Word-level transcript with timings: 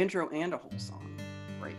intro. 0.00 0.28
And 0.30 0.54
a 0.54 0.56
whole 0.56 0.78
song. 0.78 1.06
Right. 1.60 1.76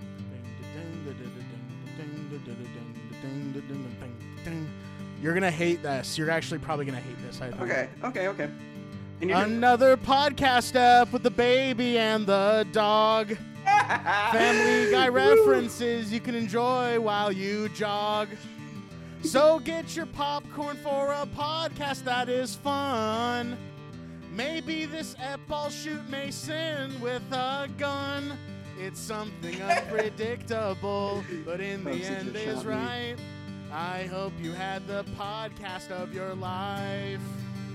You're 5.22 5.34
gonna 5.34 5.52
hate 5.52 5.84
this. 5.84 6.18
You're 6.18 6.32
actually 6.32 6.60
probably 6.60 6.86
gonna 6.86 7.00
hate 7.00 7.22
this. 7.26 7.42
I 7.42 7.52
think. 7.52 7.62
Okay. 7.62 7.90
Okay. 8.04 8.28
Okay. 8.28 8.50
And 9.22 9.30
you're 9.30 9.40
Another 9.40 9.98
podcast 9.98 10.76
up 10.76 11.14
with 11.14 11.22
the 11.24 11.30
baby 11.30 11.98
and 11.98 12.26
the 12.26 12.66
dog. 12.72 13.38
Family 13.66 14.92
Guy 14.92 15.08
references 15.10 16.12
you 16.12 16.20
can 16.20 16.34
enjoy 16.34 17.00
while 17.00 17.32
you 17.32 17.70
jog. 17.70 18.30
So 19.24 19.60
get 19.60 19.96
your 19.96 20.08
popcorn 20.08 20.78
for 20.78 21.12
a 21.12 21.28
podcast 21.28 22.04
that 22.06 22.28
is 22.28 22.56
fun. 22.56 23.56
Maybe 24.32 24.86
this 24.86 25.16
I'll 25.50 25.70
shoot 25.70 26.08
Mason 26.10 27.00
with 27.02 27.22
a 27.32 27.68
gun. 27.78 28.38
It's 28.80 29.00
something 29.00 29.62
unpredictable, 29.62 31.24
but 31.46 31.60
in 31.60 31.84
the 31.84 31.92
end 31.92 32.36
is 32.36 32.66
right. 32.66 33.16
I 33.72 34.04
hope 34.04 34.34
you 34.42 34.52
had 34.54 34.88
the 34.88 35.04
podcast 35.18 35.92
of 35.92 36.14
your 36.14 36.34
life. 36.36 37.20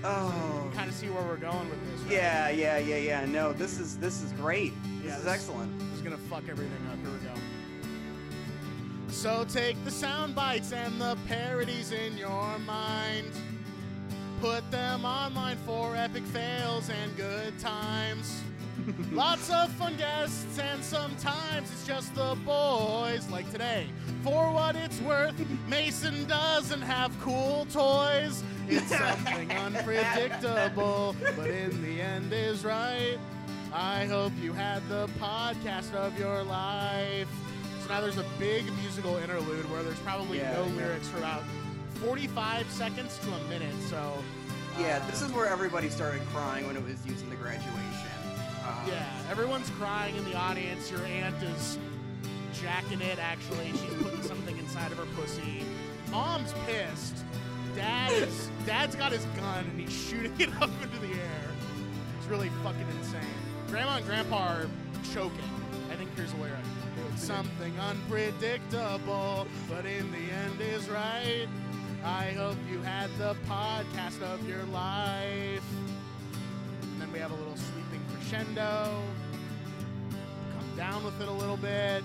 Oh. 0.03 0.69
Kind 0.75 0.89
of 0.89 0.95
see 0.95 1.07
where 1.09 1.23
we're 1.23 1.37
going 1.37 1.69
with 1.69 1.91
this. 1.91 2.01
Right? 2.01 2.11
Yeah. 2.13 2.49
Yeah. 2.49 2.77
Yeah. 2.77 2.97
Yeah. 2.97 3.25
No. 3.25 3.53
This 3.53 3.79
is 3.79 3.97
this 3.97 4.21
is 4.21 4.31
great. 4.33 4.73
This 5.01 5.05
Yeah, 5.11 5.17
is 5.17 5.23
this- 5.23 5.33
excellent. 5.33 5.79
This 5.79 5.97
is 5.99 6.01
gonna 6.01 6.17
fuck 6.17 6.43
everything 6.49 6.87
up. 6.91 6.97
Here 6.99 7.11
we 7.11 7.17
go. 7.25 7.33
So 9.11 9.45
take 9.45 9.81
the 9.85 9.91
sound 9.91 10.35
bites 10.35 10.71
and 10.73 10.99
the 10.99 11.17
parodies 11.27 11.91
in 11.91 12.17
your 12.17 12.59
mind. 12.59 13.31
Put 14.41 14.69
them 14.69 15.03
online 15.03 15.57
for 15.65 15.95
epic 15.95 16.23
fails 16.23 16.89
and 16.89 17.15
good 17.17 17.57
times. 17.59 18.41
Lots 19.11 19.49
of 19.49 19.71
fun 19.73 19.95
guests, 19.97 20.59
and 20.59 20.83
sometimes 20.83 21.71
it's 21.71 21.85
just 21.87 22.13
the 22.13 22.37
boys, 22.45 23.27
like 23.31 23.49
today. 23.51 23.87
For 24.23 24.51
what 24.51 24.75
it's 24.75 25.01
worth, 25.01 25.33
Mason 25.67 26.25
doesn't 26.27 26.81
have 26.83 27.11
cool 27.19 27.65
toys. 27.73 28.43
It's 28.69 28.87
something 28.97 29.51
unpredictable, 29.51 31.15
but 31.35 31.47
in 31.49 31.81
the 31.81 31.99
end 31.99 32.31
is 32.31 32.63
right. 32.63 33.17
I 33.73 34.05
hope 34.05 34.31
you 34.41 34.53
had 34.53 34.87
the 34.87 35.07
podcast 35.19 35.93
of 35.95 36.17
your 36.19 36.43
life. 36.43 37.27
So 37.81 37.89
now 37.89 38.01
there's 38.01 38.17
a 38.17 38.25
big 38.37 38.65
musical 38.81 39.17
interlude 39.17 39.69
where 39.71 39.81
there's 39.83 39.99
probably 39.99 40.37
Yeah, 40.37 40.53
no 40.53 40.65
yeah. 40.65 40.73
lyrics 40.75 41.07
for 41.09 41.17
about 41.17 41.41
45 42.01 42.69
seconds 42.71 43.17
to 43.19 43.31
a 43.33 43.39
minute. 43.49 43.73
So 43.89 44.13
Yeah. 44.79 45.01
uh, 45.03 45.09
This 45.11 45.21
is 45.21 45.31
where 45.31 45.47
everybody 45.47 45.89
started 45.89 46.21
crying 46.33 46.67
when 46.67 46.75
it 46.77 46.83
was 46.83 47.03
used 47.05 47.23
in 47.23 47.29
the 47.29 47.35
graduation. 47.35 47.73
Uh, 48.63 48.73
Yeah, 48.87 49.05
everyone's 49.31 49.69
crying 49.71 50.15
in 50.15 50.23
the 50.25 50.35
audience. 50.35 50.91
Your 50.91 51.03
aunt 51.05 51.41
is 51.43 51.77
jacking 52.53 53.01
it, 53.01 53.19
actually. 53.19 53.71
She's 53.71 53.93
putting 54.01 54.21
something 54.33 54.57
inside 54.57 54.91
of 54.91 54.97
her 54.97 55.05
pussy. 55.19 55.63
Mom's 56.11 56.53
pissed. 56.65 57.17
Dad 57.75 58.11
is, 58.11 58.49
Dad's 58.65 58.95
got 58.95 59.11
his 59.11 59.25
gun 59.39 59.65
and 59.65 59.79
he's 59.79 59.91
shooting 59.93 60.33
it 60.39 60.49
up 60.61 60.69
into 60.81 60.97
the 60.99 61.13
air. 61.13 61.47
It's 62.17 62.27
really 62.27 62.49
fucking 62.63 62.87
insane. 62.99 63.21
Grandma 63.67 63.97
and 63.97 64.05
Grandpa 64.05 64.37
are 64.37 64.65
choking. 65.13 65.39
I 65.91 65.95
think 65.95 66.09
here's 66.15 66.31
a 66.33 66.37
lyric. 66.37 66.57
It's 67.13 67.23
something 67.23 67.73
unpredictable, 67.79 69.47
but 69.69 69.85
in 69.85 70.11
the 70.11 70.17
end 70.17 70.59
is 70.61 70.89
right. 70.89 71.47
I 72.07 72.31
hope 72.31 72.55
you 72.71 72.81
had 72.81 73.09
the 73.17 73.35
podcast 73.49 74.21
of 74.21 74.47
your 74.47 74.63
life. 74.65 75.61
And 76.81 77.01
then 77.01 77.11
we 77.11 77.19
have 77.19 77.31
a 77.31 77.35
little 77.35 77.57
sweeping 77.57 78.01
crescendo. 78.13 79.03
Come 80.57 80.77
down 80.77 81.03
with 81.03 81.21
it 81.21 81.27
a 81.27 81.31
little 81.31 81.57
bit. 81.57 82.03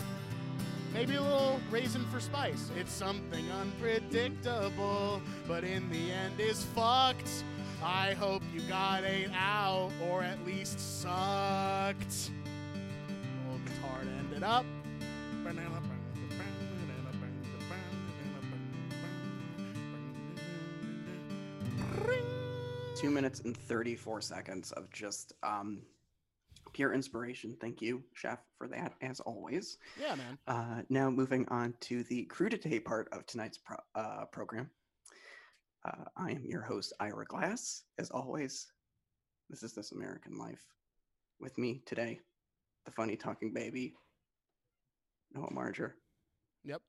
Maybe 0.92 1.14
a 1.14 1.22
little 1.22 1.60
raisin 1.70 2.04
for 2.06 2.18
spice. 2.18 2.70
It's 2.76 2.92
something 2.92 3.48
unpredictable, 3.52 5.22
but 5.46 5.62
in 5.62 5.88
the 5.88 6.10
end 6.10 6.40
is 6.40 6.64
fucked. 6.64 7.44
I 7.80 8.14
hope 8.14 8.42
you 8.52 8.60
got 8.62 9.04
ate 9.04 9.30
out, 9.34 9.92
or 10.10 10.22
at 10.22 10.44
least 10.44 10.80
sucked. 11.00 12.30
A 13.08 13.50
little 13.50 13.64
guitar 13.64 14.00
to 14.02 14.10
end 14.10 14.32
it 14.36 14.42
up. 14.42 14.66
Two 22.96 23.10
minutes 23.10 23.40
and 23.40 23.56
34 23.56 24.20
seconds 24.20 24.70
of 24.72 24.90
just 24.92 25.32
um, 25.42 25.82
pure 26.72 26.92
inspiration. 26.92 27.56
Thank 27.60 27.82
you, 27.82 28.02
Chef, 28.14 28.38
for 28.58 28.68
that, 28.68 28.94
as 29.00 29.20
always. 29.20 29.78
Yeah, 30.00 30.14
man. 30.14 30.38
Uh, 30.46 30.82
now, 30.88 31.10
moving 31.10 31.46
on 31.48 31.74
to 31.80 32.04
the 32.04 32.28
crudité 32.32 32.84
part 32.84 33.08
of 33.12 33.26
tonight's 33.26 33.58
pro- 33.58 33.76
uh, 33.94 34.26
program. 34.26 34.70
Uh, 35.84 36.04
I 36.16 36.30
am 36.30 36.44
your 36.44 36.62
host, 36.62 36.92
Ira 37.00 37.24
Glass. 37.24 37.82
As 37.98 38.10
always, 38.10 38.68
this 39.50 39.62
is 39.62 39.72
This 39.72 39.92
American 39.92 40.38
Life. 40.38 40.62
With 41.40 41.58
me 41.58 41.82
today, 41.86 42.20
the 42.84 42.92
funny 42.92 43.16
talking 43.16 43.52
baby, 43.52 43.94
Noah 45.34 45.52
Marger. 45.52 45.96
Yep. 46.64 46.80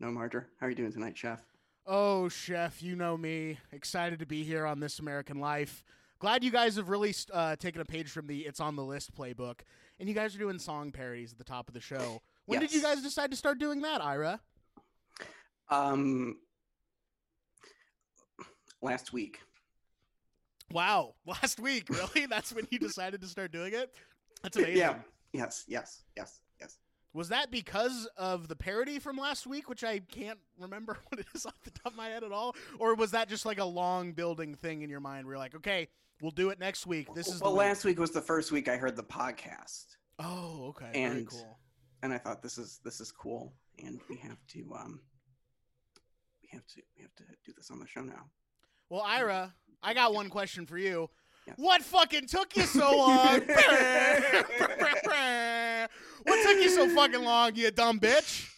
Noah 0.00 0.12
Marger, 0.12 0.48
how 0.60 0.66
are 0.66 0.70
you 0.70 0.76
doing 0.76 0.92
tonight, 0.92 1.16
Chef? 1.16 1.40
Oh, 1.86 2.28
chef, 2.28 2.82
you 2.82 2.96
know 2.96 3.16
me. 3.16 3.58
Excited 3.70 4.18
to 4.18 4.26
be 4.26 4.42
here 4.42 4.66
on 4.66 4.80
This 4.80 4.98
American 4.98 5.38
Life. 5.38 5.84
Glad 6.18 6.42
you 6.42 6.50
guys 6.50 6.74
have 6.76 6.88
really 6.88 7.14
uh, 7.32 7.54
taken 7.56 7.80
a 7.80 7.84
page 7.84 8.08
from 8.10 8.26
the 8.26 8.40
It's 8.40 8.58
on 8.58 8.74
the 8.74 8.82
List 8.82 9.14
playbook, 9.14 9.60
and 10.00 10.08
you 10.08 10.14
guys 10.14 10.34
are 10.34 10.38
doing 10.38 10.58
song 10.58 10.90
parodies 10.90 11.30
at 11.30 11.38
the 11.38 11.44
top 11.44 11.68
of 11.68 11.74
the 11.74 11.80
show. 11.80 12.22
When 12.46 12.58
did 12.60 12.72
you 12.72 12.82
guys 12.82 13.02
decide 13.02 13.30
to 13.30 13.36
start 13.36 13.60
doing 13.60 13.82
that, 13.82 14.02
Ira? 14.02 14.40
Um, 15.70 16.38
last 18.82 19.12
week. 19.12 19.40
Wow, 20.72 21.14
last 21.26 21.60
week, 21.60 21.88
really? 21.88 22.26
That's 22.26 22.52
when 22.52 22.66
you 22.70 22.78
decided 22.80 23.20
to 23.20 23.28
start 23.28 23.52
doing 23.52 23.74
it? 23.74 23.94
That's 24.42 24.56
amazing. 24.56 24.76
Yeah. 24.78 24.94
Yes, 25.32 25.64
yes, 25.68 26.02
yes, 26.16 26.40
yes. 26.40 26.40
Was 27.16 27.30
that 27.30 27.50
because 27.50 28.06
of 28.18 28.46
the 28.46 28.54
parody 28.54 28.98
from 28.98 29.16
last 29.16 29.46
week, 29.46 29.70
which 29.70 29.82
I 29.82 30.00
can't 30.00 30.38
remember 30.58 30.98
what 31.08 31.18
it 31.18 31.24
is 31.34 31.46
off 31.46 31.54
the 31.64 31.70
top 31.70 31.92
of 31.92 31.96
my 31.96 32.08
head 32.08 32.22
at 32.22 32.30
all? 32.30 32.54
Or 32.78 32.94
was 32.94 33.12
that 33.12 33.30
just 33.30 33.46
like 33.46 33.58
a 33.58 33.64
long 33.64 34.12
building 34.12 34.54
thing 34.54 34.82
in 34.82 34.90
your 34.90 35.00
mind 35.00 35.24
where 35.24 35.32
you're 35.32 35.38
like, 35.38 35.54
okay, 35.54 35.88
we'll 36.20 36.30
do 36.30 36.50
it 36.50 36.60
next 36.60 36.86
week. 36.86 37.08
This 37.14 37.28
is 37.28 37.40
well, 37.40 37.52
the 37.52 37.56
week." 37.56 37.66
last 37.66 37.86
week 37.86 37.98
was 37.98 38.10
the 38.10 38.20
first 38.20 38.52
week 38.52 38.68
I 38.68 38.76
heard 38.76 38.96
the 38.96 39.02
podcast. 39.02 39.96
Oh, 40.18 40.66
okay. 40.68 40.90
Very 40.92 41.20
and- 41.20 41.26
cool. 41.26 41.58
and 42.02 42.12
I 42.12 42.18
thought 42.18 42.42
this 42.42 42.58
is 42.58 42.80
this 42.84 43.00
is 43.00 43.10
cool, 43.12 43.54
and 43.82 43.98
we 44.10 44.16
have 44.16 44.36
to 44.48 44.74
um 44.78 45.00
we 46.42 46.50
have 46.52 46.66
to 46.66 46.82
we 46.98 47.02
have 47.02 47.14
to 47.14 47.24
do 47.46 47.54
this 47.56 47.70
on 47.70 47.78
the 47.78 47.86
show 47.86 48.02
now. 48.02 48.26
Well, 48.90 49.00
Ira, 49.00 49.54
I 49.82 49.94
got 49.94 50.12
one 50.12 50.28
question 50.28 50.66
for 50.66 50.76
you. 50.76 51.08
Yes. 51.46 51.56
What 51.58 51.82
fucking 51.82 52.26
took 52.26 52.54
you 52.58 52.64
so 52.64 52.94
long? 52.94 53.40
what 56.24 56.42
took 56.42 56.62
you 56.62 56.68
so 56.68 56.88
fucking 56.88 57.22
long, 57.22 57.54
you 57.54 57.70
dumb 57.70 58.00
bitch? 58.00 58.48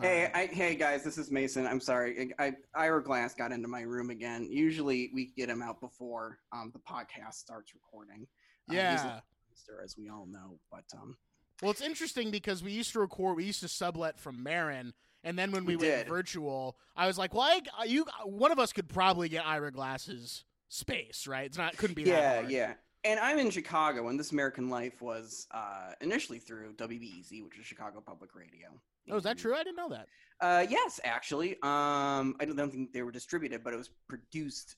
Hey, 0.00 0.30
I, 0.34 0.46
hey 0.46 0.74
guys, 0.74 1.02
this 1.02 1.16
is 1.16 1.30
Mason. 1.30 1.66
I'm 1.66 1.80
sorry, 1.80 2.34
I, 2.38 2.44
I 2.46 2.52
Ira 2.74 3.02
Glass 3.02 3.34
got 3.34 3.50
into 3.50 3.68
my 3.68 3.80
room 3.80 4.10
again. 4.10 4.46
Usually 4.50 5.10
we 5.14 5.32
get 5.36 5.48
him 5.48 5.62
out 5.62 5.80
before 5.80 6.38
um 6.52 6.70
the 6.74 6.80
podcast 6.80 7.34
starts 7.34 7.72
recording. 7.74 8.26
He's 8.68 8.74
a 8.74 8.82
yeah. 8.82 9.20
monster, 9.48 9.82
as 9.82 9.96
we 9.96 10.10
all 10.10 10.26
know, 10.26 10.58
but 10.70 10.84
um 10.94 11.16
Well, 11.62 11.70
it's 11.70 11.80
interesting 11.80 12.30
because 12.30 12.62
we 12.62 12.72
used 12.72 12.92
to 12.92 13.00
record, 13.00 13.36
we 13.36 13.44
used 13.44 13.60
to 13.60 13.68
sublet 13.68 14.18
from 14.20 14.42
Marin, 14.42 14.92
and 15.24 15.38
then 15.38 15.50
when 15.50 15.64
we, 15.64 15.76
We 15.76 15.88
went 15.88 15.98
did. 16.04 16.08
virtual, 16.08 16.76
I 16.94 17.06
was 17.06 17.16
like, 17.16 17.32
"Well, 17.32 17.42
I, 17.78 17.84
you, 17.84 18.04
one 18.24 18.52
of 18.52 18.58
us 18.58 18.74
could 18.74 18.88
probably 18.88 19.30
get 19.30 19.46
Ira 19.46 19.72
Glass's 19.72 20.44
space, 20.68 21.26
right? 21.26 21.46
It's 21.46 21.56
not, 21.56 21.74
couldn't 21.78 21.96
be 21.96 22.04
that 22.04 22.10
yeah, 22.10 22.34
hard." 22.34 22.50
yeah. 22.50 22.74
And 23.06 23.20
I'm 23.20 23.38
in 23.38 23.50
Chicago, 23.50 24.08
and 24.08 24.18
This 24.18 24.32
American 24.32 24.68
Life 24.68 25.00
was 25.00 25.46
uh, 25.52 25.92
initially 26.00 26.40
through 26.40 26.72
WBEZ, 26.74 27.44
which 27.44 27.56
is 27.56 27.64
Chicago 27.64 28.02
Public 28.04 28.34
Radio. 28.34 28.66
Oh, 29.08 29.16
is 29.16 29.22
that 29.22 29.38
true? 29.38 29.54
I 29.54 29.62
didn't 29.62 29.76
know 29.76 29.88
that. 29.90 30.08
Uh, 30.40 30.66
yes, 30.68 30.98
actually. 31.04 31.52
Um, 31.62 32.34
I 32.40 32.44
don't, 32.44 32.56
think 32.68 32.92
they 32.92 33.02
were 33.02 33.12
distributed, 33.12 33.62
but 33.62 33.72
it 33.72 33.76
was 33.76 33.90
produced 34.08 34.74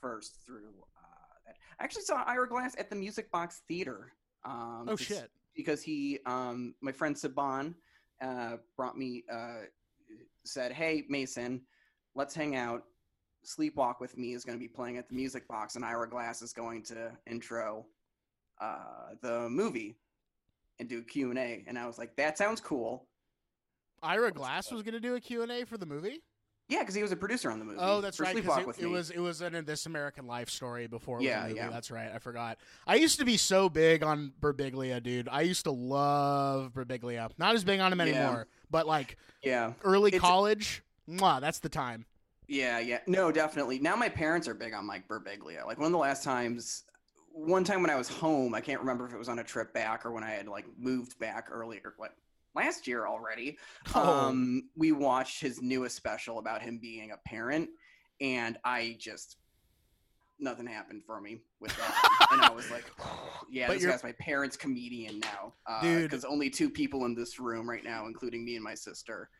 first 0.00 0.38
through 0.46 0.68
uh, 0.96 1.34
that. 1.46 1.56
I 1.80 1.84
actually 1.84 2.02
saw 2.02 2.22
Ira 2.28 2.48
Glass 2.48 2.76
at 2.78 2.90
the 2.90 2.96
Music 2.96 3.28
Box 3.32 3.62
Theater. 3.66 4.12
Um, 4.44 4.86
Oh 4.88 4.94
shit! 4.94 5.28
Because 5.56 5.82
he, 5.82 6.20
um, 6.26 6.76
my 6.80 6.92
friend 6.92 7.16
Saban, 7.16 7.74
uh, 8.22 8.58
brought 8.76 8.96
me, 8.96 9.24
uh, 9.32 9.62
said, 10.44 10.70
"Hey 10.70 11.06
Mason, 11.08 11.62
let's 12.14 12.36
hang 12.36 12.54
out. 12.54 12.84
Sleepwalk 13.48 14.00
with 14.00 14.16
Me 14.18 14.32
is 14.34 14.44
going 14.44 14.58
to 14.58 14.62
be 14.62 14.68
playing 14.68 14.98
at 14.98 15.08
the 15.08 15.14
Music 15.14 15.48
Box, 15.48 15.76
and 15.76 15.84
Ira 15.84 16.08
Glass 16.08 16.42
is 16.42 16.52
going 16.52 16.82
to 16.84 17.10
intro 17.26 17.86
uh, 18.60 19.14
the 19.22 19.48
movie 19.48 19.96
and 20.78 20.88
do 20.88 21.02
Q 21.02 21.30
and 21.30 21.38
A." 21.38 21.64
And 21.66 21.78
I 21.78 21.86
was 21.86 21.98
like, 21.98 22.14
"That 22.16 22.36
sounds 22.38 22.60
cool." 22.60 23.06
Ira 24.02 24.30
Glass 24.32 24.70
was 24.70 24.82
gonna 24.82 25.00
do 25.00 25.14
a 25.16 25.20
Q 25.20 25.42
and 25.42 25.50
A 25.50 25.64
for 25.64 25.78
the 25.78 25.86
movie. 25.86 26.22
Yeah, 26.68 26.80
because 26.80 26.94
he 26.94 27.02
was 27.02 27.12
a 27.12 27.16
producer 27.16 27.50
on 27.50 27.58
the 27.58 27.64
movie. 27.64 27.78
Oh, 27.80 28.02
that's 28.02 28.18
for 28.18 28.24
right. 28.24 28.36
'cause 28.36 28.44
Sleepwalk 28.44 28.60
it, 28.60 28.66
with 28.66 28.78
it 28.78 28.84
Me. 28.84 28.90
was 28.90 29.10
it 29.10 29.18
was 29.18 29.40
in 29.40 29.54
a 29.54 29.62
This 29.62 29.86
American 29.86 30.26
Life 30.26 30.50
story 30.50 30.86
before 30.86 31.16
it 31.16 31.20
was 31.20 31.26
Yeah, 31.26 31.44
a 31.44 31.48
movie. 31.48 31.56
yeah. 31.56 31.70
That's 31.70 31.90
right. 31.90 32.10
I 32.14 32.18
forgot. 32.18 32.58
I 32.86 32.96
used 32.96 33.18
to 33.20 33.24
be 33.24 33.38
so 33.38 33.70
big 33.70 34.02
on 34.02 34.32
Birbiglia, 34.40 35.02
dude. 35.02 35.28
I 35.30 35.40
used 35.40 35.64
to 35.64 35.70
love 35.70 36.74
Birbiglia. 36.74 37.30
Not 37.38 37.54
as 37.54 37.64
big 37.64 37.80
on 37.80 37.90
him 37.92 38.00
Yeah. 38.00 38.04
anymore, 38.06 38.48
but 38.70 38.86
like 38.86 39.16
yeah, 39.42 39.72
early 39.82 40.08
It's- 40.08 40.20
college, 40.20 40.82
mwah, 41.08 41.40
that's 41.40 41.60
the 41.60 41.70
time. 41.70 42.04
Yeah, 42.48 42.78
yeah. 42.78 43.00
No, 43.06 43.30
definitely. 43.30 43.78
Now 43.78 43.94
my 43.96 44.08
parents 44.08 44.48
are 44.48 44.54
big 44.54 44.74
on 44.74 44.86
Mike 44.86 45.06
Birbiglia. 45.06 45.66
Like 45.66 45.78
one 45.78 45.86
of 45.86 45.92
the 45.92 45.98
last 45.98 46.24
times, 46.24 46.84
one 47.32 47.62
time 47.64 47.82
when 47.82 47.90
I 47.90 47.96
was 47.96 48.08
home, 48.08 48.54
I 48.54 48.60
can't 48.60 48.80
remember 48.80 49.06
if 49.06 49.12
it 49.12 49.18
was 49.18 49.28
on 49.28 49.38
a 49.38 49.44
trip 49.44 49.72
back 49.74 50.04
or 50.04 50.12
when 50.12 50.24
I 50.24 50.30
had 50.30 50.48
like 50.48 50.64
moved 50.78 51.18
back 51.18 51.48
earlier. 51.52 51.94
What 51.98 52.14
last 52.54 52.86
year 52.86 53.06
already? 53.06 53.58
Oh. 53.94 54.26
Um, 54.28 54.68
we 54.76 54.92
watched 54.92 55.40
his 55.40 55.62
newest 55.62 55.94
special 55.96 56.38
about 56.38 56.62
him 56.62 56.78
being 56.78 57.12
a 57.12 57.16
parent, 57.28 57.70
and 58.20 58.58
I 58.64 58.96
just 58.98 59.36
nothing 60.40 60.66
happened 60.66 61.02
for 61.04 61.20
me 61.20 61.40
with 61.60 61.76
that. 61.76 62.28
and 62.32 62.40
I 62.42 62.50
was 62.50 62.70
like, 62.70 62.84
yeah, 63.50 63.66
But 63.66 63.74
this 63.74 63.82
you're- 63.82 63.92
guy's 63.92 64.04
my 64.04 64.12
parents' 64.12 64.56
comedian 64.56 65.18
now. 65.20 65.54
Uh, 65.66 65.80
Dude. 65.82 66.10
because 66.10 66.24
only 66.24 66.48
two 66.48 66.70
people 66.70 67.04
in 67.06 67.14
this 67.14 67.38
room 67.40 67.68
right 67.68 67.82
now, 67.82 68.06
including 68.06 68.44
me 68.44 68.54
and 68.54 68.62
my 68.64 68.74
sister, 68.74 69.30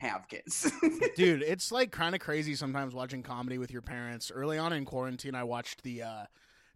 have 0.00 0.28
kids. 0.28 0.70
Dude, 1.16 1.42
it's 1.42 1.72
like 1.72 1.90
kind 1.90 2.14
of 2.14 2.20
crazy 2.20 2.54
sometimes 2.54 2.94
watching 2.94 3.22
comedy 3.22 3.58
with 3.58 3.70
your 3.70 3.82
parents. 3.82 4.30
Early 4.30 4.58
on 4.58 4.72
in 4.72 4.84
quarantine, 4.84 5.34
I 5.34 5.44
watched 5.44 5.82
the 5.82 6.02
uh, 6.02 6.24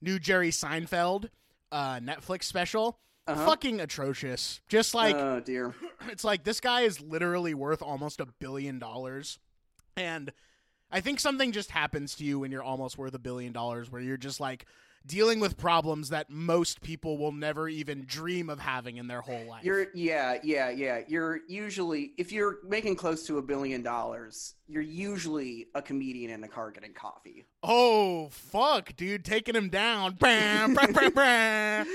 new 0.01 0.19
Jerry 0.19 0.51
Seinfeld 0.51 1.29
uh, 1.73 1.99
Netflix 2.01 2.45
special. 2.45 2.99
Uh-huh. 3.27 3.47
Fucking 3.47 3.81
atrocious. 3.81 4.61
Just 4.69 4.95
like 4.95 5.15
oh 5.15 5.41
dear. 5.41 5.75
it's 6.09 6.25
like 6.25 6.45
this 6.45 6.61
guy 6.61 6.83
is 6.83 7.01
literally 7.01 7.55
worth 7.55 7.81
almost 7.81 8.21
a 8.21 8.27
billion 8.41 8.81
dollars 8.81 9.39
and 9.97 10.33
i 10.91 11.01
think 11.01 11.21
something 11.21 11.53
just 11.53 11.71
happens 11.71 12.17
to 12.17 12.25
you 12.25 12.41
when 12.41 12.51
you're 12.51 12.63
almost 12.63 12.99
worth 12.99 13.15
a 13.15 13.19
billion 13.21 13.53
dollars 13.53 13.93
where 13.93 14.01
you're 14.01 14.17
just 14.17 14.41
like 14.41 14.67
dealing 15.07 15.41
with 15.41 15.57
problems 15.57 16.09
that 16.11 16.31
most 16.31 16.81
people 16.83 17.19
will 17.19 17.33
never 17.33 17.69
even 17.69 18.05
dream 18.07 18.49
of 18.49 18.59
having 18.61 18.97
in 18.97 19.07
their 19.09 19.21
whole 19.21 19.45
life 19.47 19.65
You're 19.65 19.87
yeah, 19.95 20.39
yeah, 20.43 20.71
yeah. 20.71 21.01
You're 21.09 21.41
usually 21.49 22.13
if 22.19 22.33
you're 22.33 22.59
making 22.67 22.97
close 22.97 23.27
to 23.27 23.39
a 23.39 23.43
billion 23.43 23.83
dollars, 23.83 24.55
you're 24.69 24.83
usually 24.83 25.67
a 25.75 25.83
comedian 25.83 26.31
in 26.31 26.45
a 26.45 26.49
car 26.49 26.71
getting 26.71 26.93
coffee. 26.95 27.45
oh 27.63 28.29
fuck 28.31 28.95
dude 28.97 29.25
taking 29.25 29.55
him 29.55 29.69
down 29.69 30.15
Bam, 30.15 30.75
bam, 30.75 30.93
bam, 30.93 31.13
bam. 31.13 31.87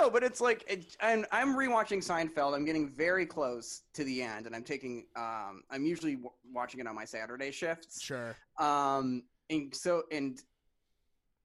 no, 0.00 0.10
but 0.10 0.22
it's 0.22 0.40
like 0.40 0.64
it, 0.68 0.96
I'm 1.00 1.24
I'm 1.32 1.54
rewatching 1.56 1.98
Seinfeld. 2.04 2.54
I'm 2.54 2.64
getting 2.64 2.88
very 2.88 3.26
close 3.26 3.82
to 3.94 4.04
the 4.04 4.22
end, 4.22 4.46
and 4.46 4.54
I'm 4.54 4.64
taking 4.64 5.06
um 5.16 5.62
I'm 5.70 5.84
usually 5.86 6.12
w- 6.16 6.30
watching 6.52 6.80
it 6.80 6.86
on 6.86 6.94
my 6.94 7.04
Saturday 7.04 7.50
shifts. 7.50 8.00
sure 8.02 8.36
Um, 8.58 9.22
and 9.50 9.74
so 9.74 10.02
and 10.10 10.40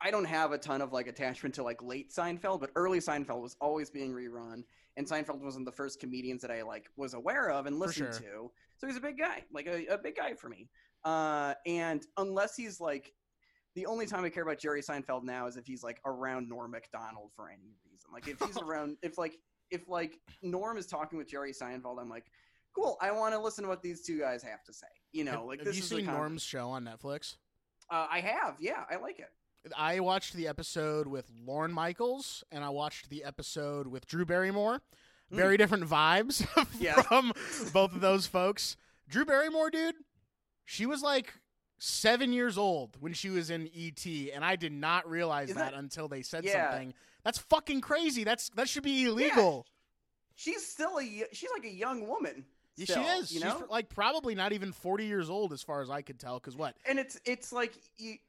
I 0.04 0.12
don't 0.12 0.26
have 0.26 0.52
a 0.52 0.58
ton 0.58 0.82
of 0.82 0.92
like 0.92 1.08
attachment 1.08 1.56
to 1.56 1.64
like 1.64 1.82
late 1.82 2.12
Seinfeld, 2.12 2.60
but 2.60 2.72
early 2.76 3.00
Seinfeld 3.00 3.42
was 3.42 3.56
always 3.62 3.90
being 3.90 4.14
rerun, 4.14 4.64
and 4.98 5.08
Seinfeld 5.08 5.40
wasn't 5.42 5.66
the 5.66 5.72
first 5.72 6.00
comedians 6.00 6.42
that 6.42 6.52
I 6.52 6.64
like 6.64 6.90
was 6.98 7.14
aware 7.14 7.50
of 7.50 7.66
and 7.66 7.80
listened 7.80 8.14
sure. 8.14 8.22
to. 8.22 8.52
So 8.78 8.88
he's 8.88 8.98
a 8.98 9.02
big 9.02 9.18
guy, 9.18 9.44
like 9.54 9.68
a, 9.68 9.86
a 9.88 9.98
big 9.98 10.16
guy 10.16 10.34
for 10.34 10.50
me. 10.50 10.70
Uh, 11.04 11.54
and 11.66 12.06
unless 12.18 12.56
he's 12.56 12.80
like, 12.80 13.14
the 13.76 13.86
only 13.86 14.06
time 14.06 14.26
I 14.26 14.30
care 14.30 14.44
about 14.44 14.60
Jerry 14.60 14.82
Seinfeld 14.82 15.24
now 15.24 15.48
is 15.48 15.56
if 15.56 15.66
he's 15.66 15.84
like 15.84 16.02
around 16.06 16.50
Norm 16.50 16.72
Macdonald 16.72 17.32
for 17.36 17.50
any 17.50 17.76
reason. 17.90 18.10
Like 18.14 18.28
if 18.28 18.40
he's 18.40 18.58
around, 18.62 18.98
if 19.02 19.18
like 19.18 19.38
if 19.70 19.88
like 19.88 20.20
Norm 20.42 20.78
is 20.78 20.88
talking 20.88 21.18
with 21.18 21.30
Jerry 21.30 21.54
Seinfeld, 21.54 22.00
I'm 22.00 22.10
like, 22.10 22.26
cool. 22.76 22.98
I 23.02 23.12
want 23.12 23.34
to 23.34 23.40
listen 23.40 23.64
to 23.64 23.70
what 23.70 23.82
these 23.82 24.02
two 24.02 24.20
guys 24.20 24.44
have 24.44 24.64
to 24.66 24.74
say. 24.74 24.88
You 25.12 25.24
know, 25.24 25.32
have, 25.32 25.44
like 25.44 25.60
have 25.60 25.68
this 25.68 25.78
you 25.78 25.84
is 25.84 25.90
seen 25.90 26.00
of- 26.10 26.16
norm's 26.16 26.44
show 26.44 26.70
on 26.70 26.86
netflix 26.86 27.36
uh, 27.92 28.08
I 28.10 28.22
have, 28.22 28.56
yeah, 28.60 28.86
I 28.90 28.96
like 28.96 29.20
it. 29.20 29.30
I 29.78 30.00
watched 30.00 30.34
the 30.34 30.48
episode 30.48 31.08
with 31.08 31.30
Lorne 31.46 31.72
Michaels 31.72 32.44
and 32.52 32.64
I 32.64 32.70
watched 32.70 33.10
the 33.10 33.24
episode 33.24 33.88
with 33.88 34.08
Drew 34.08 34.26
Barrymore. 34.26 34.82
Hmm. 35.30 35.36
Very 35.36 35.58
different 35.58 35.86
vibes 35.88 36.46
Yeah. 36.80 37.02
from 37.04 37.32
both 37.74 37.94
of 37.94 38.02
those 38.02 38.28
folks. 38.28 38.76
Drew 39.08 39.26
Barrymore, 39.26 39.70
dude, 39.70 39.96
she 40.66 40.86
was 40.86 41.02
like 41.04 41.34
seven 41.78 42.32
years 42.34 42.58
old 42.58 42.96
when 43.00 43.14
she 43.14 43.30
was 43.30 43.50
in 43.50 43.70
ET, 43.76 44.06
and 44.34 44.44
I 44.46 44.56
did 44.56 44.72
not 44.72 45.10
realize 45.10 45.50
that 45.50 45.56
that- 45.58 45.74
until 45.74 46.08
they 46.08 46.22
said 46.22 46.44
Yeah. 46.44 46.72
something. 46.72 46.94
That's 47.24 47.38
fucking 47.38 47.82
crazy. 47.82 48.24
That's 48.24 48.50
that 48.56 48.68
should 48.68 48.84
be 48.84 49.04
illegal. 49.06 49.68
She's 50.36 50.66
still 50.66 50.98
a 51.00 51.04
she's 51.34 51.50
like 51.56 51.66
a 51.66 51.74
young 51.74 52.08
woman. 52.08 52.46
Yeah, 52.82 52.94
still, 52.96 53.04
she 53.04 53.10
is. 53.10 53.32
You 53.34 53.40
She's 53.40 53.44
know, 53.46 53.66
like 53.70 53.90
probably 53.90 54.36
not 54.36 54.54
even 54.54 54.72
forty 54.72 55.06
years 55.06 55.30
old, 55.30 55.54
as 55.54 55.62
far 55.62 55.82
as 55.82 55.90
I 55.90 56.02
could 56.02 56.20
tell. 56.20 56.40
Because 56.40 56.56
what? 56.56 56.76
and 56.86 57.00
it's 57.00 57.20
it's 57.26 57.52
like 57.52 57.74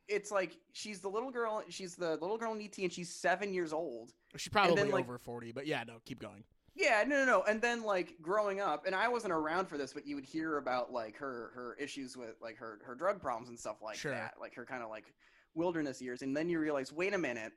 it's 0.09 0.31
like 0.31 0.57
she's 0.73 1.01
the 1.01 1.09
little 1.09 1.31
girl. 1.31 1.63
She's 1.69 1.95
the 1.97 2.13
little 2.13 2.39
girl 2.39 2.53
in 2.55 2.61
ET, 2.63 2.77
and 2.79 2.93
she's 2.93 3.11
seven 3.15 3.53
years 3.53 3.73
old. 3.73 4.13
She's 4.37 4.53
probably 4.53 4.77
then, 4.77 4.91
like- 4.91 5.05
over 5.05 5.19
forty. 5.19 5.53
But 5.53 5.67
yeah, 5.67 5.85
no, 5.87 5.95
keep 6.05 6.21
going. 6.21 6.45
Yeah, 6.75 7.05
no, 7.07 7.17
no, 7.17 7.27
no. 7.27 7.43
And 7.43 7.61
then 7.61 7.83
like 7.83 8.15
growing 8.23 8.61
up, 8.61 8.87
and 8.87 8.95
I 8.95 9.07
wasn't 9.09 9.35
around 9.35 9.67
for 9.67 9.77
this, 9.77 9.93
but 9.93 10.07
you 10.07 10.15
would 10.15 10.25
hear 10.25 10.57
about 10.57 10.91
like 10.93 11.17
her 11.19 11.51
her 11.55 11.77
issues 11.79 12.17
with 12.17 12.37
like 12.41 12.57
her 12.57 12.79
her 12.87 12.95
drug 12.95 13.21
problems 13.21 13.51
and 13.51 13.59
stuff 13.59 13.77
like 13.83 13.97
Sure. 13.97 14.13
that, 14.13 14.35
like 14.41 14.55
her 14.55 14.65
kind 14.65 14.83
of 14.83 14.89
like 14.89 15.13
wilderness 15.55 16.01
years. 16.01 16.23
And 16.23 16.35
then 16.35 16.49
you 16.49 16.59
realize, 16.59 16.91
wait 16.91 17.13
a 17.13 17.19
minute, 17.19 17.53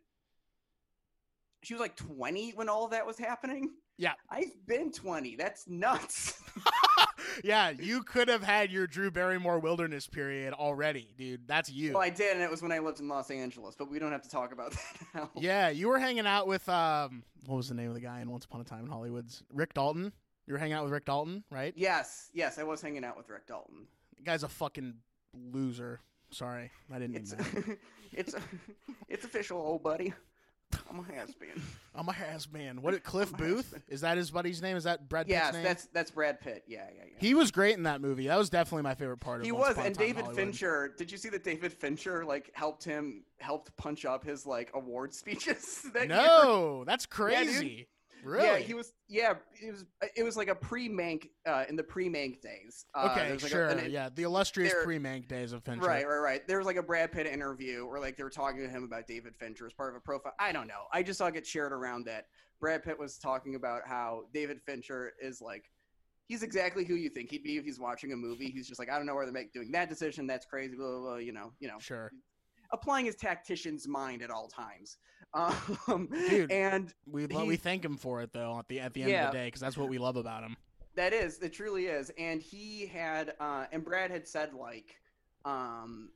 she 1.66 1.74
was 1.74 1.82
like 1.82 1.96
twenty 1.96 2.52
when 2.52 2.70
all 2.70 2.86
of 2.86 2.92
that 2.92 3.06
was 3.06 3.18
happening. 3.18 3.72
Yeah. 3.98 4.14
I've 4.30 4.54
been 4.68 4.92
twenty. 4.92 5.36
That's 5.36 5.68
nuts. 5.68 6.42
yeah, 7.44 7.70
you 7.70 8.04
could 8.04 8.28
have 8.28 8.44
had 8.44 8.72
your 8.72 8.88
Drew 8.88 9.10
Barrymore 9.12 9.60
wilderness 9.60 10.08
period 10.08 10.54
already, 10.54 11.14
dude. 11.18 11.48
That's 11.48 11.70
you. 11.72 11.94
well, 11.94 12.04
I 12.04 12.10
did, 12.10 12.34
and 12.34 12.42
it 12.42 12.52
was 12.52 12.62
when 12.62 12.72
I 12.72 12.80
lived 12.80 13.00
in 13.00 13.08
Los 13.08 13.32
Angeles. 13.32 13.76
But 13.78 13.90
we 13.90 14.00
don't 14.00 14.12
have 14.12 14.22
to 14.24 14.30
talk 14.30 14.52
about 14.52 14.72
that 14.74 15.08
now. 15.14 15.30
yeah, 15.36 15.70
you 15.70 15.88
were 15.88 16.00
hanging 16.00 16.28
out 16.28 16.48
with 16.48 16.68
um, 16.70 17.24
what 17.46 17.56
was 17.56 17.70
the 17.70 17.76
name 17.76 17.88
of 17.90 17.96
the 17.96 18.02
guy 18.02 18.22
in 18.22 18.30
Once 18.30 18.46
Upon 18.46 18.62
a 18.62 18.64
Time 18.64 18.86
in 18.86 18.90
Hollywood's 18.92 19.44
Rick 19.54 19.74
Dalton. 19.74 20.12
You 20.48 20.54
were 20.54 20.60
hanging 20.60 20.74
out 20.74 20.84
with 20.84 20.94
Rick 20.94 21.06
Dalton, 21.06 21.44
right? 21.50 21.74
Yes, 21.76 22.30
yes, 22.34 22.60
I 22.60 22.64
was 22.64 22.82
hanging 22.82 23.04
out 23.04 23.18
with 23.18 23.30
Rick 23.30 23.48
Dalton. 23.48 23.88
The 24.18 24.24
guy's 24.24 24.44
a 24.44 24.48
fucking 24.50 24.94
loser. 25.34 26.00
Sorry, 26.32 26.70
I 26.94 27.00
didn't 27.00 27.14
mean 27.14 27.22
It's 27.22 27.32
that. 27.32 27.78
it's 28.12 28.36
it's 29.08 29.26
official, 29.26 29.58
old 29.58 29.84
buddy. 29.84 30.14
I'm 30.98 31.06
a 31.10 31.14
has 31.20 31.34
been. 31.40 31.62
I'm 31.94 32.08
a 32.10 32.14
has 32.14 32.52
man. 32.52 32.82
What? 32.82 33.02
Cliff 33.04 33.32
I'm 33.34 33.38
Booth? 33.38 33.74
Is 33.88 34.02
that 34.02 34.18
his 34.18 34.32
buddy's 34.32 34.62
name? 34.62 34.78
Is 34.78 34.84
that 34.86 35.08
Brad 35.10 35.28
Pitt's 35.28 35.34
Yes, 35.36 35.54
name? 35.54 35.64
that's 35.64 35.86
that's 35.88 36.12
Brad 36.12 36.40
Pitt. 36.40 36.64
Yeah, 36.68 36.86
yeah, 36.96 37.04
yeah. 37.06 37.14
He 37.20 37.34
was 37.34 37.52
great 37.52 37.76
in 37.78 37.84
that 37.84 38.02
movie. 38.02 38.28
That 38.28 38.38
was 38.38 38.50
definitely 38.50 38.84
my 38.84 38.96
favorite 38.96 39.20
part 39.20 39.40
of 39.40 39.46
He 39.46 39.52
was, 39.52 39.78
and 39.78 39.96
David 39.96 40.24
Hollywood. 40.26 40.36
Fincher. 40.36 40.94
Did 40.98 41.12
you 41.12 41.18
see 41.18 41.30
that 41.30 41.44
David 41.44 41.74
Fincher 41.74 42.26
like 42.26 42.52
helped 42.54 42.84
him 42.84 43.24
helped 43.40 43.76
punch 43.78 44.06
up 44.06 44.24
his 44.24 44.46
like 44.46 44.72
award 44.74 45.14
speeches? 45.14 45.86
That 45.94 46.08
year? 46.10 46.18
No, 46.18 46.84
that's 46.86 47.06
Yeah, 47.10 47.16
crazy. 47.16 47.88
Really? 48.26 48.46
Yeah, 48.46 48.58
he 48.58 48.74
was. 48.74 48.94
Yeah, 49.08 49.34
it 49.62 49.72
was. 49.72 49.86
It 50.16 50.24
was 50.24 50.36
like 50.36 50.48
a 50.48 50.56
pre-Mank 50.56 51.30
uh, 51.46 51.64
in 51.70 51.76
the 51.76 51.84
pre-Mank 51.84 52.42
days. 52.42 52.86
Uh, 52.94 53.10
okay, 53.12 53.32
like, 53.32 53.40
sure. 53.40 53.68
A, 53.68 53.78
an- 53.78 53.92
yeah, 53.92 54.10
the 54.14 54.24
illustrious 54.24 54.74
there- 54.74 54.84
pre-Mank 54.84 55.28
days 55.28 55.54
of 55.54 55.64
Fincher. 55.64 55.86
Right, 55.86 56.08
right, 56.08 56.18
right. 56.18 56.48
There 56.48 56.58
was 56.58 56.66
like 56.68 56.78
a 56.78 56.84
Brad 56.84 57.12
Pitt 57.12 57.28
interview 57.28 57.86
where 57.88 58.00
like 58.00 58.18
they 58.18 58.24
were 58.24 58.30
talking 58.30 58.62
to 58.62 58.70
him 58.70 58.84
about 58.84 59.08
David 59.08 59.36
Fincher 59.36 59.66
as 59.68 59.74
part 59.74 59.92
of 59.92 59.96
a 59.98 60.02
profile. 60.02 60.34
I 60.40 60.52
don't 60.52 60.68
know. 60.68 60.84
I 60.92 61.04
just 61.04 61.18
saw 61.20 61.28
it 61.28 61.34
get 61.36 61.46
shared 61.48 61.72
around 61.72 62.06
that 62.06 62.26
Brad 62.60 62.84
Pitt 62.84 62.98
was 63.00 63.18
talking 63.18 63.56
about 63.56 63.82
how 63.86 64.24
David 64.34 64.62
Fincher 64.66 65.14
is 65.22 65.40
like 65.42 65.70
he's 66.28 66.42
exactly 66.42 66.84
who 66.84 66.96
you 66.96 67.10
think 67.10 67.30
he'd 67.30 67.44
be 67.44 67.58
if 67.58 67.66
he's 67.66 67.80
watching 67.80 68.12
a 68.12 68.16
movie. 68.16 68.50
He's 68.50 68.68
just 68.68 68.80
like, 68.80 68.90
I 68.90 68.98
don't 68.98 69.06
know 69.06 69.14
where 69.14 69.26
they're 69.26 69.34
making 69.34 69.52
doing 69.54 69.72
that 69.74 69.90
decision. 69.90 70.26
That's 70.26 70.46
crazy. 70.48 70.76
Blah, 70.76 70.88
blah, 70.88 71.00
blah. 71.02 71.16
You 71.18 71.34
know, 71.34 71.54
you 71.60 71.68
know, 71.68 71.78
Sure. 71.80 72.12
applying 72.74 73.06
his 73.06 73.16
tactician's 73.16 73.88
mind 73.88 74.24
at 74.24 74.32
all 74.32 74.48
times. 74.48 74.98
Um, 75.88 76.08
Dude. 76.30 76.52
and 76.52 76.94
We 77.06 77.28
lo- 77.28 77.46
we 77.46 77.58
thank 77.58 77.84
him 77.84 77.98
for 77.98 78.22
it 78.22 78.32
though 78.34 78.58
at 78.58 78.68
the 78.70 78.80
at 78.80 78.94
the 78.94 79.02
end 79.04 79.12
Yeah. 79.12 79.28
of 79.28 79.34
the 79.34 79.38
day 79.40 79.46
because 79.48 79.62
that's 79.62 79.78
what 79.78 79.90
we 79.90 79.98
love 79.98 80.16
about 80.16 80.44
him. 80.44 80.56
That 80.96 81.12
is, 81.12 81.40
it 81.40 81.52
truly 81.52 81.88
is. 81.88 82.10
And 82.18 82.42
he 82.42 82.86
had, 82.86 83.34
uh, 83.42 83.66
and 83.74 83.84
Brad 83.84 84.12
had 84.12 84.26
said 84.28 84.54
like, 84.54 84.96
um, 85.44 86.10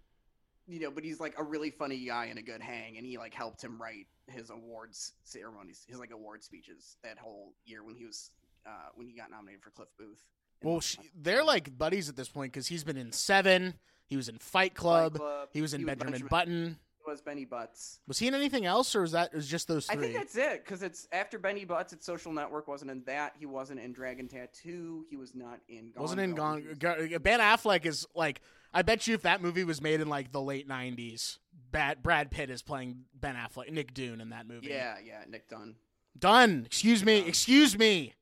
you 0.68 0.80
know, 0.80 0.90
but 0.92 1.04
he's 1.04 1.20
like 1.20 1.36
a 1.38 1.44
really 1.44 1.70
funny 1.70 2.06
guy 2.06 2.26
and 2.28 2.40
a 2.40 2.42
good 2.42 2.62
hang, 2.62 2.98
and 2.98 3.06
he 3.06 3.18
like 3.18 3.34
helped 3.34 3.62
him 3.64 3.82
write 3.82 4.08
his 4.28 4.50
awards 4.52 5.14
ceremonies, 5.24 5.84
his 5.90 6.00
like 6.00 6.12
award 6.12 6.44
speeches 6.44 6.96
that 7.04 7.18
whole 7.18 7.54
year 7.66 7.84
when 7.84 7.96
he 7.96 8.06
was, 8.06 8.32
uh, 8.66 8.90
when 8.96 9.08
he 9.08 9.14
got 9.14 9.30
nominated 9.32 9.62
for 9.64 9.72
Cliff 9.72 9.90
Booth. 9.98 10.24
Well, 10.64 10.80
she, 10.80 11.00
they're 11.16 11.44
like 11.44 11.78
buddies 11.78 12.08
at 12.10 12.16
this 12.16 12.30
point 12.30 12.54
because 12.54 12.68
he's 12.68 12.84
been 12.84 12.98
in 12.98 13.12
Seven. 13.12 13.74
He 14.08 14.16
was 14.16 14.30
in 14.30 14.38
Fight 14.38 14.76
Club. 14.76 15.14
Fight 15.14 15.20
Club, 15.20 15.50
He 15.54 15.62
was 15.62 15.74
in 15.74 15.82
he 15.82 15.86
Benjamin, 15.86 16.28
Button. 16.30 16.78
Was 17.10 17.22
Benny 17.22 17.46
Butts? 17.46 18.00
Was 18.08 18.20
he 18.20 18.28
in 18.28 18.36
anything 18.36 18.66
else, 18.66 18.96
or 18.96 19.02
was 19.02 19.12
that 19.14 19.34
was 19.34 19.48
just 19.48 19.68
those 19.68 19.90
I 19.90 19.96
think 19.96 20.14
that's 20.14 20.36
it 20.36 20.64
because 20.64 20.84
it's 20.84 21.08
after 21.12 21.40
Benny 21.40 21.66
Butts. 21.66 21.92
It's 21.94 22.06
Social 22.06 22.32
Network 22.32 22.68
wasn't 22.68 22.92
in 22.92 23.04
that. 23.06 23.34
He 23.38 23.46
wasn't 23.46 23.80
in 23.80 23.92
Dragon 23.94 24.28
Tattoo. 24.28 25.06
He 25.10 25.16
was 25.18 25.34
not 25.34 25.60
in. 25.68 25.92
Gone 25.92 26.02
Wasn't 26.02 26.22
in. 26.22 26.36
Gone. 26.36 26.64
Was- 26.82 27.14
uh, 27.14 27.20
Ben 27.20 27.40
Affleck 27.40 27.86
is 27.86 28.06
like. 28.16 28.42
I 28.72 28.84
bet 28.84 29.08
you 29.08 29.16
if 29.16 29.24
that 29.24 29.42
movie 29.42 29.64
was 29.64 29.82
made 29.82 30.00
in 30.00 30.08
like 30.10 30.32
the 30.32 30.42
late 30.42 30.70
'90s, 30.70 31.40
Brad 31.72 32.04
Brad 32.04 32.30
Pitt 32.30 32.50
is 32.52 32.62
playing 32.62 33.06
Ben 33.16 33.36
Affleck, 33.36 33.72
Nick 33.72 33.94
Dune 33.96 34.22
in 34.22 34.30
that 34.30 34.48
movie. 34.48 34.68
Yeah, 34.68 34.96
yeah, 35.04 35.24
Nick 35.28 35.50
Dunne. 35.50 35.76
Done. 36.18 36.64
Excuse 36.68 37.04
me. 37.04 37.28
Excuse 37.28 37.78
me. 37.78 38.14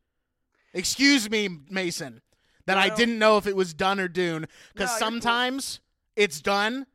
Excuse 0.73 1.29
me, 1.29 1.49
Mason. 1.69 2.21
That 2.65 2.75
No, 2.75 2.81
I 2.81 2.89
didn't 2.89 3.17
know 3.19 3.37
if 3.37 3.47
it 3.47 3.55
was 3.55 3.73
done 3.73 3.99
or 3.99 4.07
Dune 4.07 4.41
because 4.41 4.51
No, 4.75 4.81
you're 4.83 4.87
cool. 4.89 4.97
sometimes 4.99 5.79
it's 6.15 6.41
done, 6.41 6.85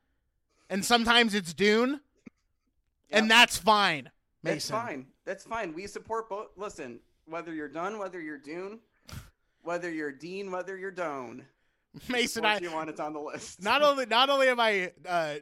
and 0.72 0.82
sometimes 0.84 1.34
it's 1.34 1.52
Dune, 1.52 2.00
and 3.10 3.26
Yep. 3.26 3.28
that's 3.28 3.58
fine. 3.58 4.10
That's 4.42 4.70
fine. 4.70 5.06
That's 5.26 5.44
fine. 5.44 5.74
We 5.74 5.86
support 5.86 6.28
both. 6.30 6.48
Listen, 6.56 6.98
whether 7.26 7.52
you're 7.54 7.68
done, 7.68 7.98
whether 7.98 8.20
you're 8.20 8.38
Dune, 8.38 8.80
whether 9.62 9.90
you're 9.90 10.10
Dean, 10.12 10.50
whether 10.50 10.76
you're 10.76 10.90
Doan. 10.90 11.44
Mason, 12.08 12.42
What 12.42 12.62
I 12.62 12.64
you 12.64 12.72
want, 12.72 12.88
it's 12.88 13.00
on 13.00 13.12
the 13.12 13.20
list. 13.20 13.62
not 13.62 13.82
only 13.82 14.06
not 14.06 14.30
only 14.30 14.48
am 14.48 14.58
I 14.58 14.92
uh, 15.06 15.34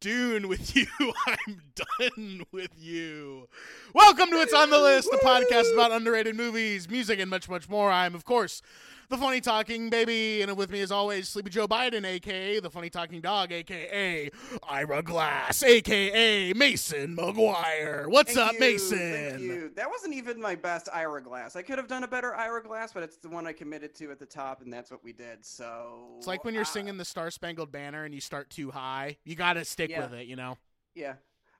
Dune 0.00 0.46
with 0.46 0.76
you, 0.76 0.86
I'm 1.26 1.60
done 1.74 2.46
with 2.52 2.70
you. 2.78 3.48
Welcome 3.92 4.30
to 4.30 4.36
It's 4.40 4.54
on 4.54 4.70
the 4.70 4.78
List, 4.78 5.10
the 5.10 5.18
podcast 5.18 5.72
about 5.74 5.90
underrated 5.90 6.36
movies, 6.36 6.88
music, 6.88 7.18
and 7.18 7.28
much, 7.28 7.48
much 7.48 7.68
more. 7.68 7.90
I'm, 7.90 8.14
of 8.14 8.24
course, 8.24 8.62
the 9.08 9.16
funny 9.16 9.40
talking 9.40 9.90
baby, 9.90 10.42
and 10.42 10.56
with 10.56 10.70
me, 10.70 10.80
as 10.80 10.90
always, 10.90 11.28
Sleepy 11.28 11.50
Joe 11.50 11.68
Biden, 11.68 12.04
aka 12.04 12.60
the 12.60 12.70
funny 12.70 12.90
talking 12.90 13.20
dog, 13.20 13.52
aka 13.52 14.30
Ira 14.68 15.02
Glass, 15.02 15.62
aka 15.62 16.52
Mason 16.54 17.16
McGuire. 17.16 18.06
What's 18.08 18.34
Thank 18.34 18.48
up, 18.48 18.54
you, 18.54 18.60
Mason? 18.60 18.98
Thank 18.98 19.40
you. 19.40 19.70
That 19.76 19.90
wasn't 19.90 20.14
even 20.14 20.40
my 20.40 20.54
best 20.54 20.88
Ira 20.92 21.22
glass. 21.22 21.56
I 21.56 21.62
could 21.62 21.78
have 21.78 21.88
done 21.88 22.04
a 22.04 22.08
better 22.08 22.34
Ira 22.34 22.62
glass, 22.62 22.92
but 22.92 23.02
it's 23.02 23.16
the 23.16 23.28
one 23.28 23.46
I 23.46 23.52
committed 23.52 23.94
to 23.96 24.10
at 24.10 24.18
the 24.18 24.26
top, 24.26 24.62
and 24.62 24.72
that's 24.72 24.90
what 24.90 25.02
we 25.04 25.12
did. 25.12 25.44
So 25.44 26.14
It's 26.18 26.26
like 26.26 26.44
when 26.44 26.54
you're 26.54 26.62
uh, 26.62 26.66
singing 26.66 26.96
the 26.96 27.04
Star 27.04 27.30
Spangled 27.30 27.72
Banner 27.72 28.04
and 28.04 28.14
you 28.14 28.20
start 28.20 28.50
too 28.50 28.70
high. 28.70 29.16
You 29.24 29.36
got 29.36 29.54
to 29.54 29.64
stick 29.64 29.90
Yeah. 29.90 30.02
with 30.02 30.14
it, 30.14 30.26
you 30.26 30.36
know. 30.36 30.56
Yeah. 30.94 31.14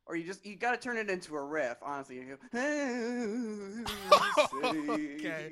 Or 0.06 0.16
you 0.16 0.24
just 0.24 0.44
you 0.44 0.56
got 0.56 0.72
to 0.72 0.76
turn 0.76 0.98
it 0.98 1.08
into 1.08 1.34
a 1.34 1.42
riff. 1.42 1.78
Honestly, 1.82 2.16
you 2.26 2.36
go. 2.36 3.84
Okay. 4.62 5.50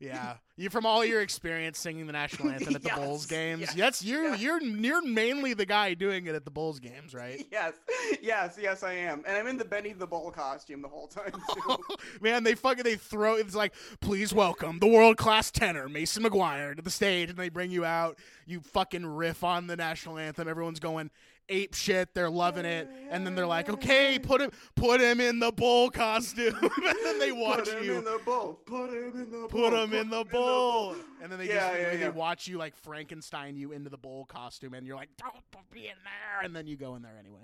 Yeah, 0.00 0.34
you 0.56 0.70
from 0.70 0.86
all 0.86 1.04
your 1.04 1.20
experience 1.22 1.78
singing 1.78 2.06
the 2.06 2.12
national 2.12 2.48
anthem 2.52 2.76
at 2.76 2.82
the 2.82 2.88
Yes, 2.88 2.98
Bulls 2.98 3.26
games. 3.26 3.60
yes, 3.60 3.74
That's 3.74 4.02
you. 4.04 4.22
yeah. 4.22 4.34
You're 4.36 4.62
you're 4.62 5.02
mainly 5.02 5.54
the 5.54 5.66
guy 5.66 5.94
doing 5.94 6.26
it 6.26 6.34
at 6.34 6.44
the 6.44 6.50
Bulls 6.50 6.78
games, 6.78 7.14
right? 7.14 7.44
Yes, 7.52 7.74
yes, 8.22 8.58
yes, 8.60 8.82
I 8.82 8.92
am, 8.92 9.22
and 9.26 9.36
I'm 9.36 9.46
in 9.48 9.58
the 9.58 9.64
Benny 9.64 9.92
the 9.92 10.06
Bull 10.06 10.30
costume 10.30 10.82
the 10.82 10.88
whole 10.88 11.08
time 11.08 11.32
too. 11.54 11.76
Man, 12.20 12.44
they 12.44 12.54
fucking 12.54 12.84
they 12.84 12.94
throw. 12.96 13.34
It's 13.34 13.54
like, 13.54 13.74
please 14.00 14.32
welcome 14.32 14.78
the 14.78 14.86
world 14.86 15.16
class 15.16 15.50
tenor 15.50 15.88
Mason 15.88 16.22
McGuire 16.22 16.76
to 16.76 16.82
the 16.82 16.90
stage, 16.90 17.30
and 17.30 17.38
they 17.38 17.48
bring 17.48 17.70
you 17.70 17.84
out. 17.84 18.18
You 18.46 18.60
fucking 18.60 19.04
riff 19.04 19.42
on 19.44 19.66
the 19.66 19.76
national 19.76 20.18
anthem. 20.18 20.48
Everyone's 20.48 20.80
going 20.80 21.10
ape 21.48 21.74
shit. 21.74 22.14
They're 22.14 22.30
loving 22.30 22.64
it, 22.64 22.88
and 23.10 23.26
then 23.26 23.34
they're 23.34 23.46
like, 23.46 23.68
okay, 23.68 24.18
put 24.18 24.40
him 24.40 24.50
put 24.74 25.00
him 25.00 25.20
in 25.20 25.38
the 25.38 25.50
bull 25.52 25.90
costume, 25.90 26.54
and 26.62 26.96
then 27.04 27.18
they 27.18 27.32
watch 27.32 27.64
Put 27.64 27.78
him 27.78 27.84
you. 27.84 27.98
in 27.98 28.04
the 28.04 28.20
bull. 28.24 28.60
Put 28.66 28.90
him 28.90 29.12
in 29.14 29.30
the 29.30 29.36
bowl. 29.36 29.48
put 29.48 29.70
bull. 29.70 29.84
him 29.84 29.92
in 29.94 30.10
the 30.10 30.24
put 30.24 30.26
him 30.36 30.42
bowl. 30.42 30.96
And 31.22 31.30
then 31.32 31.38
they 31.38 31.48
Yeah, 31.48 31.54
just 31.70 31.80
yeah, 31.80 31.90
they 31.94 32.00
yeah. 32.00 32.08
watch 32.10 32.46
you 32.46 32.58
like 32.58 32.76
Frankenstein 32.76 33.56
you 33.56 33.72
into 33.72 33.90
the 33.90 33.98
bowl 33.98 34.24
costume, 34.24 34.74
and 34.74 34.86
you're 34.86 34.96
like, 34.96 35.10
don't 35.18 35.34
put 35.50 35.62
me 35.74 35.88
in 35.88 35.96
there, 36.04 36.44
and 36.44 36.54
then 36.54 36.66
you 36.66 36.76
go 36.76 36.94
in 36.94 37.02
there 37.02 37.16
anyway. 37.18 37.40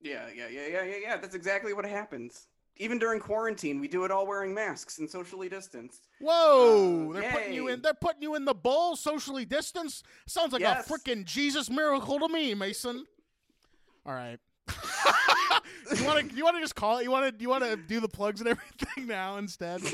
Yeah, 0.00 0.24
yeah, 0.34 0.48
yeah, 0.48 0.66
yeah, 0.66 0.82
yeah, 0.82 0.96
yeah. 1.00 1.16
That's 1.18 1.34
exactly 1.36 1.72
what 1.72 1.84
happens. 1.84 2.48
Even 2.78 2.98
during 2.98 3.20
quarantine, 3.20 3.78
we 3.80 3.86
do 3.86 4.04
it 4.04 4.10
all 4.10 4.26
wearing 4.26 4.54
masks 4.54 4.98
and 4.98 5.08
socially 5.08 5.48
distanced. 5.48 6.08
Whoa! 6.20 7.10
Uh, 7.10 7.20
they're 7.20 7.30
putting 7.30 7.52
you 7.52 7.68
in. 7.68 7.82
They're 7.82 7.92
putting 7.94 8.22
you 8.22 8.34
in 8.34 8.44
the 8.46 8.54
bowl, 8.54 8.96
socially 8.96 9.44
distanced. 9.44 10.06
Sounds 10.26 10.52
like 10.54 10.62
Yes. 10.62 10.88
a 10.88 10.92
freaking 10.92 11.24
Jesus 11.26 11.68
miracle 11.70 12.18
to 12.18 12.28
me, 12.28 12.54
Mason. 12.54 13.04
All 14.04 14.14
right. 14.14 14.38
you 15.96 16.04
want 16.04 16.28
to? 16.30 16.36
You 16.36 16.44
want 16.44 16.56
to 16.56 16.60
just 16.60 16.74
call 16.74 16.98
it? 16.98 17.04
You 17.04 17.10
want 17.10 17.36
to? 17.36 17.42
You 17.42 17.48
want 17.48 17.64
to 17.64 17.76
do 17.76 18.00
the 18.00 18.08
plugs 18.08 18.40
and 18.40 18.48
everything 18.48 19.06
now 19.06 19.36
instead? 19.38 19.82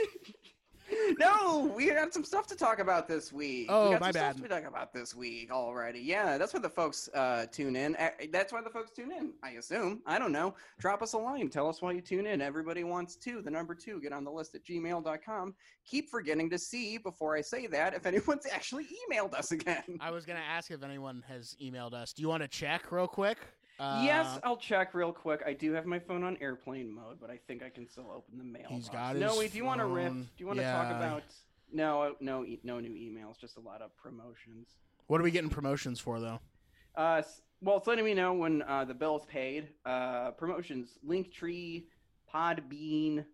No, 1.19 1.73
we 1.77 1.91
got 1.91 2.13
some 2.15 2.25
stuff 2.25 2.47
to 2.47 2.57
talk 2.57 2.79
about 2.79 3.09
this 3.09 3.33
week. 3.33 3.67
Oh, 3.69 3.87
we 3.87 3.91
got 3.93 4.01
my 4.01 4.07
some 4.07 4.13
bad. 4.21 4.37
Stuff 4.37 4.49
to 4.49 4.55
talk 4.55 4.65
about 4.67 4.93
this 4.93 5.15
week 5.15 5.51
already. 5.51 6.01
Yeah, 6.01 6.39
that's 6.39 6.55
why 6.55 6.61
the 6.61 6.69
folks 6.69 7.09
uh, 7.15 7.47
tune 7.51 7.77
in. 7.77 7.97
That's 8.33 8.53
why 8.53 8.63
the 8.63 8.71
folks 8.71 8.91
tune 8.91 9.13
in. 9.13 9.33
I 9.43 9.51
assume. 9.53 10.01
I 10.07 10.19
don't 10.19 10.33
know. 10.33 10.55
Drop 10.79 11.03
us 11.03 11.13
a 11.13 11.19
line. 11.19 11.49
Tell 11.51 11.69
us 11.69 11.83
why 11.83 11.93
you 11.93 12.01
tune 12.01 12.27
in. 12.27 12.41
Everybody 12.41 12.85
wants 12.85 13.17
to. 13.17 13.43
The 13.43 13.51
number 13.51 13.75
two. 13.75 14.01
Get 14.01 14.13
on 14.13 14.25
the 14.25 14.31
list 14.31 14.55
at 14.55 14.65
gmail.com. 14.65 15.55
Keep 15.85 16.11
forgetting 16.11 16.49
to 16.51 16.59
see 16.59 16.99
before 16.99 17.37
I 17.37 17.41
say 17.41 17.67
that 17.67 17.95
if 17.95 18.07
anyone's 18.07 18.47
actually 18.51 18.87
emailed 19.11 19.35
us 19.35 19.53
again. 19.53 19.99
I 20.01 20.11
was 20.11 20.25
gonna 20.25 20.41
ask 20.41 20.71
if 20.71 20.83
anyone 20.83 21.23
has 21.29 21.55
emailed 21.63 21.93
us. 21.93 22.13
Do 22.13 22.23
you 22.23 22.29
want 22.29 22.43
to 22.43 22.49
check 22.49 22.91
real 22.93 23.09
quick? 23.09 23.39
Uh, 23.79 24.03
yes, 24.05 24.39
I'll 24.43 24.57
check 24.57 24.93
real 24.95 25.13
quick. 25.13 25.43
I 25.47 25.53
do 25.53 25.73
have 25.73 25.87
my 25.87 25.99
phone 26.01 26.25
on 26.25 26.37
airplane 26.41 26.91
mode, 26.93 27.19
but 27.21 27.31
I 27.31 27.39
think 27.47 27.63
I 27.63 27.69
can 27.69 27.89
still 27.89 28.11
open 28.15 28.37
the 28.39 28.45
mail. 28.45 28.67
He's 28.69 28.89
got 28.89 29.17
no, 29.17 29.39
wait, 29.39 29.53
do 29.53 29.59
you 29.59 29.65
want 29.65 29.81
to 29.81 29.87
riff? 29.87 30.13
Do 30.13 30.27
you 30.39 30.47
want 30.47 30.59
to 30.59 30.65
talk 30.65 30.89
Yeah. 30.91 30.97
about? 30.97 31.23
No, 31.73 32.15
no, 32.21 32.45
e- 32.45 32.61
no 32.65 32.81
new 32.81 32.91
emails. 32.91 33.39
Just 33.39 33.57
a 33.57 33.61
lot 33.61 33.81
of 33.83 33.95
promotions. 33.97 34.69
What 35.07 35.21
are 35.21 35.25
we 35.25 35.31
getting 35.31 35.51
promotions 35.51 36.01
for 36.01 36.19
though? 36.19 36.41
Uh, 36.97 37.17
s- 37.19 37.43
well, 37.61 37.77
it's 37.77 37.87
letting 37.87 38.05
me 38.05 38.15
know 38.15 38.33
when 38.33 38.63
uh, 38.63 38.85
the 38.85 38.95
bill's 38.95 39.27
paid. 39.27 39.69
Uh, 39.85 40.31
promotions: 40.33 40.99
Linktree, 41.07 41.85
Podbean, 42.35 43.25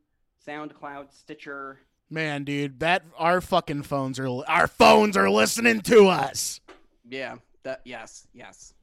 SoundCloud, 0.46 1.12
Stitcher. 1.12 1.80
Man, 2.10 2.44
dude, 2.44 2.80
that 2.80 3.02
our 3.16 3.40
fucking 3.40 3.82
phones 3.84 4.18
are 4.18 4.28
our 4.46 4.66
phones 4.66 5.16
are 5.16 5.30
listening 5.30 5.80
to 5.82 6.08
us. 6.08 6.60
Yeah, 7.08 7.36
that. 7.62 7.80
Yes, 7.84 8.26
yes. 8.34 8.74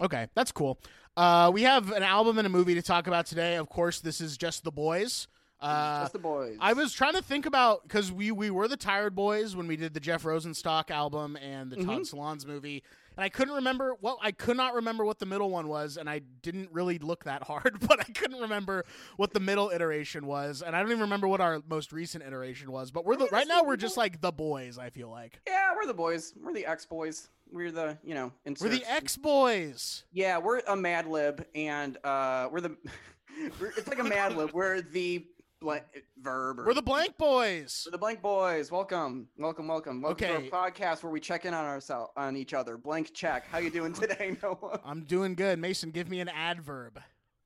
Okay, 0.00 0.28
that's 0.34 0.52
cool. 0.52 0.78
Uh, 1.18 1.50
we 1.52 1.62
have 1.62 1.90
an 1.90 2.04
album 2.04 2.38
and 2.38 2.46
a 2.46 2.48
movie 2.48 2.76
to 2.76 2.82
talk 2.82 3.08
about 3.08 3.26
today. 3.26 3.56
Of 3.56 3.68
course, 3.68 3.98
this 3.98 4.20
is 4.20 4.36
just 4.36 4.62
the 4.62 4.70
boys. 4.70 5.26
Uh, 5.60 6.02
Just 6.02 6.12
the 6.12 6.20
boys. 6.20 6.56
I 6.60 6.72
was 6.74 6.92
trying 6.92 7.14
to 7.14 7.22
think 7.22 7.44
about 7.44 7.82
because 7.82 8.12
we 8.12 8.30
we 8.30 8.48
were 8.48 8.68
the 8.68 8.76
Tired 8.76 9.16
Boys 9.16 9.56
when 9.56 9.66
we 9.66 9.74
did 9.74 9.92
the 9.92 9.98
Jeff 9.98 10.22
Rosenstock 10.22 10.92
album 10.92 11.36
and 11.42 11.72
the 11.72 11.74
Todd 11.78 12.02
Mhm. 12.02 12.14
Solondz 12.14 12.46
movie, 12.46 12.84
and 13.16 13.24
I 13.24 13.28
couldn't 13.28 13.54
remember 13.56 13.96
what 14.00 14.18
I 14.22 14.30
could 14.30 14.56
not 14.56 14.74
remember 14.74 15.04
what 15.04 15.18
the 15.18 15.26
middle 15.26 15.50
one 15.50 15.66
was, 15.66 15.96
and 15.96 16.08
I 16.08 16.20
didn't 16.20 16.70
really 16.70 17.00
look 17.00 17.24
that 17.24 17.42
hard, 17.42 17.78
but 17.88 17.98
I 17.98 18.04
couldn't 18.12 18.40
remember 18.40 18.84
what 19.16 19.32
the 19.32 19.40
middle 19.40 19.70
iteration 19.70 20.26
was, 20.28 20.62
and 20.62 20.76
I 20.76 20.78
don't 20.80 20.90
even 20.92 21.00
remember 21.00 21.26
what 21.26 21.40
our 21.40 21.60
most 21.68 21.92
recent 21.92 22.22
iteration 22.22 22.70
was. 22.70 22.92
But 22.92 23.04
we're 23.04 23.16
the 23.16 23.26
right 23.32 23.48
now 23.48 23.64
we're 23.64 23.76
just 23.76 23.96
like 23.96 24.20
the 24.20 24.30
boys. 24.30 24.78
I 24.78 24.90
feel 24.90 25.10
like 25.10 25.40
Yeah, 25.44 25.74
we're 25.74 25.86
the 25.86 25.92
boys. 25.94 26.34
We're 26.40 26.52
the 26.52 26.66
ex 26.66 26.86
boys. 26.86 27.30
We're 27.50 27.70
the 27.72 27.98
you 28.04 28.14
know. 28.14 28.32
we're 28.60 28.68
the 28.68 28.84
X 28.86 29.16
boys. 29.16 30.04
Yeah, 30.12 30.38
we're 30.38 30.60
a 30.60 30.76
Mad 30.76 31.06
Lib, 31.06 31.44
and 31.54 31.96
uh, 32.04 32.48
we're 32.50 32.60
the. 32.60 32.76
we're, 33.60 33.68
it's 33.76 33.88
like 33.88 33.98
a 33.98 34.04
Mad 34.04 34.36
Lib. 34.36 34.50
We're 34.52 34.80
the 34.82 35.26
blank 35.60 35.84
verb. 36.20 36.60
Or, 36.60 36.66
We're 36.66 36.74
the 36.74 36.82
blank 36.82 37.16
boys. 37.18 37.82
we're 37.86 37.92
the 37.92 37.98
blank 37.98 38.22
boys. 38.22 38.70
Welcome, 38.70 39.28
welcome, 39.38 39.66
welcome. 39.66 40.02
Welcome 40.02 40.26
Okay. 40.30 40.48
to 40.48 40.54
our 40.56 40.70
podcast 40.70 41.02
where 41.02 41.10
we 41.10 41.20
check 41.20 41.44
in 41.46 41.54
on 41.54 41.64
ourselves, 41.64 42.12
on 42.16 42.36
each 42.36 42.54
other. 42.54 42.76
Blank 42.76 43.12
check. 43.14 43.46
How 43.48 43.58
you 43.58 43.70
doing 43.70 43.92
today, 43.92 44.36
Noah? 44.42 44.80
I'm 44.84 45.02
doing 45.04 45.34
good. 45.34 45.58
Mason, 45.58 45.90
give 45.90 46.08
me 46.08 46.20
an 46.20 46.28
adverb. 46.28 47.00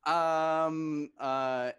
Um, 0.05 1.11
uh, 1.19 1.71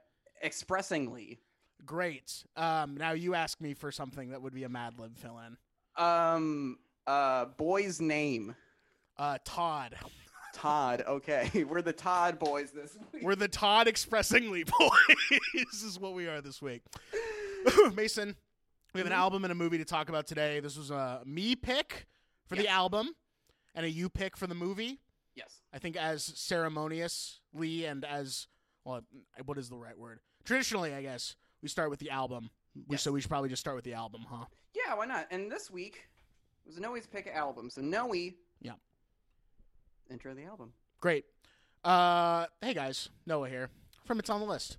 expressingly. 0.41 1.39
Great. 1.85 2.45
Um, 2.55 2.95
now 2.97 3.11
you 3.11 3.35
ask 3.35 3.59
me 3.61 3.73
for 3.73 3.91
something 3.91 4.29
that 4.29 4.41
would 4.41 4.53
be 4.53 4.63
a 4.63 4.69
Mad 4.69 4.97
Lib 4.97 5.17
fill 5.17 5.39
in. 5.39 5.57
Um, 6.03 6.77
uh, 7.07 7.45
boy's 7.45 8.01
name. 8.01 8.55
Uh, 9.17 9.37
Todd. 9.45 9.95
Todd. 10.53 11.03
Okay, 11.07 11.63
we're 11.69 11.81
the 11.81 11.93
Todd 11.93 12.39
boys 12.39 12.71
this 12.71 12.97
week. 13.13 13.23
We're 13.23 13.35
the 13.35 13.47
Todd 13.47 13.87
expressingly 13.87 14.63
boys. 14.79 15.39
this 15.53 15.83
is 15.83 15.99
what 15.99 16.13
we 16.13 16.27
are 16.27 16.41
this 16.41 16.61
week. 16.61 16.81
Mason, 17.95 18.35
we 18.93 18.99
have 18.99 19.07
an 19.07 19.13
Mhm. 19.13 19.17
album 19.17 19.45
and 19.45 19.51
a 19.51 19.55
movie 19.55 19.77
to 19.77 19.85
talk 19.85 20.09
about 20.09 20.27
today. 20.27 20.59
This 20.59 20.77
was 20.77 20.91
a 20.91 21.21
me 21.25 21.55
pick 21.55 22.05
for 22.47 22.55
the 22.55 22.67
album 22.67 23.09
and 23.75 23.85
a 23.85 23.89
you 23.89 24.09
pick 24.09 24.37
for 24.37 24.47
the 24.47 24.55
movie. 24.55 24.99
Yes. 25.35 25.61
I 25.73 25.79
think 25.79 25.95
as 25.95 26.23
ceremoniously 26.35 27.85
and 27.85 28.05
as 28.05 28.47
well, 28.85 29.01
what 29.45 29.57
is 29.57 29.69
the 29.69 29.77
right 29.77 29.97
word? 29.97 30.19
Traditionally, 30.45 30.93
I 30.93 31.01
guess 31.01 31.35
we 31.61 31.69
start 31.69 31.89
with 31.89 31.99
the 31.99 32.09
album. 32.11 32.49
Yes. 32.89 33.01
So 33.01 33.11
we 33.11 33.21
should 33.21 33.29
probably 33.29 33.49
just 33.49 33.61
start 33.61 33.75
with 33.75 33.85
the 33.85 33.93
album, 33.93 34.25
huh? 34.29 34.45
Yeah, 34.75 34.95
why 34.95 35.05
not? 35.05 35.27
And 35.31 35.51
this 35.51 35.71
week 35.71 36.07
was 36.65 36.77
a 36.77 36.81
Noe's 36.81 37.05
pick 37.05 37.27
album. 37.27 37.69
So 37.69 37.81
Noe. 37.81 38.13
Yeah. 38.61 38.73
Intro 40.09 40.33
the 40.33 40.43
album. 40.43 40.71
Great. 40.99 41.25
Uh, 41.83 42.45
hey 42.61 42.73
guys, 42.73 43.09
Noah 43.25 43.49
here 43.49 43.69
from 44.05 44.19
It's 44.19 44.29
on 44.29 44.39
the 44.39 44.45
List. 44.45 44.77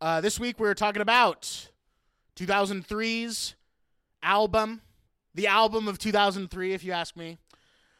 Uh, 0.00 0.20
this 0.20 0.40
week 0.40 0.58
we're 0.58 0.74
talking 0.74 1.02
about 1.02 1.68
2003's 2.36 3.54
album, 4.22 4.80
the 5.34 5.46
album 5.46 5.86
of 5.86 5.98
2003, 5.98 6.72
if 6.72 6.82
you 6.82 6.92
ask 6.92 7.16
me. 7.16 7.38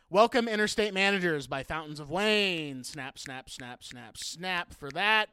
Welcome 0.09 0.49
Interstate 0.49 0.93
Managers 0.93 1.47
by 1.47 1.63
Fountains 1.63 2.01
of 2.01 2.11
Wayne. 2.11 2.83
Snap, 2.83 3.17
snap, 3.19 3.49
snap, 3.49 3.85
snap, 3.85 4.17
snap 4.17 4.75
for 4.75 4.91
that. 4.91 5.29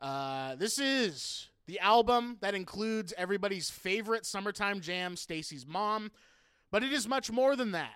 Uh, 0.00 0.54
this 0.54 0.78
is 0.78 1.48
the 1.66 1.80
album 1.80 2.36
that 2.40 2.54
includes 2.54 3.12
everybody's 3.18 3.68
favorite 3.68 4.24
summertime 4.24 4.80
jam, 4.80 5.16
Stacy's 5.16 5.66
Mom, 5.66 6.12
but 6.70 6.82
it 6.82 6.92
is 6.92 7.08
much 7.08 7.30
more 7.30 7.56
than 7.56 7.72
that. 7.72 7.94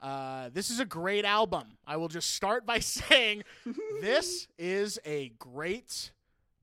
Uh, 0.00 0.50
this 0.52 0.68
is 0.70 0.80
a 0.80 0.84
great 0.84 1.24
album. 1.24 1.64
I 1.86 1.96
will 1.96 2.08
just 2.08 2.30
start 2.34 2.66
by 2.66 2.78
saying 2.80 3.44
this 4.00 4.48
is 4.58 4.98
a 5.04 5.30
great 5.38 6.10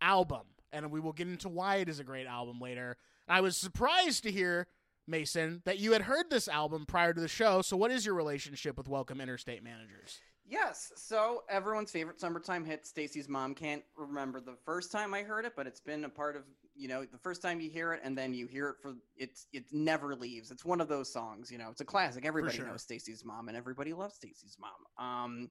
album, 0.02 0.42
and 0.74 0.92
we 0.92 1.00
will 1.00 1.14
get 1.14 1.28
into 1.28 1.50
why 1.50 1.78
it 1.78 1.90
is 1.90 2.00
a 2.00 2.04
great 2.04 2.28
album 2.28 2.60
later. 2.60 2.98
I 3.28 3.42
was 3.42 3.56
surprised 3.56 4.24
to 4.24 4.32
hear, 4.32 4.68
Mason, 5.08 5.62
that 5.66 5.80
you 5.80 5.94
had 5.94 6.02
heard 6.02 6.30
this 6.30 6.48
album 6.48 6.86
prior 6.86 7.14
to 7.14 7.22
the 7.22 7.28
show. 7.28 7.62
So, 7.62 7.78
what 7.78 7.92
is 7.92 8.06
your 8.06 8.16
relationship 8.16 8.78
with 8.78 8.88
Welcome 8.88 9.22
Interstate 9.22 9.64
Managers? 9.64 10.20
Yes. 10.50 10.92
So 10.96 11.44
everyone's 11.48 11.92
favorite 11.92 12.20
summertime 12.20 12.66
hit, 12.66 12.86
Stacy's 12.86 13.30
mom. 13.30 13.54
Can't 13.54 13.84
remember 13.96 14.42
the 14.42 14.56
first 14.66 14.92
time 14.92 15.14
I 15.14 15.22
heard 15.22 15.46
it, 15.46 15.54
but 15.56 15.68
it's 15.68 15.80
been 15.80 16.06
a 16.06 16.10
part 16.10 16.36
of 16.36 16.42
you 16.80 16.88
know 16.88 17.06
the 17.06 17.18
first 17.18 17.42
time 17.42 17.60
you 17.60 17.70
hear 17.70 17.94
it, 17.94 18.02
and 18.04 18.18
then 18.18 18.34
you 18.34 18.48
hear 18.48 18.70
it 18.70 18.76
for 18.82 18.94
it's 19.18 19.48
it 19.54 19.66
never 19.72 20.16
leaves. 20.16 20.50
It's 20.50 20.66
one 20.66 20.80
of 20.82 20.88
those 20.88 21.12
songs. 21.12 21.52
You 21.52 21.58
know, 21.58 21.70
it's 21.70 21.82
a 21.82 21.86
classic. 21.86 22.26
Everybody 22.26 22.56
sure. 22.58 22.68
knows 22.68 22.82
Stacy's 22.82 23.24
mom, 23.26 23.48
and 23.50 23.58
everybody 23.58 23.94
loves 23.94 24.16
Stacy's 24.16 24.58
mom. 24.60 25.06
Um, 25.06 25.50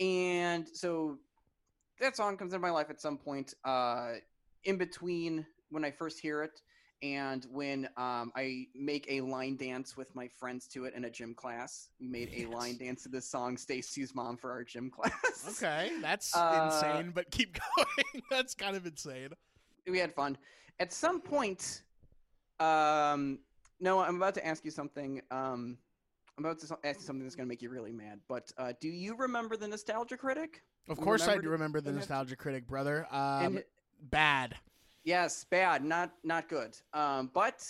and 0.00 0.66
so 0.72 1.18
that 2.00 2.16
song 2.16 2.36
comes 2.36 2.54
into 2.54 2.62
my 2.66 2.70
life 2.70 2.88
at 2.90 3.00
some 3.00 3.18
point. 3.18 3.54
Uh, 3.64 4.14
in 4.64 4.76
between 4.76 5.46
when 5.70 5.84
I 5.84 5.90
first 5.90 6.20
hear 6.20 6.42
it 6.42 6.60
and 7.02 7.46
when 7.50 7.86
um, 7.96 8.30
I 8.36 8.66
make 8.74 9.06
a 9.08 9.22
line 9.22 9.56
dance 9.56 9.96
with 9.96 10.14
my 10.14 10.28
friends 10.28 10.66
to 10.68 10.84
it 10.84 10.92
in 10.94 11.04
a 11.06 11.10
gym 11.10 11.34
class. 11.34 11.88
We 11.98 12.08
made 12.08 12.30
a 12.36 12.44
line 12.46 12.76
dance 12.76 13.02
to 13.04 13.08
this 13.08 13.26
song, 13.26 13.56
Stacy's 13.56 14.14
Mom, 14.14 14.36
for 14.36 14.50
our 14.50 14.64
gym 14.64 14.90
class. 14.94 15.46
Okay, 15.62 15.92
that's 16.02 16.34
Uh, 16.36 16.70
insane, 16.70 17.12
but 17.14 17.30
keep 17.30 17.58
going. 17.76 18.22
that's 18.30 18.52
kind 18.54 18.76
of 18.76 18.84
insane. 18.84 19.30
we 19.88 19.98
had 19.98 20.14
fun. 20.14 20.36
At 20.80 20.92
some 20.94 21.20
point, 21.20 21.82
um, 22.58 23.38
no, 23.78 24.00
I'm 24.00 24.16
about 24.16 24.34
to 24.34 24.46
ask 24.46 24.64
you 24.64 24.70
something. 24.70 25.20
Um, 25.30 25.76
I'm 26.36 26.44
about 26.44 26.58
to 26.60 26.78
ask 26.84 27.00
you 27.00 27.06
something 27.06 27.22
that's 27.22 27.36
going 27.36 27.46
to 27.46 27.48
make 27.48 27.60
you 27.60 27.68
really 27.68 27.92
mad. 27.92 28.18
But 28.26 28.50
uh, 28.56 28.72
do 28.80 28.88
you 28.88 29.14
remember 29.14 29.56
the 29.56 29.68
Nostalgia 29.68 30.16
Critic? 30.16 30.62
Of 30.88 30.98
You 30.98 31.04
course, 31.04 31.28
I 31.28 31.36
do 31.36 31.50
remember 31.50 31.80
the 31.80 31.92
nostalgia 31.92 32.34
critic, 32.34 32.66
brother. 32.66 33.06
Um, 33.12 33.58
it- 33.58 33.68
bad. 34.10 34.56
Yes, 35.04 35.44
bad, 35.44 35.84
not 35.84 36.12
not 36.24 36.48
good. 36.48 36.76
Um, 36.92 37.30
but 37.32 37.64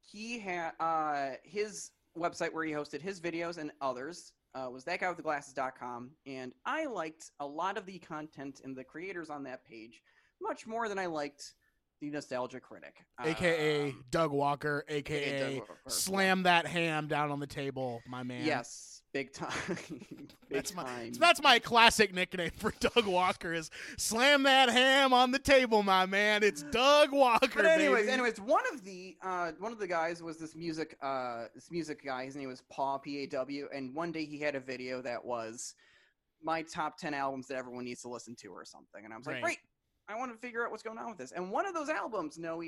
he 0.00 0.38
had 0.38 0.72
uh, 0.80 1.32
his 1.42 1.90
website 2.16 2.52
where 2.52 2.64
he 2.64 2.72
hosted 2.72 3.00
his 3.02 3.20
videos 3.20 3.58
and 3.58 3.70
others 3.80 4.32
uh, 4.54 4.68
was 4.70 4.84
thatguywiththeglasses.com, 4.84 6.10
and 6.26 6.52
I 6.64 6.86
liked 6.86 7.32
a 7.40 7.46
lot 7.46 7.76
of 7.76 7.86
the 7.86 7.98
content 7.98 8.60
and 8.64 8.74
the 8.74 8.82
creators 8.82 9.30
on 9.30 9.42
that 9.44 9.64
page 9.64 10.02
much 10.40 10.66
more 10.66 10.88
than 10.88 10.98
I 10.98 11.06
liked 11.06 11.54
the 12.00 12.10
Nostalgia 12.10 12.60
Critic, 12.60 13.04
AKA 13.24 13.90
Um, 13.90 14.04
Doug 14.10 14.30
Walker, 14.30 14.84
AKA 14.88 15.16
AKA 15.16 15.38
Doug 15.58 15.68
Walker. 15.68 15.78
slam 15.88 16.42
that 16.44 16.66
ham 16.66 17.08
down 17.08 17.30
on 17.30 17.40
the 17.40 17.46
table, 17.46 18.00
my 18.06 18.22
man. 18.22 18.44
Yes, 18.46 19.02
big 19.12 19.32
time. 19.32 19.50
big 19.88 20.28
That's 20.50 20.74
my 20.74 20.84
time. 20.84 21.12
that's 21.18 21.42
my 21.42 21.58
classic 21.58 22.14
nickname 22.14 22.50
for 22.56 22.72
Doug 22.78 23.06
Walker 23.06 23.52
is 23.52 23.70
slam 23.96 24.44
that 24.44 24.68
ham 24.70 25.12
on 25.12 25.32
the 25.32 25.38
table, 25.40 25.82
my 25.82 26.06
man. 26.06 26.42
It's 26.44 26.62
Doug 26.62 27.10
Walker. 27.12 27.48
But 27.56 27.66
anyways, 27.66 28.02
baby. 28.06 28.12
anyways, 28.12 28.40
one 28.40 28.62
of 28.72 28.84
the 28.84 29.16
uh, 29.22 29.52
one 29.58 29.72
of 29.72 29.78
the 29.80 29.88
guys 29.88 30.22
was 30.22 30.38
this 30.38 30.54
music 30.54 30.96
uh, 31.02 31.46
this 31.54 31.70
music 31.70 32.04
guy. 32.04 32.26
His 32.26 32.36
name 32.36 32.48
was 32.48 32.62
Paul 32.70 33.00
P 33.00 33.24
A 33.24 33.26
W, 33.26 33.68
and 33.74 33.92
one 33.94 34.12
day 34.12 34.24
he 34.24 34.38
had 34.38 34.54
a 34.54 34.60
video 34.60 35.02
that 35.02 35.24
was 35.24 35.74
my 36.42 36.62
top 36.62 36.96
ten 36.96 37.14
albums 37.14 37.48
that 37.48 37.56
everyone 37.58 37.84
needs 37.84 38.02
to 38.02 38.08
listen 38.08 38.36
to 38.36 38.48
or 38.48 38.64
something. 38.64 39.04
And 39.04 39.12
I 39.12 39.16
was 39.16 39.26
like, 39.26 39.34
Right. 39.36 39.42
great, 39.42 39.58
I 40.08 40.16
want 40.16 40.32
to 40.32 40.38
figure 40.38 40.64
out 40.64 40.70
what's 40.70 40.82
going 40.82 40.96
on 40.98 41.08
with 41.08 41.18
this. 41.18 41.32
And 41.32 41.50
one 41.50 41.66
of 41.66 41.74
those 41.74 41.90
albums, 41.90 42.38
Noe, 42.38 42.62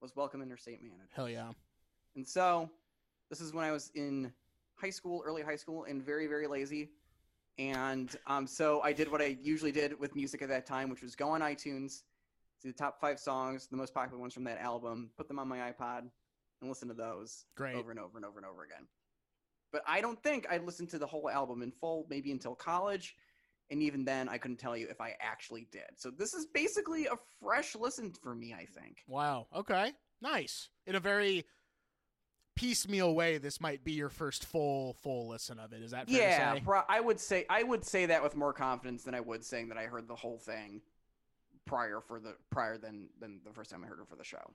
was 0.00 0.16
Welcome 0.16 0.40
Interstate 0.40 0.82
Man. 0.82 0.92
Hell 1.14 1.28
yeah. 1.28 1.50
And 2.16 2.26
so 2.26 2.70
this 3.28 3.40
is 3.40 3.52
when 3.52 3.66
I 3.66 3.70
was 3.70 3.90
in 3.94 4.32
high 4.76 4.90
school, 4.90 5.22
early 5.26 5.42
high 5.42 5.56
school, 5.56 5.84
and 5.84 6.02
very, 6.02 6.26
very 6.26 6.46
lazy. 6.46 6.90
And 7.58 8.16
um, 8.26 8.46
so 8.46 8.80
I 8.80 8.94
did 8.94 9.12
what 9.12 9.20
I 9.20 9.36
usually 9.42 9.72
did 9.72 9.98
with 10.00 10.16
music 10.16 10.40
at 10.40 10.48
that 10.48 10.64
time, 10.64 10.88
which 10.88 11.02
was 11.02 11.14
go 11.14 11.28
on 11.28 11.42
iTunes, 11.42 12.02
see 12.58 12.68
the 12.68 12.72
top 12.72 12.98
five 12.98 13.20
songs, 13.20 13.66
the 13.66 13.76
most 13.76 13.92
popular 13.92 14.18
ones 14.18 14.32
from 14.32 14.44
that 14.44 14.58
album, 14.58 15.10
put 15.18 15.28
them 15.28 15.38
on 15.38 15.48
my 15.48 15.58
iPod, 15.70 16.04
and 16.62 16.70
listen 16.70 16.88
to 16.88 16.94
those 16.94 17.44
Great. 17.56 17.76
over 17.76 17.90
and 17.90 18.00
over 18.00 18.16
and 18.16 18.24
over 18.24 18.38
and 18.38 18.46
over 18.46 18.64
again. 18.64 18.86
But 19.70 19.82
I 19.86 20.00
don't 20.00 20.20
think 20.22 20.46
I 20.50 20.56
listened 20.56 20.88
to 20.90 20.98
the 20.98 21.06
whole 21.06 21.28
album 21.28 21.60
in 21.60 21.70
full, 21.70 22.06
maybe 22.08 22.32
until 22.32 22.54
college. 22.54 23.16
And 23.70 23.82
even 23.82 24.04
then, 24.04 24.28
I 24.28 24.38
couldn't 24.38 24.58
tell 24.58 24.76
you 24.76 24.88
if 24.90 25.00
I 25.00 25.14
actually 25.20 25.66
did. 25.70 25.82
So 25.96 26.10
this 26.10 26.34
is 26.34 26.46
basically 26.46 27.06
a 27.06 27.14
fresh 27.40 27.76
listen 27.76 28.12
for 28.12 28.34
me, 28.34 28.52
I 28.52 28.64
think. 28.64 29.04
Wow. 29.06 29.46
Okay. 29.54 29.92
Nice. 30.20 30.68
In 30.86 30.96
a 30.96 31.00
very 31.00 31.44
piecemeal 32.56 33.14
way, 33.14 33.38
this 33.38 33.60
might 33.60 33.84
be 33.84 33.92
your 33.92 34.08
first 34.08 34.44
full 34.44 34.94
full 34.94 35.28
listen 35.28 35.58
of 35.58 35.72
it. 35.72 35.82
Is 35.82 35.92
that 35.92 36.08
fair 36.10 36.20
yeah 36.20 36.50
to 36.50 36.56
say? 36.58 36.62
pro- 36.64 36.82
i 36.90 37.00
would 37.00 37.18
say 37.18 37.46
i 37.48 37.62
would 37.62 37.82
say 37.84 38.04
that 38.06 38.22
with 38.22 38.36
more 38.36 38.52
confidence 38.52 39.04
than 39.04 39.14
i 39.14 39.20
would 39.20 39.42
saying 39.42 39.68
that 39.68 39.78
i 39.78 39.84
heard 39.84 40.06
the 40.06 40.14
whole 40.14 40.36
thing 40.36 40.82
prior 41.64 42.00
for 42.06 42.20
the 42.20 42.34
prior 42.50 42.76
than 42.76 43.08
than 43.18 43.40
the 43.46 43.52
first 43.52 43.70
time 43.70 43.82
i 43.82 43.86
heard 43.86 44.00
it 44.00 44.08
for 44.08 44.16
the 44.16 44.24
show 44.24 44.52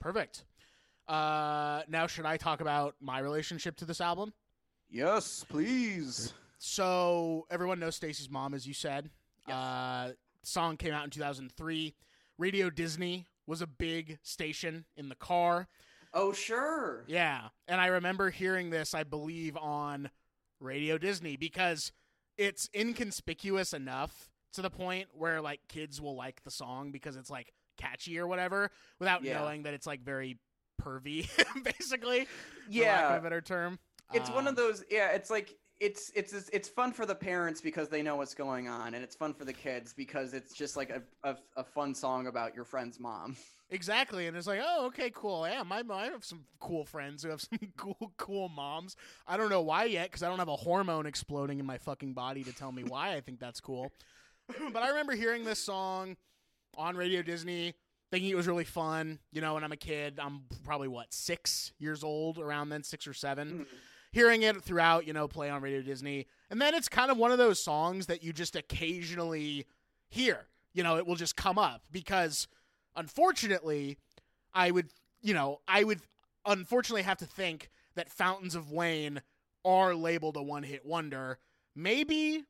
Perfect. 0.00 0.44
Uh, 1.06 1.82
now 1.88 2.06
should 2.06 2.26
I 2.26 2.38
talk 2.38 2.60
about 2.60 2.94
my 3.00 3.20
relationship 3.20 3.76
to 3.76 3.84
this 3.84 4.00
album? 4.00 4.32
yes 4.90 5.44
please 5.48 6.32
So 6.58 7.46
everyone 7.50 7.78
knows 7.80 7.96
Stacy's 7.96 8.30
mom, 8.30 8.54
as 8.54 8.66
you 8.66 8.74
said. 8.74 9.10
Yes. 9.46 9.56
Uh, 9.56 10.12
song 10.42 10.76
came 10.76 10.94
out 10.94 11.04
in 11.04 11.10
2003. 11.10 11.94
Radio 12.38 12.70
Disney 12.70 13.26
was 13.46 13.60
a 13.62 13.66
big 13.66 14.18
station 14.22 14.84
in 14.96 15.08
the 15.08 15.14
car. 15.14 15.68
oh 16.14 16.32
sure 16.32 17.04
Yeah, 17.06 17.48
and 17.68 17.80
I 17.80 17.86
remember 17.88 18.30
hearing 18.30 18.70
this, 18.70 18.94
I 18.94 19.04
believe, 19.04 19.56
on 19.56 20.10
Radio 20.60 20.96
Disney 20.98 21.36
because 21.36 21.92
it's 22.38 22.68
inconspicuous 22.74 23.72
enough 23.72 24.30
to 24.54 24.62
the 24.62 24.70
point 24.70 25.08
where 25.12 25.40
like 25.42 25.60
kids 25.68 26.00
will 26.00 26.16
like 26.16 26.42
the 26.42 26.50
song 26.50 26.90
because 26.90 27.16
it's 27.16 27.30
like 27.30 27.52
catchy 27.76 28.18
or 28.18 28.26
whatever 28.26 28.70
without 28.98 29.22
Yeah. 29.22 29.40
knowing 29.40 29.64
that 29.64 29.74
it's 29.74 29.86
like 29.86 30.00
very 30.02 30.38
pervy, 30.82 31.28
basically. 31.62 32.24
for 32.24 32.30
lack 32.30 32.68
of 32.68 32.72
yeah 32.74 33.16
a 33.16 33.20
better 33.20 33.40
term. 33.40 33.78
it's 34.12 34.30
one 34.30 34.40
Um, 34.40 34.48
of 34.48 34.56
those 34.56 34.82
yeah 34.90 35.10
it's 35.10 35.30
like 35.30 35.54
it's 35.80 36.10
it's 36.14 36.32
it's 36.50 36.68
fun 36.68 36.92
for 36.92 37.04
the 37.04 37.14
parents 37.14 37.60
because 37.60 37.88
they 37.88 38.02
know 38.02 38.16
what's 38.16 38.34
going 38.34 38.68
on 38.68 38.94
and 38.94 39.02
it's 39.02 39.16
fun 39.16 39.34
for 39.34 39.44
the 39.44 39.52
kids 39.52 39.92
because 39.92 40.32
it's 40.32 40.54
just 40.54 40.76
like 40.76 40.90
a, 40.90 41.02
a, 41.28 41.36
a 41.56 41.64
fun 41.64 41.94
song 41.94 42.26
about 42.28 42.54
your 42.54 42.64
friend's 42.64 43.00
mom 43.00 43.36
Exactly, 43.70 44.26
and 44.26 44.36
it's 44.36 44.46
like, 44.46 44.60
oh, 44.62 44.86
okay, 44.86 45.10
cool. 45.12 45.48
Yeah, 45.48 45.62
my, 45.62 45.82
I 45.90 46.04
have 46.04 46.24
some 46.24 46.44
cool 46.60 46.84
friends 46.84 47.22
who 47.22 47.30
have 47.30 47.40
some 47.40 47.58
cool, 47.76 48.12
cool 48.18 48.48
moms. 48.48 48.94
I 49.26 49.36
don't 49.36 49.48
know 49.48 49.62
why 49.62 49.84
yet, 49.84 50.10
because 50.10 50.22
I 50.22 50.28
don't 50.28 50.38
have 50.38 50.48
a 50.48 50.56
hormone 50.56 51.06
exploding 51.06 51.58
in 51.58 51.66
my 51.66 51.78
fucking 51.78 52.12
body 52.12 52.44
to 52.44 52.52
tell 52.52 52.70
me 52.70 52.84
why 52.84 53.14
I 53.14 53.20
think 53.20 53.40
that's 53.40 53.60
cool. 53.60 53.90
but 54.72 54.82
I 54.82 54.90
remember 54.90 55.14
hearing 55.14 55.44
this 55.44 55.58
song 55.58 56.16
on 56.76 56.96
Radio 56.96 57.22
Disney, 57.22 57.74
thinking 58.10 58.30
it 58.30 58.36
was 58.36 58.46
really 58.46 58.64
fun. 58.64 59.18
You 59.32 59.40
know, 59.40 59.54
when 59.54 59.64
I'm 59.64 59.72
a 59.72 59.76
kid, 59.76 60.20
I'm 60.22 60.42
probably 60.62 60.88
what 60.88 61.14
six 61.14 61.72
years 61.78 62.04
old, 62.04 62.38
around 62.38 62.68
then, 62.68 62.82
six 62.82 63.06
or 63.06 63.14
seven. 63.14 63.48
Mm-hmm. 63.48 63.76
Hearing 64.14 64.42
it 64.42 64.62
throughout, 64.62 65.08
you 65.08 65.12
know, 65.12 65.26
play 65.26 65.50
on 65.50 65.60
Radio 65.60 65.82
Disney, 65.82 66.28
and 66.48 66.60
then 66.62 66.72
it's 66.72 66.88
kind 66.88 67.10
of 67.10 67.16
one 67.18 67.32
of 67.32 67.38
those 67.38 67.60
songs 67.60 68.06
that 68.06 68.22
you 68.22 68.32
just 68.32 68.54
occasionally 68.54 69.66
hear. 70.08 70.46
You 70.72 70.84
know, 70.84 70.96
it 70.96 71.04
will 71.04 71.16
just 71.16 71.34
come 71.36 71.58
up 71.58 71.82
because 71.90 72.46
unfortunately, 72.94 73.96
I 74.54 74.70
would, 74.70 74.88
you 75.20 75.34
know, 75.34 75.60
I 75.66 75.82
would 75.82 76.00
unfortunately 76.46 77.02
have 77.02 77.18
to 77.18 77.26
think 77.26 77.70
that 77.96 78.08
Fountains 78.08 78.54
of 78.54 78.70
Wayne 78.70 79.20
are 79.64 79.94
labeled 79.96 80.36
a 80.36 80.42
one-hit 80.42 80.86
wonder. 80.86 81.38
Maybe 81.74 82.44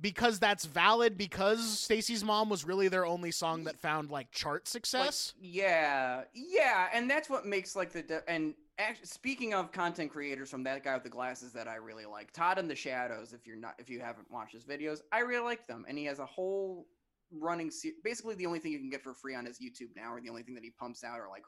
because 0.00 0.38
that's 0.38 0.66
valid 0.66 1.16
because 1.18 1.78
Stacy's 1.80 2.22
mom 2.22 2.48
was 2.48 2.64
really 2.64 2.86
their 2.88 3.06
only 3.06 3.32
song 3.32 3.64
that 3.64 3.78
found 3.78 4.10
like 4.10 4.30
chart 4.30 4.62
Like, 4.62 4.68
success. 4.68 5.34
yeah, 5.40 6.22
yeah, 6.32 6.88
and 6.92 7.10
that's 7.10 7.28
what 7.28 7.44
makes 7.44 7.74
like 7.74 7.92
the 7.92 8.02
de- 8.02 8.30
and 8.30 8.54
act- 8.78 9.06
speaking 9.06 9.54
of 9.54 9.72
content 9.72 10.10
creators 10.10 10.50
from 10.50 10.62
that 10.64 10.84
guy 10.84 10.94
with 10.94 11.02
the 11.04 11.10
glasses 11.10 11.52
that 11.52 11.68
I 11.68 11.76
really 11.76 12.06
like, 12.06 12.32
Todd 12.32 12.58
in 12.58 12.68
the 12.68 12.74
Shadows. 12.74 13.32
If 13.32 13.46
you're 13.46 13.56
not, 13.56 13.74
if 13.78 13.88
you 13.88 14.00
haven't 14.00 14.30
watched 14.30 14.54
his 14.54 14.64
videos, 14.64 15.00
I 15.12 15.20
really 15.20 15.44
like 15.44 15.66
them, 15.66 15.84
and 15.88 15.96
he 15.98 16.04
has 16.04 16.18
a 16.18 16.26
whole 16.26 16.86
running. 17.30 17.70
Se- 17.70 17.94
basically, 18.04 18.34
the 18.34 18.46
only 18.46 18.58
thing 18.58 18.72
you 18.72 18.78
can 18.78 18.90
get 18.90 19.02
for 19.02 19.14
free 19.14 19.34
on 19.34 19.44
his 19.44 19.58
YouTube 19.58 19.94
now, 19.96 20.12
or 20.12 20.20
the 20.20 20.28
only 20.28 20.42
thing 20.42 20.54
that 20.54 20.64
he 20.64 20.70
pumps 20.70 21.04
out, 21.04 21.18
are 21.18 21.28
like 21.28 21.44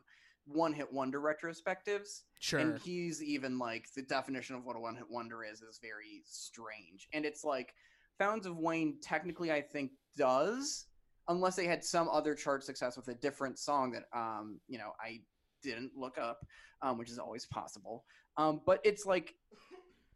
one 0.47 0.73
hit 0.73 0.93
wonder 0.93 1.21
retrospectives. 1.21 2.23
sure. 2.39 2.61
And 2.61 2.79
he's 2.81 3.23
even 3.23 3.59
like 3.59 3.87
the 3.95 4.03
definition 4.03 4.57
of 4.57 4.65
what 4.65 4.77
a 4.77 4.81
one 4.81 4.97
hit 4.97 5.05
wonder 5.11 5.45
is 5.45 5.61
is 5.63 5.79
very 5.81 6.23
strange. 6.25 7.09
And 7.13 7.25
it's 7.25 7.45
like 7.45 7.75
Fountains 8.19 8.47
of 8.47 8.57
Wayne 8.57 8.97
technically 9.03 9.53
I 9.53 9.61
think 9.61 9.93
does, 10.17 10.87
unless 11.29 11.57
they 11.57 11.67
had 11.67 11.85
some 11.85 12.09
other 12.09 12.35
chart 12.35 12.65
success 12.65 12.97
with 12.97 13.09
a 13.09 13.15
different 13.15 13.59
song 13.59 13.93
that 13.93 14.05
um, 14.19 14.59
you 14.69 14.79
know, 14.79 14.93
I 15.01 15.21
didn't 15.63 15.93
look 15.97 16.19
up, 16.19 16.47
um, 16.83 16.99
which 16.99 17.11
is 17.11 17.19
always 17.19 17.47
possible. 17.47 18.05
Um, 18.37 18.61
but 18.65 18.81
it's 18.85 19.07
like 19.07 19.35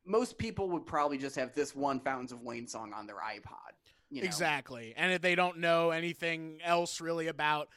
most 0.05 0.39
people 0.39 0.69
would 0.71 0.87
probably 0.87 1.19
just 1.19 1.37
have 1.37 1.55
this 1.55 1.75
one 1.75 2.01
Fountains 2.01 2.33
of 2.33 2.43
Wayne 2.43 2.67
song 2.67 2.93
on 2.93 3.07
their 3.07 3.17
iPod. 3.17 3.73
You 4.11 4.23
know? 4.23 4.27
Exactly. 4.27 4.95
And 4.97 5.13
if 5.13 5.23
they 5.23 5.35
don't 5.35 5.59
know 5.59 5.91
anything 5.91 6.59
else 6.63 7.01
really 7.01 7.29
about 7.29 7.69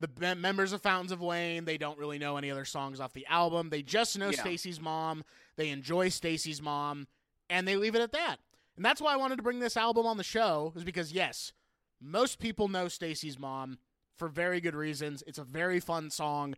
the 0.00 0.34
members 0.34 0.72
of 0.72 0.82
Fountains 0.82 1.12
of 1.12 1.20
Wayne, 1.20 1.64
they 1.64 1.78
don't 1.78 1.98
really 1.98 2.18
know 2.18 2.36
any 2.36 2.50
other 2.50 2.64
songs 2.64 3.00
off 3.00 3.12
the 3.12 3.26
album. 3.26 3.70
They 3.70 3.82
just 3.82 4.18
know 4.18 4.30
Yeah. 4.30 4.40
Stacy's 4.40 4.80
mom. 4.80 5.24
They 5.56 5.68
enjoy 5.68 6.08
Stacy's 6.08 6.60
mom, 6.60 7.06
and 7.48 7.66
they 7.66 7.76
leave 7.76 7.94
it 7.94 8.02
at 8.02 8.12
that. 8.12 8.36
And 8.76 8.84
that's 8.84 9.00
why 9.00 9.12
I 9.12 9.16
wanted 9.16 9.36
to 9.36 9.42
bring 9.42 9.60
this 9.60 9.76
album 9.76 10.06
on 10.06 10.16
the 10.16 10.24
show, 10.24 10.72
is 10.74 10.84
because 10.84 11.12
yes, 11.12 11.52
most 12.00 12.38
people 12.38 12.68
know 12.68 12.88
Stacy's 12.88 13.38
mom 13.38 13.78
for 14.16 14.28
very 14.28 14.60
good 14.60 14.74
reasons. 14.74 15.22
It's 15.26 15.38
a 15.38 15.44
very 15.44 15.80
fun 15.80 16.10
song. 16.10 16.54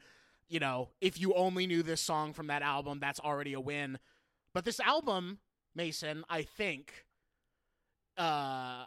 You 0.48 0.60
know, 0.60 0.90
if 1.00 1.20
you 1.20 1.34
only 1.34 1.66
knew 1.66 1.82
this 1.82 2.00
song 2.00 2.32
from 2.32 2.46
that 2.48 2.62
album, 2.62 2.98
that's 3.00 3.20
already 3.20 3.52
a 3.52 3.60
win. 3.60 3.98
But 4.54 4.64
this 4.64 4.80
album, 4.80 5.38
Mason, 5.74 6.24
I 6.30 6.42
think, 6.42 6.92
uh, 8.16 8.84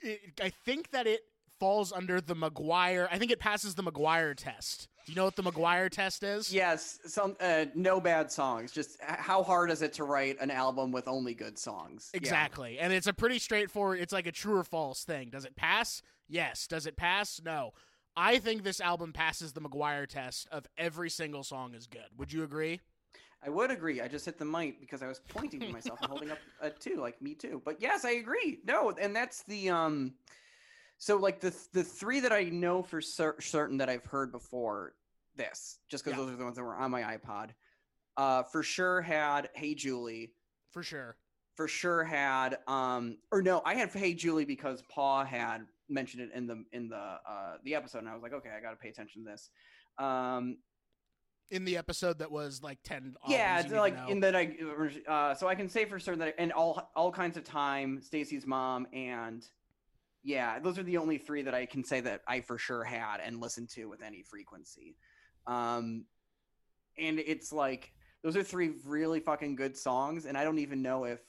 it, 0.00 0.20
I 0.42 0.50
think 0.50 0.90
that 0.90 1.06
it 1.06 1.22
falls 1.58 1.92
under 1.92 2.20
the 2.20 2.36
McGuire. 2.36 3.08
I 3.10 3.18
think 3.18 3.30
it 3.30 3.40
passes 3.40 3.74
the 3.74 3.82
McGuire 3.82 4.34
test. 4.36 4.88
Do 5.06 5.12
you 5.12 5.16
know 5.16 5.24
what 5.24 5.36
the 5.36 5.42
McGuire 5.42 5.88
test 5.88 6.22
is? 6.22 6.52
Yes, 6.52 6.98
some 7.06 7.36
uh, 7.40 7.66
no 7.74 8.00
bad 8.00 8.30
songs. 8.30 8.72
Just 8.72 8.98
how 9.00 9.42
hard 9.42 9.70
is 9.70 9.80
it 9.80 9.92
to 9.94 10.04
write 10.04 10.36
an 10.40 10.50
album 10.50 10.90
with 10.90 11.06
only 11.06 11.32
good 11.32 11.58
songs? 11.58 12.10
Yeah. 12.12 12.18
Exactly. 12.18 12.78
And 12.78 12.92
it's 12.92 13.06
a 13.06 13.12
pretty 13.12 13.38
straightforward, 13.38 14.00
it's 14.00 14.12
like 14.12 14.26
a 14.26 14.32
true 14.32 14.58
or 14.58 14.64
false 14.64 15.04
thing. 15.04 15.30
Does 15.30 15.44
it 15.44 15.54
pass? 15.54 16.02
Yes. 16.28 16.66
Does 16.66 16.86
it 16.86 16.96
pass? 16.96 17.40
No. 17.44 17.72
I 18.16 18.38
think 18.38 18.62
this 18.62 18.80
album 18.80 19.12
passes 19.12 19.52
the 19.52 19.60
McGuire 19.60 20.06
test 20.06 20.48
of 20.50 20.66
every 20.78 21.10
single 21.10 21.42
song 21.42 21.74
is 21.74 21.86
good. 21.86 22.06
Would 22.16 22.32
you 22.32 22.42
agree? 22.44 22.80
I 23.44 23.50
would 23.50 23.70
agree. 23.70 24.00
I 24.00 24.08
just 24.08 24.24
hit 24.24 24.38
the 24.38 24.44
mic 24.46 24.80
because 24.80 25.02
I 25.02 25.06
was 25.06 25.20
pointing 25.28 25.60
to 25.60 25.68
myself 25.68 26.00
and 26.00 26.08
holding 26.10 26.30
up 26.30 26.38
a 26.60 26.70
two, 26.70 26.96
like 26.96 27.20
me 27.20 27.34
too. 27.34 27.60
But 27.64 27.80
yes, 27.80 28.04
I 28.04 28.12
agree. 28.12 28.60
No, 28.64 28.90
and 28.98 29.14
that's 29.14 29.42
the 29.44 29.68
um. 29.70 30.14
So 30.98 31.16
like 31.16 31.40
the 31.40 31.54
the 31.74 31.84
three 31.84 32.20
that 32.20 32.32
I 32.32 32.44
know 32.44 32.82
for 32.82 33.02
cer- 33.02 33.40
certain 33.40 33.76
that 33.78 33.90
I've 33.90 34.06
heard 34.06 34.32
before 34.32 34.94
this, 35.36 35.78
just 35.88 36.02
because 36.04 36.16
Yeah. 36.18 36.24
those 36.24 36.32
are 36.34 36.36
the 36.36 36.44
ones 36.44 36.56
that 36.56 36.64
were 36.64 36.74
on 36.76 36.90
my 36.90 37.02
iPod. 37.02 37.50
Uh, 38.16 38.42
for 38.44 38.62
sure 38.62 39.02
had 39.02 39.50
Hey 39.54 39.74
Julie. 39.74 40.32
For 40.72 40.82
sure. 40.82 41.18
For 41.54 41.68
sure 41.68 42.02
had 42.02 42.58
um 42.66 43.18
or 43.30 43.42
no, 43.42 43.60
I 43.66 43.74
had 43.74 43.90
Hey 43.92 44.14
Julie 44.14 44.46
because 44.46 44.82
Paul 44.88 45.24
had 45.24 45.66
mentioned 45.88 46.22
it 46.22 46.30
in 46.34 46.46
the 46.46 46.64
in 46.72 46.88
the 46.88 46.96
uh 46.96 47.56
the 47.64 47.74
episode, 47.74 47.98
and 47.98 48.08
I 48.08 48.14
was 48.14 48.22
like, 48.22 48.32
okay, 48.32 48.50
I 48.56 48.60
got 48.60 48.70
to 48.70 48.76
pay 48.76 48.88
attention 48.88 49.24
to 49.24 49.30
this. 49.30 49.50
Um, 49.98 50.58
In 51.50 51.64
the 51.64 51.76
episode 51.76 52.18
that 52.18 52.30
was 52.30 52.62
like 52.62 52.78
10 52.84 53.14
yeah, 53.28 53.60
it's 53.60 53.72
like 53.72 53.96
know. 53.96 54.08
in 54.08 54.20
that 54.20 54.34
I, 54.34 54.56
uh, 55.08 55.34
so 55.34 55.46
I 55.46 55.54
can 55.54 55.68
say 55.68 55.84
for 55.84 55.98
certain 55.98 56.20
that, 56.20 56.34
and 56.38 56.52
all 56.52 56.90
all 56.96 57.12
kinds 57.12 57.36
of 57.36 57.44
time, 57.44 58.00
Stacy's 58.02 58.46
mom, 58.46 58.86
and 58.92 59.46
yeah, 60.22 60.58
those 60.58 60.76
are 60.78 60.82
the 60.82 60.96
only 60.96 61.18
three 61.18 61.42
that 61.42 61.54
I 61.54 61.66
can 61.66 61.84
say 61.84 62.00
that 62.00 62.22
I 62.26 62.40
for 62.40 62.58
sure 62.58 62.82
had 62.82 63.20
and 63.24 63.40
listened 63.40 63.68
to 63.70 63.84
with 63.86 64.02
any 64.02 64.22
frequency. 64.22 64.96
Um, 65.46 66.06
and 66.98 67.20
it's 67.20 67.52
like 67.52 67.92
those 68.24 68.36
are 68.36 68.42
three 68.42 68.72
really 68.84 69.20
fucking 69.20 69.54
good 69.54 69.76
songs, 69.76 70.26
and 70.26 70.36
I 70.36 70.42
don't 70.42 70.58
even 70.58 70.82
know 70.82 71.04
if 71.04 71.20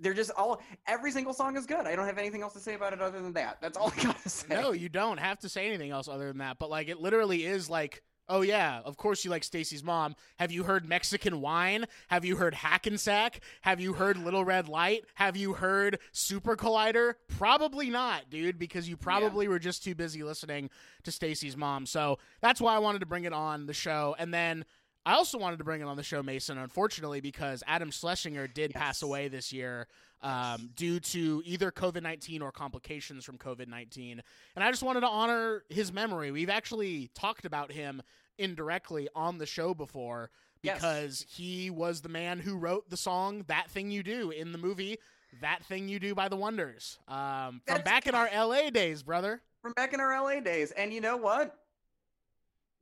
they're 0.00 0.14
just 0.14 0.30
all 0.36 0.60
every 0.86 1.10
single 1.10 1.32
song 1.32 1.56
is 1.56 1.66
good. 1.66 1.86
I 1.86 1.96
don't 1.96 2.06
have 2.06 2.18
anything 2.18 2.42
else 2.42 2.52
to 2.54 2.60
say 2.60 2.74
about 2.74 2.92
it 2.92 3.00
other 3.00 3.20
than 3.20 3.32
that. 3.34 3.58
That's 3.60 3.76
all 3.76 3.92
I 3.98 4.02
gotta 4.02 4.28
say. 4.28 4.46
No, 4.48 4.72
you 4.72 4.88
don't 4.88 5.18
have 5.18 5.38
to 5.40 5.48
say 5.48 5.66
anything 5.66 5.90
else 5.90 6.08
other 6.08 6.28
than 6.28 6.38
that. 6.38 6.58
But 6.58 6.70
like, 6.70 6.88
it 6.88 7.00
literally 7.00 7.44
is 7.44 7.68
like, 7.68 8.02
oh 8.28 8.42
yeah, 8.42 8.80
of 8.84 8.96
course 8.96 9.24
you 9.24 9.30
like 9.30 9.44
Stacy's 9.44 9.82
mom. 9.82 10.14
Have 10.38 10.52
you 10.52 10.64
heard 10.64 10.88
Mexican 10.88 11.40
Wine? 11.40 11.86
Have 12.08 12.24
you 12.24 12.36
heard 12.36 12.54
Hackensack? 12.54 13.40
Have 13.62 13.80
you 13.80 13.94
heard 13.94 14.16
Little 14.16 14.44
Red 14.44 14.68
Light? 14.68 15.04
Have 15.14 15.36
you 15.36 15.54
heard 15.54 15.98
Super 16.12 16.56
Collider? 16.56 17.14
Probably 17.38 17.90
not, 17.90 18.30
dude, 18.30 18.58
because 18.58 18.88
you 18.88 18.96
probably 18.96 19.48
were 19.48 19.58
just 19.58 19.82
too 19.82 19.94
busy 19.94 20.22
listening 20.22 20.70
to 21.04 21.12
Stacy's 21.12 21.56
mom. 21.56 21.86
So 21.86 22.18
that's 22.40 22.60
why 22.60 22.74
I 22.74 22.78
wanted 22.78 23.00
to 23.00 23.06
bring 23.06 23.24
it 23.24 23.32
on 23.32 23.66
the 23.66 23.74
show. 23.74 24.14
And 24.18 24.32
then 24.32 24.64
I 25.06 25.14
also 25.14 25.38
wanted 25.38 25.58
to 25.58 25.64
bring 25.64 25.80
it 25.80 25.84
on 25.84 25.96
the 25.96 26.02
show, 26.02 26.22
Mason, 26.22 26.58
unfortunately, 26.58 27.20
because 27.20 27.62
Adam 27.66 27.90
Schlesinger 27.90 28.46
did 28.46 28.72
Yes. 28.74 28.82
pass 28.82 29.02
away 29.02 29.28
this 29.28 29.52
year 29.52 29.86
um, 30.20 30.70
due 30.74 30.98
to 31.00 31.42
either 31.46 31.70
COVID 31.70 32.02
19 32.02 32.42
or 32.42 32.50
complications 32.52 33.24
from 33.24 33.38
COVID 33.38 33.68
19. 33.68 34.20
And 34.56 34.64
I 34.64 34.70
just 34.70 34.82
wanted 34.82 35.00
to 35.00 35.06
honor 35.06 35.62
his 35.68 35.92
memory. 35.92 36.30
We've 36.30 36.50
actually 36.50 37.08
talked 37.14 37.44
about 37.44 37.70
him 37.72 38.02
indirectly 38.36 39.08
on 39.14 39.38
the 39.38 39.46
show 39.46 39.74
before 39.74 40.30
Yes. 40.62 40.74
because 40.78 41.26
he 41.28 41.70
was 41.70 42.00
the 42.00 42.08
man 42.08 42.40
who 42.40 42.56
wrote 42.56 42.90
the 42.90 42.96
song 42.96 43.44
That 43.46 43.70
Thing 43.70 43.90
You 43.92 44.02
Do 44.02 44.30
in 44.32 44.50
the 44.50 44.58
movie 44.58 44.98
That 45.40 45.64
Thing 45.64 45.88
You 45.88 46.00
Do 46.00 46.14
by 46.16 46.28
the 46.28 46.36
Wonders 46.36 46.98
um, 47.06 47.62
from 47.64 47.76
That's- 47.76 47.84
back 47.84 48.06
in 48.08 48.14
our 48.16 48.28
LA 48.28 48.70
days, 48.70 49.02
brother. 49.04 49.40
from 49.62 49.72
back 49.74 49.92
in 49.94 50.00
our 50.00 50.12
LA 50.20 50.40
days. 50.40 50.72
And 50.72 50.92
you 50.92 51.00
know 51.00 51.16
what? 51.16 51.56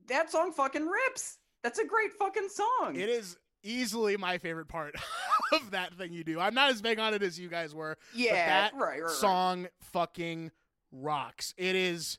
That 0.06 0.30
song 0.32 0.52
fucking 0.52 0.86
rips. 0.86 1.38
That's 1.62 1.78
a 1.78 1.86
great 1.86 2.12
fucking 2.12 2.48
song. 2.48 2.96
It 2.96 3.08
is 3.08 3.36
easily 3.62 4.16
my 4.16 4.38
favorite 4.38 4.68
part 4.68 4.94
of 5.52 5.72
That 5.72 5.94
Thing 5.94 6.12
You 6.12 6.24
Do. 6.24 6.38
I'm 6.40 6.54
not 6.54 6.70
as 6.70 6.80
big 6.82 6.98
on 6.98 7.14
it 7.14 7.22
as 7.22 7.38
you 7.38 7.48
guys 7.48 7.74
were. 7.74 7.98
yeah, 8.14 8.34
that 8.46 8.74
right, 8.74 8.80
right, 8.80 9.02
right. 9.02 9.10
song 9.10 9.66
fucking 9.92 10.52
rocks. 10.92 11.54
It 11.56 11.74
is 11.74 12.18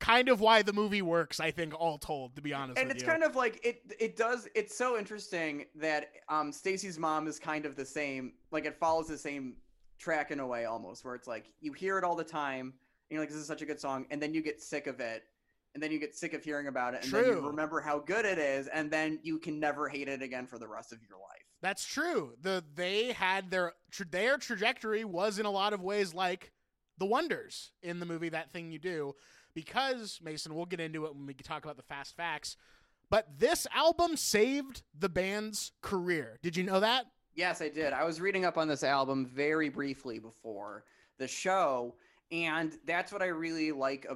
kind 0.00 0.28
of 0.28 0.40
why 0.40 0.62
the 0.62 0.72
movie 0.72 1.02
works, 1.02 1.40
I 1.40 1.50
think, 1.50 1.78
all 1.78 1.98
told, 1.98 2.36
to 2.36 2.42
be 2.42 2.54
honest 2.54 2.78
and 2.80 2.90
it's 2.90 3.02
you. 3.02 3.08
kind 3.08 3.24
of 3.24 3.34
like 3.36 3.60
it 3.64 3.82
it 3.98 4.16
does 4.16 4.48
it's 4.54 4.76
so 4.76 4.96
interesting 4.96 5.66
that 5.74 6.10
um 6.28 6.52
Stacy's 6.52 6.98
mom 6.98 7.26
is 7.26 7.38
kind 7.40 7.66
of 7.66 7.74
the 7.74 7.84
same 7.84 8.34
like 8.52 8.64
it 8.64 8.76
follows 8.78 9.08
the 9.08 9.18
same 9.18 9.56
track 9.98 10.30
in 10.30 10.38
a 10.38 10.46
way 10.46 10.66
almost 10.66 11.04
where 11.04 11.16
it's 11.16 11.26
like 11.26 11.50
you 11.60 11.72
hear 11.72 11.98
it 11.98 12.04
all 12.04 12.14
the 12.14 12.22
time 12.22 12.60
and 12.66 12.72
you're 13.10 13.20
like 13.20 13.28
this 13.28 13.38
is 13.38 13.46
such 13.48 13.60
a 13.62 13.66
good 13.66 13.80
song 13.80 14.06
and 14.12 14.22
then 14.22 14.32
you 14.32 14.40
get 14.40 14.62
sick 14.62 14.86
of 14.86 15.00
it 15.00 15.24
and 15.78 15.82
then 15.84 15.92
you 15.92 16.00
get 16.00 16.16
sick 16.16 16.34
of 16.34 16.42
hearing 16.42 16.66
about 16.66 16.94
it 16.94 17.04
and 17.04 17.12
then 17.12 17.24
you 17.24 17.46
remember 17.46 17.80
how 17.80 18.00
good 18.00 18.24
it 18.24 18.36
is 18.36 18.66
and 18.66 18.90
then 18.90 19.20
you 19.22 19.38
can 19.38 19.60
never 19.60 19.88
hate 19.88 20.08
it 20.08 20.22
again 20.22 20.44
for 20.44 20.58
the 20.58 20.66
rest 20.66 20.92
of 20.92 20.98
your 21.08 21.18
life. 21.20 21.44
That's 21.62 21.86
true. 21.86 22.32
The 22.42 22.64
they 22.74 23.12
had 23.12 23.52
their 23.52 23.74
tra- 23.92 24.06
their 24.10 24.38
trajectory 24.38 25.04
was 25.04 25.38
in 25.38 25.46
a 25.46 25.52
lot 25.52 25.72
of 25.72 25.80
ways 25.80 26.12
like 26.12 26.50
the 26.98 27.06
Wonders 27.06 27.70
in 27.80 28.00
the 28.00 28.06
movie 28.06 28.28
That 28.28 28.50
Thing 28.50 28.72
You 28.72 28.80
Do, 28.80 29.14
because 29.54 30.18
Mason, 30.20 30.52
we'll 30.52 30.66
get 30.66 30.80
into 30.80 31.06
it 31.06 31.14
when 31.14 31.26
we 31.26 31.34
talk 31.34 31.62
about 31.62 31.76
the 31.76 31.84
fast 31.84 32.16
facts. 32.16 32.56
But 33.08 33.38
this 33.38 33.68
album 33.72 34.16
saved 34.16 34.82
the 34.98 35.08
band's 35.08 35.70
career. 35.80 36.40
Did 36.42 36.56
you 36.56 36.64
know 36.64 36.80
that? 36.80 37.06
Yes, 37.36 37.62
I 37.62 37.68
did. 37.68 37.92
I 37.92 38.02
was 38.02 38.20
reading 38.20 38.44
up 38.44 38.58
on 38.58 38.66
this 38.66 38.82
album 38.82 39.30
very 39.32 39.68
briefly 39.68 40.18
before 40.18 40.82
the 41.18 41.28
show, 41.28 41.94
and 42.32 42.76
that's 42.84 43.12
what 43.12 43.22
I 43.22 43.26
really 43.26 43.70
like. 43.70 44.06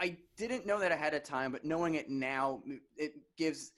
I 0.00 0.16
didn't 0.36 0.66
know 0.66 0.78
that 0.80 0.92
ahead 0.92 1.14
of 1.14 1.22
time, 1.24 1.52
but 1.52 1.64
knowing 1.64 1.94
it 1.94 2.08
now, 2.08 2.62
it 2.96 3.12
gives 3.36 3.72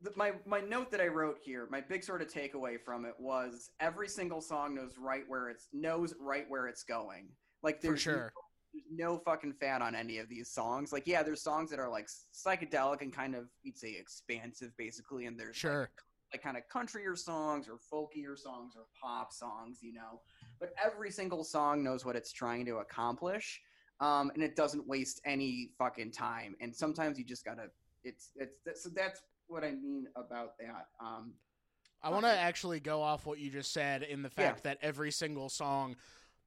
the, 0.00 0.12
my 0.14 0.32
my 0.46 0.60
note 0.60 0.90
that 0.92 1.00
I 1.00 1.08
wrote 1.08 1.38
here. 1.42 1.66
My 1.70 1.80
big 1.80 2.04
sort 2.04 2.22
of 2.22 2.28
takeaway 2.32 2.80
from 2.80 3.04
it 3.04 3.14
was 3.18 3.70
every 3.80 4.08
single 4.08 4.40
song 4.40 4.74
knows 4.76 4.92
right 4.96 5.24
where 5.26 5.48
it's 5.50 5.68
knows 5.72 6.14
right 6.20 6.44
where 6.48 6.68
it's 6.68 6.84
going. 6.84 7.28
Like 7.64 7.80
For 7.80 7.88
there's 7.88 8.00
sure. 8.00 8.32
there's 8.72 8.84
no 8.92 9.18
fucking 9.18 9.54
fat 9.54 9.82
on 9.82 9.96
any 9.96 10.18
of 10.18 10.28
these 10.28 10.50
songs. 10.50 10.92
Like, 10.92 11.06
yeah, 11.06 11.24
there's 11.24 11.42
songs 11.42 11.68
that 11.70 11.80
are 11.80 11.90
like 11.90 12.06
psychedelic 12.32 13.00
and 13.02 13.12
kind 13.12 13.34
of 13.34 13.48
you'd 13.62 13.76
say 13.76 13.96
expansive, 13.98 14.70
basically, 14.78 15.26
and 15.26 15.36
there's 15.38 15.48
like, 15.48 15.56
Sure. 15.56 15.90
like 16.32 16.42
kind 16.44 16.56
of 16.56 16.62
countryer 16.72 17.18
songs 17.18 17.66
or 17.68 17.78
folkier 17.92 18.38
songs 18.38 18.74
or 18.76 18.84
pop 19.02 19.32
songs, 19.32 19.78
you 19.82 19.92
know. 19.94 20.20
But 20.60 20.74
every 20.84 21.10
single 21.10 21.42
song 21.42 21.82
knows 21.82 22.04
what 22.04 22.14
it's 22.14 22.32
trying 22.32 22.66
to 22.66 22.76
accomplish, 22.76 23.60
um, 24.00 24.30
and 24.34 24.42
it 24.42 24.56
doesn't 24.56 24.86
waste 24.86 25.20
any 25.24 25.70
fucking 25.78 26.12
time. 26.12 26.54
And 26.60 26.74
sometimes 26.74 27.18
you 27.18 27.24
just 27.24 27.44
gotta. 27.44 27.70
It's 28.04 28.30
it's 28.36 28.58
that- 28.64 28.78
so 28.78 28.88
that's 28.90 29.20
what 29.48 29.64
I 29.64 29.70
mean 29.72 30.06
about 30.16 30.56
that. 30.58 30.88
Um, 31.00 31.32
I 32.02 32.10
want 32.10 32.24
to 32.26 32.30
actually 32.30 32.78
go 32.80 33.02
off 33.02 33.26
what 33.26 33.38
you 33.38 33.50
just 33.50 33.72
said 33.72 34.02
in 34.02 34.22
the 34.22 34.30
fact 34.30 34.58
that 34.64 34.78
every 34.82 35.10
single 35.10 35.48
song, 35.48 35.96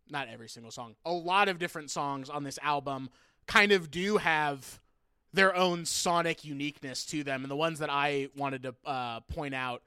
not 0.09 0.27
every 0.29 0.47
single 0.47 0.71
song, 0.71 0.95
a 1.05 1.11
lot 1.11 1.49
of 1.49 1.59
different 1.59 1.91
songs 1.91 2.29
on 2.29 2.43
this 2.43 2.57
album 2.61 3.09
kind 3.47 3.71
of 3.73 3.91
do 3.91 4.17
have 4.17 4.79
their 5.33 5.53
own 5.55 5.85
sonic 5.85 6.45
uniqueness 6.45 7.05
to 7.07 7.23
them. 7.23 7.43
And 7.43 7.51
the 7.51 7.55
ones 7.55 7.79
that 7.79 7.89
I 7.89 8.29
wanted 8.35 8.63
to 8.63 8.75
uh, 8.85 9.19
point 9.21 9.53
out 9.53 9.81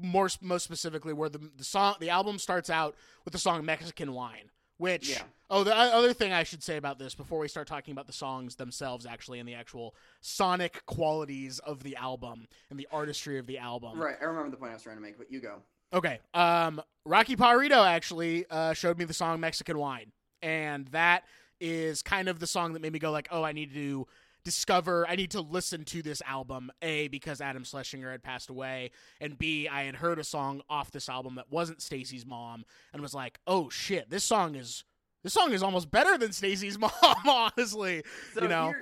more 0.00 0.28
most 0.40 0.62
specifically 0.64 1.12
were 1.12 1.28
the 1.28 1.50
the 1.56 1.64
song 1.64 1.96
the 2.00 2.10
album 2.10 2.38
starts 2.38 2.70
out 2.70 2.94
with 3.24 3.32
the 3.32 3.38
song 3.38 3.64
Mexican 3.64 4.12
Wine, 4.14 4.50
which 4.80 5.10
Yeah. 5.10 5.22
oh 5.50 5.62
the 5.62 5.76
other 5.76 6.12
thing 6.14 6.32
I 6.32 6.42
should 6.42 6.62
say 6.62 6.76
about 6.78 6.98
this 6.98 7.14
before 7.14 7.38
we 7.38 7.48
start 7.48 7.68
talking 7.68 7.92
about 7.92 8.06
the 8.06 8.12
songs 8.12 8.56
themselves 8.56 9.04
actually 9.04 9.38
and 9.38 9.48
the 9.48 9.54
actual 9.54 9.94
sonic 10.22 10.84
qualities 10.86 11.58
of 11.60 11.82
the 11.82 11.96
album 11.96 12.46
and 12.70 12.80
the 12.80 12.88
artistry 12.90 13.38
of 13.38 13.46
the 13.46 13.58
album. 13.58 14.00
right, 14.00 14.16
I 14.20 14.24
remember 14.24 14.50
the 14.50 14.56
point 14.56 14.70
I 14.70 14.74
was 14.74 14.82
trying 14.82 14.96
to 14.96 15.02
make, 15.02 15.18
but 15.18 15.30
you 15.30 15.40
go. 15.40 15.62
Okay. 15.92 16.20
Um, 16.34 16.80
Rocky 17.04 17.36
Pajarito 17.36 17.86
actually 17.86 18.46
uh, 18.50 18.72
showed 18.72 18.98
me 18.98 19.04
the 19.04 19.14
song 19.14 19.40
Mexican 19.40 19.76
Wine, 19.78 20.12
and 20.40 20.86
that 20.88 21.24
is 21.60 22.00
kind 22.00 22.28
of 22.28 22.38
the 22.38 22.46
song 22.46 22.72
that 22.72 22.80
made 22.80 22.92
me 22.92 22.98
go 22.98 23.10
like, 23.10 23.28
oh, 23.30 23.42
I 23.42 23.52
need 23.52 23.74
to 23.74 24.06
discover, 24.44 25.06
I 25.08 25.16
need 25.16 25.30
to 25.32 25.40
listen 25.40 25.84
to 25.86 26.02
this 26.02 26.22
album. 26.26 26.70
A 26.82 27.08
because 27.08 27.40
Adam 27.40 27.64
Schlesinger 27.64 28.10
had 28.10 28.22
passed 28.22 28.50
away, 28.50 28.90
and 29.20 29.36
B 29.38 29.68
I 29.68 29.84
had 29.84 29.96
heard 29.96 30.18
a 30.18 30.24
song 30.24 30.62
off 30.68 30.90
this 30.90 31.08
album 31.08 31.36
that 31.36 31.50
wasn't 31.50 31.82
Stacy's 31.82 32.26
mom, 32.26 32.64
and 32.92 33.02
was 33.02 33.14
like, 33.14 33.38
oh 33.46 33.68
shit, 33.70 34.10
this 34.10 34.24
song 34.24 34.54
is. 34.54 34.84
This 35.22 35.34
song 35.34 35.52
is 35.52 35.62
almost 35.62 35.90
better 35.90 36.16
than 36.16 36.32
Stacy's 36.32 36.78
mom, 36.78 36.90
honestly. 37.02 38.02
So 38.32 38.40
you 38.40 38.48
know, 38.48 38.72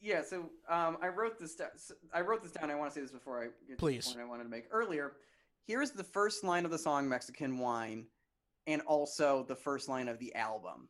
yeah. 0.00 0.22
So 0.22 0.50
um, 0.68 0.96
I 1.02 1.08
wrote 1.08 1.40
this 1.40 1.56
down. 1.56 1.70
I 2.12 2.20
wrote 2.20 2.42
this 2.42 2.52
down. 2.52 2.70
I 2.70 2.76
want 2.76 2.90
to 2.90 2.94
say 2.94 3.00
this 3.00 3.10
before 3.10 3.42
I 3.42 3.46
get 3.66 3.78
Please. 3.78 4.04
to 4.04 4.10
the 4.10 4.14
point 4.14 4.26
I 4.26 4.30
wanted 4.30 4.44
to 4.44 4.50
make 4.50 4.66
earlier. 4.70 5.14
Here's 5.66 5.90
the 5.90 6.04
first 6.04 6.44
line 6.44 6.64
of 6.64 6.70
the 6.70 6.78
song 6.78 7.08
"Mexican 7.08 7.58
Wine," 7.58 8.06
and 8.68 8.80
also 8.82 9.44
the 9.48 9.56
first 9.56 9.88
line 9.88 10.06
of 10.06 10.20
the 10.20 10.32
album. 10.36 10.88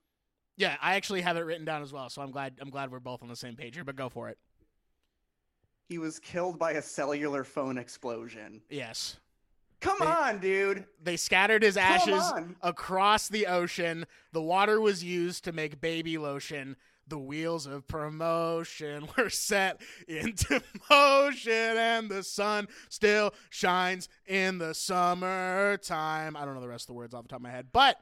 Yeah, 0.59 0.77
I 0.83 0.97
actually 0.97 1.23
have 1.23 1.37
it 1.39 1.41
written 1.41 1.65
down 1.65 1.83
as 1.83 1.93
well, 1.93 2.11
so 2.11 2.21
I'm 2.21 2.31
glad 2.31 2.55
I'm 2.61 2.69
glad 2.69 2.91
we're 2.93 3.01
both 3.01 3.23
on 3.23 3.29
the 3.29 3.37
same 3.37 3.57
page 3.57 3.75
here. 3.77 3.85
But 3.85 3.97
go 3.97 4.11
for 4.11 4.29
it. 4.29 4.37
He 5.89 5.97
was 5.97 6.19
killed 6.19 6.59
by 6.59 6.73
a 6.73 6.83
cellular 6.83 7.45
phone 7.45 7.79
explosion. 7.79 8.61
Yes. 8.69 9.17
Come 9.81 9.97
They- 10.01 10.07
on, 10.07 10.39
dude. 10.41 10.85
They 11.03 11.17
scattered 11.17 11.63
his 11.63 11.77
ashes 11.79 12.23
across 12.61 13.29
the 13.29 13.47
ocean. 13.47 14.05
The 14.33 14.43
water 14.43 14.81
was 14.81 15.03
used 15.03 15.45
to 15.45 15.53
make 15.53 15.81
baby 15.81 16.19
lotion. 16.19 16.77
The 17.07 17.19
wheels 17.19 17.65
of 17.65 17.87
promotion 17.89 19.09
were 19.17 19.31
set 19.31 19.81
into 20.09 20.61
motion, 20.91 21.53
and 21.53 22.11
the 22.11 22.23
sun 22.23 22.69
still 22.91 23.33
shines 23.49 24.09
in 24.27 24.59
the 24.59 24.75
summertime. 24.75 26.37
I 26.37 26.45
don't 26.45 26.55
know 26.55 26.61
the 26.61 26.69
rest 26.69 26.83
of 26.85 26.89
the 26.89 26.95
words 26.95 27.15
off 27.15 27.23
the 27.23 27.29
top 27.29 27.39
of 27.39 27.43
my 27.45 27.51
head, 27.51 27.69
but 27.73 27.99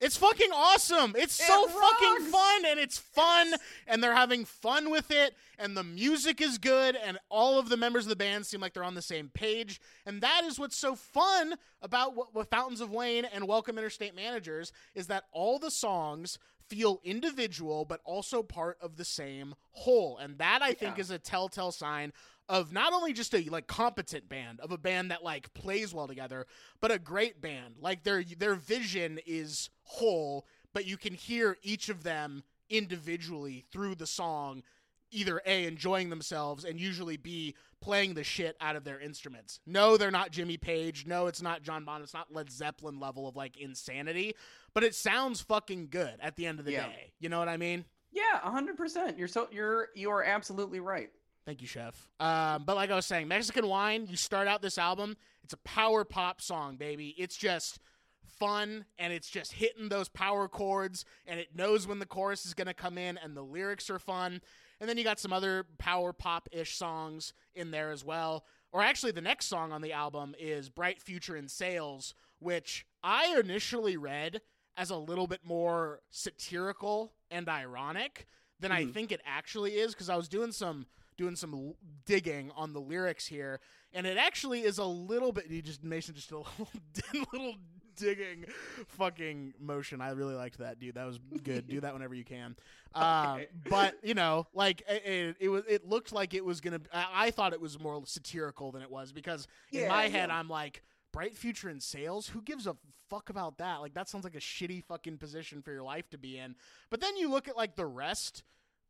it's 0.00 0.16
fucking 0.16 0.50
awesome. 0.52 1.14
It's 1.16 1.34
so 1.34 1.64
It 1.64 1.70
fucking 1.70 2.26
fun, 2.26 2.64
and 2.66 2.78
it's 2.78 2.98
fun, 2.98 3.54
and 3.86 4.02
they're 4.02 4.14
having 4.14 4.44
fun 4.44 4.90
with 4.90 5.10
it, 5.10 5.34
and 5.58 5.76
the 5.76 5.84
music 5.84 6.40
is 6.40 6.58
good, 6.58 6.96
and 6.96 7.18
all 7.30 7.58
of 7.58 7.68
the 7.68 7.76
members 7.76 8.04
of 8.04 8.10
the 8.10 8.16
band 8.16 8.44
seem 8.44 8.60
like 8.60 8.74
they're 8.74 8.84
on 8.84 8.94
the 8.94 9.02
same 9.02 9.30
page, 9.32 9.80
and 10.04 10.20
that 10.20 10.42
is 10.44 10.58
what's 10.58 10.76
so 10.76 10.94
fun 10.94 11.54
about 11.80 12.14
what, 12.14 12.34
what 12.34 12.50
Fountains 12.50 12.80
of 12.80 12.90
Wayne 12.90 13.24
and 13.24 13.48
Welcome 13.48 13.78
Interstate 13.78 14.14
Managers 14.14 14.72
is 14.94 15.06
that 15.06 15.24
all 15.32 15.58
the 15.58 15.70
songs 15.70 16.38
feel 16.68 17.00
individual, 17.04 17.84
but 17.84 18.00
also 18.04 18.42
part 18.42 18.76
of 18.82 18.96
the 18.96 19.04
same 19.04 19.54
whole, 19.70 20.18
and 20.18 20.36
that 20.38 20.60
I 20.62 20.74
think 20.74 20.98
is 20.98 21.10
a 21.10 21.18
telltale 21.18 21.72
sign 21.72 22.12
of 22.48 22.72
not 22.72 22.92
only 22.92 23.12
just 23.12 23.34
a 23.34 23.48
like 23.50 23.66
competent 23.66 24.28
band 24.28 24.60
of 24.60 24.70
a 24.70 24.78
band 24.78 25.10
that 25.10 25.24
like 25.24 25.52
plays 25.52 25.92
well 25.92 26.06
together 26.06 26.46
but 26.80 26.92
a 26.92 26.98
great 26.98 27.40
band. 27.40 27.74
Like 27.80 28.04
their 28.04 28.22
their 28.22 28.54
vision 28.54 29.18
is 29.26 29.68
whole 29.86 30.46
but 30.74 30.84
you 30.84 30.96
can 30.96 31.14
hear 31.14 31.56
each 31.62 31.88
of 31.88 32.02
them 32.02 32.42
individually 32.68 33.64
through 33.72 33.94
the 33.94 34.06
song 34.06 34.62
either 35.10 35.40
a 35.46 35.64
enjoying 35.66 36.10
themselves 36.10 36.64
and 36.64 36.78
usually 36.80 37.16
b 37.16 37.54
playing 37.80 38.14
the 38.14 38.24
shit 38.24 38.56
out 38.60 38.74
of 38.76 38.84
their 38.84 38.98
instruments 39.00 39.60
no 39.66 39.96
they're 39.96 40.10
not 40.10 40.30
jimmy 40.30 40.56
page 40.56 41.04
no 41.06 41.26
it's 41.26 41.40
not 41.42 41.62
john 41.62 41.84
Bonham. 41.84 42.02
it's 42.02 42.14
not 42.14 42.32
led 42.32 42.50
zeppelin 42.50 42.98
level 43.00 43.26
of 43.28 43.36
like 43.36 43.56
insanity 43.56 44.34
but 44.74 44.82
it 44.84 44.94
sounds 44.94 45.40
fucking 45.40 45.88
good 45.90 46.14
at 46.20 46.36
the 46.36 46.46
end 46.46 46.58
of 46.58 46.64
the 46.64 46.72
Yeah. 46.72 46.86
day 46.86 47.12
you 47.20 47.28
know 47.28 47.38
what 47.38 47.48
i 47.48 47.56
mean 47.56 47.84
Yeah, 48.12 48.38
hundred 48.40 48.76
percent. 48.76 49.18
You're 49.18 49.28
so 49.28 49.48
you're 49.52 49.88
you 49.94 50.10
are 50.10 50.24
absolutely 50.24 50.80
right. 50.80 51.10
Thank 51.44 51.60
you, 51.60 51.68
Chef. 51.68 51.94
Um, 52.18 52.64
but 52.64 52.74
like 52.74 52.90
I 52.90 52.96
was 52.96 53.04
saying, 53.06 53.28
Mexican 53.28 53.68
Wine, 53.68 54.06
you 54.10 54.16
start 54.16 54.48
out 54.48 54.62
this 54.62 54.78
album, 54.78 55.16
it's 55.44 55.52
a 55.52 55.58
power 55.58 56.02
pop 56.04 56.40
song, 56.40 56.76
baby. 56.76 57.14
It's 57.18 57.36
just 57.36 57.78
fun 58.26 58.84
and 58.98 59.12
it's 59.12 59.28
just 59.30 59.52
hitting 59.54 59.88
those 59.88 60.08
power 60.08 60.48
chords 60.48 61.04
and 61.26 61.38
it 61.40 61.54
knows 61.54 61.86
when 61.86 61.98
the 61.98 62.06
chorus 62.06 62.44
is 62.46 62.54
going 62.54 62.66
to 62.66 62.74
come 62.74 62.98
in 62.98 63.18
and 63.18 63.36
the 63.36 63.42
lyrics 63.42 63.88
are 63.90 63.98
fun. 63.98 64.40
And 64.80 64.88
then 64.88 64.98
you 64.98 65.04
got 65.04 65.18
some 65.18 65.32
other 65.32 65.64
power 65.78 66.12
pop 66.12 66.48
ish 66.52 66.76
songs 66.76 67.32
in 67.54 67.70
there 67.70 67.90
as 67.90 68.04
well. 68.04 68.44
Or 68.72 68.82
actually, 68.82 69.12
the 69.12 69.22
next 69.22 69.46
song 69.46 69.72
on 69.72 69.80
the 69.80 69.92
album 69.92 70.34
is 70.38 70.68
Bright 70.68 71.00
Future 71.00 71.36
in 71.36 71.48
Sales, 71.48 72.14
which 72.40 72.84
I 73.02 73.38
initially 73.40 73.96
read 73.96 74.42
as 74.76 74.90
a 74.90 74.96
little 74.96 75.26
bit 75.26 75.40
more 75.44 76.00
satirical 76.10 77.14
and 77.30 77.48
ironic 77.48 78.26
than 78.60 78.70
I 78.72 78.84
Mhm. 78.84 78.92
think 78.92 79.12
it 79.12 79.22
actually 79.24 79.76
is 79.78 79.92
because 79.94 80.10
I 80.10 80.16
was 80.16 80.28
doing 80.28 80.52
some 80.52 80.86
doing 81.16 81.34
some 81.36 81.72
digging 82.04 82.50
on 82.50 82.74
the 82.74 82.80
lyrics 82.80 83.26
here, 83.28 83.58
and 83.94 84.06
it 84.06 84.18
actually 84.18 84.64
is 84.64 84.76
a 84.76 84.84
little 84.84 85.32
bit. 85.32 85.46
You 85.46 85.62
just 85.62 85.82
Mason 85.82 86.14
just 86.14 86.30
a 86.30 86.36
little, 86.40 86.68
a 87.14 87.18
little 87.32 87.54
digging 87.96 88.44
fucking 88.88 89.54
motion. 89.60 90.00
I 90.00 90.10
really 90.10 90.34
liked 90.34 90.58
that, 90.58 90.78
dude. 90.78 90.94
That 90.94 91.06
was 91.06 91.18
good. 91.42 91.66
Do 91.66 91.80
that 91.80 91.92
whenever 91.92 92.14
you 92.14 92.24
can. 92.24 92.56
Um, 92.94 93.32
Okay. 93.34 93.48
but 93.68 93.96
you 94.02 94.14
know, 94.14 94.46
like 94.54 94.82
it, 94.88 95.02
it, 95.04 95.36
it 95.38 95.48
was. 95.50 95.64
It 95.68 95.86
looked 95.86 96.12
like 96.12 96.32
it 96.32 96.42
was 96.42 96.62
gonna. 96.62 96.80
I, 96.90 97.26
I 97.26 97.30
thought 97.30 97.52
it 97.52 97.60
was 97.60 97.78
more 97.78 98.00
satirical 98.06 98.72
than 98.72 98.80
it 98.80 98.90
was 98.90 99.12
because 99.12 99.46
in 99.70 99.80
Yeah, 99.80 99.88
my 99.88 100.08
head. 100.08 100.30
I'm 100.30 100.48
like. 100.48 100.82
Bright 101.12 101.34
future 101.34 101.70
in 101.70 101.80
sales? 101.80 102.28
Who 102.28 102.42
gives 102.42 102.66
a 102.66 102.76
fuck 103.08 103.30
about 103.30 103.56
that? 103.58 103.76
Like 103.80 103.94
that 103.94 104.06
sounds 104.06 104.24
like 104.24 104.34
a 104.34 104.38
shitty 104.40 104.84
fucking 104.84 105.16
position 105.16 105.62
for 105.62 105.72
your 105.72 105.82
life 105.82 106.10
to 106.10 106.18
be 106.18 106.36
in. 106.36 106.56
But 106.90 107.00
then 107.00 107.16
you 107.16 107.30
look 107.30 107.48
at 107.48 107.56
like 107.56 107.74
the 107.74 107.86
rest 107.86 108.42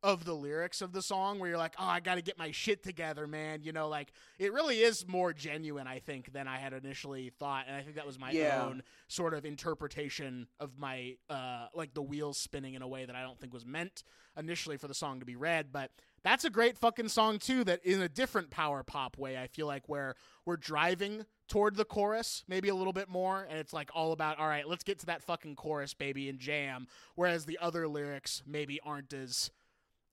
of 0.07 0.25
the 0.25 0.33
lyrics 0.35 0.81
of 0.83 0.93
the 0.93 1.03
song 1.03 1.41
where 1.41 1.49
you're 1.49 1.59
like, 1.59 1.75
oh, 1.81 1.85
I 1.85 1.99
got 1.99 2.15
to 2.15 2.23
get 2.23 2.39
my 2.39 2.53
shit 2.53 2.85
together, 2.85 3.27
man. 3.27 3.65
You 3.65 3.73
know, 3.73 3.89
like 3.89 4.13
it 4.39 4.53
really 4.53 4.79
is 4.79 5.05
more 5.05 5.33
genuine, 5.33 5.89
I 5.89 5.99
think, 5.99 6.33
than 6.33 6.47
I 6.47 6.59
had 6.59 6.73
initially 6.73 7.31
thought. 7.41 7.65
And 7.67 7.75
I 7.77 7.83
think 7.83 7.97
that 7.97 8.07
was 8.07 8.17
my 8.17 8.31
Yeah. 8.31 8.63
own 8.63 8.85
sort 9.09 9.35
of 9.35 9.45
interpretation 9.45 10.47
of 10.61 10.79
my, 10.79 11.17
uh, 11.29 11.67
like 11.75 11.93
the 11.93 12.03
wheels 12.03 12.39
spinning 12.39 12.75
in 12.75 12.83
a 12.83 12.89
way 12.89 13.05
that 13.05 13.17
I 13.17 13.23
don't 13.23 13.39
think 13.41 13.53
was 13.53 13.67
meant 13.67 14.05
initially 14.37 14.77
for 14.77 14.87
the 14.87 14.95
song 14.95 15.19
to 15.19 15.27
be 15.27 15.35
read. 15.35 15.73
But 15.73 15.91
that's 16.23 16.45
a 16.45 16.51
great 16.51 16.79
fucking 16.79 17.09
song, 17.09 17.41
too, 17.41 17.65
that 17.65 17.85
in 17.85 18.01
a 18.01 18.09
different 18.09 18.51
power 18.51 18.85
pop 18.85 19.19
way, 19.19 19.37
I 19.37 19.49
feel 19.49 19.67
like 19.67 19.89
where 19.89 20.15
we're 20.45 20.57
driving 20.57 21.27
toward 21.49 21.75
the 21.77 21.85
chorus 21.85 22.45
maybe 22.49 22.69
a 22.69 22.75
little 22.75 22.93
bit 22.93 23.09
more 23.09 23.47
and 23.49 23.57
it's 23.59 23.73
like 23.73 23.89
all 23.95 24.11
about 24.11 24.37
all 24.41 24.49
right 24.49 24.67
let's 24.69 24.83
get 24.83 24.99
to 24.99 25.07
that 25.07 25.23
fucking 25.23 25.55
chorus 25.55 25.95
baby 25.95 26.29
and 26.29 26.41
jam 26.41 26.89
whereas 27.15 27.47
the 27.47 27.57
other 27.63 27.87
lyrics 27.87 28.43
maybe 28.45 28.81
aren't 28.85 29.13
as 29.13 29.53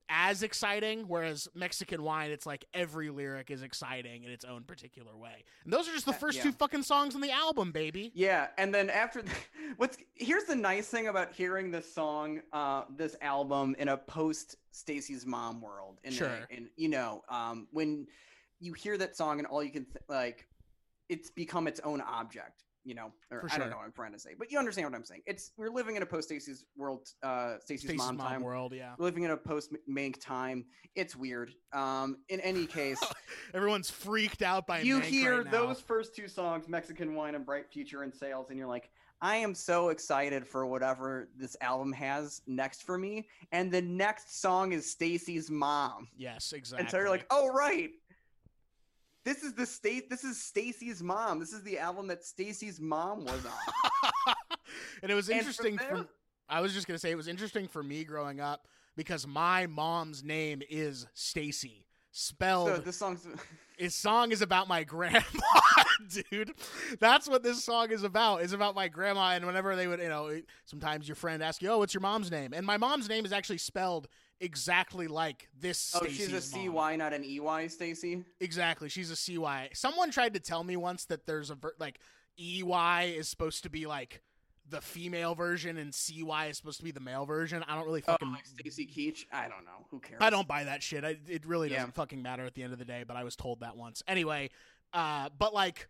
as 0.08 0.42
exciting 0.42 1.04
whereas 1.08 1.48
mexican 1.54 2.02
wine 2.02 2.30
it's 2.30 2.44
like 2.46 2.64
every 2.74 3.10
lyric 3.10 3.50
is 3.50 3.62
exciting 3.62 4.22
in 4.24 4.30
its 4.30 4.44
own 4.44 4.62
particular 4.62 5.16
way 5.16 5.44
and 5.64 5.72
those 5.72 5.88
are 5.88 5.92
just 5.92 6.04
the 6.04 6.12
Uh, 6.12 6.16
first 6.16 6.38
yeah. 6.38 6.44
two 6.44 6.52
fucking 6.52 6.82
songs 6.82 7.14
on 7.14 7.20
the 7.20 7.30
album 7.30 7.72
baby 7.72 8.12
Yeah, 8.14 8.48
and 8.58 8.74
then 8.74 8.90
after 8.90 9.22
the, 9.22 9.30
what's 9.76 9.96
here's 10.14 10.44
the 10.44 10.54
nice 10.56 10.88
thing 10.88 11.08
about 11.08 11.32
hearing 11.32 11.70
this 11.70 11.92
song, 11.92 12.40
uh, 12.52 12.82
this 12.96 13.16
album 13.22 13.74
in 13.78 13.88
a 13.88 13.96
post 13.96 14.56
Stacy's 14.70 15.24
mom 15.26 15.60
world. 15.60 15.98
In 16.04 16.12
Sure. 16.12 16.28
A, 16.28 16.54
in 16.54 16.68
you 16.76 16.88
know, 16.88 17.22
um, 17.28 17.66
when 17.72 18.06
you 18.60 18.72
hear 18.72 18.96
that 18.98 19.16
song 19.16 19.38
and 19.38 19.46
all 19.46 19.62
you 19.62 19.70
can 19.70 19.84
th- 19.84 19.96
like, 20.08 20.46
it's 21.08 21.30
become 21.30 21.66
its 21.66 21.80
own 21.80 22.00
object. 22.00 22.64
You 22.84 22.94
know, 22.94 23.12
or 23.30 23.40
For 23.40 23.52
I 23.52 23.58
don't 23.58 23.70
know 23.70 23.76
what 23.76 23.86
I'm 23.86 23.92
trying 23.92 24.12
to 24.12 24.18
say, 24.18 24.30
but 24.38 24.50
you 24.50 24.58
understand 24.58 24.90
what 24.90 24.96
I'm 24.96 25.04
saying. 25.04 25.22
It's 25.26 25.52
we're 25.56 25.70
living 25.70 25.96
in 25.96 26.02
a 26.02 26.06
post 26.06 26.28
Stacy's 26.28 26.66
world, 26.76 27.08
uh, 27.22 27.54
Stacy's, 27.60 27.96
mom, 27.96 28.16
mom 28.16 28.28
time. 28.28 28.42
world 28.42 28.74
yeah 28.74 28.94
We're 28.98 29.06
living 29.06 29.22
in 29.22 29.30
a 29.30 29.36
post 29.36 29.72
Mank 29.90 30.20
time. 30.20 30.66
It's 30.94 31.16
weird. 31.16 31.52
Um, 31.72 32.18
in 32.28 32.40
any 32.40 32.66
case, 32.80 33.02
everyone's 33.54 33.90
freaked 33.90 34.42
out 34.42 34.66
by 34.66 34.80
you 34.80 35.00
Mank 35.00 35.04
hear 35.04 35.38
right 35.38 35.50
those 35.50 35.80
first 35.80 36.14
two 36.14 36.28
songs, 36.28 36.68
Mexican 36.68 37.14
Wine 37.14 37.34
and 37.34 37.46
Bright 37.46 37.70
Future 37.70 38.02
and 38.02 38.14
Sales, 38.14 38.50
and 38.50 38.58
you're 38.58 38.68
like, 38.68 38.90
I 39.20 39.36
am 39.36 39.54
so 39.54 39.88
excited 39.88 40.46
for 40.46 40.66
whatever 40.66 41.30
this 41.34 41.56
album 41.62 41.92
has 41.94 42.42
next 42.46 42.82
for 42.82 42.98
me. 42.98 43.26
And 43.52 43.72
the 43.72 43.80
next 43.80 44.40
song 44.40 44.72
is 44.72 44.90
Stacy's 44.90 45.50
mom. 45.50 46.08
yes 46.16 46.52
exactly 46.52 46.82
And 46.82 46.90
so 46.90 46.98
you're 46.98 47.08
like, 47.08 47.26
oh 47.30 47.50
right. 47.52 47.90
This 49.24 49.42
is 49.42 49.54
the 49.54 49.66
state 49.66 50.10
this 50.10 50.24
is 50.24 50.40
Stacy's 50.40 51.02
mom. 51.02 51.40
This 51.40 51.52
is 51.52 51.62
the 51.62 51.78
album 51.78 52.08
that 52.08 52.24
Stacy's 52.24 52.80
mom 52.80 53.24
was 53.24 53.44
on. 53.46 54.34
and 55.02 55.10
it 55.10 55.14
was 55.14 55.26
from 55.26 55.36
interesting 55.36 55.76
there- 55.76 55.88
from 55.88 56.08
I 56.48 56.60
was 56.60 56.74
just 56.74 56.86
gonna 56.86 56.98
say 56.98 57.10
it 57.10 57.16
was 57.16 57.28
interesting 57.28 57.68
for 57.68 57.82
me 57.82 58.04
growing 58.04 58.40
up 58.40 58.66
because 58.96 59.26
my 59.26 59.66
mom's 59.66 60.22
name 60.22 60.62
is 60.68 61.06
Stacy, 61.14 61.86
spelled. 62.12 62.68
so 62.68 62.78
this 62.78 62.96
song's 62.96 63.26
His 63.76 63.92
song 63.94 64.30
is 64.30 64.40
about 64.40 64.68
my 64.68 64.84
grandma, 64.84 65.20
dude. 66.30 66.52
That's 67.00 67.28
what 67.28 67.42
this 67.42 67.64
song 67.64 67.90
is 67.90 68.04
about. 68.04 68.42
It's 68.42 68.52
about 68.52 68.76
my 68.76 68.86
grandma, 68.86 69.30
and 69.32 69.44
whenever 69.44 69.74
they 69.74 69.88
would, 69.88 69.98
you 69.98 70.08
know, 70.08 70.40
sometimes 70.64 71.08
your 71.08 71.16
friend 71.16 71.42
asks 71.42 71.60
you, 71.60 71.70
"Oh, 71.70 71.78
what's 71.78 71.92
your 71.92 72.00
mom's 72.02 72.30
name?" 72.30 72.52
And 72.54 72.64
my 72.64 72.76
mom's 72.76 73.08
name 73.08 73.24
is 73.24 73.32
actually 73.32 73.58
spelled 73.58 74.06
exactly 74.40 75.06
like 75.08 75.48
this. 75.58 75.94
Oh, 75.94 76.04
she's 76.06 76.28
a 76.28 76.56
mom. 76.56 76.74
CY, 76.74 76.96
not 76.96 77.12
an 77.12 77.24
EY, 77.24 77.68
Stacy. 77.68 78.24
Exactly. 78.40 78.88
She's 78.88 79.10
a 79.10 79.16
CY. 79.16 79.70
Someone 79.74 80.10
tried 80.10 80.34
to 80.34 80.40
tell 80.40 80.64
me 80.64 80.76
once 80.76 81.04
that 81.06 81.26
there's 81.26 81.50
a 81.50 81.54
ver- 81.54 81.74
like 81.78 81.98
EY 82.38 83.14
is 83.16 83.28
supposed 83.28 83.62
to 83.62 83.70
be 83.70 83.86
like 83.86 84.22
the 84.68 84.80
female 84.80 85.34
version 85.34 85.76
and 85.76 85.94
CY 85.94 86.46
is 86.46 86.56
supposed 86.56 86.78
to 86.78 86.84
be 86.84 86.90
the 86.90 87.00
male 87.00 87.26
version. 87.26 87.62
I 87.68 87.74
don't 87.76 87.84
really 87.86 88.02
Oh, 88.08 88.12
fucking 88.12 88.32
like 88.32 88.46
Stacy 88.46 88.86
Keach? 88.86 89.26
I 89.32 89.42
don't 89.42 89.64
know. 89.64 89.86
Who 89.90 90.00
cares? 90.00 90.20
I 90.22 90.30
don't 90.30 90.48
buy 90.48 90.64
that 90.64 90.82
shit. 90.82 91.04
I, 91.04 91.18
it 91.28 91.44
really 91.46 91.68
doesn't 91.68 91.94
fucking 91.94 92.22
matter 92.22 92.44
at 92.44 92.54
the 92.54 92.62
end 92.62 92.72
of 92.72 92.78
the 92.78 92.84
day, 92.86 93.04
but 93.06 93.16
I 93.16 93.24
was 93.24 93.36
told 93.36 93.60
that 93.60 93.76
once. 93.76 94.02
Anyway, 94.08 94.50
uh 94.92 95.28
but 95.38 95.52
like 95.52 95.88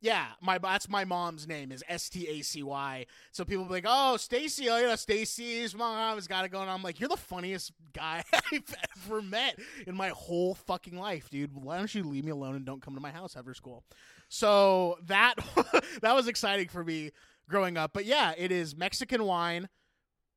yeah, 0.00 0.26
my 0.40 0.58
that's 0.58 0.88
my 0.88 1.04
mom's 1.04 1.46
name 1.48 1.72
is 1.72 1.82
S 1.88 2.08
T 2.08 2.28
A 2.28 2.42
C 2.42 2.62
Y. 2.62 3.06
So 3.32 3.44
people 3.44 3.64
be 3.64 3.70
like, 3.70 3.84
"Oh, 3.86 4.16
Stacy, 4.16 4.68
oh 4.68 4.78
yeah, 4.78 4.94
Stacy's 4.94 5.74
mom 5.74 6.16
has 6.16 6.28
got 6.28 6.44
it 6.44 6.50
going." 6.50 6.68
on. 6.68 6.74
I'm 6.74 6.82
like, 6.82 7.00
"You're 7.00 7.08
the 7.08 7.16
funniest 7.16 7.72
guy 7.92 8.22
I've 8.52 8.74
ever 9.06 9.22
met 9.22 9.58
in 9.86 9.94
my 9.94 10.10
whole 10.10 10.54
fucking 10.54 10.96
life, 10.98 11.30
dude. 11.30 11.54
Why 11.54 11.78
don't 11.78 11.94
you 11.94 12.04
leave 12.04 12.24
me 12.24 12.30
alone 12.30 12.54
and 12.54 12.64
don't 12.64 12.82
come 12.82 12.94
to 12.94 13.00
my 13.00 13.10
house 13.10 13.36
after 13.36 13.54
school?" 13.54 13.84
So 14.28 14.98
that 15.06 15.34
that 16.02 16.14
was 16.14 16.28
exciting 16.28 16.68
for 16.68 16.84
me 16.84 17.10
growing 17.48 17.76
up. 17.76 17.92
But 17.92 18.04
yeah, 18.04 18.34
it 18.36 18.52
is 18.52 18.76
Mexican 18.76 19.24
wine, 19.24 19.68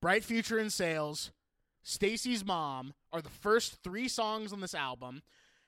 bright 0.01 0.23
future 0.23 0.57
in 0.57 0.69
sales, 0.69 1.31
Stacy's 1.83 2.45
mom 2.45 2.93
are 3.11 3.21
the 3.21 3.29
first 3.29 3.83
three 3.83 4.07
songs 4.07 4.53
on 4.53 4.61
this 4.61 4.73
album. 4.75 5.21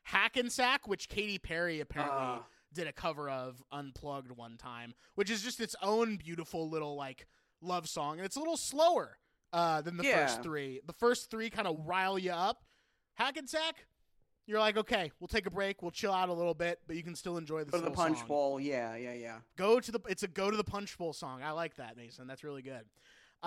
Hackensack, 0.03 0.87
which 0.87 1.09
Katy 1.09 1.39
Perry 1.39 1.79
apparently 1.79 2.17
Ah. 2.19 2.43
Did 2.73 2.87
a 2.87 2.91
cover 2.93 3.29
of 3.29 3.61
unplugged 3.71 4.31
one 4.31 4.57
time, 4.57 4.93
which 5.15 5.29
is 5.29 5.41
just 5.41 5.59
its 5.59 5.75
own 5.81 6.17
beautiful 6.17 6.69
little 6.69 6.95
like 6.95 7.27
love 7.61 7.87
song, 7.87 8.17
and 8.17 8.25
it's 8.25 8.35
a 8.35 8.39
little 8.39 8.57
slower 8.57 9.17
uh, 9.53 9.81
than 9.81 9.97
the 9.97 10.03
Yeah. 10.03 10.25
first 10.27 10.43
three. 10.43 10.81
The 10.85 10.93
first 10.93 11.29
three 11.31 11.49
kind 11.49 11.67
of 11.67 11.77
rile 11.85 12.17
you 12.19 12.31
up. 12.31 12.63
Hackensack, 13.15 13.85
you're 14.47 14.59
like, 14.59 14.75
okay, 14.77 15.11
we'll 15.19 15.27
take 15.27 15.45
a 15.45 15.51
break, 15.51 15.81
we'll 15.81 15.91
chill 15.91 16.11
out 16.11 16.29
a 16.29 16.33
little 16.33 16.55
bit, 16.55 16.79
but 16.87 16.95
you 16.95 17.03
can 17.03 17.15
still 17.15 17.37
enjoy 17.37 17.63
this. 17.63 17.71
Go 17.71 17.77
to 17.77 17.85
the 17.85 17.91
punch 17.91 18.17
song. 18.19 18.27
bowl. 18.27 18.59
Yeah, 18.59 18.95
yeah, 18.95 19.13
yeah. 19.13 19.37
Go 19.57 19.79
to 19.79 19.91
the. 19.91 19.99
It's 20.09 20.23
a 20.23 20.27
go 20.27 20.49
to 20.51 20.57
the 20.57 20.63
punch 20.63 20.97
bowl 20.97 21.13
song. 21.13 21.41
I 21.43 21.51
like 21.51 21.75
that, 21.75 21.95
Mason. 21.95 22.27
That's 22.27 22.43
really 22.43 22.61
good. 22.63 22.83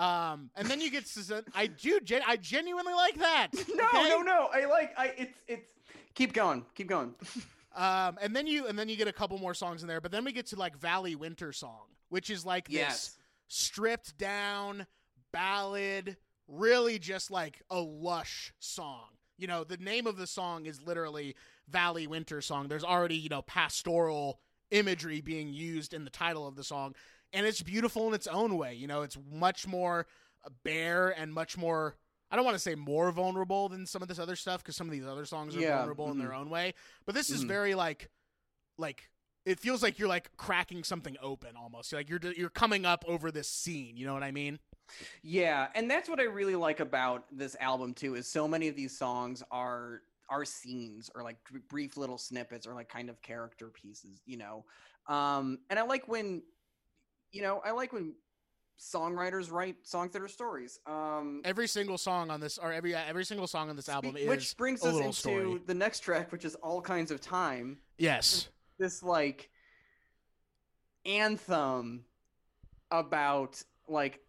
Um, 0.01 0.51
and 0.55 0.67
then 0.67 0.79
you 0.79 0.89
get 0.89 1.05
to. 1.07 1.43
I 1.53 1.67
do. 1.67 1.99
gen- 1.99 2.21
I 2.25 2.37
genuinely 2.37 2.93
like 2.93 3.15
that. 3.19 3.47
No, 3.75 3.83
okay? 3.87 4.09
no, 4.09 4.21
no. 4.21 4.47
I 4.53 4.65
like. 4.65 4.93
I. 4.97 5.07
It's. 5.17 5.39
It's. 5.47 5.67
Keep 6.15 6.33
going. 6.33 6.65
Keep 6.75 6.87
going. 6.87 7.13
Um, 7.77 8.17
and 8.19 8.35
then 8.35 8.47
you 8.47 8.65
and 8.65 8.77
then 8.77 8.89
you 8.89 8.95
get 8.95 9.07
a 9.07 9.13
couple 9.13 9.37
more 9.37 9.53
songs 9.53 9.83
in 9.83 9.87
there, 9.87 10.01
but 10.01 10.11
then 10.11 10.25
we 10.25 10.31
get 10.31 10.47
to 10.47 10.55
like 10.55 10.75
Valley 10.75 11.15
Winter 11.15 11.53
Song, 11.53 11.85
which 12.09 12.31
is 12.31 12.43
like 12.43 12.67
this 12.67 13.17
stripped 13.47 14.17
down 14.17 14.87
ballad, 15.31 16.17
really 16.47 16.97
just 16.97 17.29
like 17.29 17.61
a 17.69 17.79
lush 17.79 18.51
song. 18.59 19.05
You 19.37 19.45
know, 19.45 19.63
the 19.63 19.77
name 19.77 20.07
of 20.07 20.17
the 20.17 20.25
song 20.25 20.65
is 20.65 20.81
literally 20.81 21.35
Valley 21.69 22.07
Winter 22.07 22.41
Song. 22.41 22.67
There's 22.67 22.83
already, 22.83 23.15
you 23.15 23.29
know, 23.29 23.43
pastoral 23.43 24.39
imagery 24.71 25.21
being 25.21 25.49
used 25.49 25.93
in 25.93 26.03
the 26.03 26.09
title 26.09 26.47
of 26.47 26.55
the 26.55 26.63
song, 26.63 26.95
and 27.31 27.45
it's 27.45 27.61
beautiful 27.61 28.07
in 28.07 28.15
its 28.15 28.25
own 28.25 28.57
way. 28.57 28.73
You 28.73 28.87
know, 28.87 29.03
it's 29.03 29.19
much 29.31 29.67
more 29.67 30.07
bare 30.63 31.09
and 31.09 31.31
much 31.31 31.57
more 31.57 31.95
I 32.29 32.35
don't 32.35 32.45
want 32.45 32.55
to 32.55 32.59
say 32.59 32.75
more 32.75 33.11
vulnerable 33.11 33.69
than 33.69 33.85
some 33.85 34.01
of 34.01 34.07
this 34.07 34.19
other 34.19 34.35
stuff 34.35 34.61
because 34.63 34.75
some 34.75 34.87
of 34.87 34.91
these 34.91 35.05
other 35.05 35.25
songs 35.25 35.55
are 35.55 35.61
Yeah, 35.61 35.77
vulnerable 35.77 36.11
in 36.11 36.17
their 36.17 36.33
own 36.33 36.49
way, 36.49 36.73
but 37.05 37.15
this 37.15 37.31
is 37.31 37.43
Mhm. 37.43 37.47
very 37.47 37.75
like 37.75 38.09
like 38.77 39.09
it 39.45 39.59
feels 39.59 39.81
like 39.81 39.97
you're 39.99 40.09
like 40.09 40.35
cracking 40.37 40.83
something 40.83 41.17
open 41.21 41.55
almost. 41.55 41.93
Like 41.93 42.09
you're 42.09 42.19
you're 42.35 42.49
coming 42.49 42.85
up 42.85 43.05
over 43.07 43.31
this 43.31 43.49
scene, 43.49 43.97
you 43.97 44.05
know 44.05 44.13
what 44.13 44.23
I 44.23 44.31
mean? 44.31 44.59
Yeah, 45.21 45.67
and 45.75 45.89
that's 45.89 46.09
what 46.09 46.19
I 46.19 46.23
really 46.23 46.55
like 46.55 46.79
about 46.79 47.25
this 47.31 47.55
album 47.59 47.93
too. 47.93 48.15
Is 48.15 48.27
so 48.27 48.47
many 48.47 48.67
of 48.67 48.75
these 48.75 48.97
songs 48.97 49.43
are 49.51 50.03
are 50.29 50.43
scenes 50.45 51.09
or 51.15 51.23
like 51.23 51.37
brief 51.69 51.95
little 51.97 52.17
snippets 52.17 52.67
or 52.67 52.73
like 52.73 52.89
kind 52.89 53.09
of 53.09 53.21
character 53.21 53.69
pieces, 53.69 54.21
you 54.25 54.37
know. 54.37 54.65
Um, 55.07 55.59
and 55.69 55.79
I 55.79 55.83
like 55.83 56.07
when, 56.07 56.43
you 57.31 57.41
know, 57.41 57.61
I 57.65 57.71
like 57.71 57.93
when 57.93 58.15
songwriters 58.79 59.51
write 59.51 59.75
songs 59.87 60.13
that 60.13 60.21
are 60.21 60.27
stories. 60.27 60.79
Um, 60.85 61.41
Every 61.43 61.67
single 61.67 61.97
song 61.97 62.29
on 62.29 62.39
this 62.39 62.57
or 62.57 62.71
every 62.71 62.93
every 62.95 63.25
single 63.25 63.47
song 63.47 63.69
on 63.69 63.75
this 63.75 63.89
album 63.89 64.11
spe- 64.11 64.19
is 64.19 64.27
which 64.29 64.57
brings 64.57 64.83
us 64.83 64.95
into 64.95 65.13
story. 65.13 65.61
the 65.65 65.73
next 65.73 66.01
track, 66.01 66.31
which 66.31 66.45
is 66.45 66.55
all 66.55 66.81
kinds 66.81 67.09
of 67.11 67.19
time. 67.21 67.77
Yes. 67.97 68.49
This 68.79 69.01
like 69.01 69.49
anthem 71.05 72.03
about 72.91 73.61
like 73.87 74.19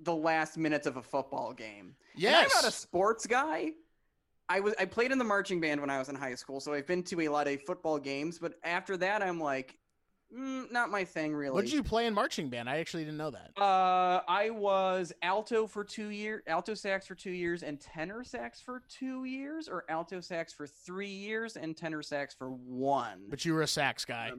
the 0.00 0.14
last 0.14 0.56
minutes 0.58 0.86
of 0.86 0.96
a 0.96 1.02
football 1.02 1.52
game. 1.52 1.94
And 2.14 2.22
Yes. 2.22 2.50
I'm 2.54 2.62
not 2.62 2.68
a 2.68 2.72
sports 2.74 3.26
guy. 3.26 3.72
I 4.48 4.60
was 4.60 4.74
I 4.78 4.84
played 4.84 5.12
in 5.12 5.18
the 5.18 5.24
marching 5.24 5.60
band 5.60 5.80
when 5.80 5.90
I 5.90 5.98
was 5.98 6.08
in 6.08 6.14
high 6.14 6.34
school, 6.34 6.60
so 6.60 6.72
I've 6.72 6.86
been 6.86 7.02
to 7.04 7.20
a 7.22 7.28
lot 7.28 7.48
of 7.48 7.60
football 7.62 7.98
games. 7.98 8.38
But 8.38 8.54
after 8.62 8.96
that, 8.98 9.22
I'm 9.22 9.40
like, 9.40 9.76
mm, 10.34 10.70
not 10.70 10.90
my 10.90 11.04
thing 11.04 11.34
really. 11.34 11.54
what 11.54 11.64
did 11.64 11.72
you 11.72 11.82
play 11.82 12.06
in 12.06 12.14
marching 12.14 12.48
band? 12.48 12.68
I 12.68 12.78
actually 12.78 13.04
didn't 13.04 13.18
know 13.18 13.30
that. 13.30 13.50
Uh, 13.60 14.22
I 14.28 14.50
was 14.50 15.12
alto 15.22 15.66
for 15.66 15.84
two 15.84 16.08
years, 16.08 16.42
alto 16.46 16.74
sax 16.74 17.06
for 17.06 17.14
two 17.14 17.30
years, 17.30 17.62
and 17.62 17.80
tenor 17.80 18.24
sax 18.24 18.60
for 18.60 18.82
two 18.88 19.24
years, 19.24 19.68
or 19.68 19.84
alto 19.88 20.20
sax 20.20 20.52
for 20.52 20.66
three 20.66 21.08
years 21.08 21.56
and 21.56 21.76
tenor 21.76 22.02
sax 22.02 22.34
for 22.34 22.50
one. 22.50 23.22
But 23.28 23.44
you 23.44 23.54
were 23.54 23.62
a 23.62 23.68
sax 23.68 24.04
guy. 24.04 24.32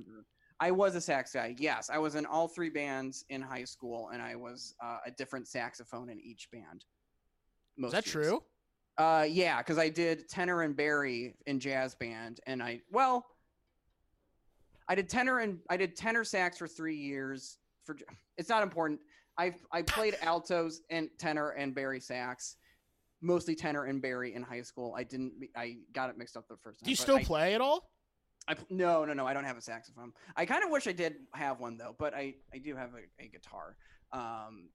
I 0.59 0.71
was 0.71 0.95
a 0.95 1.01
sax 1.01 1.33
guy. 1.33 1.55
Yes, 1.59 1.89
I 1.91 1.99
was 1.99 2.15
in 2.15 2.25
all 2.25 2.47
three 2.47 2.69
bands 2.69 3.25
in 3.29 3.41
high 3.41 3.63
school, 3.63 4.09
and 4.11 4.21
I 4.21 4.35
was 4.35 4.73
uh, 4.83 4.97
a 5.05 5.11
different 5.11 5.47
saxophone 5.47 6.09
in 6.09 6.19
each 6.19 6.49
band. 6.51 6.85
Most 7.77 7.89
Is 7.89 7.93
that 7.93 8.05
years. 8.05 8.27
true? 8.27 8.43
Uh, 8.97 9.27
yeah, 9.29 9.59
because 9.59 9.77
I 9.77 9.89
did 9.89 10.27
tenor 10.27 10.63
and 10.63 10.75
bari 10.75 11.35
in 11.45 11.59
jazz 11.59 11.93
band, 11.93 12.39
and 12.47 12.63
I 12.63 12.81
well, 12.91 13.25
I 14.89 14.95
did 14.95 15.09
tenor 15.09 15.39
and 15.39 15.59
I 15.69 15.77
did 15.77 15.95
tenor 15.95 16.23
sax 16.23 16.57
for 16.57 16.67
three 16.67 16.95
years. 16.97 17.57
For 17.85 17.97
it's 18.37 18.49
not 18.49 18.63
important. 18.63 18.99
I 19.37 19.53
I 19.71 19.81
played 19.81 20.17
altos 20.21 20.81
and 20.89 21.09
tenor 21.19 21.49
and 21.51 21.73
bari 21.75 21.99
sax, 21.99 22.55
mostly 23.21 23.55
tenor 23.55 23.85
and 23.85 24.01
bari 24.01 24.33
in 24.33 24.43
high 24.43 24.61
school. 24.61 24.93
I 24.97 25.03
didn't. 25.03 25.33
I 25.55 25.77
got 25.93 26.09
it 26.09 26.17
mixed 26.17 26.37
up 26.37 26.47
the 26.47 26.57
first 26.57 26.79
time. 26.79 26.85
Do 26.85 26.91
you 26.91 26.95
still 26.95 27.17
I- 27.17 27.23
play 27.23 27.53
at 27.55 27.61
all? 27.61 27.89
I 28.49 28.55
no, 28.69 29.03
no, 29.03 29.11
no. 29.13 29.27
I 29.27 29.33
don't 29.33 29.43
have 29.43 29.57
a 29.57 29.61
saxophone. 29.61 30.13
I 30.37 30.45
kind 30.45 30.63
of 30.63 30.69
wish 30.69 30.87
I 30.87 30.93
did 30.93 31.15
have 31.33 31.59
one 31.59 31.77
though, 31.77 31.95
but 31.99 32.13
I 32.13 32.35
I 32.53 32.59
do 32.59 32.75
have 32.77 32.91
a, 32.93 33.23
a 33.23 33.27
guitar. 33.27 33.75
Um, 34.13 34.69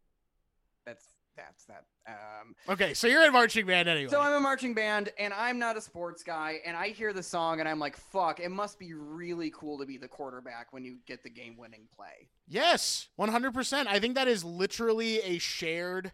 that's 0.85 1.07
that's 1.37 1.65
that. 1.65 1.85
Um, 2.07 2.55
Okay, 2.69 2.95
so 2.95 3.07
you're 3.07 3.25
in 3.25 3.33
marching 3.33 3.67
band 3.67 3.89
anyway. 3.89 4.11
so 4.11 4.21
I'm 4.21 4.33
a 4.35 4.41
marching 4.41 4.75
band, 4.75 5.11
and 5.19 5.33
I'm 5.33 5.59
not 5.59 5.77
a 5.77 5.81
sports 5.81 6.23
guy, 6.23 6.61
and 6.67 6.77
I 6.77 6.89
hear 6.89 7.13
the 7.13 7.23
song, 7.23 7.61
and 7.61 7.69
I'm 7.69 7.79
like, 7.79 7.97
fuck, 7.97 8.41
it 8.41 8.51
must 8.51 8.79
be 8.79 8.95
really 8.95 9.51
cool 9.55 9.79
to 9.79 9.87
be 9.87 9.97
the 9.97 10.09
quarterback 10.09 10.73
when 10.73 10.85
you 10.85 10.99
get 11.07 11.23
the 11.23 11.31
game-winning 11.31 11.89
play. 11.97 12.29
Yes, 12.49 13.09
100%. 13.19 13.87
I 13.87 13.99
think 14.01 14.15
that 14.17 14.29
is 14.29 14.45
literally 14.45 15.21
a 15.21 15.39
shared 15.39 16.13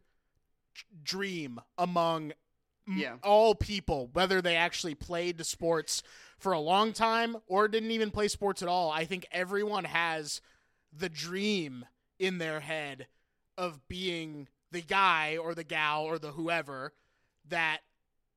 dream 1.02 1.60
among 1.76 2.32
Yeah. 2.86 3.16
all 3.22 3.54
people, 3.54 4.08
whether 4.12 4.40
they 4.40 4.56
actually 4.56 4.94
played 4.94 5.44
sports 5.44 6.02
for 6.38 6.52
a 6.52 6.60
long 6.60 6.92
time 6.92 7.36
or 7.46 7.68
didn't 7.68 7.90
even 7.90 8.10
play 8.10 8.28
sports 8.28 8.62
at 8.62 8.68
all. 8.68 8.90
I 8.90 9.04
think 9.04 9.26
everyone 9.32 9.84
has 9.84 10.40
the 10.92 11.08
dream 11.08 11.84
in 12.18 12.38
their 12.38 12.60
head 12.60 13.08
of 13.58 13.86
being 13.88 14.48
the 14.70 14.82
guy 14.82 15.36
or 15.36 15.54
the 15.54 15.64
gal 15.64 16.04
or 16.04 16.18
the 16.18 16.32
whoever 16.32 16.92
that 17.48 17.78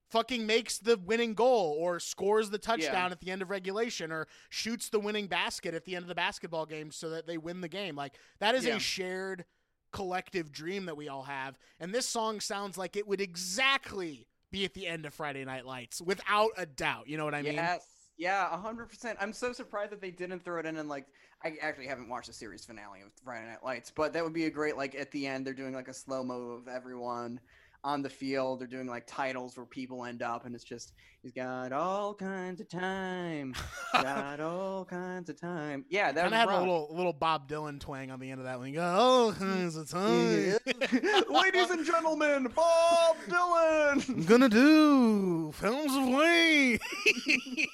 fucking 0.10 0.46
makes 0.46 0.78
the 0.78 0.98
winning 0.98 1.34
goal 1.34 1.76
or 1.80 2.00
scores 2.00 2.50
the 2.50 2.58
touchdown 2.58 3.12
at 3.12 3.20
the 3.22 3.32
end 3.32 3.42
of 3.42 3.50
regulation 3.50 4.12
or 4.12 4.28
shoots 4.50 4.90
the 4.90 5.00
winning 5.00 5.28
basket 5.28 5.74
at 5.74 5.86
the 5.86 5.96
end 5.96 6.04
of 6.04 6.10
the 6.10 6.16
basketball 6.16 6.66
game 6.66 6.92
so 6.92 7.10
that 7.10 7.26
they 7.28 7.38
win 7.38 7.62
the 7.62 7.68
game. 7.70 7.96
Like 7.96 8.14
that 8.40 8.54
is 8.56 8.66
Yeah. 8.66 8.76
a 8.76 8.80
shared 8.80 9.46
collective 9.94 10.52
dream 10.52 10.86
that 10.86 10.96
we 10.98 11.08
all 11.10 11.24
have. 11.24 11.58
And 11.80 11.94
this 11.94 12.06
song 12.08 12.40
sounds 12.40 12.78
like 12.78 12.96
it 12.96 13.08
would 13.08 13.22
exactly 13.22 14.28
be 14.52 14.66
at 14.66 14.74
the 14.74 14.86
end 14.88 15.06
of 15.06 15.14
Friday 15.14 15.46
Night 15.46 15.66
Lights 15.66 16.02
without 16.02 16.52
a 16.58 16.66
doubt. 16.66 17.08
You 17.08 17.18
know 17.18 17.26
what 17.26 17.36
I 17.36 17.42
mean? 17.42 17.54
yes, 17.54 17.86
yeah, 18.18 18.50
hundred 18.58 18.88
percent. 18.88 19.18
I'm 19.22 19.34
so 19.34 19.54
surprised 19.54 19.92
that 19.92 20.02
they 20.02 20.12
didn't 20.12 20.44
throw 20.44 20.60
it 20.60 20.66
in 20.66 20.78
and 20.78 20.90
like. 20.90 21.06
I 21.44 21.54
actually 21.60 21.88
haven't 21.88 22.08
watched 22.08 22.28
the 22.28 22.34
series 22.34 22.66
finale 22.66 23.02
of 23.02 23.12
Friday 23.24 23.48
Night 23.48 23.64
Lights, 23.64 23.90
but 23.90 24.14
that 24.14 24.24
would 24.24 24.34
be 24.34 24.46
a 24.46 24.50
great 24.52 24.78
like 24.78 24.94
at 24.94 25.10
the 25.12 25.26
end 25.26 25.46
they're 25.46 25.56
doing 25.56 25.74
like 25.74 25.88
a 25.88 25.94
slow 25.94 26.24
mo 26.24 26.52
of 26.52 26.68
everyone 26.68 27.40
on 27.84 28.02
the 28.02 28.10
field. 28.10 28.60
They're 28.60 28.68
doing 28.68 28.88
like 28.88 29.06
titles 29.08 29.58
where 29.58 29.66
people 29.66 30.06
end 30.06 30.22
up, 30.22 30.46
and 30.46 30.54
it's 30.54 30.64
just 30.64 30.94
he's 31.24 31.32
got 31.32 31.72
all 31.72 32.14
kinds 32.14 32.62
of 32.62 32.70
time, 32.70 33.54
got 33.94 34.40
all 34.40 34.86
kinds 34.86 35.30
of 35.30 35.40
time. 35.40 35.86
Yeah, 35.90 36.12
that 36.12 36.22
Kind 36.24 36.34
of 36.34 36.40
had 36.40 36.48
a 36.50 36.52
rough. 36.52 36.60
little 36.62 36.88
little 36.92 37.14
Bob 37.14 37.48
Dylan 37.50 37.80
twang 37.80 38.12
on 38.12 38.20
the 38.20 38.30
end 38.30 38.40
of 38.40 38.46
that 38.46 38.60
one. 38.60 38.68
You 38.70 38.76
go, 38.76 38.96
oh, 38.98 39.36
kinds 39.38 39.76
of 39.76 39.90
time. 39.90 40.58
Ladies 41.30 41.70
and 41.72 41.86
gentlemen, 41.86 42.48
Bob 42.56 43.18
Dylan. 43.28 44.10
I'm 44.10 44.24
gonna 44.26 44.50
do 44.50 45.52
films 45.54 45.96
of 45.96 46.08
Wayne. 46.08 46.80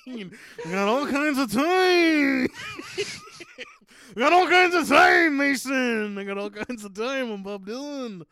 we 0.06 0.32
got 0.72 0.88
all 0.88 1.06
kinds 1.08 1.38
of 1.38 1.52
time. 1.52 2.48
we 4.16 4.22
got 4.22 4.34
all 4.34 4.48
kinds 4.48 4.74
of 4.76 4.88
time, 4.88 5.38
Mason. 5.38 6.18
I 6.18 6.24
got 6.24 6.38
all 6.38 6.50
kinds 6.50 6.84
of 6.86 6.94
time 6.94 7.32
on 7.32 7.44
Bob 7.44 7.66
Dylan. 7.66 8.24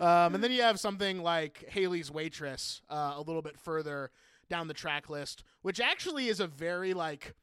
Um, 0.00 0.34
and 0.34 0.42
then 0.44 0.52
you 0.52 0.62
have 0.62 0.78
something 0.80 1.22
like 1.22 1.64
Halley's 1.68 2.10
Waitress 2.10 2.82
uh, 2.88 3.14
a 3.16 3.20
little 3.20 3.42
bit 3.42 3.58
further 3.58 4.10
down 4.48 4.68
the 4.68 4.74
track 4.74 5.08
list, 5.10 5.42
which 5.62 5.80
actually 5.80 6.28
is 6.28 6.40
a 6.40 6.46
very 6.46 6.94
like. 6.94 7.34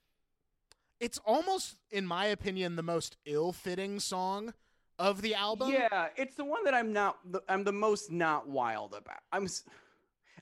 It's 0.99 1.17
almost, 1.25 1.75
in 1.91 2.05
my 2.05 2.25
opinion, 2.27 2.75
the 2.75 2.83
most 2.83 3.17
ill-fitting 3.25 3.99
song 3.99 4.53
of 4.97 5.21
the 5.21 5.35
album. 5.35 5.71
Yeah, 5.71 6.07
it's 6.15 6.35
the 6.35 6.45
one 6.45 6.63
that 6.63 6.73
I'm 6.73 6.93
not. 6.93 7.17
I'm 7.49 7.63
the 7.63 7.73
most 7.73 8.11
not 8.11 8.47
wild 8.47 8.93
about. 8.93 9.19
I'm. 9.31 9.47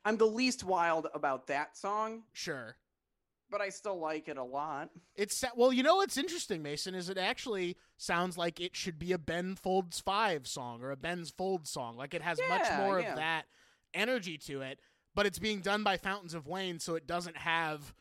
I'm 0.03 0.17
the 0.17 0.25
least 0.25 0.63
wild 0.63 1.07
about 1.13 1.47
that 1.47 1.77
song, 1.77 2.23
Sure. 2.33 2.75
But 3.51 3.61
I 3.61 3.69
still 3.69 3.99
like 3.99 4.27
it 4.27 4.37
a 4.37 4.43
lot. 4.43 4.89
It's 5.15 5.43
well, 5.55 5.71
you 5.73 5.83
know 5.83 5.97
what's 5.97 6.17
interesting, 6.17 6.63
Mason, 6.63 6.95
is 6.95 7.09
it 7.09 7.17
actually 7.17 7.77
sounds 7.97 8.37
like 8.37 8.59
it 8.59 8.75
should 8.75 8.97
be 8.97 9.11
a 9.11 9.17
Ben 9.19 9.55
Folds 9.55 9.99
Five 9.99 10.47
song 10.47 10.81
or 10.81 10.91
a 10.91 10.97
Ben's 10.97 11.29
Folds 11.29 11.69
song. 11.69 11.97
Like 11.97 12.13
it 12.13 12.21
has 12.21 12.39
much 12.49 12.67
more 12.77 12.99
yeah. 12.99 13.11
of 13.11 13.15
that 13.17 13.43
energy 13.93 14.37
to 14.37 14.61
it, 14.61 14.79
but 15.13 15.25
it's 15.25 15.39
being 15.39 15.59
done 15.59 15.83
by 15.83 15.97
Fountains 15.97 16.33
of 16.33 16.47
Wayne, 16.47 16.79
so 16.79 16.95
it 16.95 17.05
doesn't 17.05 17.37
have 17.37 17.93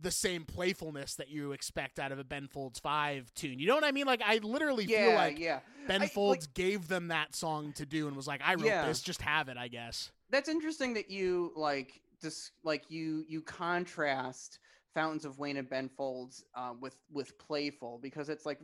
the 0.00 0.10
same 0.12 0.44
playfulness 0.44 1.16
that 1.16 1.28
you 1.28 1.50
expect 1.50 1.98
out 1.98 2.12
of 2.12 2.18
a 2.20 2.24
Ben 2.24 2.46
Folds 2.48 2.78
Five 2.78 3.32
tune. 3.34 3.58
You 3.58 3.66
know 3.66 3.74
what 3.74 3.84
I 3.84 3.92
mean? 3.92 4.06
Like 4.06 4.22
I 4.24 4.38
literally 4.38 4.84
Yeah, 4.84 5.06
feel 5.06 5.14
like 5.14 5.38
yeah. 5.38 5.60
Ben 5.86 6.00
I- 6.02 6.04
like- 6.04 6.12
Folds 6.12 6.46
gave 6.48 6.88
them 6.88 7.08
that 7.08 7.34
song 7.34 7.72
to 7.74 7.86
do 7.86 8.06
and 8.06 8.16
was 8.16 8.26
like, 8.26 8.40
I 8.44 8.54
wrote 8.54 8.66
Yeah. 8.66 8.86
this, 8.86 9.00
just 9.00 9.22
have 9.22 9.48
it, 9.48 9.56
I 9.56 9.68
guess. 9.68 10.10
That's 10.30 10.48
interesting 10.48 10.94
that 10.94 11.10
you 11.10 11.52
like 11.56 12.00
just 12.20 12.50
like 12.64 12.90
you 12.90 13.24
you 13.28 13.40
contrast 13.42 14.58
Fountains 14.98 15.24
of 15.24 15.38
Wayne 15.38 15.58
and 15.58 15.70
Ben 15.70 15.88
Folds 15.88 16.44
uh, 16.56 16.72
with 16.80 16.96
with 17.12 17.38
Playful 17.38 18.00
because 18.02 18.28
it's 18.28 18.44
like 18.44 18.58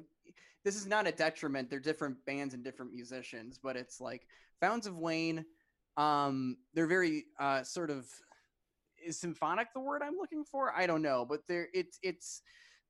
this 0.64 0.74
is 0.74 0.84
not 0.84 1.06
a 1.06 1.12
detriment. 1.12 1.70
They're 1.70 1.78
different 1.78 2.16
bands 2.26 2.54
and 2.54 2.64
different 2.64 2.92
musicians, 2.92 3.56
but 3.62 3.76
it's 3.76 4.00
like 4.00 4.26
Fountains 4.60 4.88
of 4.88 4.98
Wayne. 4.98 5.44
Um, 5.96 6.56
they're 6.74 6.88
very 6.88 7.26
uh, 7.38 7.62
sort 7.62 7.88
of 7.88 8.08
is 9.06 9.16
symphonic 9.16 9.68
the 9.74 9.80
word 9.80 10.02
I'm 10.02 10.16
looking 10.16 10.42
for? 10.42 10.72
I 10.76 10.88
don't 10.88 11.02
know, 11.02 11.24
but 11.24 11.42
there 11.46 11.68
it's 11.72 12.00
it's 12.02 12.42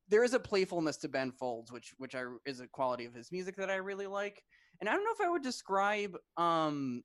there 0.08 0.24
is 0.24 0.32
a 0.32 0.40
playfulness 0.40 0.96
to 0.98 1.08
Ben 1.08 1.30
Folds, 1.30 1.70
which 1.70 1.92
which 1.98 2.14
I 2.14 2.24
is 2.46 2.60
a 2.60 2.66
quality 2.66 3.04
of 3.04 3.12
his 3.12 3.30
music 3.30 3.56
that 3.56 3.70
I 3.70 3.76
really 3.76 4.06
like. 4.06 4.42
And 4.80 4.88
I 4.88 4.94
don't 4.94 5.04
know 5.04 5.12
if 5.12 5.20
I 5.20 5.30
would 5.30 5.42
describe 5.42 6.16
um 6.38 7.02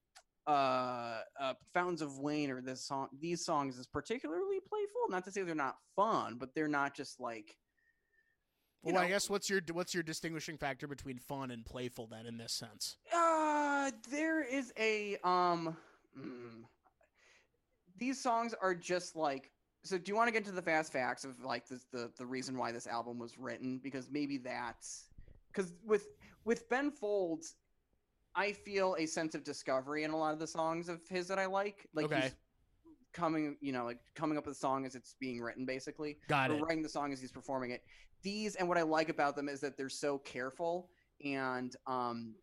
uh, 0.50 1.22
uh 1.40 1.54
Fountains 1.74 2.02
of 2.02 2.20
Wayne 2.20 2.50
or 2.50 2.62
this 2.62 2.86
song 2.86 3.08
these 3.20 3.46
songs 3.46 3.78
is 3.78 3.88
particularly 3.88 4.60
playful. 4.68 5.10
Not 5.10 5.26
to 5.26 5.32
say 5.32 5.44
they're 5.44 5.56
not 5.56 5.78
fun, 5.96 6.38
but 6.40 6.54
they're 6.56 6.68
not 6.68 6.96
just 6.96 7.20
like 7.20 7.56
well, 8.82 8.96
know, 8.96 9.02
I 9.02 9.08
guess 9.10 9.30
what's 9.30 9.50
your 9.50 9.62
what's 9.74 9.94
your 9.94 10.04
distinguishing 10.04 10.58
factor 10.58 10.88
between 10.88 11.20
fun 11.20 11.52
and 11.52 11.66
playful 11.66 12.08
then 12.08 12.26
in 12.26 12.38
this 12.38 12.54
sense? 12.54 12.98
Uh 13.14 13.92
there 14.10 14.44
is 14.44 14.72
a 14.80 15.18
um 15.24 15.76
mm, 16.18 16.64
these 17.98 18.22
songs 18.22 18.56
are 18.62 18.74
just 18.74 19.16
like 19.16 19.52
so 19.84 19.98
do 19.98 20.10
you 20.10 20.16
want 20.16 20.28
to 20.28 20.32
get 20.32 20.40
into 20.40 20.52
the 20.52 20.62
fast 20.62 20.92
facts 20.92 21.26
of 21.26 21.44
like 21.44 21.68
this, 21.68 21.86
the 21.92 22.12
the 22.18 22.26
reason 22.26 22.58
why 22.58 22.72
this 22.72 22.88
album 22.88 23.20
was 23.20 23.38
written 23.38 23.80
because 23.84 24.10
maybe 24.12 24.38
that's 24.38 25.10
because 25.52 25.74
with 25.86 26.08
with 26.46 26.70
Ben 26.70 26.92
Folds 26.92 27.56
I 28.36 28.54
feel 28.54 28.96
a 28.98 29.06
sense 29.06 29.36
of 29.36 29.44
discovery 29.44 30.04
in 30.04 30.12
a 30.12 30.18
lot 30.18 30.34
of 30.34 30.40
the 30.40 30.48
songs 30.48 30.90
of 30.90 31.02
his 31.10 31.28
that 31.28 31.40
I 31.40 31.46
like. 31.46 31.88
Like 31.94 32.06
okay. 32.06 32.22
he's 32.22 32.36
coming 33.12 33.58
you 33.60 33.72
know 33.72 33.86
like 33.86 33.98
coming 34.14 34.38
up 34.38 34.46
with 34.46 34.56
a 34.56 34.60
song 34.60 34.86
as 34.86 34.96
it's 34.96 35.16
being 35.20 35.42
written 35.42 35.66
basically. 35.66 36.18
Got 36.28 36.52
it. 36.52 36.62
writing 36.62 36.84
the 36.84 36.90
song 36.90 37.12
as 37.12 37.20
he's 37.20 37.32
performing 37.32 37.72
it. 37.72 37.84
These 38.22 38.56
and 38.56 38.68
what 38.68 38.78
I 38.78 38.84
like 38.84 39.10
about 39.10 39.36
them 39.36 39.50
is 39.50 39.60
that 39.62 39.78
they're 39.78 39.90
so 39.90 40.18
careful 40.20 40.90
and 41.24 41.76
um 41.88 42.36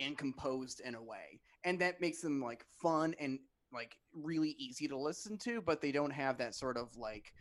and 0.00 0.18
composed 0.18 0.80
in 0.80 0.94
a 0.94 1.02
way. 1.02 1.40
And 1.64 1.78
that 1.80 2.00
makes 2.00 2.20
them 2.20 2.42
like 2.42 2.64
fun 2.82 3.14
and 3.18 3.38
like 3.72 3.96
really 4.12 4.54
easy 4.58 4.86
to 4.86 4.96
listen 4.96 5.36
to 5.36 5.60
but 5.60 5.80
they 5.80 5.90
don't 5.90 6.12
have 6.12 6.38
that 6.38 6.54
sort 6.54 6.76
of 6.76 6.96
like 6.96 7.32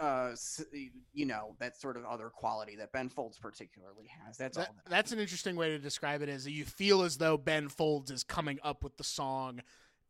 uh 0.00 0.30
you 1.12 1.26
know 1.26 1.56
that 1.58 1.76
sort 1.80 1.96
of 1.96 2.04
other 2.04 2.28
quality 2.28 2.76
that 2.76 2.92
Ben 2.92 3.08
Folds 3.08 3.38
particularly 3.38 4.08
has 4.24 4.36
that's 4.36 4.56
that, 4.56 4.68
all 4.68 4.74
that 4.84 4.90
that's 4.90 5.12
an 5.12 5.18
interesting 5.18 5.56
way 5.56 5.70
to 5.70 5.78
describe 5.78 6.22
it 6.22 6.28
is 6.28 6.44
that 6.44 6.52
you 6.52 6.64
feel 6.64 7.02
as 7.02 7.16
though 7.16 7.36
Ben 7.36 7.68
Folds 7.68 8.10
is 8.10 8.22
coming 8.22 8.58
up 8.62 8.84
with 8.84 8.96
the 8.96 9.04
song 9.04 9.60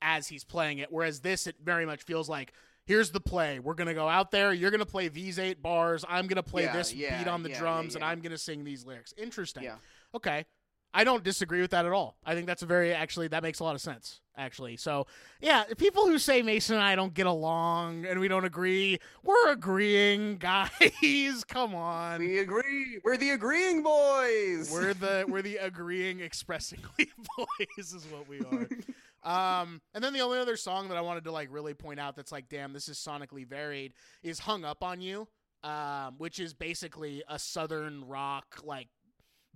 as 0.01 0.29
he's 0.29 0.45
playing 0.45 0.79
it 0.79 0.93
whereas 0.93 1.21
this 1.21 1.47
it 1.47 1.57
very 1.63 1.87
much 1.87 2.03
feels 2.03 2.29
like 2.29 2.53
here's 2.89 3.11
the 3.11 3.21
play. 3.21 3.61
We're 3.61 3.75
gonna 3.75 3.95
go 3.95 4.09
out 4.09 4.33
there. 4.33 4.53
You're 4.53 4.73
gonna 4.73 4.87
play 4.87 5.09
these 5.09 5.39
eight 5.39 5.63
bars. 5.63 6.05
I'm 6.09 6.27
gonna 6.27 6.43
play 6.43 6.65
yeah, 6.65 6.73
this 6.73 6.93
yeah, 6.93 7.19
beat 7.19 7.29
on 7.29 7.45
the 7.45 7.51
yeah, 7.51 7.59
drums, 7.59 7.95
and 7.95 8.03
I'm 8.03 8.21
gonna 8.21 8.39
sing 8.39 8.65
these 8.65 8.85
lyrics. 8.85 9.15
Interesting. 9.17 9.71
Okay. 10.15 10.47
I 10.95 11.05
don't 11.05 11.23
disagree 11.23 11.61
with 11.61 11.71
that 11.73 11.85
at 11.85 11.93
all. 11.93 12.17
I 12.25 12.35
think 12.35 12.47
that's 12.47 12.63
a 12.63 12.67
very 12.67 12.93
actually 12.93 13.29
that 13.29 13.43
makes 13.43 13.61
a 13.61 13.65
lot 13.65 13.75
of 13.75 13.81
sense. 13.81 14.21
Actually, 14.37 14.77
so 14.77 15.07
yeah, 15.41 15.65
people 15.77 16.07
who 16.07 16.17
say 16.17 16.43
Mason 16.43 16.77
and 16.77 16.85
I 16.85 16.95
don't 16.95 17.13
get 17.13 17.27
along 17.27 18.07
and 18.07 18.21
we 18.21 18.29
don't 18.29 18.45
agree, 18.45 19.01
we're 19.25 19.51
agreeing, 19.51 20.37
guys. 20.39 21.45
Come 21.49 21.75
on, 21.75 22.21
we 22.21 22.39
agree. 22.39 23.01
We're 23.03 23.17
the 23.17 23.31
agreeing 23.31 23.83
boys. 23.83 24.71
We're 24.73 24.95
the 24.95 25.25
we're 25.29 25.43
the 25.43 25.57
agreeing, 25.57 26.21
expressingly 26.21 27.11
boys 27.37 27.93
is 27.93 28.07
what 28.11 28.29
we 28.29 28.41
are. 28.41 28.69
Um, 29.25 29.81
and 29.95 30.03
then 30.03 30.13
the 30.13 30.21
only 30.21 30.39
other 30.39 30.57
song 30.57 30.89
that 30.89 30.97
I 30.97 31.01
wanted 31.01 31.25
to 31.25 31.33
like 31.33 31.49
really 31.51 31.75
point 31.75 31.99
out 31.99 32.15
that's 32.15 32.33
like, 32.33 32.49
damn, 32.49 32.73
this 32.73 32.89
is 32.89 32.97
sonically 32.97 33.47
varied 33.47 33.93
is 34.23 34.39
"Hung 34.39 34.65
Up 34.65 34.85
on 34.85 35.01
You," 35.01 35.27
um, 35.65 36.15
which 36.19 36.39
is 36.39 36.55
basically 36.55 37.25
a 37.29 37.39
southern 37.39 38.07
rock 38.07 38.61
like 38.63 38.89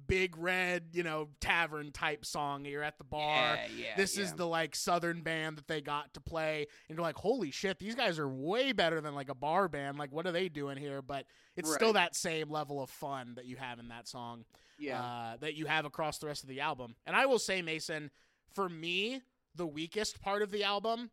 big 0.07 0.36
red, 0.36 0.84
you 0.92 1.03
know, 1.03 1.28
tavern 1.40 1.92
type 1.92 2.24
song. 2.24 2.64
You're 2.64 2.82
at 2.82 2.98
the 2.98 3.05
bar. 3.05 3.57
Yeah, 3.57 3.66
yeah, 3.76 3.96
this 3.96 4.16
yeah. 4.16 4.24
is 4.24 4.32
the 4.34 4.46
like 4.46 4.74
southern 4.74 5.22
band 5.22 5.59
that 5.59 5.68
they 5.68 5.80
got 5.80 6.14
to 6.14 6.20
play, 6.20 6.66
and 6.88 6.96
you're 6.96 7.05
like, 7.05 7.16
holy 7.16 7.50
shit, 7.50 7.78
these 7.78 7.94
guys 7.94 8.18
are 8.18 8.28
way 8.28 8.72
better 8.72 9.00
than 9.00 9.14
like 9.14 9.28
a 9.28 9.34
bar 9.34 9.68
band. 9.68 9.98
Like, 9.98 10.12
what 10.12 10.26
are 10.26 10.32
they 10.32 10.48
doing 10.48 10.76
here? 10.76 11.03
But 11.03 11.26
it's 11.57 11.68
right. 11.68 11.76
still 11.76 11.92
that 11.94 12.14
same 12.16 12.50
level 12.50 12.82
of 12.82 12.90
fun 12.90 13.34
that 13.36 13.46
you 13.46 13.57
have 13.57 13.78
in 13.78 13.88
that 13.88 14.09
song. 14.09 14.44
Yeah, 14.78 15.03
uh, 15.03 15.36
that 15.40 15.55
you 15.55 15.66
have 15.66 15.84
across 15.84 16.18
the 16.18 16.26
rest 16.26 16.42
of 16.42 16.48
the 16.48 16.61
album. 16.61 16.94
And 17.07 17.14
I 17.14 17.26
will 17.26 17.38
say, 17.38 17.62
Mason, 17.62 18.11
for 18.55 18.68
me, 18.68 19.22
the 19.55 19.66
weakest 19.66 20.20
part 20.20 20.42
of 20.42 20.50
the 20.50 20.64
album 20.64 21.11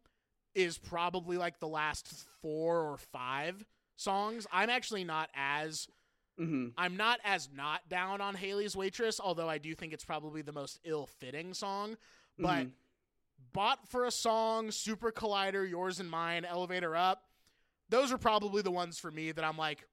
is 0.55 0.77
probably 0.77 1.37
like 1.37 1.59
the 1.59 1.67
last 1.67 2.25
four 2.41 2.81
or 2.81 2.97
five 2.97 3.63
songs. 3.95 4.47
I'm 4.51 4.69
actually 4.69 5.03
not 5.03 5.29
as 5.35 5.87
mm-hmm. 6.39 6.67
I'm 6.77 6.97
not 6.97 7.19
as 7.23 7.49
not 7.55 7.87
down 7.89 8.21
on 8.21 8.35
Halley's 8.35 8.75
Waitress, 8.75 9.19
although 9.19 9.49
I 9.49 9.57
do 9.57 9.75
think 9.75 9.93
it's 9.93 10.05
probably 10.05 10.41
the 10.41 10.53
most 10.53 10.79
ill-fitting 10.83 11.53
song. 11.53 11.97
But 12.37 12.59
mm-hmm. 12.59 12.69
Bought 13.53 13.87
for 13.89 14.05
a 14.05 14.11
Song, 14.11 14.69
Super 14.69 15.11
Collider, 15.11 15.67
Yours 15.67 15.99
and 15.99 16.09
Mine, 16.09 16.45
Elevator 16.45 16.95
Up, 16.95 17.23
those 17.89 18.11
are 18.11 18.17
probably 18.17 18.61
the 18.61 18.69
ones 18.71 18.99
for 18.99 19.09
me 19.09 19.31
that 19.31 19.43
I'm 19.43 19.57
like 19.57 19.87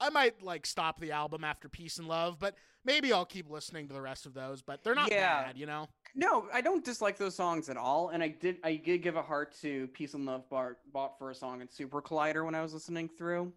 I 0.00 0.10
might 0.10 0.42
like 0.42 0.66
stop 0.66 1.00
the 1.00 1.12
album 1.12 1.44
after 1.44 1.68
Peace 1.68 1.98
and 1.98 2.06
Love, 2.06 2.38
but 2.38 2.54
maybe 2.84 3.12
I'll 3.12 3.24
keep 3.24 3.50
listening 3.50 3.88
to 3.88 3.94
the 3.94 4.00
rest 4.00 4.26
of 4.26 4.34
those. 4.34 4.62
But 4.62 4.84
they're 4.84 4.94
not 4.94 5.10
yeah. 5.10 5.44
bad, 5.44 5.56
you 5.56 5.66
know. 5.66 5.88
No, 6.14 6.46
I 6.52 6.60
don't 6.60 6.84
dislike 6.84 7.16
those 7.16 7.34
songs 7.34 7.68
at 7.68 7.76
all, 7.76 8.10
and 8.10 8.22
I 8.22 8.28
did 8.28 8.58
I 8.62 8.76
did 8.76 9.02
give 9.02 9.16
a 9.16 9.22
heart 9.22 9.54
to 9.62 9.88
Peace 9.88 10.14
and 10.14 10.26
Love 10.26 10.44
bought 10.50 11.18
for 11.18 11.30
a 11.30 11.34
song 11.34 11.60
and 11.60 11.70
Super 11.70 12.02
Collider 12.02 12.44
when 12.44 12.54
I 12.54 12.62
was 12.62 12.74
listening 12.74 13.08
through. 13.08 13.52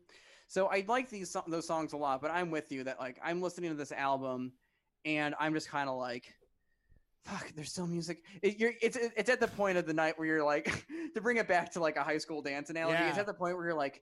So 0.49 0.67
I 0.67 0.83
like 0.87 1.09
these 1.09 1.35
those 1.47 1.67
songs 1.67 1.93
a 1.93 1.97
lot, 1.97 2.21
but 2.21 2.31
I'm 2.31 2.51
with 2.51 2.71
you 2.71 2.83
that 2.83 2.99
like 2.99 3.17
I'm 3.23 3.41
listening 3.41 3.69
to 3.69 3.77
this 3.77 3.91
album, 3.91 4.51
and 5.05 5.35
I'm 5.39 5.53
just 5.53 5.69
kind 5.69 5.87
of 5.87 5.97
like, 5.97 6.33
fuck, 7.23 7.51
there's 7.55 7.71
still 7.71 7.87
music. 7.87 8.23
It, 8.41 8.57
it's 8.81 8.97
it's 9.15 9.29
at 9.29 9.39
the 9.39 9.47
point 9.47 9.77
of 9.77 9.85
the 9.85 9.93
night 9.93 10.17
where 10.17 10.27
you're 10.27 10.43
like, 10.43 10.85
to 11.13 11.21
bring 11.21 11.37
it 11.37 11.47
back 11.47 11.71
to 11.73 11.79
like 11.79 11.95
a 11.95 12.03
high 12.03 12.17
school 12.17 12.41
dance 12.41 12.69
analogy. 12.69 12.99
Yeah. 12.99 13.09
It's 13.09 13.17
at 13.17 13.27
the 13.27 13.33
point 13.33 13.55
where 13.55 13.65
you're 13.67 13.75
like 13.75 14.01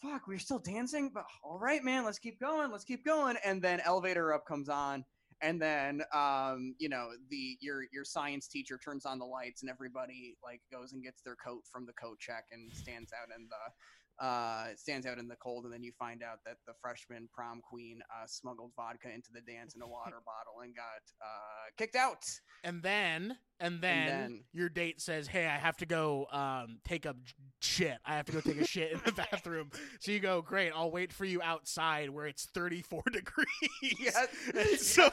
fuck, 0.00 0.26
we're 0.26 0.38
still 0.38 0.58
dancing, 0.58 1.10
but 1.12 1.24
all 1.42 1.58
right, 1.58 1.82
man, 1.82 2.04
let's 2.04 2.18
keep 2.18 2.40
going, 2.40 2.70
let's 2.70 2.84
keep 2.84 3.04
going. 3.04 3.36
And 3.44 3.60
then 3.60 3.80
elevator 3.80 4.32
up 4.32 4.46
comes 4.46 4.68
on, 4.68 5.04
and 5.40 5.60
then 5.60 6.02
um, 6.14 6.74
you 6.78 6.88
know, 6.88 7.10
the 7.30 7.56
your 7.60 7.82
your 7.92 8.04
science 8.04 8.48
teacher 8.48 8.78
turns 8.78 9.06
on 9.06 9.18
the 9.18 9.24
lights, 9.24 9.62
and 9.62 9.70
everybody 9.70 10.36
like 10.42 10.60
goes 10.70 10.92
and 10.92 11.02
gets 11.02 11.22
their 11.22 11.36
coat 11.36 11.62
from 11.70 11.86
the 11.86 11.92
coat 11.94 12.18
check 12.18 12.44
and 12.52 12.72
stands 12.72 13.12
out 13.12 13.34
in 13.36 13.48
the 13.48 13.72
uh, 14.20 14.66
stands 14.76 15.06
out 15.06 15.18
in 15.18 15.28
the 15.28 15.36
cold, 15.36 15.64
and 15.64 15.72
then 15.72 15.82
you 15.82 15.92
find 15.98 16.22
out 16.22 16.38
that 16.44 16.56
the 16.66 16.72
freshman 16.82 17.28
prom 17.32 17.60
queen 17.60 18.00
uh, 18.10 18.26
smuggled 18.26 18.72
vodka 18.76 19.08
into 19.08 19.30
the 19.32 19.40
dance 19.40 19.74
in 19.74 19.82
a 19.82 19.86
water 19.86 20.16
bottle 20.26 20.60
and 20.62 20.74
got 20.74 21.02
uh, 21.22 21.70
kicked 21.76 21.96
out. 21.96 22.24
And 22.64 22.82
then, 22.82 23.36
and 23.60 23.80
then, 23.80 24.08
and 24.08 24.08
then, 24.08 24.44
your 24.52 24.68
date 24.68 25.00
says, 25.00 25.28
"Hey, 25.28 25.46
I 25.46 25.56
have 25.56 25.76
to 25.78 25.86
go 25.86 26.26
um, 26.32 26.78
take 26.84 27.06
a 27.06 27.14
shit. 27.60 27.98
I 28.04 28.16
have 28.16 28.26
to 28.26 28.32
go 28.32 28.40
take 28.40 28.60
a 28.60 28.66
shit 28.66 28.92
in 28.92 29.00
the 29.04 29.12
bathroom." 29.30 29.70
So 30.00 30.10
you 30.10 30.18
go, 30.18 30.42
"Great, 30.42 30.72
I'll 30.74 30.90
wait 30.90 31.12
for 31.12 31.24
you 31.24 31.40
outside 31.40 32.10
where 32.10 32.26
it's 32.26 32.46
34 32.46 33.02
degrees." 33.12 33.46
Yes. 34.00 34.82
so 34.84 35.10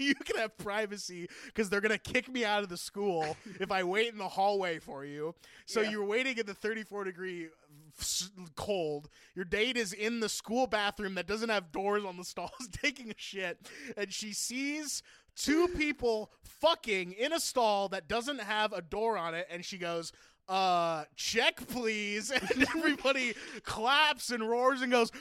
you 0.00 0.14
can 0.16 0.36
have 0.38 0.56
privacy 0.58 1.28
because 1.46 1.70
they're 1.70 1.80
gonna 1.80 1.98
kick 1.98 2.28
me 2.28 2.44
out 2.44 2.64
of 2.64 2.68
the 2.68 2.76
school 2.76 3.36
if 3.60 3.70
I 3.70 3.84
wait 3.84 4.12
in 4.12 4.18
the 4.18 4.28
hallway 4.28 4.80
for 4.80 5.04
you. 5.04 5.34
So 5.66 5.80
yeah. 5.80 5.90
you're 5.90 6.04
waiting 6.04 6.38
in 6.38 6.46
the 6.46 6.54
34 6.54 7.04
degree 7.04 7.48
cold. 8.54 9.08
Your 9.34 9.44
date 9.44 9.76
is 9.76 9.92
in 9.92 10.20
the 10.20 10.28
school 10.28 10.66
bathroom 10.66 11.14
that 11.14 11.26
doesn't 11.26 11.48
have 11.48 11.72
doors 11.72 12.04
on 12.04 12.16
the 12.16 12.24
stalls 12.24 12.68
taking 12.72 13.10
a 13.10 13.14
shit, 13.16 13.58
and 13.96 14.12
she 14.12 14.32
sees 14.32 15.02
two 15.36 15.68
people 15.68 16.32
fucking 16.42 17.12
in 17.12 17.32
a 17.32 17.40
stall 17.40 17.88
that 17.90 18.08
doesn't 18.08 18.40
have 18.40 18.72
a 18.72 18.82
door 18.82 19.16
on 19.16 19.34
it, 19.34 19.46
and 19.50 19.64
she 19.64 19.78
goes, 19.78 20.12
uh, 20.48 21.04
check 21.14 21.66
please. 21.68 22.32
And 22.54 22.66
everybody 22.74 23.34
claps 23.64 24.30
and 24.30 24.48
roars 24.48 24.82
and 24.82 24.90
goes, 24.90 25.12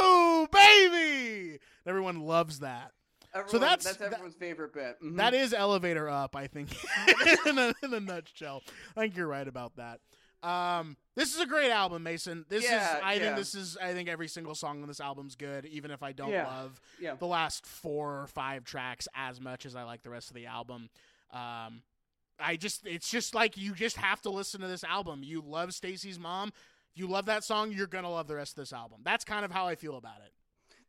woo, 0.00 0.48
baby. 0.48 1.58
Everyone 1.86 2.20
loves 2.20 2.60
that. 2.60 2.92
Everyone, 3.34 3.50
so 3.50 3.58
that's 3.58 3.84
that's 3.84 4.00
everyone's 4.00 4.34
that, 4.34 4.40
favorite 4.40 4.72
bit. 4.72 4.96
Mm-hmm. 5.02 5.16
That 5.16 5.34
is 5.34 5.52
elevator 5.52 6.08
up, 6.08 6.34
I 6.34 6.46
think, 6.46 6.70
in, 7.46 7.58
a, 7.58 7.74
in 7.82 7.92
a 7.92 8.00
nutshell. 8.00 8.62
I 8.96 9.00
think 9.00 9.16
you're 9.16 9.26
right 9.26 9.46
about 9.46 9.76
that. 9.76 10.00
Um, 10.42 10.96
this 11.14 11.34
is 11.34 11.40
a 11.40 11.46
great 11.46 11.70
album, 11.70 12.02
Mason. 12.02 12.44
This 12.48 12.64
yeah, 12.64 12.96
is 12.96 13.02
I 13.02 13.14
yeah. 13.14 13.18
think 13.20 13.36
this 13.36 13.54
is 13.54 13.76
I 13.80 13.92
think 13.92 14.08
every 14.08 14.28
single 14.28 14.54
song 14.54 14.82
on 14.82 14.88
this 14.88 15.00
album's 15.00 15.34
good, 15.34 15.66
even 15.66 15.90
if 15.90 16.02
I 16.02 16.12
don't 16.12 16.30
yeah. 16.30 16.46
love 16.46 16.80
the 17.18 17.26
last 17.26 17.66
four 17.66 18.22
or 18.22 18.26
five 18.26 18.64
tracks 18.64 19.08
as 19.14 19.40
much 19.40 19.66
as 19.66 19.74
I 19.74 19.82
like 19.84 20.02
the 20.02 20.10
rest 20.10 20.28
of 20.28 20.34
the 20.34 20.46
album. 20.46 20.88
Um, 21.32 21.82
I 22.38 22.56
just 22.56 22.86
it's 22.86 23.10
just 23.10 23.34
like 23.34 23.56
you 23.56 23.74
just 23.74 23.96
have 23.96 24.20
to 24.22 24.30
listen 24.30 24.60
to 24.60 24.68
this 24.68 24.84
album. 24.84 25.22
You 25.22 25.40
love 25.40 25.74
Stacy's 25.74 26.18
mom. 26.18 26.52
If 26.94 27.00
you 27.00 27.06
love 27.06 27.26
that 27.26 27.44
song, 27.44 27.72
you're 27.72 27.86
gonna 27.86 28.10
love 28.10 28.28
the 28.28 28.36
rest 28.36 28.52
of 28.52 28.62
this 28.62 28.72
album. 28.72 29.00
That's 29.04 29.24
kind 29.24 29.44
of 29.44 29.50
how 29.50 29.66
I 29.66 29.74
feel 29.74 29.96
about 29.96 30.18
it. 30.24 30.32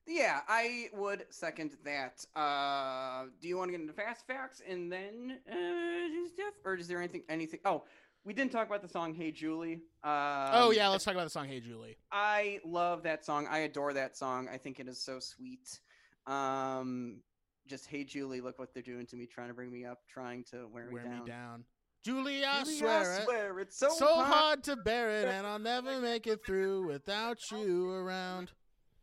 Yeah, 0.07 0.39
I 0.47 0.87
would 0.93 1.25
second 1.29 1.75
that. 1.83 2.23
Uh, 2.33 3.25
do 3.41 3.47
you 3.49 3.57
want 3.57 3.67
to 3.67 3.71
get 3.73 3.81
into 3.81 3.93
fast 3.93 4.25
facts 4.25 4.61
and 4.67 4.89
then 4.89 5.39
uh, 5.49 6.29
stuff, 6.33 6.53
or 6.63 6.75
is 6.75 6.87
there 6.87 6.99
anything? 6.99 7.23
Anything? 7.27 7.59
Oh, 7.65 7.83
we 8.27 8.33
didn't 8.33 8.51
talk 8.51 8.67
about 8.67 8.81
the 8.81 8.89
song 8.89 9.15
"Hey 9.15 9.31
Julie." 9.31 9.75
Um, 10.03 10.49
oh 10.51 10.71
yeah, 10.75 10.89
let's 10.89 11.05
talk 11.05 11.13
about 11.13 11.23
the 11.23 11.29
song 11.29 11.47
"Hey 11.47 11.61
Julie." 11.61 11.97
I 12.11 12.59
love 12.65 13.01
that 13.03 13.23
song. 13.23 13.47
I 13.49 13.59
adore 13.59 13.93
that 13.93 14.17
song. 14.17 14.49
I 14.51 14.57
think 14.57 14.81
it 14.81 14.87
is 14.89 15.01
so 15.01 15.19
sweet. 15.19 15.79
Um, 16.27 17.21
just 17.67 17.87
"Hey 17.87 18.03
Julie," 18.03 18.41
look 18.41 18.59
what 18.59 18.73
they're 18.73 18.83
doing 18.83 19.05
to 19.07 19.15
me, 19.15 19.25
trying 19.25 19.47
to 19.47 19.53
bring 19.53 19.71
me 19.71 19.85
up, 19.85 19.99
trying 20.09 20.43
to 20.51 20.67
wear, 20.67 20.89
wear 20.91 21.03
me 21.03 21.09
down. 21.09 21.19
Me 21.23 21.25
down. 21.25 21.63
Julie, 22.03 22.45
I 22.45 22.63
Julie, 22.63 22.77
swear, 22.77 23.25
I 23.29 23.59
it. 23.59 23.61
it's 23.61 23.77
so, 23.77 23.89
so 23.89 24.15
hard. 24.15 24.27
hard 24.27 24.63
to 24.65 24.75
bear 24.75 25.09
it, 25.09 25.29
and 25.29 25.47
I'll 25.47 25.59
never 25.75 25.99
make 26.01 26.27
it 26.27 26.45
through 26.45 26.85
without 26.85 27.39
you 27.51 27.91
around. 27.91 28.51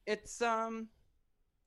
It's 0.06 0.42
um, 0.42 0.88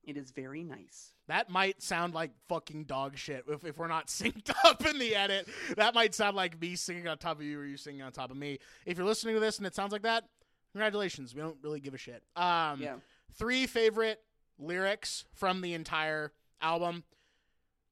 it 0.03 0.16
is 0.16 0.30
very 0.30 0.64
nice. 0.64 1.14
That 1.28 1.50
might 1.50 1.82
sound 1.82 2.14
like 2.14 2.32
fucking 2.48 2.86
dog 2.86 3.18
shit 3.18 3.46
if, 3.50 3.66
if 3.66 3.78
we're 3.78 3.88
not 3.88 4.08
synced 4.08 4.52
up 4.64 4.86
in 4.86 4.98
the 4.98 5.16
edit. 5.16 5.48
That 5.76 5.94
might 5.94 6.16
sound 6.16 6.36
like 6.36 6.60
me 6.60 6.76
singing 6.76 7.08
on 7.08 7.18
top 7.18 7.38
of 7.40 7.44
you 7.44 7.60
or 7.60 7.66
you 7.66 7.78
singing 7.78 8.02
on 8.02 8.12
top 8.12 8.32
of 8.32 8.38
me. 8.38 8.60
If 8.86 8.98
you're 8.98 9.08
listening 9.08 9.36
to 9.36 9.42
this 9.42 9.58
and 9.58 9.68
it 9.68 9.76
sounds 9.76 9.92
like 9.92 10.04
that, 10.04 10.24
congratulations. 10.72 11.36
We 11.36 11.42
don't 11.42 11.58
really 11.62 11.80
give 11.80 11.94
a 11.94 11.98
shit. 11.98 12.24
Um, 12.36 12.82
yeah. 12.82 12.96
Three 13.34 13.68
favorite 13.68 14.22
lyrics 14.58 15.26
from 15.34 15.62
the 15.62 15.74
entire 15.74 16.32
album. 16.62 17.04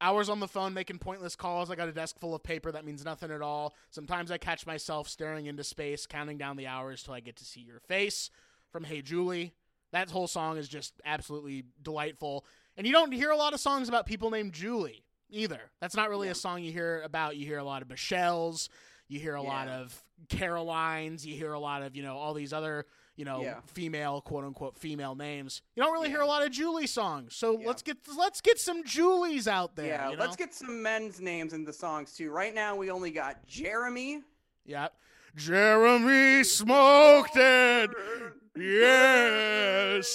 Hours 0.02 0.30
on 0.30 0.40
the 0.40 0.48
phone 0.48 0.74
making 0.74 1.00
pointless 1.00 1.36
calls. 1.36 1.72
I 1.72 1.76
got 1.76 1.88
a 1.88 1.94
desk 1.94 2.20
full 2.20 2.36
of 2.36 2.44
paper 2.44 2.72
that 2.72 2.86
means 2.86 3.04
nothing 3.04 3.32
at 3.32 3.42
all. 3.42 3.74
Sometimes 3.92 4.30
I 4.30 4.38
catch 4.38 4.66
myself 4.66 5.08
staring 5.08 5.46
into 5.46 5.64
space, 5.64 6.06
counting 6.06 6.38
down 6.38 6.58
the 6.58 6.68
hours 6.68 7.02
till 7.02 7.14
I 7.14 7.22
get 7.22 7.38
to 7.38 7.46
see 7.46 7.62
your 7.62 7.80
face. 7.80 8.30
From 8.72 8.84
Hey 8.84 9.02
Julie. 9.02 9.54
That 9.92 10.10
whole 10.12 10.28
song 10.28 10.58
is 10.58 10.68
just 10.68 10.94
absolutely 11.06 11.64
delightful. 11.82 12.46
And 12.78 12.86
you 12.86 12.94
don't 12.94 13.12
hear 13.12 13.32
a 13.32 13.38
lot 13.38 13.54
of 13.54 13.60
songs 13.60 13.88
about 13.90 14.06
people 14.06 14.30
named 14.30 14.54
Julie 14.54 15.04
either. 15.30 15.60
That's 15.82 15.96
not 15.96 16.10
really 16.10 16.28
Yeah. 16.28 16.34
a 16.34 16.36
song 16.36 16.64
you 16.64 16.72
hear 16.72 17.02
about. 17.04 17.38
You 17.38 17.46
hear 17.46 17.58
a 17.58 17.64
lot 17.64 17.82
of 17.82 17.90
Michelle's, 17.90 18.70
you 19.08 19.20
hear 19.20 19.36
a 19.36 19.42
lot 19.42 19.68
of 19.68 20.04
Carolines, 20.30 21.26
you 21.26 21.36
hear 21.36 21.54
a 21.54 21.60
lot 21.60 21.82
of, 21.82 21.96
you 21.96 22.04
know, 22.04 22.18
all 22.18 22.34
these 22.34 22.54
other, 22.54 22.86
you 23.16 23.26
know, 23.26 23.42
Yeah. 23.42 23.60
female 23.66 24.22
quote 24.22 24.44
unquote 24.44 24.78
female 24.78 25.16
names. 25.16 25.62
You 25.76 25.84
don't 25.84 25.94
really 25.94 26.10
hear 26.10 26.22
a 26.22 26.28
lot 26.28 26.44
of 26.44 26.52
Julie 26.52 26.88
songs. 26.88 27.36
So 27.36 27.60
Yeah. 27.60 27.68
let's 27.68 27.82
get 27.82 27.98
let's 28.16 28.42
get 28.42 28.60
some 28.60 28.84
Julies 28.84 29.48
out 29.48 29.76
there. 29.76 29.88
yeah, 29.88 30.10
you 30.12 30.18
let's 30.18 30.36
get 30.36 30.54
some 30.54 30.82
men's 30.82 31.20
names 31.20 31.54
in 31.54 31.64
the 31.66 31.74
songs 31.74 32.14
too. 32.16 32.30
Right 32.32 32.54
now, 32.54 32.76
we 32.76 32.92
only 32.92 33.12
got 33.12 33.46
Jeremy. 33.48 34.24
Yeah. 34.66 34.90
Jeremy 35.36 36.44
smoked 36.44 37.36
it 37.36 37.90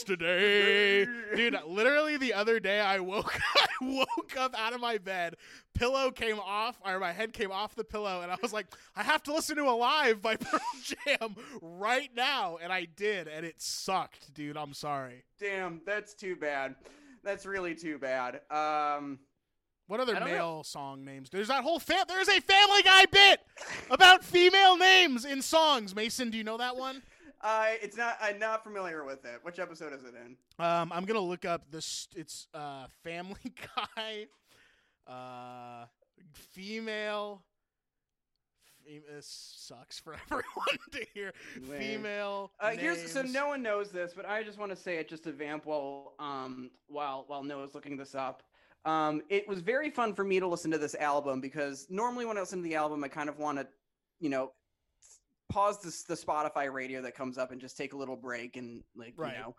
yesterday. 0.00 1.04
Dude, 1.36 1.58
literally 1.66 2.16
the 2.16 2.32
other 2.32 2.58
day 2.58 2.80
I 2.80 3.00
woke 3.00 3.38
I 3.56 3.66
woke 3.82 4.36
up 4.38 4.54
out 4.58 4.72
of 4.72 4.80
my 4.80 4.96
bed, 4.98 5.34
pillow 5.74 6.10
came 6.10 6.38
off, 6.38 6.80
or 6.84 6.98
my 6.98 7.12
head 7.12 7.34
came 7.34 7.52
off 7.52 7.74
the 7.74 7.84
pillow, 7.84 8.22
and 8.22 8.32
I 8.32 8.36
was 8.40 8.52
like, 8.52 8.66
I 8.96 9.02
have 9.02 9.22
to 9.24 9.34
listen 9.34 9.56
to 9.56 9.64
Alive 9.64 10.22
by 10.22 10.36
Pearl 10.40 10.60
Jam 10.82 11.36
right 11.60 12.10
now. 12.16 12.58
And 12.62 12.72
I 12.72 12.86
did, 12.96 13.28
and 13.28 13.44
it 13.44 13.60
sucked, 13.60 14.32
dude. 14.32 14.56
I'm 14.56 14.72
sorry. 14.72 15.24
Damn, 15.38 15.82
that's 15.84 16.14
too 16.14 16.36
bad. 16.36 16.76
That's 17.22 17.44
really 17.44 17.74
too 17.74 17.98
bad. 17.98 18.40
Um, 18.50 19.18
What 19.90 19.98
other 19.98 20.14
I 20.14 20.20
don't 20.20 20.28
know. 20.28 20.34
male 20.34 20.62
song 20.62 21.04
names? 21.04 21.30
There's 21.30 21.48
that 21.48 21.64
whole 21.64 21.80
fam- 21.80 22.04
there's 22.06 22.28
a 22.28 22.40
Family 22.40 22.82
Guy 22.84 23.06
bit 23.06 23.40
about 23.90 24.22
female 24.22 24.76
names 24.76 25.24
in 25.24 25.42
songs. 25.42 25.96
Mason, 25.96 26.30
do 26.30 26.38
you 26.38 26.44
know 26.44 26.58
that 26.58 26.76
one? 26.76 27.02
I 27.42 27.76
it's 27.82 27.96
not. 27.96 28.16
I'm 28.22 28.38
not 28.38 28.62
familiar 28.62 29.04
with 29.04 29.24
it. 29.24 29.40
Which 29.42 29.58
episode 29.58 29.92
is 29.92 30.04
it 30.04 30.14
in? 30.14 30.36
Um, 30.64 30.92
I'm 30.92 31.06
gonna 31.06 31.18
look 31.18 31.44
up 31.44 31.72
this. 31.72 32.06
It's 32.14 32.46
uh, 32.54 32.86
Family 33.02 33.34
Guy, 33.96 34.26
uh, 35.08 35.86
female. 36.34 37.42
Fem- 38.86 39.02
this 39.12 39.54
sucks 39.56 39.98
for 39.98 40.14
everyone 40.30 40.78
to 40.92 41.04
hear. 41.14 41.32
Wait. 41.68 41.80
Female. 41.80 42.52
Uh, 42.60 42.70
here's 42.70 43.10
so 43.10 43.22
no 43.22 43.48
one 43.48 43.60
knows 43.60 43.90
this, 43.90 44.12
but 44.14 44.24
I 44.24 44.44
just 44.44 44.56
want 44.56 44.70
to 44.70 44.76
say 44.76 44.98
it 44.98 45.08
just 45.08 45.24
to 45.24 45.32
vamp 45.32 45.66
while 45.66 46.12
um 46.20 46.70
while 46.86 47.24
while 47.26 47.42
Noah's 47.42 47.74
looking 47.74 47.96
this 47.96 48.14
up. 48.14 48.44
Um, 48.84 49.22
it 49.28 49.46
was 49.46 49.60
very 49.60 49.90
fun 49.90 50.14
for 50.14 50.24
me 50.24 50.40
to 50.40 50.46
listen 50.46 50.70
to 50.70 50.78
this 50.78 50.94
album 50.94 51.40
because 51.40 51.86
normally 51.90 52.24
when 52.24 52.36
I 52.36 52.40
listen 52.40 52.62
to 52.62 52.68
the 52.68 52.76
album, 52.76 53.04
I 53.04 53.08
kind 53.08 53.28
of 53.28 53.38
want 53.38 53.58
to, 53.58 53.66
you 54.20 54.30
know, 54.30 54.52
pause 55.50 55.82
this, 55.82 56.04
the 56.04 56.14
Spotify 56.14 56.72
radio 56.72 57.02
that 57.02 57.14
comes 57.14 57.36
up 57.36 57.50
and 57.52 57.60
just 57.60 57.76
take 57.76 57.92
a 57.92 57.96
little 57.96 58.16
break 58.16 58.56
and 58.56 58.82
like 58.96 59.14
Right. 59.16 59.34
you 59.34 59.40
know 59.40 59.54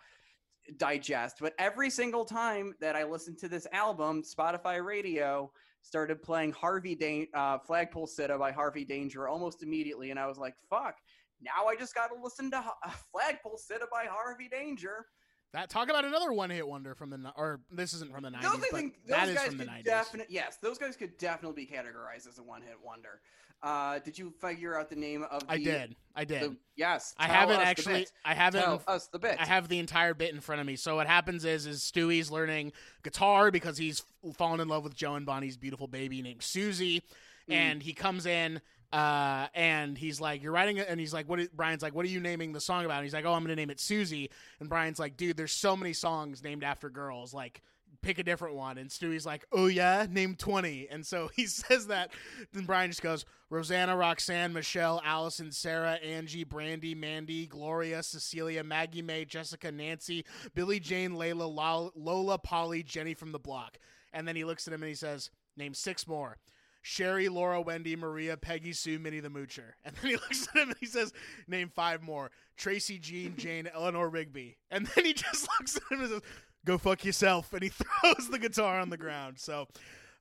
digest. 0.77 1.37
But 1.41 1.53
every 1.57 1.89
single 1.89 2.23
time 2.23 2.73
that 2.79 2.95
I 2.95 3.03
listened 3.03 3.37
to 3.39 3.47
this 3.47 3.67
album, 3.73 4.21
Spotify 4.23 4.83
radio 4.83 5.51
started 5.81 6.21
playing 6.21 6.51
Harvey 6.51 6.95
Dan- 6.95 7.27
uh, 7.33 7.57
Flagpole 7.57 8.07
Sitta 8.07 8.37
by 8.37 8.51
Harvey 8.51 8.85
Danger 8.85 9.27
almost 9.27 9.63
immediately, 9.63 10.11
and 10.11 10.19
I 10.19 10.27
was 10.27 10.37
like, 10.37 10.53
"Fuck." 10.69 10.97
Now 11.41 11.65
I 11.67 11.75
just 11.75 11.95
got 11.95 12.07
to 12.09 12.21
listen 12.21 12.51
to 12.51 12.61
Ho- 12.61 12.91
Flagpole 13.11 13.57
Sitta 13.57 13.89
by 13.91 14.05
Harvey 14.05 14.47
Danger. 14.47 15.07
That 15.53 15.69
talk 15.69 15.89
about 15.89 16.05
another 16.05 16.31
one-hit 16.31 16.65
wonder 16.65 16.95
from 16.95 17.09
the 17.09 17.33
or 17.35 17.59
this 17.71 17.93
isn't 17.93 18.13
from 18.13 18.23
the 18.23 18.29
'90s, 18.29 18.41
Those 18.41 18.65
think 18.67 18.95
that 19.07 19.19
those 19.25 19.29
is 19.29 19.35
guys 19.35 19.47
from 19.47 19.57
the 19.57 19.65
could 19.65 19.73
'90s. 19.73 19.83
definitely 19.83 20.33
yes, 20.35 20.57
those 20.61 20.77
guys 20.77 20.95
could 20.95 21.17
definitely 21.17 21.65
be 21.65 21.69
categorized 21.71 22.27
as 22.27 22.37
a 22.39 22.43
one-hit 22.43 22.77
wonder. 22.83 23.19
Uh, 23.63 23.99
did 23.99 24.17
you 24.17 24.33
figure 24.41 24.79
out 24.79 24.89
the 24.89 24.95
name 24.95 25.23
of 25.29 25.45
the? 25.45 25.51
I 25.51 25.57
did. 25.57 25.95
I 26.15 26.23
did. 26.25 26.41
the- 26.41 26.57
yes, 26.77 27.13
I 27.17 27.27
haven't 27.27 27.59
actually. 27.59 28.07
I 28.25 28.33
haven't. 28.33 28.61
Tell 28.63 28.81
us 28.87 29.07
the 29.07 29.19
bit. 29.19 29.37
I 29.39 29.45
have 29.45 29.67
the 29.67 29.77
entire 29.79 30.13
bit 30.13 30.33
in 30.33 30.39
front 30.39 30.61
of 30.61 30.67
me. 30.67 30.77
So 30.77 30.95
what 30.95 31.05
happens 31.05 31.43
is, 31.45 31.67
is 31.67 31.81
Stewie's 31.83 32.31
learning 32.31 32.71
guitar 33.03 33.51
because 33.51 33.77
he's 33.77 34.03
fallen 34.37 34.61
in 34.61 34.67
love 34.69 34.83
with 34.83 34.95
Joe 34.95 35.15
and 35.15 35.25
Bonnie's 35.25 35.57
beautiful 35.57 35.87
baby 35.87 36.21
named 36.21 36.41
Susie, 36.43 37.01
Mm. 37.49 37.53
and 37.53 37.83
he 37.83 37.93
comes 37.93 38.25
in. 38.25 38.61
Uh, 38.91 39.47
and 39.53 39.97
he's 39.97 40.19
like, 40.19 40.43
"You're 40.43 40.51
writing 40.51 40.77
it," 40.77 40.87
and 40.89 40.99
he's 40.99 41.13
like, 41.13 41.29
"What?" 41.29 41.39
Is, 41.39 41.47
Brian's 41.49 41.81
like, 41.81 41.95
"What 41.95 42.05
are 42.05 42.09
you 42.09 42.19
naming 42.19 42.51
the 42.51 42.59
song 42.59 42.83
about?" 42.83 42.97
And 42.97 43.05
he's 43.05 43.13
like, 43.13 43.25
"Oh, 43.25 43.33
I'm 43.33 43.41
gonna 43.43 43.55
name 43.55 43.69
it 43.69 43.79
Susie." 43.79 44.29
And 44.59 44.67
Brian's 44.67 44.99
like, 44.99 45.15
"Dude, 45.15 45.37
there's 45.37 45.53
so 45.53 45.77
many 45.77 45.93
songs 45.93 46.43
named 46.43 46.63
after 46.63 46.89
girls. 46.89 47.33
Like, 47.33 47.61
pick 48.01 48.19
a 48.19 48.23
different 48.23 48.55
one." 48.55 48.77
And 48.77 48.91
Stewie's 48.91 49.25
like, 49.25 49.45
"Oh 49.53 49.67
yeah, 49.67 50.07
name 50.09 50.35
20." 50.35 50.89
And 50.89 51.05
so 51.05 51.29
he 51.35 51.45
says 51.45 51.87
that. 51.87 52.11
Then 52.51 52.65
Brian 52.65 52.91
just 52.91 53.01
goes, 53.01 53.23
"Rosanna, 53.49 53.95
Roxanne, 53.95 54.51
Michelle, 54.51 55.01
Allison, 55.05 55.53
Sarah, 55.53 55.93
Angie, 55.93 56.43
Brandy, 56.43 56.93
Mandy, 56.93 57.47
Gloria, 57.47 58.03
Cecilia, 58.03 58.61
Maggie, 58.61 59.01
May, 59.01 59.23
Jessica, 59.23 59.71
Nancy, 59.71 60.25
Billy, 60.53 60.81
Jane, 60.81 61.11
Layla, 61.11 61.91
Lola, 61.95 62.37
Polly, 62.37 62.83
Jenny 62.83 63.13
from 63.13 63.31
the 63.31 63.39
block." 63.39 63.77
And 64.11 64.27
then 64.27 64.35
he 64.35 64.43
looks 64.43 64.67
at 64.67 64.73
him 64.73 64.83
and 64.83 64.89
he 64.89 64.95
says, 64.95 65.29
"Name 65.55 65.73
six 65.73 66.05
more." 66.05 66.37
Sherry, 66.81 67.29
Laura, 67.29 67.61
Wendy, 67.61 67.95
Maria, 67.95 68.37
Peggy, 68.37 68.73
Sue, 68.73 68.97
Minnie 68.99 69.19
the 69.19 69.29
Moocher. 69.29 69.73
And 69.85 69.95
then 69.95 70.09
he 70.11 70.15
looks 70.15 70.47
at 70.47 70.55
him 70.55 70.69
and 70.69 70.77
he 70.79 70.85
says, 70.85 71.13
Name 71.47 71.69
five 71.73 72.01
more. 72.01 72.31
Tracy, 72.57 72.97
Jean, 72.99 73.35
Jane, 73.37 73.69
Eleanor 73.73 74.09
Rigby. 74.09 74.57
And 74.69 74.87
then 74.87 75.05
he 75.05 75.13
just 75.15 75.47
looks 75.59 75.77
at 75.77 75.83
him 75.91 76.01
and 76.01 76.09
says, 76.09 76.21
Go 76.65 76.77
fuck 76.77 77.03
yourself. 77.05 77.53
And 77.53 77.63
he 77.63 77.69
throws 78.01 78.29
the 78.29 78.39
guitar 78.39 78.79
on 78.79 78.89
the 78.89 78.97
ground. 78.97 79.39
So, 79.39 79.67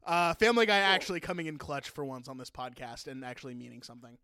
uh, 0.06 0.34
Family 0.34 0.64
Guy 0.66 0.78
actually 0.78 1.20
coming 1.20 1.46
in 1.46 1.58
clutch 1.58 1.90
for 1.90 2.04
once 2.04 2.28
on 2.28 2.38
this 2.38 2.50
podcast 2.50 3.06
and 3.06 3.24
actually 3.24 3.54
meaning 3.54 3.82
something. 3.82 4.16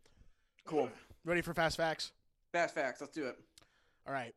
cool. 0.65 0.89
Ready 1.25 1.43
for 1.43 1.53
Fast 1.55 1.77
Facts? 1.77 2.13
Fast 2.53 2.75
facts. 2.75 3.01
Let's 3.01 3.13
do 3.13 3.27
it. 3.27 3.37
All 4.07 4.13
right. 4.15 4.35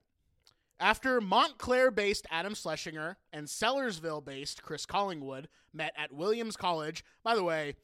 After 0.81 1.21
Montclair 1.21 1.91
based 1.91 2.25
Adam 2.31 2.55
Schlesinger 2.55 3.17
and 3.31 3.47
Sellersville 3.47 4.23
based 4.25 4.63
Chris 4.63 4.85
Collingwood 4.85 5.49
met 5.73 5.93
at 5.97 6.11
Williams 6.13 6.57
College, 6.57 7.03
by 7.23 7.35
the 7.35 7.43
way, 7.43 7.75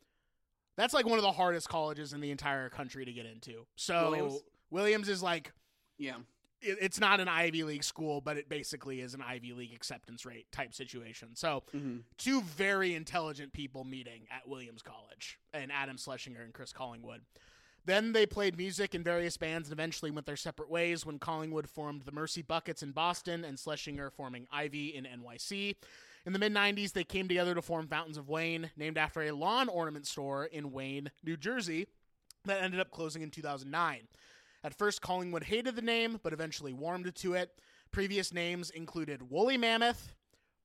that's 0.77 0.93
like 0.93 1.05
one 1.05 1.17
of 1.17 1.23
the 1.23 1.31
hardest 1.31 1.69
colleges 1.69 2.13
in 2.13 2.21
the 2.21 2.31
entire 2.31 2.69
country 2.69 3.05
to 3.05 3.11
get 3.13 3.25
into. 3.25 3.65
So, 3.75 4.09
Williams? 4.11 4.39
Williams, 4.71 5.09
is 5.09 5.23
like, 5.23 5.51
Yeah. 5.97 6.15
it, 6.61 6.77
it's 6.81 6.99
not 6.99 7.19
an 7.19 7.27
Ivy 7.27 7.63
League 7.63 7.83
school, 7.83 8.21
but 8.21 8.37
it 8.37 8.49
basically 8.49 9.01
is 9.01 9.13
an 9.13 9.21
Ivy 9.21 9.53
League 9.53 9.73
acceptance 9.73 10.25
rate 10.25 10.51
type 10.51 10.73
situation. 10.73 11.29
So, 11.35 11.63
Mm-hmm. 11.75 11.97
two 12.17 12.41
very 12.41 12.93
intelligent 12.95 13.53
people 13.53 13.83
meeting 13.83 14.27
at 14.31 14.47
Williams 14.47 14.81
College, 14.81 15.39
and 15.53 15.71
Adam 15.71 15.97
Schlesinger 15.97 16.41
and 16.41 16.53
Chris 16.53 16.73
Collingwood. 16.73 17.21
Then 17.87 18.13
they 18.13 18.25
played 18.25 18.57
music 18.57 18.95
in 18.95 19.03
various 19.03 19.37
bands 19.37 19.69
and 19.69 19.73
eventually 19.73 20.09
went 20.09 20.25
their 20.25 20.35
separate 20.35 20.71
ways 20.71 21.05
when 21.05 21.19
Collingwood 21.19 21.69
formed 21.69 22.01
the 22.01 22.11
Mercy 22.11 22.41
Buckets 22.41 22.81
in 22.81 22.91
Boston 22.91 23.45
and 23.45 23.59
Schlesinger 23.59 24.09
forming 24.09 24.47
Ivy 24.51 24.95
in 24.95 25.05
NYC. 25.05 25.75
In 26.25 26.33
the 26.33 26.39
mid 26.39 26.53
90s, 26.53 26.93
they 26.93 27.03
came 27.03 27.27
together 27.27 27.53
to 27.53 27.61
form 27.61 27.87
Fountains 27.87 28.17
of 28.17 28.29
Wayne, 28.29 28.71
named 28.75 28.97
after 28.97 29.21
a 29.21 29.31
lawn 29.31 29.69
ornament 29.69 30.07
store 30.07 30.45
in 30.45 30.71
Wayne, 30.71 31.11
New 31.23 31.37
Jersey, 31.37 31.85
that 32.45 32.63
ended 32.63 32.79
up 32.79 32.89
closing 32.89 33.21
in 33.21 33.29
2009. 33.29 34.07
At 34.63 34.73
first, 34.73 35.01
Collingwood 35.01 35.43
hated 35.43 35.75
the 35.75 35.83
name, 35.83 36.19
but 36.23 36.33
eventually 36.33 36.73
warmed 36.73 37.13
to 37.13 37.33
it. 37.33 37.51
Previous 37.91 38.33
names 38.33 38.71
included 38.71 39.29
Woolly 39.29 39.57
Mammoth, 39.57 40.15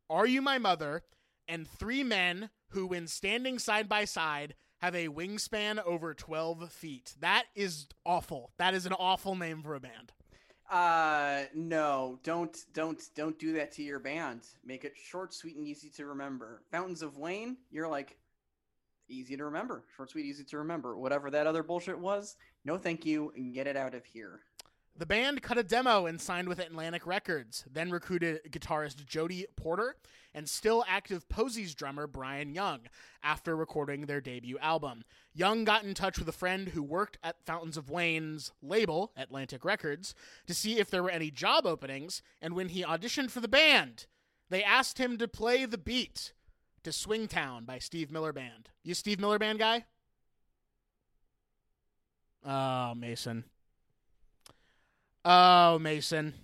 Are 0.09 0.27
You 0.27 0.41
My 0.41 0.57
Mother, 0.57 1.03
and 1.47 1.69
three 1.69 2.03
men 2.03 2.49
who, 2.69 2.87
when 2.87 3.07
standing 3.07 3.59
side 3.59 3.89
by 3.89 4.07
side, 4.07 4.55
have 4.79 4.95
a 4.95 5.09
wingspan 5.09 5.85
over 5.85 6.15
12 6.15 6.73
feet. 6.73 7.15
That 7.21 7.45
is 7.55 7.87
awful. 8.07 8.53
That 8.57 8.73
is 8.73 8.87
an 8.87 8.95
awful 8.95 9.37
name 9.37 9.63
for 9.63 9.75
a 9.75 9.81
band. 9.81 10.13
Uh, 10.71 11.43
no, 11.53 12.21
don't, 12.23 12.57
don't, 12.73 13.03
don't 13.17 13.39
do 13.41 13.53
that 13.55 13.73
to 13.73 13.83
your 13.83 13.99
band. 13.99 14.43
Make 14.65 14.85
it 14.85 14.93
short, 14.97 15.35
sweet, 15.35 15.57
and 15.57 15.67
easy 15.67 15.91
to 15.91 16.07
remember. 16.07 16.63
Fountains 16.71 17.03
of 17.03 17.19
Wayne, 17.19 17.57
you're 17.73 17.89
like 17.89 18.17
easy 19.09 19.37
to 19.37 19.45
remember. 19.45 19.83
Short, 19.97 20.11
sweet, 20.11 20.27
easy 20.27 20.45
to 20.45 20.59
remember. 20.59 20.97
Whatever 20.97 21.29
that 21.31 21.49
other 21.49 21.65
bullshit 21.65 21.99
was, 21.99 22.37
no, 22.65 22.79
thank 22.79 23.05
you, 23.05 23.33
and 23.35 23.53
get 23.53 23.67
it 23.67 23.77
out 23.77 23.95
of 23.95 24.05
here. 24.05 24.43
The 24.97 25.07
band 25.07 25.41
cut 25.41 25.57
a 25.57 25.63
demo 25.63 26.05
and 26.05 26.21
signed 26.21 26.49
with 26.49 26.59
Atlantic 26.59 27.07
Records, 27.07 27.65
then 27.71 27.91
recruited 27.91 28.41
guitarist 28.51 29.07
Jody 29.07 29.47
Porter 29.57 29.97
and 30.35 30.49
still 30.49 30.85
active 30.87 31.29
Posies 31.29 31.75
drummer 31.75 32.07
Brian 32.07 32.55
Young 32.55 32.81
after 33.23 33.57
recording 33.57 34.03
their 34.03 34.21
debut 34.21 34.59
album. 34.59 35.05
Young 35.33 35.65
got 35.65 35.85
in 35.85 35.95
touch 35.95 36.19
with 36.19 36.29
a 36.29 36.33
friend 36.33 36.69
who 36.69 36.83
worked 36.83 37.19
at 37.23 37.45
Fountains 37.47 37.77
of 37.77 37.91
Wayne's 37.91 38.53
label, 38.63 39.13
Atlantic 39.17 39.65
Records, 39.65 40.15
to 40.47 40.55
see 40.55 40.79
if 40.79 40.91
there 40.91 41.03
were 41.03 41.11
any 41.11 41.31
job 41.31 41.67
openings, 41.67 42.23
and 42.43 42.55
when 42.55 42.69
he 42.69 42.83
auditioned 42.83 43.31
for 43.31 43.41
the 43.41 43.49
band, 43.49 44.07
they 44.51 44.63
asked 44.63 44.99
him 44.99 45.17
to 45.19 45.29
play 45.29 45.65
the 45.65 45.79
beat 45.79 46.33
to 46.83 46.91
Swingtown 46.91 47.65
by 47.65 47.79
Steve 47.79 48.11
Miller 48.11 48.33
Band. 48.33 48.71
You 48.83 48.95
Steve 48.95 49.21
Miller 49.21 49.39
Band 49.39 49.59
guy? 49.59 49.85
Oh, 52.45 52.95
Mason. 52.95 53.45
Oh, 55.25 55.79
Mason. 55.79 56.35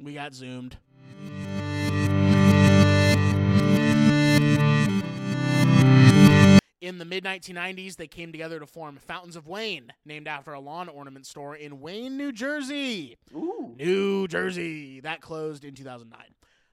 We 0.00 0.14
got 0.14 0.34
zoomed. 0.34 0.76
In 6.80 6.98
the 6.98 7.04
mid 7.06 7.24
1990s, 7.24 7.96
they 7.96 8.06
came 8.06 8.30
together 8.30 8.60
to 8.60 8.66
form 8.66 8.96
Fountains 8.96 9.36
of 9.36 9.46
Wayne, 9.46 9.90
named 10.04 10.28
after 10.28 10.52
a 10.52 10.60
lawn 10.60 10.88
ornament 10.88 11.26
store 11.26 11.56
in 11.56 11.80
Wayne, 11.80 12.16
New 12.16 12.32
Jersey. 12.32 13.16
Ooh. 13.34 13.74
New 13.78 14.28
Jersey. 14.28 15.00
That 15.00 15.20
closed 15.20 15.64
in 15.64 15.74
2009. 15.74 16.20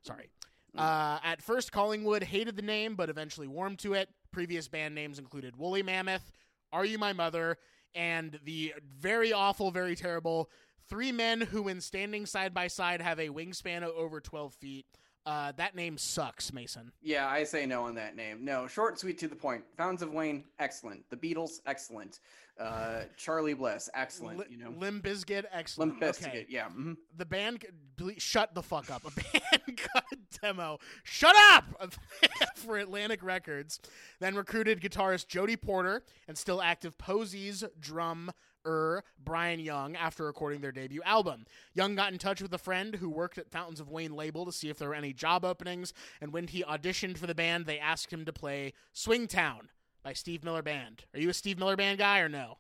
Sorry. 0.04 0.30
Uh, 0.78 1.20
at 1.24 1.42
first, 1.42 1.72
Collingwood 1.72 2.24
hated 2.24 2.56
the 2.56 2.62
name, 2.62 2.96
but 2.96 3.10
eventually 3.10 3.48
warmed 3.48 3.80
to 3.80 3.94
it. 3.94 4.10
Previous 4.32 4.68
band 4.68 4.96
names 4.96 5.20
included 5.20 5.58
Woolly 5.58 5.84
Mammoth, 5.84 6.32
Are 6.72 6.86
You 6.86 6.98
My 6.98 7.14
Mother, 7.14 7.58
and 7.96 8.40
the 8.44 8.74
very 9.00 9.34
awful, 9.34 9.72
very 9.72 9.96
terrible 9.96 10.50
Three 10.92 11.14
Men 11.14 11.40
Who, 11.40 11.64
when 11.64 11.80
standing 11.80 12.26
side 12.26 12.54
by 12.54 12.68
side, 12.68 13.02
have 13.02 13.18
a 13.18 13.30
wingspan 13.30 13.82
of 13.82 13.96
over 13.96 14.20
12 14.20 14.54
feet. 14.56 14.86
Uh, 15.26 15.52
that 15.58 15.76
name 15.76 15.98
sucks, 15.98 16.52
Mason. 16.52 16.92
Yeah, 17.02 17.28
I 17.28 17.44
say 17.44 17.66
no 17.68 17.84
on 17.86 17.94
that 17.96 18.16
name. 18.16 18.44
No, 18.44 18.66
short, 18.66 19.00
sweet, 19.00 19.20
to 19.20 19.28
the 19.28 19.36
point. 19.36 19.64
Fountains 19.78 20.02
of 20.02 20.12
Wayne, 20.12 20.46
excellent. 20.60 21.04
The 21.12 21.16
Beatles, 21.18 21.60
excellent. 21.68 22.20
Uh, 22.60 23.02
Charly 23.18 23.54
Bliss, 23.56 23.88
excellent. 23.94 24.40
Li- 24.40 24.46
you 24.50 24.58
know, 24.58 24.72
Limp 24.78 25.04
Bizkit, 25.04 25.46
excellent. 25.52 26.00
Limp 26.00 26.04
Bizkit, 26.16 26.28
Okay. 26.28 26.46
yeah. 26.50 26.70
mhm. 26.70 26.96
the 27.18 27.26
band 27.26 27.64
ble- 27.98 28.12
shut 28.18 28.54
the 28.56 28.62
fuck 28.64 28.90
up. 28.90 29.04
A 29.06 29.12
band 29.22 29.80
a 29.96 30.16
demo. 30.42 30.80
Shut 31.04 31.36
up 31.52 31.66
for 32.56 32.78
Atlantic 32.78 33.24
Records. 33.24 33.80
Then 34.20 34.36
recruited 34.36 34.82
guitarist 34.82 35.28
Jody 35.28 35.56
Porter 35.56 36.04
and 36.28 36.38
still 36.38 36.62
active 36.62 36.98
Posies 36.98 37.64
drum 37.80 38.32
er 38.66 39.04
Brian 39.24 39.60
Young 39.60 39.96
after 39.96 40.26
recording 40.26 40.62
their 40.62 40.72
debut 40.72 41.02
album. 41.04 41.46
Young 41.74 41.96
got 41.96 42.12
in 42.12 42.20
touch 42.20 42.42
with 42.42 42.54
a 42.54 42.58
friend 42.58 42.96
who 42.96 43.10
worked 43.10 43.38
at 43.38 43.52
Fountains 43.52 43.80
of 43.80 43.90
Wayne 43.90 44.16
label 44.16 44.46
to 44.46 44.52
see 44.52 44.70
if 44.70 44.78
there 44.78 44.90
were 44.90 44.96
any 44.96 45.14
job 45.14 45.46
openings, 45.46 45.94
and 46.20 46.34
when 46.34 46.48
he 46.48 46.64
auditioned 46.64 47.18
for 47.18 47.28
the 47.28 47.36
band, 47.36 47.66
they 47.66 47.80
asked 47.80 48.12
him 48.12 48.26
to 48.26 48.34
play 48.34 48.74
Swingtown 48.94 49.70
by 50.04 50.14
Steve 50.14 50.44
Miller 50.44 50.62
Band. 50.62 51.06
Are 51.14 51.20
you 51.20 51.30
a 51.30 51.34
Steve 51.34 51.60
Miller 51.60 51.76
Band 51.76 52.00
guy 52.00 52.20
or 52.20 52.30
no? 52.30 52.58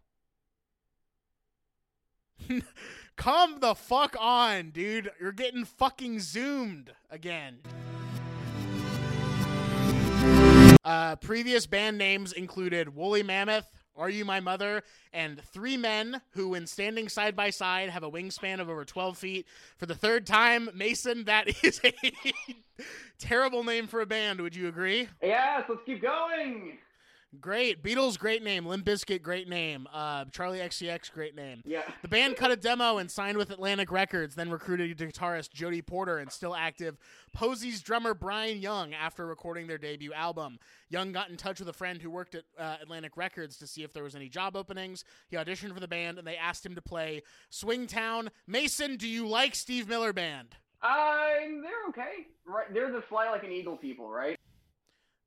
Come 3.15 3.59
the 3.59 3.75
fuck 3.75 4.15
on, 4.19 4.71
dude. 4.71 5.11
You're 5.19 5.31
getting 5.31 5.65
fucking 5.65 6.19
zoomed 6.19 6.91
again. 7.09 7.59
Uh, 10.83 11.15
previous 11.17 11.65
band 11.67 11.97
names 11.97 12.33
included 12.33 12.95
Woolly 12.95 13.23
Mammoth, 13.23 13.69
Are 13.95 14.09
You 14.09 14.25
My 14.25 14.39
Mother, 14.39 14.83
and 15.13 15.41
three 15.41 15.77
men 15.77 16.21
who, 16.31 16.49
when 16.49 16.65
standing 16.65 17.09
side 17.09 17.35
by 17.35 17.49
side, 17.49 17.89
have 17.89 18.03
a 18.03 18.11
wingspan 18.11 18.59
of 18.59 18.69
over 18.69 18.85
12 18.85 19.17
feet. 19.17 19.47
For 19.77 19.85
the 19.85 19.95
third 19.95 20.25
time, 20.25 20.69
Mason, 20.73 21.25
that 21.25 21.47
is 21.63 21.81
a 21.83 21.93
terrible 23.19 23.63
name 23.63 23.87
for 23.87 24.01
a 24.01 24.05
band. 24.05 24.41
Would 24.41 24.55
you 24.55 24.67
agree? 24.67 25.09
Yes, 25.21 25.63
let's 25.67 25.81
keep 25.85 26.01
going. 26.01 26.77
Great. 27.39 27.81
Beatles, 27.81 28.19
great 28.19 28.43
name. 28.43 28.65
Limp 28.65 28.85
Bizkit, 28.85 29.21
great 29.21 29.47
name. 29.47 29.87
Uh, 29.93 30.25
Charli 30.25 30.61
XCX, 30.61 31.11
great 31.13 31.33
name. 31.33 31.61
Yeah. 31.63 31.83
The 32.01 32.09
band 32.09 32.35
cut 32.35 32.51
a 32.51 32.57
demo 32.57 32.97
and 32.97 33.09
signed 33.09 33.37
with 33.37 33.51
Atlantic 33.51 33.89
Records, 33.89 34.35
then 34.35 34.49
recruited 34.51 34.97
guitarist 34.97 35.51
Jody 35.53 35.81
Porter 35.81 36.17
and 36.17 36.29
still 36.29 36.53
active 36.53 36.97
Posies 37.33 37.81
drummer 37.81 38.13
Brian 38.13 38.59
Young 38.59 38.93
after 38.93 39.25
recording 39.25 39.67
their 39.67 39.77
debut 39.77 40.11
album. 40.11 40.59
Young 40.89 41.13
got 41.13 41.29
in 41.29 41.37
touch 41.37 41.59
with 41.59 41.69
a 41.69 41.73
friend 41.73 42.01
who 42.01 42.09
worked 42.09 42.35
at 42.35 42.43
uh, 42.59 42.75
Atlantic 42.81 43.15
Records 43.15 43.57
to 43.57 43.67
see 43.67 43.83
if 43.83 43.93
there 43.93 44.03
was 44.03 44.15
any 44.15 44.27
job 44.27 44.57
openings. 44.57 45.05
He 45.29 45.37
auditioned 45.37 45.73
for 45.73 45.79
the 45.79 45.87
band 45.87 46.17
and 46.17 46.27
they 46.27 46.35
asked 46.35 46.65
him 46.65 46.75
to 46.75 46.81
play 46.81 47.23
Swingtown. 47.49 48.27
Mason, 48.45 48.97
do 48.97 49.07
you 49.07 49.25
like 49.25 49.55
Steve 49.55 49.87
Miller 49.87 50.11
Band? 50.11 50.49
Um, 50.83 51.61
they're 51.61 51.87
okay. 51.89 52.27
Right, 52.45 52.73
they're 52.73 52.91
the 52.91 53.01
fly 53.03 53.29
like 53.29 53.43
an 53.43 53.51
eagle 53.51 53.77
people, 53.77 54.09
right? 54.09 54.37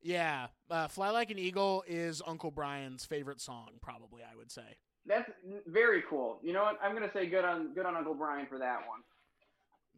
Yeah, 0.04 0.48
uh, 0.70 0.86
Fly 0.86 1.08
Like 1.10 1.30
an 1.30 1.38
Eagle 1.38 1.82
is 1.88 2.20
Uncle 2.26 2.50
Brian's 2.50 3.06
favorite 3.06 3.40
song, 3.40 3.70
probably, 3.80 4.22
I 4.22 4.36
would 4.36 4.52
say. 4.52 4.76
That's 5.06 5.30
very 5.66 6.02
cool. 6.08 6.38
You 6.42 6.52
know 6.52 6.62
what? 6.62 6.78
I'm 6.82 6.92
gonna 6.92 7.10
say 7.12 7.26
good 7.26 7.44
on 7.44 7.72
good 7.72 7.86
on 7.86 7.96
Uncle 7.96 8.14
Brian 8.14 8.46
for 8.46 8.58
that 8.58 8.80
one. 8.86 9.00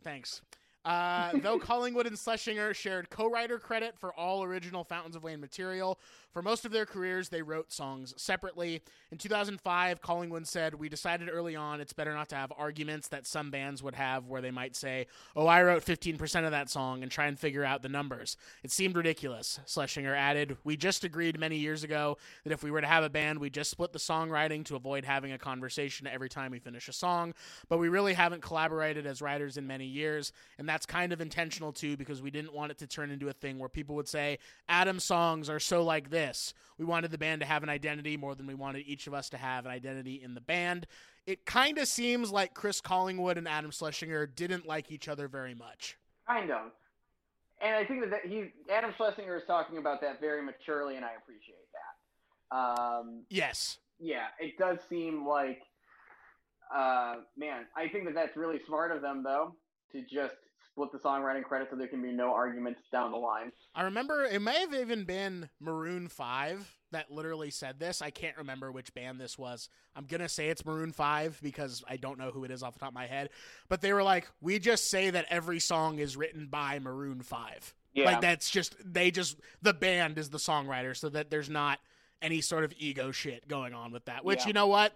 Thanks. 0.04 0.42
Uh, 0.86 1.32
though 1.42 1.58
Collingwood 1.58 2.06
and 2.06 2.16
Schlesinger 2.16 2.72
shared 2.72 3.10
co-writer 3.10 3.58
credit 3.58 3.98
for 3.98 4.14
all 4.14 4.44
original 4.44 4.84
Fountains 4.84 5.16
of 5.16 5.24
Wayne 5.24 5.40
material, 5.40 5.98
for 6.30 6.42
most 6.42 6.64
of 6.64 6.70
their 6.70 6.86
careers 6.86 7.28
they 7.28 7.42
wrote 7.42 7.72
songs 7.72 8.14
separately. 8.16 8.82
In 9.10 9.18
2005, 9.18 10.00
Collingwood 10.00 10.46
said, 10.46 10.74
"We 10.74 10.88
decided 10.88 11.28
early 11.28 11.56
on 11.56 11.80
it's 11.80 11.92
better 11.92 12.14
not 12.14 12.28
to 12.28 12.36
have 12.36 12.52
arguments 12.56 13.08
that 13.08 13.26
some 13.26 13.50
bands 13.50 13.82
would 13.82 13.96
have, 13.96 14.26
where 14.26 14.40
they 14.40 14.52
might 14.52 14.76
say, 14.76 15.08
"Oh, 15.34 15.48
I 15.48 15.62
wrote 15.64 15.82
15% 15.82 16.44
of 16.44 16.52
that 16.52 16.70
song,' 16.70 17.02
and 17.02 17.10
try 17.10 17.26
and 17.26 17.36
figure 17.38 17.64
out 17.64 17.82
the 17.82 17.88
numbers. 17.88 18.36
It 18.62 18.70
seemed 18.70 18.96
ridiculous." 18.96 19.58
Schlesinger 19.66 20.14
added, 20.14 20.56
"We 20.62 20.76
just 20.76 21.02
agreed 21.02 21.40
many 21.40 21.56
years 21.56 21.82
ago 21.82 22.16
that 22.44 22.52
if 22.52 22.62
we 22.62 22.70
were 22.70 22.80
to 22.80 22.86
have 22.86 23.02
a 23.02 23.10
band, 23.10 23.40
we 23.40 23.50
just 23.50 23.72
split 23.72 23.92
the 23.92 23.98
songwriting 23.98 24.64
to 24.66 24.76
avoid 24.76 25.04
having 25.04 25.32
a 25.32 25.38
conversation 25.38 26.06
every 26.06 26.28
time 26.28 26.52
we 26.52 26.60
finish 26.60 26.88
a 26.88 26.92
song. 26.92 27.34
But 27.68 27.78
we 27.78 27.88
really 27.88 28.14
haven't 28.14 28.42
collaborated 28.42 29.04
as 29.04 29.20
writers 29.20 29.56
in 29.56 29.66
many 29.66 29.86
years, 29.86 30.32
and 30.58 30.68
that's 30.76 30.84
kind 30.84 31.10
of 31.10 31.22
intentional 31.22 31.72
too 31.72 31.96
because 31.96 32.20
we 32.20 32.30
didn't 32.30 32.52
want 32.52 32.70
it 32.70 32.76
to 32.76 32.86
turn 32.86 33.10
into 33.10 33.30
a 33.30 33.32
thing 33.32 33.58
where 33.58 33.70
people 33.70 33.94
would 33.96 34.06
say 34.06 34.38
Adam's 34.68 35.04
songs 35.04 35.48
are 35.48 35.58
so 35.58 35.82
like 35.82 36.10
this. 36.10 36.52
We 36.76 36.84
wanted 36.84 37.10
the 37.10 37.16
band 37.16 37.40
to 37.40 37.46
have 37.46 37.62
an 37.62 37.70
identity 37.70 38.18
more 38.18 38.34
than 38.34 38.46
we 38.46 38.52
wanted 38.52 38.82
each 38.86 39.06
of 39.06 39.14
us 39.14 39.30
to 39.30 39.38
have 39.38 39.64
an 39.64 39.72
identity 39.72 40.20
in 40.22 40.34
the 40.34 40.42
band. 40.42 40.86
It 41.26 41.46
kind 41.46 41.78
of 41.78 41.88
seems 41.88 42.30
like 42.30 42.52
Chris 42.52 42.82
Collingwood 42.82 43.38
and 43.38 43.48
Adam 43.48 43.70
Schlesinger 43.70 44.26
didn't 44.26 44.66
like 44.66 44.92
each 44.92 45.08
other 45.08 45.28
very 45.28 45.54
much. 45.54 45.96
Kind 46.28 46.50
of. 46.50 46.72
And 47.62 47.74
I 47.74 47.86
think 47.86 48.10
that, 48.10 48.26
he 48.26 48.50
Adam 48.70 48.92
Schlesinger 48.98 49.34
is 49.34 49.44
talking 49.46 49.78
about 49.78 50.02
that 50.02 50.20
very 50.20 50.42
maturely, 50.42 50.96
and 50.96 51.06
I 51.06 51.12
appreciate 51.16 51.56
that. 51.72 52.54
Um, 52.54 53.22
Yes. 53.30 53.78
yeah, 53.98 54.26
it 54.38 54.58
does 54.58 54.76
seem 54.90 55.26
like, 55.26 55.62
uh, 56.70 57.14
man, 57.34 57.64
I 57.74 57.88
think 57.88 58.04
that 58.04 58.14
that's 58.14 58.36
really 58.36 58.60
smart 58.66 58.92
of 58.92 59.00
them, 59.00 59.22
though, 59.22 59.54
to 59.92 60.02
just 60.02 60.34
split 60.76 60.92
the 60.92 60.98
songwriting 60.98 61.42
credit 61.42 61.68
so 61.70 61.76
there 61.76 61.88
can 61.88 62.02
be 62.02 62.12
no 62.12 62.34
arguments 62.34 62.80
down 62.92 63.10
the 63.10 63.16
line. 63.16 63.50
I 63.74 63.82
remember 63.84 64.24
it 64.24 64.42
may 64.42 64.60
have 64.60 64.74
even 64.74 65.04
been 65.04 65.48
Maroon 65.58 66.06
5 66.08 66.70
that 66.92 67.10
literally 67.10 67.50
said 67.50 67.80
this. 67.80 68.02
I 68.02 68.10
can't 68.10 68.36
remember 68.36 68.70
which 68.70 68.92
band 68.92 69.18
this 69.18 69.38
was. 69.38 69.70
I'm 69.96 70.04
going 70.04 70.20
to 70.20 70.28
say 70.28 70.48
it's 70.48 70.66
Maroon 70.66 70.92
5 70.92 71.40
because 71.42 71.82
I 71.88 71.96
don't 71.96 72.18
know 72.18 72.30
who 72.30 72.44
it 72.44 72.50
is 72.50 72.62
off 72.62 72.74
the 72.74 72.80
top 72.80 72.90
of 72.90 72.94
my 72.94 73.06
head. 73.06 73.30
But 73.70 73.80
they 73.80 73.94
were 73.94 74.02
like, 74.02 74.28
we 74.42 74.58
just 74.58 74.90
say 74.90 75.08
that 75.08 75.24
every 75.30 75.60
song 75.60 75.98
is 75.98 76.14
written 76.14 76.46
by 76.46 76.78
Maroon 76.78 77.22
5. 77.22 77.74
Yeah. 77.94 78.04
Like 78.04 78.20
that's 78.20 78.50
just, 78.50 78.76
they 78.84 79.10
just, 79.10 79.38
the 79.62 79.72
band 79.72 80.18
is 80.18 80.28
the 80.28 80.38
songwriter 80.38 80.94
so 80.94 81.08
that 81.08 81.30
there's 81.30 81.48
not 81.48 81.78
any 82.20 82.42
sort 82.42 82.64
of 82.64 82.74
ego 82.78 83.12
shit 83.12 83.48
going 83.48 83.72
on 83.72 83.92
with 83.92 84.04
that. 84.04 84.26
Which, 84.26 84.40
Yeah. 84.40 84.48
you 84.48 84.52
know 84.52 84.66
what? 84.66 84.92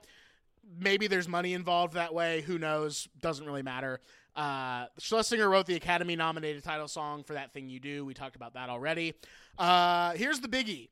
Maybe 0.79 1.07
there's 1.07 1.27
money 1.27 1.55
involved 1.55 1.95
that 1.95 2.13
way. 2.13 2.43
Who 2.43 2.59
knows? 2.59 3.09
Doesn't 3.23 3.47
really 3.47 3.63
matter. 3.63 3.99
Uh, 4.41 4.87
Schlesinger 4.99 5.51
wrote 5.51 5.67
the 5.67 5.75
Academy 5.75 6.17
nominated 6.17 6.65
title 6.65 6.89
song 6.89 7.25
for 7.25 7.35
That 7.35 7.53
Thing 7.53 7.69
You 7.69 7.79
Do. 7.79 8.07
We 8.07 8.15
talked 8.15 8.37
about 8.37 8.55
that 8.55 8.71
already. 8.71 9.13
Uh, 9.59 10.13
here's 10.13 10.41
the 10.41 10.49
biggie 10.49 10.89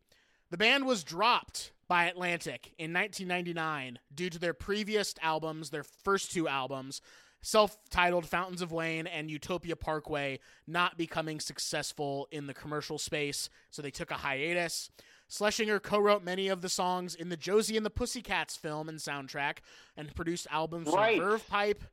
the 0.50 0.58
band 0.58 0.84
was 0.84 1.02
dropped 1.02 1.72
by 1.88 2.04
Atlantic 2.04 2.74
in 2.76 2.92
1999 2.92 4.00
due 4.14 4.28
to 4.28 4.38
their 4.38 4.52
previous 4.52 5.14
albums, 5.22 5.70
their 5.70 5.82
first 5.82 6.30
two 6.30 6.46
albums, 6.46 7.00
self 7.40 7.78
titled 7.88 8.26
Fountains 8.26 8.60
of 8.60 8.70
Wayne 8.70 9.06
and 9.06 9.30
Utopia 9.30 9.76
Parkway, 9.76 10.40
not 10.66 10.98
becoming 10.98 11.40
successful 11.40 12.28
in 12.30 12.48
the 12.48 12.54
commercial 12.54 12.98
space. 12.98 13.48
So 13.70 13.80
they 13.80 13.90
took 13.90 14.10
a 14.10 14.14
hiatus. 14.16 14.90
Schlesinger 15.30 15.80
co 15.80 15.98
wrote 15.98 16.22
many 16.22 16.48
of 16.48 16.60
the 16.60 16.68
songs 16.68 17.14
in 17.14 17.30
the 17.30 17.36
Josie 17.36 17.78
and 17.78 17.86
the 17.86 17.90
Pussycats 17.90 18.56
film 18.56 18.90
and 18.90 18.98
soundtrack 18.98 19.58
and 19.96 20.14
produced 20.14 20.46
albums 20.50 20.88
Right. 20.88 21.18
from 21.18 21.28
Verve 21.30 21.48
Pipe, 21.48 21.84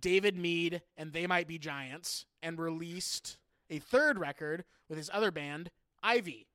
David 0.00 0.36
Mead, 0.36 0.82
and 0.96 1.12
They 1.12 1.26
Might 1.26 1.48
Be 1.48 1.58
Giants, 1.58 2.26
and 2.42 2.58
released 2.58 3.38
a 3.70 3.78
third 3.78 4.18
record 4.18 4.64
with 4.88 4.98
his 4.98 5.10
other 5.12 5.30
band, 5.30 5.70
Ivy. 6.02 6.46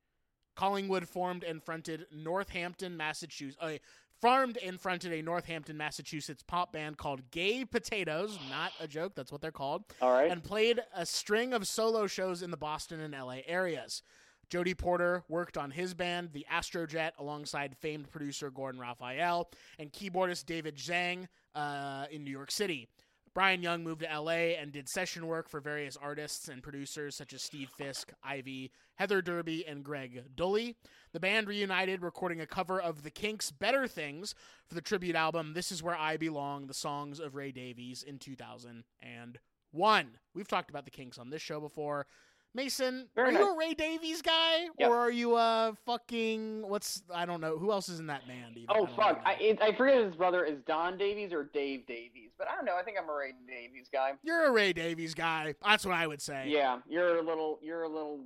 Collingwood 0.56 1.08
formed 1.08 1.44
and 1.44 1.64
fronted 1.64 2.06
Northampton, 2.12 2.98
Massachusetts, 2.98 3.58
uh, 3.62 3.78
farmed 4.20 4.58
and 4.58 4.80
fronted 4.80 5.14
a 5.14 5.22
Northampton, 5.22 5.78
Massachusetts 5.78 6.44
pop 6.46 6.74
band 6.74 6.98
called 6.98 7.32
Gay 7.32 7.64
Potatoes, 7.64 8.38
not 8.50 8.74
a 8.82 8.88
joke, 8.88 9.14
that's 9.16 9.32
what 9.32 9.40
they're 9.40 9.52
called, 9.52 9.86
All 10.02 10.12
right. 10.12 10.30
and 10.30 10.44
played 10.44 10.82
a 10.94 11.06
string 11.06 11.54
of 11.54 11.66
solo 11.66 12.08
shows 12.08 12.42
in 12.42 12.52
the 12.52 12.58
Boston 12.58 13.00
and 13.00 13.14
LA 13.14 13.38
areas. 13.48 14.04
Jody 14.50 14.74
Porter 14.74 15.24
worked 15.30 15.58
on 15.58 15.72
his 15.72 15.94
band, 15.94 16.34
the 16.34 16.46
Astrojet, 16.52 17.12
alongside 17.20 17.78
famed 17.78 18.10
producer 18.12 18.50
Gordon 18.50 18.82
Raphael 18.82 19.50
and 19.78 19.94
keyboardist 19.94 20.46
David 20.46 20.76
Zhang 20.76 21.28
uh, 21.56 22.08
in 22.12 22.24
New 22.24 22.32
York 22.32 22.52
City. 22.52 22.88
Brian 23.34 23.62
Young 23.62 23.84
moved 23.84 24.02
to 24.02 24.20
LA 24.20 24.56
and 24.60 24.72
did 24.72 24.90
session 24.90 25.28
work 25.28 25.50
for 25.50 25.60
various 25.60 25.96
artists 25.96 26.48
and 26.48 26.64
producers 26.64 27.16
such 27.16 27.34
as 27.34 27.42
Steve 27.42 27.70
Fisk, 27.78 28.12
Ivy, 28.24 28.72
Heather 28.96 29.22
Derby, 29.22 29.66
and 29.68 29.84
Greg 29.84 30.24
Dulli. 30.36 30.76
The 31.14 31.20
band 31.20 31.48
reunited, 31.48 32.02
recording 32.02 32.42
a 32.42 32.46
cover 32.46 32.80
of 32.82 33.04
The 33.04 33.12
Kinks' 33.12 33.52
Better 33.52 33.88
Things 33.88 34.36
for 34.68 34.76
the 34.76 34.82
tribute 34.82 35.16
album 35.16 35.54
This 35.54 35.72
Is 35.72 35.82
Where 35.82 35.98
I 35.98 36.18
Belong, 36.18 36.68
the 36.68 36.74
songs 36.74 37.20
of 37.20 37.36
Ray 37.36 37.52
Davies 37.52 38.04
in 38.04 38.20
2001. 38.20 40.08
We've 40.34 40.48
talked 40.48 40.70
about 40.70 40.86
The 40.86 40.92
Kinks 40.92 41.18
on 41.18 41.30
this 41.30 41.42
show 41.42 41.60
before. 41.60 42.08
Mason, 42.56 43.08
Very 43.16 43.30
are 43.30 43.32
nice. 43.32 43.42
you 43.42 43.54
a 43.54 43.58
Ray 43.58 43.74
Davies 43.76 44.22
guy? 44.24 44.68
Yep. 44.80 44.90
Or 44.90 44.98
are 44.98 45.12
you 45.12 45.36
a 45.36 45.74
fucking, 45.86 46.68
what's, 46.68 47.04
I 47.14 47.26
don't 47.26 47.42
know, 47.42 47.58
who 47.58 47.72
else 47.72 47.90
is 47.90 48.00
in 48.00 48.08
that 48.08 48.28
band? 48.28 48.58
Even? 48.58 48.68
Oh 48.70 48.86
don't 48.88 48.96
fuck! 48.96 49.22
I 49.24 49.36
it, 49.36 49.62
I 49.62 49.72
forget 49.76 50.04
his 50.04 50.16
brother 50.16 50.44
is 50.44 50.60
Don 50.66 50.98
Davies 50.98 51.32
or 51.32 51.44
Dave 51.54 51.86
Davies, 51.86 52.32
but 52.38 52.48
I 52.50 52.56
don't 52.56 52.66
know. 52.66 52.76
I 52.76 52.82
think 52.82 52.98
I'm 53.02 53.08
a 53.08 53.14
Ray 53.14 53.34
Davies 53.48 53.88
guy. 53.94 54.14
You're 54.24 54.48
a 54.48 54.52
Ray 54.52 54.74
Davies 54.74 55.14
guy. 55.14 55.54
That's 55.64 55.86
what 55.86 55.94
I 55.94 56.08
would 56.08 56.22
say. 56.22 56.46
Yeah, 56.48 56.80
you're 56.90 57.20
a 57.20 57.22
little, 57.22 57.60
you're 57.62 57.84
a 57.84 57.90
little 57.90 58.22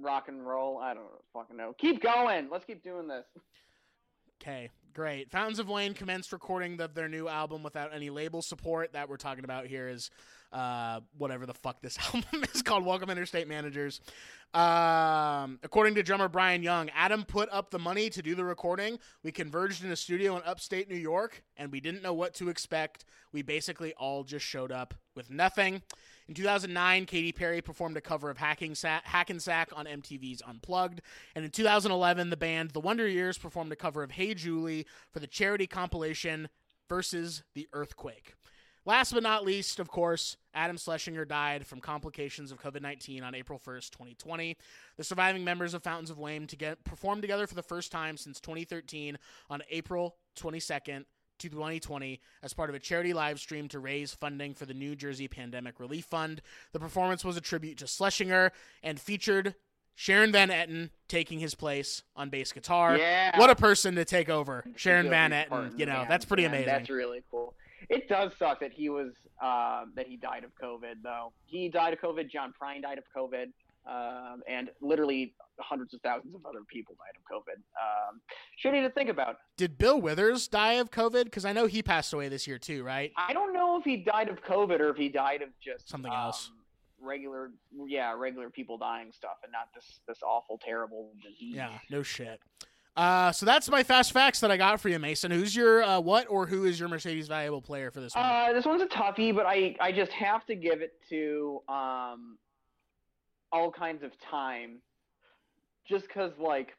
rock 0.00 0.28
and 0.28 0.46
roll. 0.46 0.78
I 0.78 0.94
don't 0.94 1.06
fucking 1.32 1.56
know. 1.56 1.74
Keep 1.76 2.00
going. 2.00 2.48
Let's 2.50 2.64
keep 2.64 2.84
doing 2.84 3.08
this. 3.08 3.24
Okay, 4.40 4.70
great. 4.92 5.30
Fountains 5.30 5.58
of 5.58 5.68
Wayne 5.68 5.94
commenced 5.94 6.32
recording 6.32 6.80
of 6.80 6.94
their 6.94 7.08
new 7.08 7.28
album 7.28 7.62
without 7.62 7.94
any 7.94 8.10
label 8.10 8.40
support. 8.42 8.92
That 8.92 9.08
we're 9.08 9.16
talking 9.16 9.44
about 9.44 9.66
here 9.66 9.88
is 9.88 10.10
uh, 10.54 11.00
whatever 11.18 11.44
the 11.44 11.52
fuck 11.52 11.82
this 11.82 11.98
album 12.14 12.44
is 12.54 12.62
called. 12.62 12.84
Welcome 12.84 13.10
Interstate 13.10 13.48
Managers. 13.48 14.00
Um, 14.54 15.58
according 15.64 15.96
to 15.96 16.02
drummer 16.04 16.28
Brian 16.28 16.62
Young, 16.62 16.88
Adam 16.90 17.24
put 17.24 17.48
up 17.50 17.72
the 17.72 17.78
money 17.78 18.08
to 18.10 18.22
do 18.22 18.36
the 18.36 18.44
recording. 18.44 19.00
We 19.24 19.32
converged 19.32 19.84
in 19.84 19.90
a 19.90 19.96
studio 19.96 20.36
in 20.36 20.42
upstate 20.44 20.88
New 20.88 20.96
York, 20.96 21.42
and 21.56 21.72
we 21.72 21.80
didn't 21.80 22.02
know 22.04 22.14
what 22.14 22.34
to 22.34 22.48
expect. 22.48 23.04
We 23.32 23.42
basically 23.42 23.94
all 23.94 24.22
just 24.22 24.46
showed 24.46 24.70
up 24.70 24.94
with 25.16 25.28
nothing. 25.28 25.82
In 26.28 26.34
2009, 26.34 27.04
Katy 27.06 27.32
Perry 27.32 27.60
performed 27.60 27.96
a 27.96 28.00
cover 28.00 28.30
of 28.30 28.38
Hacking 28.38 28.76
Sa- 28.76 29.00
Hackensack 29.02 29.70
on 29.74 29.86
MTV's 29.86 30.40
Unplugged. 30.46 31.02
And 31.34 31.44
in 31.44 31.50
2011, 31.50 32.30
the 32.30 32.36
band 32.36 32.70
The 32.70 32.80
Wonder 32.80 33.08
Years 33.08 33.36
performed 33.36 33.72
a 33.72 33.76
cover 33.76 34.04
of 34.04 34.12
Hey 34.12 34.34
Julie 34.34 34.86
for 35.12 35.18
the 35.18 35.26
charity 35.26 35.66
compilation 35.66 36.48
Versus 36.88 37.42
the 37.54 37.66
Earthquake. 37.72 38.34
Last 38.86 39.12
but 39.12 39.22
not 39.22 39.44
least, 39.44 39.80
of 39.80 39.88
course, 39.88 40.36
Adam 40.54 40.76
Schlesinger 40.76 41.24
died 41.24 41.66
from 41.66 41.80
complications 41.80 42.52
of 42.52 42.60
COVID 42.60 42.82
19 42.82 43.22
on 43.22 43.34
April 43.34 43.58
1st, 43.58 43.90
2020. 43.90 44.56
The 44.96 45.04
surviving 45.04 45.42
members 45.42 45.72
of 45.74 45.82
Fountains 45.82 46.10
of 46.10 46.18
Wayne 46.18 46.46
to 46.48 46.56
get, 46.56 46.84
performed 46.84 47.22
together 47.22 47.46
for 47.46 47.54
the 47.54 47.62
first 47.62 47.90
time 47.90 48.16
since 48.16 48.40
2013 48.40 49.18
on 49.48 49.62
April 49.70 50.16
22nd, 50.36 51.04
2020 51.38 52.20
as 52.42 52.52
part 52.52 52.68
of 52.68 52.76
a 52.76 52.78
charity 52.78 53.12
live 53.12 53.40
stream 53.40 53.68
to 53.68 53.78
raise 53.78 54.12
funding 54.12 54.54
for 54.54 54.66
the 54.66 54.74
New 54.74 54.94
Jersey 54.94 55.28
Pandemic 55.28 55.80
Relief 55.80 56.04
Fund. 56.04 56.42
The 56.72 56.80
performance 56.80 57.24
was 57.24 57.36
a 57.36 57.40
tribute 57.40 57.78
to 57.78 57.86
Schlesinger 57.86 58.52
and 58.82 59.00
featured 59.00 59.54
Sharon 59.96 60.32
Van 60.32 60.48
Etten 60.48 60.90
taking 61.08 61.38
his 61.38 61.54
place 61.54 62.02
on 62.16 62.28
bass 62.28 62.52
guitar. 62.52 62.96
Yeah. 62.98 63.38
What 63.38 63.50
a 63.50 63.54
person 63.54 63.94
to 63.94 64.04
take 64.04 64.28
over. 64.28 64.64
Sharon 64.76 65.08
Van 65.08 65.30
Etten, 65.30 65.78
you 65.78 65.86
know, 65.86 66.04
that's 66.08 66.24
pretty 66.24 66.42
man. 66.42 66.52
amazing. 66.52 66.66
That's 66.66 66.90
really 66.90 67.22
cool. 67.30 67.54
It 67.88 68.08
does 68.08 68.32
suck 68.38 68.60
that 68.60 68.72
he 68.72 68.88
was 68.88 69.12
uh, 69.42 69.84
that 69.94 70.06
he 70.06 70.16
died 70.16 70.44
of 70.44 70.50
COVID 70.62 71.02
though. 71.02 71.32
He 71.46 71.68
died 71.68 71.92
of 71.92 72.00
COVID. 72.00 72.30
John 72.30 72.52
Prine 72.60 72.82
died 72.82 72.98
of 72.98 73.04
COVID, 73.16 73.46
um, 73.86 74.42
and 74.48 74.70
literally 74.80 75.34
hundreds 75.58 75.94
of 75.94 76.00
thousands 76.00 76.34
of 76.34 76.44
other 76.46 76.60
people 76.68 76.96
died 76.98 77.14
of 77.16 77.24
COVID. 77.30 77.58
Um, 77.80 78.20
shitty 78.62 78.86
to 78.86 78.90
think 78.92 79.10
about. 79.10 79.36
Did 79.56 79.78
Bill 79.78 80.00
Withers 80.00 80.48
die 80.48 80.74
of 80.74 80.90
COVID? 80.90 81.24
Because 81.24 81.44
I 81.44 81.52
know 81.52 81.66
he 81.66 81.82
passed 81.82 82.12
away 82.12 82.28
this 82.28 82.46
year 82.46 82.58
too, 82.58 82.82
right? 82.82 83.12
I 83.16 83.32
don't 83.32 83.52
know 83.52 83.78
if 83.78 83.84
he 83.84 83.98
died 83.98 84.28
of 84.28 84.42
COVID 84.42 84.80
or 84.80 84.90
if 84.90 84.96
he 84.96 85.08
died 85.08 85.42
of 85.42 85.48
just 85.60 85.88
Something 85.88 86.12
um, 86.12 86.18
else. 86.18 86.50
Regular, 87.00 87.50
yeah, 87.86 88.14
regular 88.16 88.48
people 88.48 88.78
dying 88.78 89.12
stuff, 89.12 89.36
and 89.42 89.52
not 89.52 89.68
this 89.74 90.00
this 90.08 90.22
awful, 90.22 90.58
terrible 90.64 91.10
disease. 91.22 91.54
Yeah, 91.54 91.78
no 91.90 92.02
shit. 92.02 92.40
Uh, 92.96 93.32
so 93.32 93.44
that's 93.44 93.68
my 93.68 93.82
fast 93.82 94.12
facts 94.12 94.38
that 94.40 94.52
I 94.52 94.56
got 94.56 94.80
for 94.80 94.88
you, 94.88 95.00
Mason. 95.00 95.30
Who's 95.30 95.54
your 95.54 95.82
uh, 95.82 95.98
what 95.98 96.26
or 96.30 96.46
who 96.46 96.64
is 96.64 96.78
your 96.78 96.88
Mercedes 96.88 97.26
valuable 97.26 97.60
player 97.60 97.90
for 97.90 98.00
this 98.00 98.14
one? 98.14 98.24
Uh, 98.24 98.52
this 98.52 98.64
one's 98.64 98.82
a 98.82 98.86
toughie, 98.86 99.34
but 99.34 99.46
I, 99.46 99.74
I 99.80 99.90
just 99.90 100.12
have 100.12 100.46
to 100.46 100.54
give 100.54 100.80
it 100.80 100.92
to 101.08 101.60
um, 101.68 102.38
all 103.50 103.72
kinds 103.72 104.04
of 104.04 104.12
time, 104.20 104.78
just 105.88 106.08
cause 106.08 106.30
like, 106.38 106.76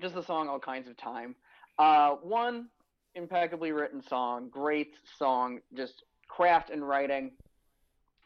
just 0.00 0.14
the 0.14 0.22
song 0.22 0.48
all 0.48 0.60
kinds 0.60 0.88
of 0.88 0.96
time. 0.96 1.34
Uh, 1.76 2.10
one 2.22 2.68
impeccably 3.16 3.72
written 3.72 4.00
song, 4.02 4.48
great 4.48 4.94
song, 5.18 5.58
just 5.76 6.04
craft 6.28 6.70
and 6.70 6.86
writing. 6.86 7.32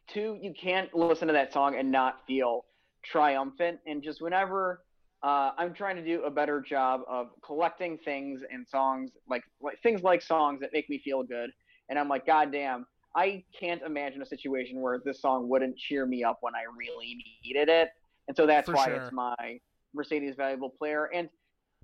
Two, 0.06 0.36
you 0.42 0.52
can't 0.52 0.92
listen 0.94 1.28
to 1.28 1.32
that 1.32 1.50
song 1.52 1.76
and 1.76 1.90
not 1.90 2.26
feel 2.26 2.66
triumphant, 3.02 3.78
and 3.86 4.02
just 4.02 4.20
whenever. 4.20 4.82
Uh, 5.22 5.50
I'm 5.58 5.74
trying 5.74 5.96
to 5.96 6.04
do 6.04 6.22
a 6.24 6.30
better 6.30 6.60
job 6.60 7.02
of 7.08 7.28
collecting 7.44 7.98
things 7.98 8.40
and 8.50 8.66
songs 8.66 9.10
like, 9.28 9.42
like 9.60 9.80
things 9.82 10.02
like 10.02 10.22
songs 10.22 10.60
that 10.60 10.70
make 10.72 10.88
me 10.88 10.98
feel 10.98 11.22
good 11.22 11.50
and 11.90 11.98
I'm 11.98 12.08
like, 12.08 12.24
God 12.24 12.52
damn, 12.52 12.86
I 13.14 13.44
can't 13.58 13.82
imagine 13.82 14.22
a 14.22 14.26
situation 14.26 14.80
where 14.80 15.00
this 15.04 15.20
song 15.20 15.48
wouldn't 15.48 15.76
cheer 15.76 16.06
me 16.06 16.24
up 16.24 16.38
when 16.40 16.54
I 16.54 16.62
really 16.74 17.18
needed 17.44 17.68
it. 17.68 17.90
And 18.28 18.36
so 18.36 18.46
that's 18.46 18.66
For 18.66 18.76
why 18.76 18.86
sure. 18.86 18.94
it's 18.94 19.12
my 19.12 19.58
Mercedes 19.92 20.36
valuable 20.36 20.70
player. 20.70 21.10
And 21.12 21.28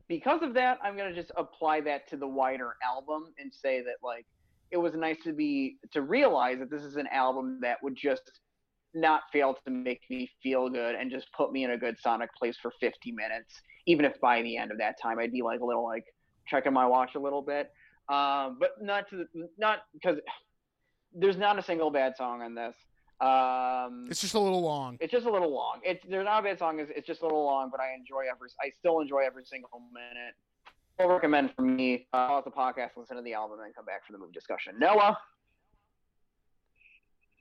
because 0.09 0.43
of 0.43 0.55
that, 0.55 0.79
I'm 0.83 0.97
gonna 0.97 1.13
just 1.13 1.33
apply 1.37 1.81
that 1.83 2.09
to 2.11 2.17
the 2.17 2.29
wider 2.29 2.75
album 2.85 3.35
and 3.39 3.53
say 3.53 3.83
that 3.83 3.97
like 4.03 4.25
it 4.71 4.77
was 4.77 4.95
nice 4.95 5.17
to 5.25 5.33
be 5.33 5.79
to 5.93 6.03
realize 6.03 6.61
that 6.61 6.71
this 6.71 6.83
is 6.83 6.95
an 6.95 7.09
album 7.09 7.59
that 7.63 7.83
would 7.83 7.97
just 7.97 8.41
not 8.97 9.23
fail 9.33 9.55
to 9.65 9.71
make 9.71 10.01
me 10.11 10.29
feel 10.43 10.69
good 10.69 10.95
and 10.95 11.11
just 11.11 11.27
put 11.37 11.53
me 11.53 11.65
in 11.65 11.71
a 11.73 11.79
good 11.79 11.97
sonic 12.01 12.31
place 12.35 12.57
for 12.61 12.73
50 12.81 13.13
minutes 13.13 13.55
even 13.87 14.05
if 14.05 14.19
by 14.21 14.43
the 14.43 14.57
end 14.57 14.73
of 14.73 14.79
that 14.79 14.97
time 15.01 15.19
i'd 15.19 15.33
be 15.33 15.43
like 15.43 15.61
a 15.61 15.65
little 15.65 15.85
like 15.85 16.05
checking 16.49 16.73
my 16.73 16.87
watch 16.87 17.15
a 17.15 17.19
little 17.19 17.43
bit 17.43 17.71
um, 18.09 18.59
but 18.61 18.81
not 18.81 19.09
to 19.11 19.27
not 19.59 19.81
because 19.93 20.19
there's 21.13 21.37
not 21.37 21.59
a 21.59 21.63
single 21.63 21.91
bad 21.91 22.17
song 22.17 22.43
on 22.43 22.55
this. 22.55 22.77
Um, 23.21 24.07
it's 24.11 24.21
just 24.21 24.35
a 24.35 24.39
little 24.39 24.61
long. 24.61 24.99
it's 25.01 25.11
just 25.11 25.27
a 25.27 25.31
little 25.31 25.53
long. 25.53 25.81
It's 25.83 26.05
there's 26.09 26.25
not 26.25 26.41
a 26.41 26.43
bad 26.43 26.59
song. 26.59 26.79
It's, 26.79 26.93
it's 26.95 27.07
just 27.07 27.23
a 27.23 27.25
little 27.25 27.45
long, 27.45 27.71
but 27.71 27.81
I 27.81 27.95
enjoy 27.95 28.25
every. 28.31 28.51
I 28.61 28.71
still 28.79 29.01
enjoy 29.01 29.21
every 29.27 29.45
single 29.45 29.83
minute. 29.93 30.35
I'll 31.01 31.09
recommend 31.09 31.53
for 31.57 31.63
me. 31.63 32.07
Uh, 32.13 32.29
pause 32.29 32.45
the 32.45 32.51
podcast, 32.51 32.91
listen 32.97 33.17
to 33.17 33.23
the 33.23 33.35
album, 33.35 33.59
and 33.65 33.75
come 33.75 33.85
back 33.85 34.07
for 34.07 34.13
the 34.13 34.19
movie 34.19 34.33
discussion. 34.33 34.75
Noah, 34.79 35.19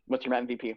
what's 0.08 0.26
your 0.26 0.34
MVP? 0.34 0.76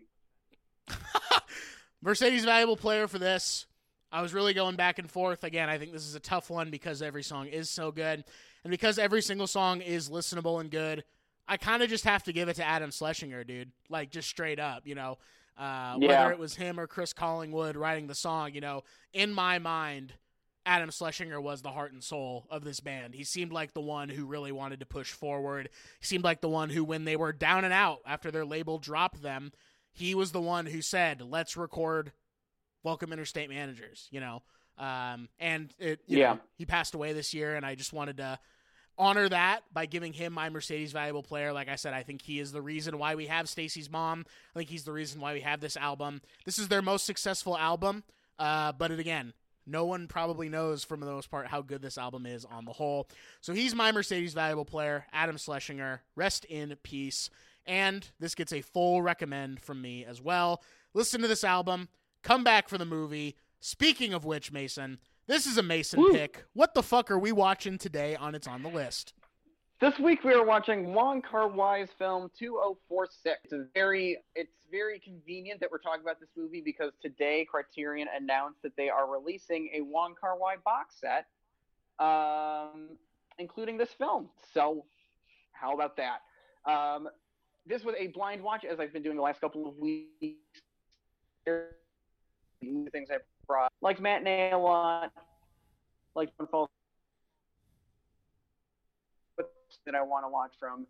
Mercedes 2.02 2.44
valuable 2.44 2.76
player 2.76 3.08
for 3.08 3.18
this. 3.18 3.66
I 4.10 4.22
was 4.22 4.32
really 4.32 4.54
going 4.54 4.76
back 4.76 4.98
and 4.98 5.10
forth. 5.10 5.44
Again, 5.44 5.68
I 5.68 5.78
think 5.78 5.92
this 5.92 6.06
is 6.06 6.14
a 6.14 6.20
tough 6.20 6.48
one 6.48 6.70
because 6.70 7.02
every 7.02 7.22
song 7.22 7.46
is 7.46 7.68
so 7.68 7.90
good. 7.90 8.24
And 8.64 8.70
because 8.70 8.98
every 8.98 9.20
single 9.20 9.46
song 9.46 9.80
is 9.80 10.08
listenable 10.08 10.60
and 10.60 10.70
good, 10.70 11.04
I 11.46 11.56
kind 11.56 11.82
of 11.82 11.90
just 11.90 12.04
have 12.04 12.22
to 12.24 12.32
give 12.32 12.48
it 12.48 12.54
to 12.56 12.64
Adam 12.64 12.90
Schlesinger, 12.90 13.44
dude. 13.44 13.70
Like, 13.88 14.10
just 14.10 14.28
straight 14.28 14.58
up, 14.58 14.86
you 14.86 14.94
know. 14.94 15.18
Uh, 15.58 15.96
Yeah. 16.00 16.22
Whether 16.22 16.32
it 16.32 16.38
was 16.38 16.54
him 16.54 16.78
or 16.78 16.86
Chris 16.86 17.12
Collingwood 17.12 17.76
writing 17.76 18.06
the 18.06 18.14
song, 18.14 18.54
you 18.54 18.60
know, 18.60 18.84
in 19.12 19.32
my 19.32 19.58
mind, 19.58 20.14
Adam 20.64 20.90
Schlesinger 20.90 21.40
was 21.40 21.62
the 21.62 21.70
heart 21.70 21.92
and 21.92 22.02
soul 22.04 22.46
of 22.50 22.62
this 22.64 22.80
band. 22.80 23.14
He 23.14 23.24
seemed 23.24 23.52
like 23.52 23.72
the 23.72 23.80
one 23.80 24.08
who 24.08 24.26
really 24.26 24.52
wanted 24.52 24.80
to 24.80 24.86
push 24.86 25.12
forward. 25.12 25.68
He 25.98 26.06
seemed 26.06 26.24
like 26.24 26.40
the 26.40 26.48
one 26.48 26.70
who, 26.70 26.84
when 26.84 27.04
they 27.04 27.16
were 27.16 27.32
down 27.32 27.64
and 27.64 27.72
out 27.72 28.00
after 28.06 28.30
their 28.30 28.44
label 28.44 28.78
dropped 28.78 29.22
them, 29.22 29.52
he 29.92 30.14
was 30.14 30.32
the 30.32 30.40
one 30.40 30.66
who 30.66 30.82
said, 30.82 31.20
"Let's 31.22 31.56
record 31.56 32.12
Welcome 32.82 33.12
Interstate 33.12 33.50
Managers." 33.50 34.08
You 34.10 34.20
know, 34.20 34.42
um, 34.78 35.28
and 35.38 35.74
it, 35.78 36.00
you 36.06 36.18
Yeah. 36.18 36.34
know, 36.34 36.40
he 36.56 36.66
passed 36.66 36.94
away 36.94 37.12
this 37.12 37.34
year, 37.34 37.56
and 37.56 37.64
I 37.66 37.74
just 37.74 37.92
wanted 37.92 38.18
to 38.18 38.38
honor 38.96 39.28
that 39.28 39.62
by 39.72 39.86
giving 39.86 40.12
him 40.12 40.32
my 40.32 40.50
Mercedes 40.50 40.92
valuable 40.92 41.22
player. 41.22 41.52
Like 41.52 41.68
I 41.68 41.76
said, 41.76 41.94
I 41.94 42.02
think 42.02 42.22
he 42.22 42.40
is 42.40 42.50
the 42.52 42.62
reason 42.62 42.98
why 42.98 43.14
we 43.14 43.26
have 43.26 43.48
Stacy's 43.48 43.88
mom. 43.90 44.24
I 44.54 44.58
think 44.58 44.70
he's 44.70 44.84
the 44.84 44.92
reason 44.92 45.20
why 45.20 45.34
we 45.34 45.40
have 45.42 45.60
this 45.60 45.76
album. 45.76 46.20
This 46.44 46.58
is 46.58 46.68
their 46.68 46.82
most 46.82 47.06
successful 47.06 47.56
album, 47.56 48.02
uh, 48.40 48.72
but 48.72 48.90
it, 48.90 48.98
again, 48.98 49.34
no 49.66 49.84
one 49.84 50.08
probably 50.08 50.48
knows 50.48 50.82
for 50.82 50.96
the 50.96 51.06
most 51.06 51.30
part 51.30 51.46
how 51.46 51.62
good 51.62 51.82
this 51.82 51.96
album 51.98 52.26
is 52.26 52.44
on 52.44 52.64
the 52.64 52.72
whole. 52.72 53.08
So 53.40 53.52
he's 53.52 53.74
my 53.74 53.92
Mercedes 53.92 54.34
valuable 54.34 54.64
player, 54.64 55.06
Adam 55.12 55.36
Schlesinger. 55.36 56.02
Rest 56.16 56.44
in 56.46 56.74
peace. 56.82 57.30
And 57.68 58.08
this 58.18 58.34
gets 58.34 58.52
a 58.52 58.62
full 58.62 59.02
recommend 59.02 59.60
from 59.60 59.82
me 59.82 60.04
as 60.04 60.22
well. 60.22 60.62
Listen 60.94 61.20
to 61.20 61.28
this 61.28 61.44
album. 61.44 61.88
Come 62.22 62.42
back 62.42 62.68
for 62.68 62.78
the 62.78 62.86
movie. 62.86 63.36
Speaking 63.60 64.14
of 64.14 64.24
which, 64.24 64.50
Mason, 64.50 64.98
This 65.26 65.44
is 65.46 65.58
a 65.58 65.62
Mason 65.62 66.00
Woo. 66.00 66.12
pick. 66.12 66.44
What 66.54 66.72
the 66.72 66.82
fuck 66.82 67.10
are 67.10 67.18
we 67.18 67.30
watching 67.30 67.76
today 67.76 68.16
on 68.16 68.34
It's 68.34 68.48
on 68.48 68.62
the 68.62 68.70
List? 68.70 69.12
This 69.80 69.98
week 69.98 70.24
we 70.24 70.32
are 70.32 70.44
watching 70.44 70.94
Wong 70.94 71.20
Kar 71.22 71.46
Wai's 71.46 71.90
film 71.98 72.30
2046. 72.38 73.36
It's 73.44 73.52
a 73.52 73.66
very 73.74 74.16
it's 74.34 74.50
very 74.72 74.98
convenient 74.98 75.60
that 75.60 75.70
we're 75.70 75.78
talking 75.78 76.02
about 76.02 76.18
this 76.18 76.30
movie 76.36 76.62
because 76.64 76.92
today 77.02 77.46
Criterion 77.48 78.08
announced 78.16 78.62
that 78.62 78.74
they 78.76 78.88
are 78.88 79.08
releasing 79.08 79.70
a 79.74 79.82
Wong 79.82 80.14
Kar 80.20 80.36
Wai 80.38 80.56
box 80.64 80.96
set, 81.00 81.26
um, 82.04 82.96
including 83.38 83.76
this 83.78 83.90
film. 83.90 84.30
So, 84.52 84.84
how 85.52 85.74
about 85.74 85.96
that? 85.98 86.22
Um, 86.70 87.08
this 87.68 87.84
was 87.84 87.94
a 87.98 88.08
blind 88.08 88.42
watch, 88.42 88.64
as 88.64 88.80
I've 88.80 88.92
been 88.92 89.02
doing 89.02 89.16
the 89.16 89.22
last 89.22 89.40
couple 89.40 89.68
of 89.68 89.76
weeks. 89.76 90.08
Things 91.46 93.08
I 93.10 93.18
brought, 93.46 93.72
like 93.80 94.00
matinee 94.00 94.50
a 94.52 94.58
lot, 94.58 95.12
like 96.14 96.30
Falls 96.50 96.68
that 99.86 99.94
I 99.94 100.02
want 100.02 100.24
to 100.24 100.28
watch 100.28 100.52
from 100.58 100.86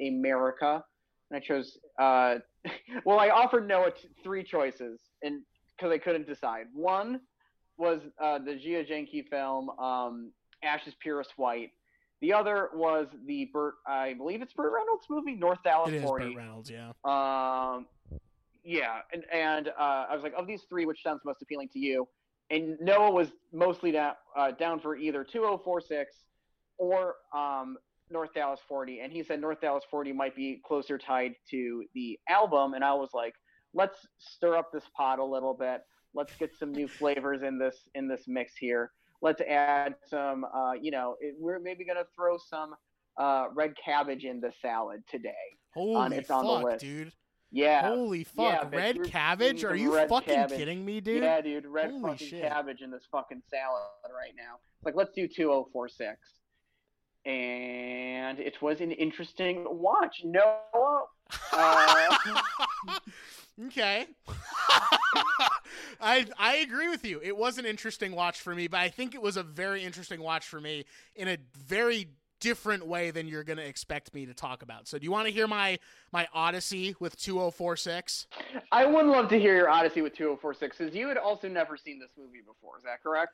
America, 0.00 0.84
and 1.30 1.42
I 1.42 1.44
chose. 1.44 1.78
Uh, 1.98 2.36
well, 3.04 3.18
I 3.18 3.30
offered 3.30 3.66
Noah 3.66 3.90
t- 3.90 4.08
three 4.22 4.42
choices, 4.42 5.00
and 5.22 5.42
because 5.76 5.92
I 5.92 5.98
couldn't 5.98 6.26
decide. 6.26 6.66
One 6.72 7.20
was 7.78 8.00
uh, 8.22 8.38
the 8.38 8.52
Jia 8.52 8.88
Zhangke 8.88 9.28
film 9.28 9.70
um, 9.78 10.30
Ash 10.62 10.86
Is 10.86 10.94
Purest 11.00 11.30
White. 11.36 11.70
The 12.20 12.32
other 12.32 12.70
was 12.74 13.08
the 13.26 13.50
Burt, 13.52 13.74
I 13.86 14.14
believe 14.14 14.40
it's 14.40 14.54
Burt 14.54 14.72
Reynolds 14.72 15.04
movie, 15.10 15.34
North 15.34 15.62
Dallas 15.62 15.90
It 15.90 15.96
is 15.96 16.02
40. 16.02 16.24
Burt 16.26 16.36
Reynolds, 16.36 16.70
yeah. 16.70 16.92
Um, 17.04 17.86
yeah, 18.64 19.00
and 19.12 19.24
and 19.32 19.68
uh, 19.68 20.06
I 20.10 20.14
was 20.14 20.22
like, 20.22 20.34
of 20.36 20.46
these 20.46 20.62
three, 20.68 20.86
which 20.86 21.02
sounds 21.02 21.20
most 21.24 21.40
appealing 21.42 21.68
to 21.74 21.78
you? 21.78 22.08
And 22.50 22.76
Noah 22.80 23.10
was 23.10 23.28
mostly 23.52 23.92
down 23.92 24.14
uh, 24.36 24.52
down 24.52 24.80
for 24.80 24.96
either 24.96 25.24
2046 25.24 26.12
or 26.78 27.14
um, 27.34 27.76
North 28.10 28.34
Dallas 28.34 28.60
40, 28.68 29.00
and 29.00 29.12
he 29.12 29.22
said 29.22 29.40
North 29.40 29.60
Dallas 29.60 29.84
40 29.90 30.12
might 30.12 30.34
be 30.34 30.60
closer 30.66 30.98
tied 30.98 31.34
to 31.50 31.84
the 31.94 32.18
album, 32.28 32.74
and 32.74 32.84
I 32.84 32.92
was 32.94 33.10
like, 33.14 33.34
let's 33.72 34.06
stir 34.18 34.56
up 34.56 34.72
this 34.72 34.84
pot 34.96 35.18
a 35.18 35.24
little 35.24 35.54
bit. 35.54 35.82
Let's 36.14 36.34
get 36.36 36.50
some 36.58 36.72
new 36.72 36.88
flavors 36.88 37.42
in 37.42 37.58
this 37.58 37.88
in 37.94 38.08
this 38.08 38.22
mix 38.26 38.56
here. 38.56 38.90
Let's 39.22 39.40
add 39.40 39.94
some, 40.08 40.44
uh, 40.44 40.72
you 40.80 40.90
know, 40.90 41.16
it, 41.20 41.34
we're 41.38 41.58
maybe 41.58 41.84
gonna 41.84 42.04
throw 42.14 42.36
some 42.38 42.74
uh, 43.18 43.46
red 43.54 43.74
cabbage 43.82 44.24
in 44.24 44.40
the 44.40 44.52
salad 44.60 45.02
today. 45.10 45.32
Holy 45.74 46.16
it's 46.16 46.30
on 46.30 46.44
the 46.44 46.52
fuck, 46.52 46.64
list. 46.64 46.84
dude. 46.84 47.12
Yeah, 47.52 47.88
Holy 47.88 48.24
fuck. 48.24 48.70
bitch, 48.70 48.76
red 48.76 49.04
cabbage? 49.04 49.64
Are 49.64 49.76
you 49.76 49.92
fucking 50.08 50.34
cabbage. 50.34 50.58
kidding 50.58 50.84
me, 50.84 51.00
dude? 51.00 51.22
Yeah, 51.22 51.40
dude, 51.40 51.66
red 51.66 51.90
Holy 51.90 52.02
fucking 52.02 52.28
shit. 52.28 52.42
cabbage 52.42 52.82
in 52.82 52.90
this 52.90 53.04
fucking 53.10 53.42
salad 53.48 53.82
right 54.04 54.32
now. 54.36 54.56
It's 54.78 54.84
like 54.84 54.94
let's 54.96 55.12
do 55.14 55.28
2046. 55.28 56.18
And 57.24 58.38
it 58.38 58.60
was 58.62 58.80
an 58.80 58.92
interesting 58.92 59.64
watch. 59.68 60.22
Noah, 60.24 61.04
uh, 61.52 62.16
okay. 63.66 64.06
I 66.00 66.26
I 66.38 66.56
agree 66.56 66.88
with 66.88 67.04
you. 67.04 67.20
It 67.22 67.36
was 67.36 67.58
an 67.58 67.64
interesting 67.64 68.14
watch 68.14 68.40
for 68.40 68.54
me, 68.54 68.68
but 68.68 68.80
I 68.80 68.88
think 68.88 69.14
it 69.14 69.22
was 69.22 69.36
a 69.36 69.42
very 69.42 69.82
interesting 69.82 70.20
watch 70.20 70.46
for 70.46 70.60
me 70.60 70.84
in 71.14 71.28
a 71.28 71.38
very 71.56 72.08
different 72.40 72.86
way 72.86 73.10
than 73.10 73.26
you're 73.26 73.44
going 73.44 73.56
to 73.56 73.66
expect 73.66 74.12
me 74.14 74.26
to 74.26 74.34
talk 74.34 74.62
about. 74.62 74.86
So, 74.86 74.98
do 74.98 75.04
you 75.04 75.10
want 75.10 75.26
to 75.26 75.32
hear 75.32 75.46
my 75.46 75.78
my 76.12 76.28
Odyssey 76.34 76.94
with 77.00 77.16
2046? 77.16 78.26
I 78.72 78.86
would 78.86 79.06
love 79.06 79.28
to 79.28 79.38
hear 79.38 79.56
your 79.56 79.68
Odyssey 79.68 80.02
with 80.02 80.14
2046 80.14 80.78
because 80.78 80.94
you 80.94 81.08
had 81.08 81.16
also 81.16 81.48
never 81.48 81.76
seen 81.76 81.98
this 81.98 82.10
movie 82.18 82.42
before. 82.46 82.78
Is 82.78 82.84
that 82.84 83.02
correct? 83.02 83.32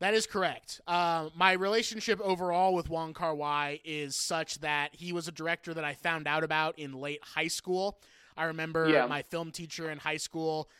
That 0.00 0.14
is 0.14 0.26
correct. 0.26 0.80
Uh, 0.86 1.28
my 1.36 1.52
relationship 1.52 2.20
overall 2.20 2.72
with 2.72 2.88
Wong 2.88 3.12
Kar 3.12 3.34
Wai 3.34 3.80
is 3.84 4.14
such 4.14 4.60
that 4.60 4.94
he 4.94 5.12
was 5.12 5.26
a 5.26 5.32
director 5.32 5.74
that 5.74 5.84
I 5.84 5.94
found 5.94 6.28
out 6.28 6.44
about 6.44 6.78
in 6.78 6.92
late 6.92 7.20
high 7.22 7.48
school. 7.48 7.98
I 8.38 8.44
remember 8.44 8.88
Yeah. 8.88 9.06
my 9.06 9.22
film 9.22 9.50
teacher 9.50 9.90
in 9.90 9.98
high 9.98 10.16
school. 10.16 10.70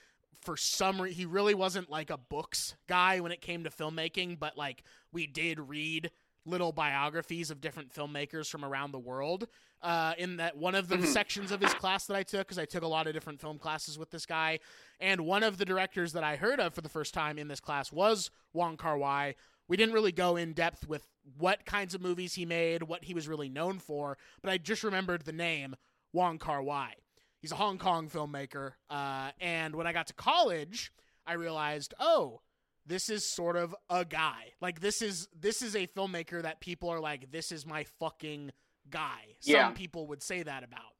For 0.41 0.57
some 0.57 1.01
reason, 1.03 1.17
he 1.19 1.27
really 1.27 1.55
wasn't 1.55 1.91
like 1.91 2.11
a 2.11 2.17
books 2.17 2.77
guy 2.87 3.19
when 3.21 3.33
it 3.33 3.41
came 3.41 3.65
to 3.65 3.71
filmmaking, 3.71 4.39
but 4.39 4.57
like 4.57 4.85
we 5.13 5.27
did 5.27 5.59
read 5.59 6.11
little 6.47 6.73
biographies 6.73 7.51
of 7.51 7.61
different 7.61 7.93
filmmakers 7.93 8.49
from 8.49 8.65
around 8.65 8.93
the 8.93 8.99
world. 8.99 9.49
Uh, 9.83 10.13
in 10.19 10.39
that 10.39 10.57
one 10.57 10.75
of 10.75 10.89
the 10.89 10.97
Mhm. 10.97 11.07
sections 11.07 11.53
of 11.53 11.61
his 11.61 11.73
class 11.75 12.07
that 12.07 12.17
I 12.17 12.25
took, 12.25 12.49
because 12.49 12.59
I 12.59 12.65
took 12.65 12.83
a 12.83 12.89
lot 12.89 13.07
of 13.07 13.13
different 13.13 13.41
film 13.41 13.59
classes 13.61 13.97
with 13.97 14.11
this 14.11 14.27
guy, 14.27 14.59
and 14.99 15.21
one 15.25 15.45
of 15.45 15.57
the 15.59 15.65
directors 15.65 16.13
that 16.15 16.25
I 16.25 16.35
heard 16.35 16.59
of 16.59 16.75
for 16.75 16.81
the 16.81 16.89
first 16.89 17.15
time 17.15 17.39
in 17.39 17.47
this 17.47 17.61
class 17.61 17.93
was 17.93 18.31
Wong 18.53 18.77
Kar 18.77 18.99
Wai. 18.99 19.37
We 19.69 19.77
didn't 19.77 19.95
really 19.95 20.11
go 20.11 20.35
in 20.35 20.53
depth 20.53 20.89
with 20.89 21.07
what 21.37 21.65
kinds 21.65 21.95
of 21.95 22.01
movies 22.01 22.35
he 22.35 22.45
made, 22.45 22.85
what 22.85 23.05
he 23.05 23.15
was 23.15 23.29
really 23.29 23.49
known 23.49 23.79
for, 23.79 24.19
but 24.43 24.51
I 24.51 24.59
just 24.59 24.83
remembered 24.83 25.27
the 25.27 25.33
name 25.33 25.77
Wong 26.13 26.39
Kar 26.41 26.61
Wai. 26.61 26.95
He's 27.41 27.53
a 27.53 27.57
Hong 27.57 27.79
Kong 27.79 28.09
filmmaker, 28.11 28.73
uh, 28.91 29.31
and 29.41 29.77
when 29.77 29.87
I 29.87 29.93
got 29.93 30.09
to 30.09 30.15
college, 30.15 30.91
I 31.27 31.35
realized, 31.35 31.95
oh, 32.01 32.41
this 32.87 33.09
is 33.11 33.31
sort 33.31 33.57
of 33.57 33.75
a 33.91 34.05
guy. 34.05 34.53
Like 34.61 34.81
this 34.81 35.03
is 35.03 35.29
this 35.39 35.63
is 35.63 35.77
a 35.77 35.87
filmmaker 35.87 36.43
that 36.43 36.61
people 36.61 36.89
are 36.89 37.01
like, 37.01 37.31
this 37.31 37.53
is 37.53 37.65
my 37.67 37.85
fucking 38.01 38.51
guy. 38.91 39.37
Some 39.41 39.55
Yeah. 39.55 39.71
people 39.71 40.07
would 40.09 40.23
say 40.23 40.43
that 40.43 40.65
about. 40.65 40.95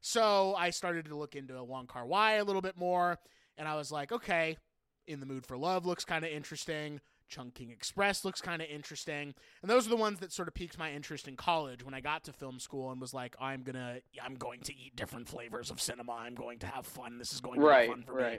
So 0.00 0.54
I 0.54 0.70
started 0.70 1.06
to 1.06 1.16
look 1.16 1.36
into 1.36 1.62
Wong 1.62 1.86
Kar 1.86 2.06
Wai 2.06 2.34
a 2.34 2.44
little 2.44 2.62
bit 2.62 2.76
more, 2.76 3.18
and 3.58 3.68
I 3.68 3.74
was 3.76 3.92
like, 3.92 4.12
okay, 4.12 4.56
In 5.06 5.20
the 5.20 5.26
Mood 5.26 5.46
for 5.46 5.56
Love 5.56 5.86
looks 5.86 6.04
kind 6.04 6.24
of 6.24 6.30
interesting. 6.30 7.00
Chungking 7.28 7.70
Express 7.70 8.24
looks 8.24 8.40
kind 8.40 8.62
of 8.62 8.68
interesting, 8.68 9.34
and 9.62 9.70
those 9.70 9.86
are 9.86 9.90
the 9.90 9.96
ones 9.96 10.20
that 10.20 10.32
sort 10.32 10.48
of 10.48 10.54
piqued 10.54 10.78
my 10.78 10.92
interest 10.92 11.26
in 11.28 11.36
college 11.36 11.84
when 11.84 11.94
I 11.94 12.00
got 12.00 12.24
to 12.24 12.32
film 12.32 12.58
school 12.58 12.90
and 12.90 13.00
was 13.00 13.12
like, 13.14 13.34
I'm 13.40 13.62
gonna, 13.62 13.98
I'm 14.22 14.36
going 14.36 14.60
to 14.62 14.72
eat 14.74 14.96
different 14.96 15.28
flavors 15.28 15.70
of 15.70 15.80
cinema. 15.80 16.12
I'm 16.12 16.34
going 16.34 16.58
to 16.60 16.66
have 16.66 16.86
fun. 16.86 17.18
This 17.18 17.32
is 17.32 17.40
going 17.40 17.60
to 17.60 17.66
Right, 17.66 17.88
be 17.88 17.92
fun 17.94 18.02
for 18.04 18.14
right. 18.14 18.32
me. 18.32 18.38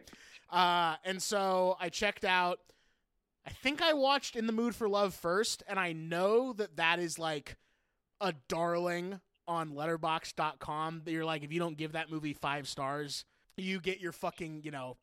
Uh, 0.49 0.95
and 1.03 1.21
so 1.21 1.75
I 1.79 1.89
checked 1.89 2.25
out. 2.25 2.59
I 3.45 3.49
think 3.51 3.81
I 3.81 3.93
watched 3.93 4.35
In 4.35 4.45
the 4.47 4.53
Mood 4.53 4.75
for 4.75 4.89
Love 4.89 5.13
first, 5.13 5.63
and 5.67 5.79
I 5.79 5.93
know 5.93 6.53
that 6.53 6.75
that 6.77 6.99
is 6.99 7.17
like 7.17 7.57
a 8.19 8.33
darling 8.49 9.19
on 9.47 9.71
letterboxd.com 9.71 11.01
that 11.05 11.11
you're 11.11 11.23
like 11.25 11.43
if 11.43 11.51
you 11.53 11.59
don't 11.59 11.77
give 11.77 11.93
that 11.93 12.11
movie 12.11 12.33
5 12.33 12.67
stars, 12.67 13.23
you 13.55 13.79
get 13.79 13.99
your 13.99 14.11
fucking, 14.11 14.61
you 14.63 14.71
know, 14.71 14.97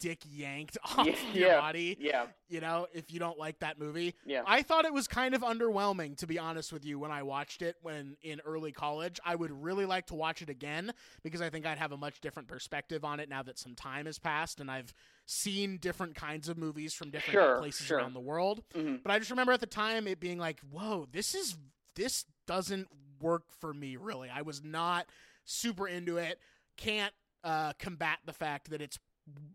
dick 0.00 0.20
yanked 0.30 0.78
off 0.96 1.06
Yeah, 1.06 1.14
your 1.32 1.48
yeah. 1.48 1.60
body, 1.60 1.96
Yeah, 2.00 2.26
you 2.48 2.60
know, 2.60 2.86
if 2.92 3.12
you 3.12 3.18
don't 3.18 3.38
like 3.38 3.58
that 3.60 3.78
movie. 3.78 4.14
yeah. 4.24 4.42
I 4.46 4.62
thought 4.62 4.84
it 4.84 4.92
was 4.92 5.08
kind 5.08 5.34
of 5.34 5.42
underwhelming, 5.42 6.16
to 6.18 6.26
be 6.26 6.38
honest 6.38 6.72
with 6.72 6.84
you, 6.84 6.98
when 6.98 7.10
I 7.10 7.22
watched 7.24 7.62
it 7.62 7.76
when 7.82 8.16
in 8.22 8.40
early 8.44 8.72
college. 8.72 9.18
I 9.24 9.34
would 9.34 9.50
really 9.50 9.86
like 9.86 10.06
to 10.06 10.14
watch 10.14 10.40
it 10.42 10.48
again 10.50 10.92
because 11.22 11.40
I 11.42 11.50
think 11.50 11.66
I'd 11.66 11.78
have 11.78 11.92
a 11.92 11.96
much 11.96 12.20
different 12.20 12.48
perspective 12.48 13.04
on 13.04 13.18
it 13.20 13.28
now 13.28 13.42
that 13.42 13.58
some 13.58 13.74
time 13.74 14.06
has 14.06 14.18
passed 14.18 14.60
and 14.60 14.70
I've 14.70 14.92
seen 15.26 15.78
different 15.78 16.14
kinds 16.14 16.48
of 16.48 16.56
movies 16.56 16.94
from 16.94 17.10
different 17.10 17.32
Sure, 17.32 17.58
places 17.58 17.86
sure. 17.86 17.98
around 17.98 18.14
the 18.14 18.20
world. 18.20 18.62
Mhm. 18.74 19.02
But 19.02 19.12
I 19.12 19.18
just 19.18 19.30
remember 19.30 19.52
at 19.52 19.60
the 19.60 19.66
time 19.66 20.06
it 20.06 20.20
being 20.20 20.38
like, 20.38 20.60
whoa, 20.70 21.06
this 21.10 21.34
is 21.34 21.56
this 21.96 22.24
doesn't 22.46 22.86
work 23.20 23.44
for 23.60 23.74
me 23.74 23.96
really. 23.96 24.30
I 24.30 24.42
was 24.42 24.62
not 24.62 25.06
super 25.44 25.88
into 25.88 26.16
it. 26.18 26.38
Can't 26.76 27.12
uh, 27.44 27.72
combat 27.78 28.18
the 28.24 28.32
fact 28.32 28.70
that 28.70 28.80
it's 28.80 28.98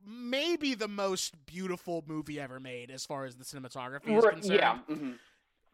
maybe 0.05 0.73
the 0.75 0.87
most 0.87 1.33
beautiful 1.45 2.03
movie 2.07 2.39
ever 2.39 2.59
made 2.59 2.91
as 2.91 3.05
far 3.05 3.25
as 3.25 3.35
the 3.35 3.43
cinematography 3.43 4.17
is 4.17 4.23
concerned. 4.25 4.45
yeah. 4.59 4.79
mhm. 4.89 5.15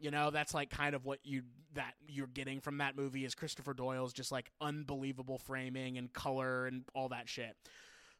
You 0.02 0.12
know, 0.12 0.30
that's 0.32 0.54
like 0.54 0.70
kind 0.70 0.95
of 0.95 1.06
what 1.06 1.20
you 1.24 1.43
that 1.74 1.93
you're 2.08 2.28
getting 2.28 2.62
from 2.62 2.78
that 2.78 2.95
movie 2.95 3.26
is 3.26 3.36
Christopher 3.36 3.74
Doyle's 3.74 4.14
just 4.14 4.32
like 4.32 4.50
unbelievable 4.62 5.38
framing 5.38 5.97
and 5.97 6.12
color 6.14 6.68
and 6.68 6.84
all 6.95 7.10
that 7.10 7.28
shit. 7.28 7.56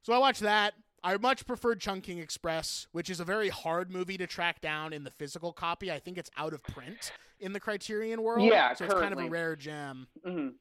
So 0.02 0.14
I 0.14 0.18
watched 0.18 0.42
that. 0.42 0.74
I 1.04 1.16
much 1.18 1.46
preferred 1.46 1.80
Chungking 1.80 2.20
Express, 2.20 2.88
which 2.92 3.10
is 3.10 3.22
a 3.22 3.26
very 3.26 3.48
hard 3.48 3.90
movie 3.90 4.18
to 4.18 4.28
track 4.28 4.60
down 4.60 4.92
in 4.92 5.06
the 5.06 5.10
physical 5.12 5.54
copy. 5.54 5.90
I 5.90 6.00
think 6.00 6.18
it's 6.18 6.30
out 6.38 6.54
of 6.54 6.62
print 6.64 7.14
in 7.40 7.54
the 7.54 7.60
Criterion 7.62 8.22
world. 8.22 8.46
Yeah, 8.46 8.74
so 8.74 8.84
it's 8.84 8.94
kind 8.94 9.14
of 9.14 9.20
a 9.20 9.30
rare 9.30 9.56
gem. 9.56 10.08
Mhm. 10.28 10.54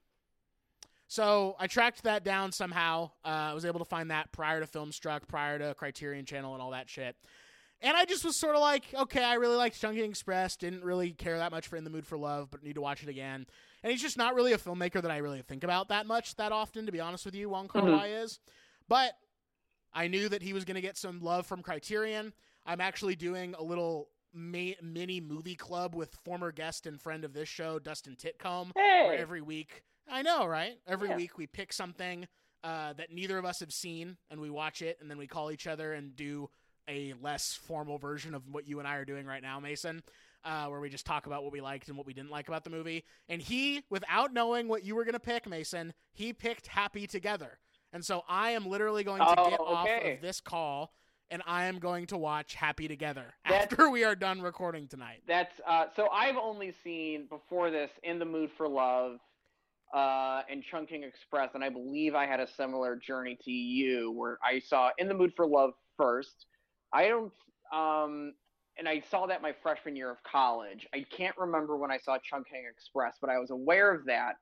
So 1.11 1.57
I 1.59 1.67
tracked 1.67 2.03
that 2.05 2.23
down 2.23 2.53
somehow. 2.53 3.11
Uh, 3.25 3.29
I 3.29 3.55
was 3.55 3.65
able 3.65 3.79
to 3.79 3.85
find 3.87 4.11
that 4.11 4.31
prior 4.31 4.61
to 4.61 4.67
Filmstruck, 4.67 5.27
prior 5.27 5.59
to 5.59 5.75
Criterion 5.75 6.27
Channel, 6.27 6.53
and 6.53 6.63
all 6.63 6.71
that 6.73 6.89
shit. 6.89 7.17
And 7.81 7.97
I 7.97 8.05
just 8.05 8.25
was 8.25 8.37
sort 8.37 8.57
of 8.57 8.61
like, 8.61 8.85
okay, 8.95 9.23
I 9.25 9.35
really 9.35 9.57
liked 9.57 9.81
Chungking 9.81 10.05
Express. 10.11 10.57
Didn't 10.57 10.85
really 10.85 11.13
care 11.13 11.39
that 11.39 11.51
much 11.51 11.67
for 11.69 11.77
In 11.77 11.85
the 11.85 11.91
Mood 11.91 12.07
for 12.07 12.19
Love, 12.19 12.49
but 12.51 12.63
need 12.63 12.75
to 12.75 12.81
watch 12.81 13.03
it 13.03 13.09
again. 13.09 13.47
And 13.83 13.91
he's 13.91 14.03
just 14.03 14.19
not 14.19 14.35
really 14.35 14.53
a 14.53 14.59
filmmaker 14.59 15.01
that 15.01 15.11
I 15.11 15.19
really 15.19 15.41
think 15.43 15.65
about 15.65 15.89
that 15.89 16.05
much, 16.05 16.35
that 16.37 16.53
often, 16.53 16.87
to 16.87 16.93
be 16.93 17.01
honest 17.01 17.25
with 17.25 17.35
you. 17.37 17.49
Wong 17.49 17.69
Kar 17.69 17.83
Mhm. 17.83 17.97
Wai 17.97 18.09
is, 18.09 18.41
but 18.89 19.13
I 19.95 20.09
knew 20.09 20.29
that 20.29 20.43
he 20.43 20.53
was 20.53 20.65
going 20.65 20.75
to 20.75 20.81
get 20.81 20.99
some 20.99 21.21
love 21.21 21.47
from 21.47 21.63
Criterion. 21.63 22.35
I'm 22.67 22.81
actually 22.81 23.17
doing 23.17 23.55
a 23.55 23.63
little 23.63 24.11
mini 24.35 25.21
movie 25.21 25.55
club 25.55 25.95
with 25.95 26.15
former 26.25 26.53
guest 26.53 26.87
and 26.87 27.01
friend 27.01 27.25
of 27.25 27.33
this 27.33 27.49
show, 27.49 27.79
Dustin 27.79 28.15
Titcomb 28.17 28.73
Hey. 28.77 29.17
every 29.19 29.41
week 29.41 29.85
I 30.11 30.23
know, 30.23 30.47
right? 30.47 30.79
Every 30.87 31.09
Yeah. 31.09 31.17
week 31.17 31.37
we 31.39 31.47
pick 31.47 31.73
something 31.73 32.27
uh, 32.65 32.93
that 32.95 33.13
neither 33.13 33.39
of 33.39 33.45
us 33.45 33.61
have 33.61 33.73
seen 33.73 34.17
and 34.31 34.41
we 34.41 34.51
watch 34.51 34.83
it 34.83 34.99
and 35.01 35.09
then 35.11 35.17
we 35.19 35.27
call 35.29 35.51
each 35.53 35.67
other 35.67 35.93
and 35.93 36.17
do 36.17 36.51
a 36.89 37.15
less 37.23 37.55
formal 37.55 37.99
version 37.99 38.35
of 38.35 38.49
what 38.49 38.67
you 38.67 38.79
and 38.81 38.89
I 38.89 38.97
are 38.97 39.05
doing 39.05 39.27
right 39.27 39.43
now, 39.43 39.61
Mason, 39.61 40.03
uh, 40.45 40.67
where 40.67 40.81
we 40.81 40.89
just 40.89 41.07
talk 41.07 41.27
about 41.27 41.45
what 41.45 41.53
we 41.53 41.61
liked 41.61 41.89
and 41.89 41.97
what 41.97 42.07
we 42.07 42.15
didn't 42.15 42.31
like 42.31 42.49
about 42.49 42.65
the 42.65 42.71
movie. 42.71 43.05
And 43.29 43.41
he, 43.43 43.85
without 43.91 44.33
knowing 44.33 44.67
what 44.69 44.85
you 44.85 44.97
were 44.97 45.05
going 45.05 45.13
to 45.15 45.21
pick, 45.21 45.47
Mason, 45.49 45.93
he 46.15 46.33
picked 46.33 46.67
Happy 46.67 47.07
Together. 47.07 47.59
And 47.93 48.05
so 48.05 48.23
I 48.29 48.51
am 48.51 48.67
literally 48.67 49.05
going 49.05 49.21
to 49.21 49.35
Oh, 49.39 49.51
get 49.51 49.61
off 49.61 49.89
of 49.89 50.21
this 50.21 50.41
call 50.41 50.93
and 51.31 51.43
I 51.47 51.67
am 51.67 51.79
going 51.79 52.07
to 52.07 52.17
watch 52.17 52.55
Happy 52.55 52.89
Together 52.89 53.35
That's- 53.45 53.65
after 53.71 53.89
we 53.91 54.03
are 54.03 54.17
done 54.17 54.41
recording 54.43 54.89
tonight. 54.89 55.23
That's 55.27 55.61
uh, 55.67 55.87
so 55.95 56.09
I've 56.11 56.37
only 56.39 56.73
seen 56.83 57.27
before 57.27 57.71
this 57.71 57.91
In 58.03 58.19
the 58.19 58.25
Mood 58.25 58.51
for 58.57 58.67
Love 58.67 59.21
uh, 59.95 60.43
and 60.51 60.63
Chungking 60.63 61.03
Express, 61.03 61.51
and 61.55 61.65
I 61.65 61.69
believe 61.71 62.15
I 62.15 62.27
had 62.27 62.41
a 62.41 62.47
similar 62.47 62.97
journey 62.97 63.39
to 63.45 63.51
you 63.51 64.13
where 64.13 64.39
I 64.45 64.59
saw 64.61 64.91
In 64.99 65.09
the 65.09 65.15
Mood 65.15 65.33
for 65.37 65.47
Love 65.47 65.71
first. 65.97 66.47
I 66.93 67.09
don't, 67.09 67.33
um, 67.73 68.35
and 68.79 68.89
I 68.89 69.03
saw 69.11 69.27
that 69.27 69.43
my 69.43 69.55
freshman 69.63 69.97
year 69.97 70.11
of 70.11 70.19
college. 70.31 70.87
I 70.95 71.05
can't 71.17 71.37
remember 71.39 71.77
when 71.77 71.91
I 71.91 71.99
saw 71.99 72.19
Chungking 72.19 72.65
Express, 72.71 73.17
but 73.21 73.31
I 73.31 73.39
was 73.39 73.51
aware 73.51 73.93
of 73.93 74.05
that 74.07 74.35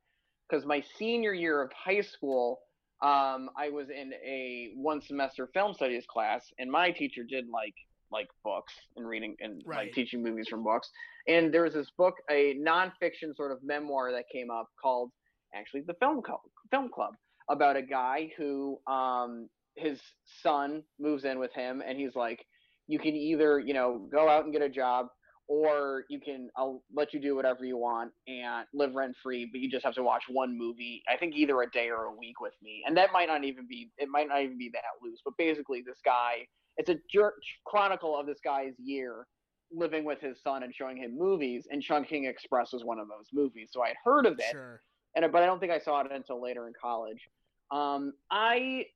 because 0.49 0.65
my 0.67 0.83
senior 0.99 1.33
year 1.33 1.63
of 1.63 1.71
high 1.73 2.01
school, 2.03 2.61
um, 3.03 3.51
I 3.57 3.69
was 3.71 3.89
in 3.91 4.13
a 4.25 4.73
one 4.77 5.01
semester 5.01 5.49
film 5.53 5.75
studies 5.75 6.05
class, 6.09 6.45
and 6.59 6.71
my 6.71 6.91
teacher 6.91 7.23
did 7.25 7.47
like 7.49 7.75
like 8.13 8.29
books 8.45 8.73
and 8.97 9.07
reading 9.07 9.37
and 9.41 9.63
Right. 9.67 9.87
like 9.87 9.93
teaching 9.93 10.23
movies 10.23 10.47
from 10.49 10.63
books. 10.63 10.89
And 11.27 11.53
there 11.53 11.63
was 11.65 11.75
this 11.75 11.91
book, 11.99 12.15
a 12.31 12.55
nonfiction 12.55 13.35
sort 13.35 13.51
of 13.51 13.59
memoir 13.65 14.13
that 14.13 14.27
came 14.33 14.49
up 14.49 14.69
called 14.81 15.11
actually 15.57 15.83
the 15.83 15.95
Film 15.95 16.23
Club, 16.23 16.41
Film 16.71 16.89
Club 16.89 17.15
about 17.49 17.77
a 17.77 17.83
guy 17.83 18.31
who 18.37 18.79
um, 18.87 19.49
his 19.77 20.01
son 20.43 20.83
moves 20.99 21.25
in 21.25 21.39
with 21.39 21.53
him, 21.53 21.83
and 21.87 21.99
he's 21.99 22.15
like, 22.17 22.45
you 22.87 22.99
can 22.99 23.15
either 23.15 23.59
you 23.59 23.75
know 23.75 24.09
go 24.11 24.29
out 24.29 24.45
and 24.45 24.53
get 24.53 24.63
a 24.63 24.69
job, 24.69 25.07
or 25.49 26.05
you 26.09 26.21
can 26.21 26.49
I'll 26.57 26.83
let 26.95 27.13
you 27.13 27.21
do 27.21 27.35
whatever 27.35 27.65
you 27.65 27.77
want 27.77 28.13
and 28.27 28.67
live 28.75 28.95
rent 28.95 29.17
free, 29.23 29.49
but 29.51 29.61
you 29.61 29.71
just 29.71 29.85
have 29.85 29.95
to 29.95 30.03
watch 30.03 30.25
one 30.29 30.57
movie. 30.57 31.03
I 31.09 31.17
think 31.17 31.35
either 31.35 31.61
a 31.63 31.71
day 31.71 31.89
or 31.91 32.05
a 32.05 32.13
week 32.15 32.41
with 32.41 32.55
me, 32.63 32.83
and 32.87 32.97
that 32.97 33.13
might 33.13 33.29
not 33.29 33.45
even 33.45 33.67
be 33.69 33.91
it 33.99 34.09
might 34.09 34.29
not 34.29 34.43
even 34.43 34.59
be 34.59 34.71
that 34.73 34.83
loose. 35.03 35.21
But 35.25 35.35
basically, 35.39 35.83
this 35.87 35.99
guy 36.05 36.47
it's 36.79 36.91
a 36.91 36.97
jer- 37.11 37.35
chronicle 37.65 38.19
of 38.19 38.27
this 38.27 38.39
guy's 38.45 38.75
year 38.79 39.27
living 39.73 40.05
with 40.05 40.21
his 40.21 40.41
son 40.43 40.63
and 40.63 40.75
showing 40.75 40.97
him 40.97 41.17
movies 41.19 41.67
and 41.71 41.83
chungking 41.83 42.27
express 42.27 42.73
was 42.73 42.85
one 42.85 42.99
of 43.01 43.09
those 43.09 43.27
movies 43.33 43.71
so 43.73 43.83
i 43.83 43.89
had 43.89 43.97
heard 44.05 44.27
of 44.27 44.35
it 44.39 44.53
Sure. 44.53 44.81
And 45.17 45.33
but 45.33 45.43
i 45.43 45.47
don't 45.47 45.59
think 45.59 45.73
i 45.73 45.79
saw 45.81 46.01
it 46.03 46.13
until 46.13 46.41
later 46.41 46.69
in 46.69 46.75
college. 46.81 47.29
Um, 47.73 48.13
i 48.31 48.87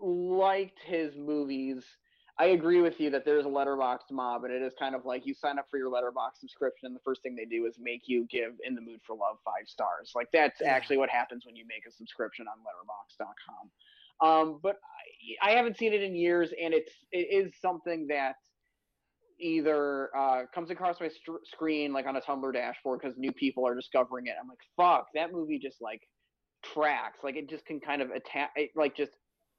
liked 0.00 0.78
his 0.84 1.14
movies. 1.16 1.84
I 2.38 2.46
agree 2.46 2.80
with 2.80 2.98
you 2.98 3.10
that 3.10 3.24
there's 3.26 3.44
a 3.44 3.48
Letterboxd 3.48 4.10
mob 4.10 4.44
and 4.44 4.52
it 4.52 4.62
is 4.62 4.72
kind 4.78 4.94
of 4.94 5.04
like 5.04 5.26
you 5.26 5.34
sign 5.34 5.58
up 5.58 5.66
for 5.70 5.76
your 5.76 5.90
Letterboxd 5.90 6.38
subscription 6.40 6.86
and 6.86 6.96
the 6.96 7.00
first 7.04 7.22
thing 7.22 7.36
they 7.36 7.44
do 7.44 7.66
is 7.66 7.76
make 7.78 8.02
you 8.06 8.26
give 8.30 8.54
in 8.64 8.74
the 8.74 8.80
mood 8.80 9.00
for 9.06 9.14
love 9.14 9.36
five 9.44 9.68
stars. 9.68 10.12
Like 10.14 10.28
that's 10.32 10.60
Yeah. 10.62 10.72
actually 10.74 10.96
what 10.96 11.10
happens 11.10 11.44
when 11.44 11.54
you 11.56 11.64
make 11.68 11.86
a 11.86 11.92
subscription 11.92 12.46
on 12.48 12.54
letterboxd.com 12.60 13.70
um, 14.26 14.60
but 14.62 14.76
I, 15.42 15.50
I 15.50 15.56
haven't 15.56 15.76
seen 15.76 15.92
it 15.92 16.02
in 16.02 16.14
years 16.14 16.52
and 16.60 16.72
it's 16.72 16.92
it 17.12 17.28
is 17.30 17.52
something 17.60 18.06
that 18.08 18.36
either 19.42 20.08
uh, 20.16 20.42
comes 20.54 20.70
across 20.70 21.00
my 21.00 21.08
str- 21.08 21.42
screen 21.44 21.92
like 21.92 22.06
on 22.06 22.16
a 22.16 22.20
tumblr 22.20 22.52
dashboard 22.52 23.00
because 23.02 23.16
new 23.18 23.32
people 23.32 23.66
are 23.66 23.74
discovering 23.74 24.26
it. 24.26 24.34
I'm 24.40 24.48
like 24.48 24.58
fuck 24.76 25.06
that 25.14 25.32
movie 25.32 25.58
just 25.58 25.82
like 25.82 26.00
tracks. 26.64 27.18
Like 27.24 27.36
it 27.36 27.48
just 27.50 27.66
can 27.66 27.80
kind 27.80 28.00
of 28.00 28.10
attack 28.10 28.52
it 28.56 28.70
like 28.76 28.96
just 28.96 29.12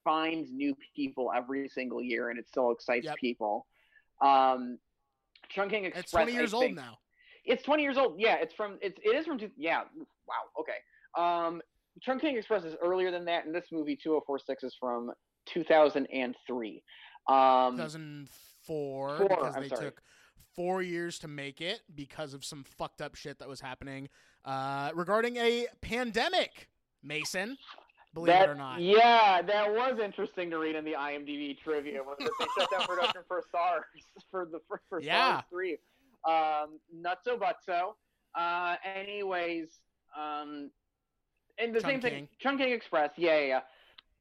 finds 0.04 0.52
new 0.52 0.76
people 0.96 1.32
every 1.36 1.68
single 1.70 2.02
year 2.02 2.30
and 2.30 2.40
it 2.40 2.48
still 2.48 2.72
excites 2.72 3.06
Yep. 3.06 3.18
people. 3.18 3.66
Um 4.22 4.78
chungking 5.50 5.86
express 5.86 6.04
It's 6.04 6.12
20 6.12 6.32
I 6.32 6.36
years 6.36 6.54
old 6.54 6.74
now. 6.76 6.98
it's 7.46 7.64
20 7.64 7.84
years 7.84 7.98
old. 7.98 8.16
Yeah 8.20 8.36
it's 8.42 8.54
from 8.54 8.78
it's 8.82 8.98
it 9.04 9.16
is 9.16 9.26
from 9.26 9.38
two, 9.38 9.50
yeah 9.58 9.82
wow 10.28 10.44
okay. 10.60 10.80
Um 11.18 11.62
chungking 12.02 12.38
express 12.38 12.64
is 12.64 12.76
earlier 12.82 13.12
than 13.12 13.26
that 13.26 13.46
and 13.46 13.54
this 13.54 13.66
movie 13.72 13.96
2046 13.96 14.64
is 14.64 14.76
from 14.80 15.12
2003 15.46 16.84
um 17.30 17.76
2004 17.78 18.28
Four, 18.66 19.20
because 19.28 19.56
I'm 19.56 19.64
they 19.64 19.70
sorry. 19.70 19.86
took 19.86 20.02
four 20.56 20.82
years 20.82 21.20
to 21.20 21.28
make 21.28 21.62
it 21.62 21.82
because 21.96 22.34
of 22.34 22.46
some 22.46 22.64
fucked 22.64 23.02
up 23.02 23.16
shit 23.16 23.40
that 23.40 23.48
was 23.48 23.60
happening 23.60 24.10
uh, 24.46 24.92
regarding 24.94 25.38
a 25.38 25.68
pandemic. 25.82 26.70
Mason, 27.06 27.58
believe 28.14 28.28
that, 28.28 28.48
it 28.48 28.52
or 28.52 28.56
not. 28.56 28.80
Yeah, 28.80 29.42
that 29.42 29.70
was 29.70 30.00
interesting 30.02 30.50
to 30.52 30.58
read 30.58 30.76
in 30.76 30.86
the 30.86 30.94
IMDb 30.94 31.58
trivia. 31.60 32.02
Was 32.02 32.16
that 32.20 32.32
they 32.40 32.46
shut 32.58 32.72
down 32.72 32.88
production 32.88 33.22
for 33.28 33.44
SARS 33.52 33.84
for 34.32 34.46
the 34.46 34.60
for, 34.68 34.82
for 34.88 35.02
Yeah. 35.02 35.34
SARS 35.34 35.44
three. 35.50 35.78
Um, 36.26 36.80
not 36.94 37.20
so 37.26 37.38
but 37.38 37.58
so. 37.66 37.96
Uh, 38.36 38.78
anyways, 38.96 39.68
um, 40.18 40.72
and 41.58 41.74
the 41.76 41.82
same 41.82 42.00
thing. 42.02 42.30
Chungking 42.40 42.72
Express. 42.72 43.12
Yeah, 43.18 43.40
yeah. 43.40 43.60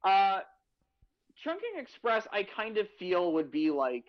yeah. 0.05 0.11
Uh, 0.11 0.39
Chungking 1.43 1.77
Express, 1.77 2.27
I 2.31 2.43
kind 2.43 2.77
of 2.77 2.87
feel 2.99 3.33
would 3.33 3.51
be 3.51 3.71
like. 3.71 4.05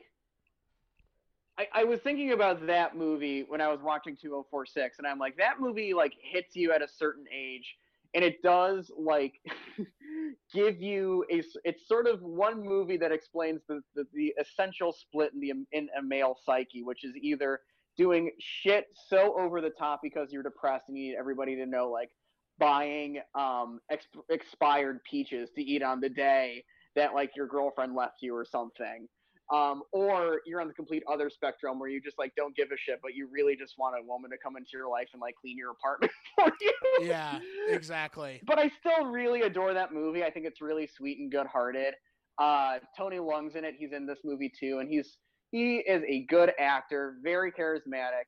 I, 1.58 1.68
I 1.72 1.84
was 1.84 2.00
thinking 2.00 2.32
about 2.32 2.66
that 2.66 2.96
movie 2.96 3.44
when 3.46 3.60
I 3.60 3.68
was 3.68 3.80
watching 3.82 4.16
2046, 4.20 4.98
and 4.98 5.06
I'm 5.06 5.18
like, 5.18 5.36
that 5.36 5.60
movie 5.60 5.94
like 5.94 6.14
hits 6.20 6.56
you 6.56 6.72
at 6.72 6.82
a 6.82 6.88
certain 6.88 7.24
age, 7.32 7.76
and 8.14 8.24
it 8.24 8.42
does 8.42 8.90
like 8.98 9.34
give 10.52 10.80
you 10.80 11.24
a. 11.30 11.42
It's 11.64 11.86
sort 11.86 12.06
of 12.06 12.22
one 12.22 12.62
movie 12.62 12.96
that 12.96 13.12
explains 13.12 13.60
the 13.68 13.82
the, 13.94 14.04
the 14.12 14.34
essential 14.40 14.92
split 14.92 15.32
in 15.32 15.40
the 15.40 15.52
in 15.72 15.88
a 15.96 16.02
male 16.02 16.36
psyche, 16.44 16.82
which 16.82 17.04
is 17.04 17.14
either 17.20 17.60
doing 17.96 18.32
shit 18.40 18.86
so 19.08 19.38
over 19.38 19.60
the 19.60 19.70
top 19.70 20.00
because 20.02 20.32
you're 20.32 20.42
depressed 20.42 20.86
and 20.88 20.98
you 20.98 21.10
need 21.10 21.16
everybody 21.16 21.54
to 21.54 21.66
know, 21.66 21.88
like 21.88 22.10
buying 22.58 23.20
um 23.34 23.80
ex- 23.90 24.06
expired 24.28 25.00
peaches 25.08 25.50
to 25.54 25.62
eat 25.62 25.82
on 25.82 26.00
the 26.00 26.08
day 26.08 26.64
that 26.94 27.14
like 27.14 27.32
your 27.36 27.48
girlfriend 27.48 27.94
left 27.94 28.22
you 28.22 28.34
or 28.34 28.44
something 28.44 29.08
um, 29.52 29.82
or 29.92 30.40
you're 30.46 30.60
on 30.60 30.68
the 30.68 30.74
complete 30.74 31.02
other 31.10 31.28
spectrum 31.28 31.78
where 31.78 31.88
you 31.88 32.00
just 32.00 32.18
like 32.18 32.32
don't 32.36 32.56
give 32.56 32.68
a 32.68 32.76
shit, 32.78 33.00
but 33.02 33.14
you 33.14 33.28
really 33.30 33.56
just 33.56 33.74
want 33.76 33.94
a 33.98 34.06
woman 34.06 34.30
to 34.30 34.36
come 34.42 34.56
into 34.56 34.70
your 34.72 34.88
life 34.88 35.08
and 35.12 35.20
like 35.20 35.34
clean 35.40 35.56
your 35.56 35.72
apartment 35.72 36.12
for 36.38 36.50
you. 36.60 37.06
Yeah, 37.06 37.38
exactly. 37.68 38.40
But 38.46 38.58
I 38.58 38.70
still 38.80 39.06
really 39.06 39.42
adore 39.42 39.74
that 39.74 39.92
movie. 39.92 40.24
I 40.24 40.30
think 40.30 40.46
it's 40.46 40.60
really 40.60 40.88
sweet 40.96 41.18
and 41.18 41.30
good-hearted. 41.30 41.94
Uh, 42.38 42.78
Tony 42.96 43.18
Leung's 43.18 43.54
in 43.54 43.64
it. 43.64 43.74
He's 43.78 43.92
in 43.92 44.06
this 44.06 44.18
movie 44.24 44.50
too, 44.58 44.78
and 44.80 44.88
he's 44.88 45.18
he 45.50 45.76
is 45.76 46.02
a 46.08 46.26
good 46.28 46.52
actor, 46.58 47.16
very 47.22 47.52
charismatic. 47.52 48.26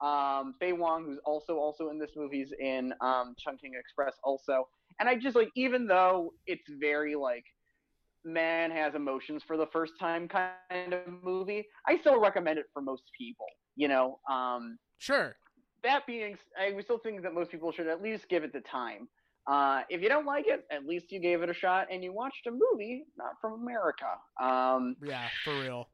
Um, 0.00 0.54
Faye 0.60 0.72
Wong, 0.72 1.06
who's 1.06 1.18
also 1.24 1.54
also 1.54 1.88
in 1.88 1.98
this 1.98 2.10
movie, 2.14 2.42
is 2.42 2.52
in 2.60 2.92
um, 3.00 3.34
Chungking 3.36 3.72
Express 3.74 4.14
also. 4.22 4.68
And 5.00 5.08
I 5.08 5.16
just 5.16 5.34
like, 5.34 5.50
even 5.56 5.86
though 5.86 6.34
it's 6.46 6.62
very 6.80 7.16
like 7.16 7.44
man 8.24 8.70
has 8.70 8.94
emotions 8.94 9.42
for 9.46 9.56
the 9.56 9.66
first 9.66 9.94
time 9.98 10.28
kind 10.28 10.92
of 10.94 11.00
movie, 11.22 11.66
I 11.86 11.98
still 11.98 12.20
recommend 12.20 12.58
it 12.58 12.66
for 12.72 12.82
most 12.82 13.04
people. 13.16 13.46
You 13.76 13.88
know, 13.88 14.18
um, 14.30 14.78
Sure. 14.98 15.36
that 15.84 16.06
being, 16.06 16.36
I 16.60 16.72
would 16.72 16.84
still 16.84 16.98
think 16.98 17.22
that 17.22 17.32
most 17.34 17.50
people 17.50 17.70
should 17.72 17.86
at 17.86 18.02
least 18.02 18.28
give 18.28 18.42
it 18.44 18.52
the 18.52 18.60
time. 18.60 19.08
Uh, 19.46 19.82
if 19.88 20.02
you 20.02 20.08
don't 20.08 20.26
like 20.26 20.46
it, 20.46 20.66
at 20.70 20.84
least 20.84 21.10
you 21.10 21.20
gave 21.20 21.42
it 21.42 21.48
a 21.48 21.54
shot 21.54 21.86
and 21.90 22.04
you 22.04 22.12
watched 22.12 22.46
a 22.46 22.50
movie 22.50 23.04
not 23.16 23.32
from 23.40 23.54
America. 23.54 24.06
Um, 24.42 24.96
Yeah, 25.02 25.26
for 25.44 25.54
real. 25.62 25.88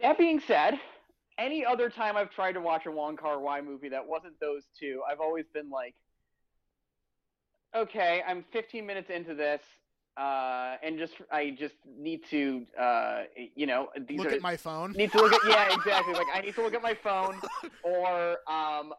that 0.00 0.16
being 0.16 0.40
said, 0.40 0.80
any 1.38 1.64
other 1.64 1.90
time 1.90 2.16
I've 2.16 2.30
tried 2.30 2.52
to 2.52 2.60
watch 2.60 2.86
a 2.86 2.90
Wong 2.90 3.16
Kar 3.16 3.40
Wai 3.40 3.60
movie 3.60 3.88
that 3.90 4.06
wasn't 4.06 4.38
those 4.40 4.64
two, 4.78 5.02
I've 5.10 5.20
always 5.20 5.44
been 5.52 5.68
like, 5.68 5.94
okay, 7.74 8.22
I'm 8.26 8.44
15 8.52 8.86
minutes 8.86 9.10
into 9.10 9.34
this, 9.34 9.62
uh, 10.16 10.76
and 10.82 10.98
just 10.98 11.14
I 11.30 11.54
just 11.58 11.74
need 11.86 12.20
to, 12.30 12.66
uh, 12.78 13.22
you 13.54 13.66
know, 13.66 13.88
these 14.06 14.18
Look 14.18 14.28
are 14.32 14.34
at 14.36 14.42
my 14.42 14.56
phone. 14.56 14.92
need 14.92 15.10
to 15.12 15.18
look 15.18 15.32
at 15.32 15.40
yeah 15.48 15.72
exactly. 15.72 16.14
Like 16.14 16.26
i 16.34 16.40
need 16.40 16.54
to 16.54 16.62
look 16.62 16.74
at 16.74 16.82
my 16.82 16.94
phone 16.94 17.40
or 17.82 18.36
um 18.50 18.92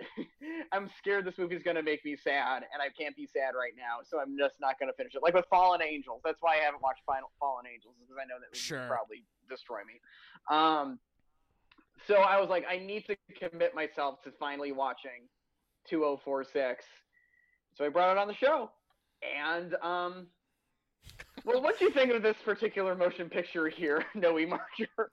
i'm 0.72 0.88
scared 0.98 1.24
this 1.26 1.36
movie's 1.36 1.62
to 1.76 1.82
make 1.82 2.02
me 2.04 2.16
sad 2.16 2.62
and 2.72 2.80
i 2.80 2.88
can't 2.98 3.14
be 3.14 3.26
sad 3.26 3.52
right 3.54 3.72
now 3.76 3.98
so 4.02 4.18
i'm 4.18 4.36
just 4.38 4.54
not 4.60 4.78
to 4.90 4.96
finish 4.96 5.14
it. 5.14 5.22
Like 5.22 5.34
with 5.34 5.44
fallen 5.50 5.82
angels. 5.82 6.22
That's 6.24 6.38
why 6.40 6.54
i 6.54 6.60
haven't 6.60 6.82
watched 6.82 7.02
Final, 7.06 7.30
fallen 7.38 7.66
angels 7.66 7.94
because 8.00 8.16
i 8.20 8.24
know 8.24 8.36
that 8.40 8.56
Sure. 8.56 8.80
would 8.80 8.88
probably 8.88 9.24
destroy 9.48 9.80
me. 9.84 10.00
Um 10.50 10.98
so 12.06 12.16
i 12.16 12.40
was 12.40 12.48
like 12.48 12.64
i 12.68 12.78
need 12.78 13.04
to 13.06 13.16
commit 13.38 13.74
myself 13.74 14.22
to 14.22 14.30
finally 14.38 14.72
watching 14.72 15.28
2046 15.88 16.84
so 17.74 17.84
i 17.84 17.88
brought 17.88 18.10
it 18.12 18.18
on 18.18 18.26
the 18.28 18.34
show 18.34 18.70
and 19.22 19.74
um 19.82 20.26
well, 21.44 21.62
what 21.62 21.78
do 21.78 21.84
you 21.84 21.90
think 21.90 22.12
of 22.12 22.22
this 22.22 22.36
particular 22.44 22.94
motion 22.94 23.28
picture 23.28 23.68
here, 23.68 24.04
Noah 24.14 24.46
Marger? 24.46 25.10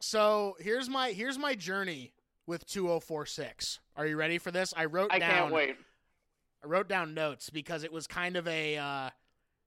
So 0.00 0.56
here's 0.60 0.88
my 0.88 1.10
here's 1.10 1.38
my 1.38 1.54
journey 1.54 2.12
with 2.46 2.66
2046. 2.66 3.80
Are 3.96 4.06
you 4.06 4.16
ready 4.16 4.38
for 4.38 4.50
this? 4.50 4.72
I 4.76 4.86
wrote 4.86 5.12
I 5.12 5.18
down 5.18 5.30
can't 5.30 5.52
wait. 5.52 5.76
I 6.62 6.66
wrote 6.66 6.88
down 6.88 7.14
notes 7.14 7.50
because 7.50 7.84
it 7.84 7.92
was 7.92 8.06
kind 8.06 8.36
of 8.36 8.46
a 8.48 8.76
uh, 8.76 9.10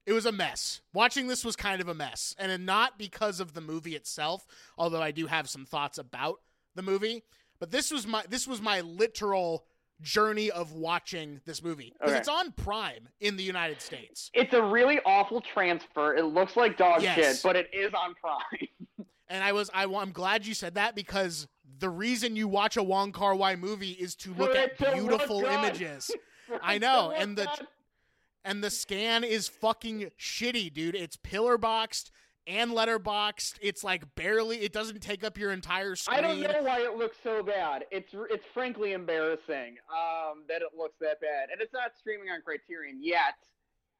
it 0.06 0.12
was 0.12 0.26
a 0.26 0.32
mess. 0.32 0.80
Watching 0.92 1.28
this 1.28 1.44
was 1.44 1.56
kind 1.56 1.80
of 1.80 1.88
a 1.88 1.94
mess, 1.94 2.34
and 2.38 2.66
not 2.66 2.98
because 2.98 3.40
of 3.40 3.54
the 3.54 3.60
movie 3.60 3.94
itself, 3.94 4.46
although 4.76 5.02
I 5.02 5.10
do 5.10 5.26
have 5.26 5.48
some 5.48 5.64
thoughts 5.64 5.98
about 5.98 6.40
the 6.74 6.82
movie. 6.82 7.22
But 7.58 7.70
this 7.70 7.90
was 7.90 8.06
my 8.06 8.24
this 8.28 8.48
was 8.48 8.60
my 8.60 8.80
literal 8.80 9.64
journey 10.02 10.50
of 10.50 10.72
watching 10.72 11.40
this 11.44 11.62
movie 11.62 11.92
because 11.92 12.10
Okay. 12.10 12.18
it's 12.18 12.28
on 12.28 12.52
Prime 12.52 13.08
in 13.20 13.36
the 13.36 13.42
United 13.42 13.80
States. 13.80 14.30
It's 14.34 14.52
a 14.52 14.62
really 14.62 15.00
awful 15.06 15.40
transfer. 15.40 16.14
It 16.16 16.24
looks 16.24 16.56
like 16.56 16.76
dog 16.76 17.02
Yes. 17.02 17.16
shit, 17.16 17.40
but 17.42 17.56
it 17.56 17.70
is 17.72 17.92
on 17.94 18.14
Prime. 18.14 18.68
And 19.28 19.42
I 19.42 19.52
was 19.52 19.70
I, 19.72 19.84
am 19.84 20.12
glad 20.12 20.44
you 20.46 20.52
said 20.52 20.74
that 20.74 20.94
because 20.94 21.48
the 21.78 21.88
reason 21.88 22.36
you 22.36 22.46
watch 22.48 22.76
a 22.76 22.82
Wong 22.82 23.12
Kar 23.12 23.34
Wai 23.34 23.56
movie 23.56 23.92
is 23.92 24.14
to 24.16 24.34
look 24.34 24.54
at 24.54 24.76
beautiful 24.76 25.46
images. 25.46 26.10
I 26.62 26.76
know, 26.76 27.12
and 27.16 27.38
the- 27.38 27.48
and 28.44 28.62
the 28.62 28.68
scan 28.68 29.24
is 29.24 29.48
fucking 29.48 30.10
shitty, 30.18 30.70
dude. 30.74 30.94
It's 30.94 31.16
pillar 31.16 31.56
boxed 31.56 32.10
and 32.46 32.72
letterboxed. 32.72 33.58
It's 33.60 33.84
like 33.84 34.14
barely. 34.14 34.58
It 34.58 34.72
doesn't 34.72 35.00
take 35.00 35.24
up 35.24 35.38
your 35.38 35.52
entire 35.52 35.94
screen. 35.96 36.18
I 36.18 36.20
don't 36.20 36.40
know 36.40 36.62
why 36.62 36.80
it 36.80 36.96
looks 36.96 37.16
so 37.22 37.42
bad. 37.42 37.84
It's 37.90 38.10
it's 38.30 38.44
frankly 38.52 38.92
embarrassing 38.92 39.76
um, 39.90 40.44
that 40.48 40.62
it 40.62 40.76
looks 40.76 40.96
that 41.00 41.20
bad, 41.20 41.48
and 41.52 41.60
it's 41.60 41.72
not 41.72 41.92
streaming 41.98 42.30
on 42.30 42.42
Criterion 42.42 42.98
yet. 43.00 43.34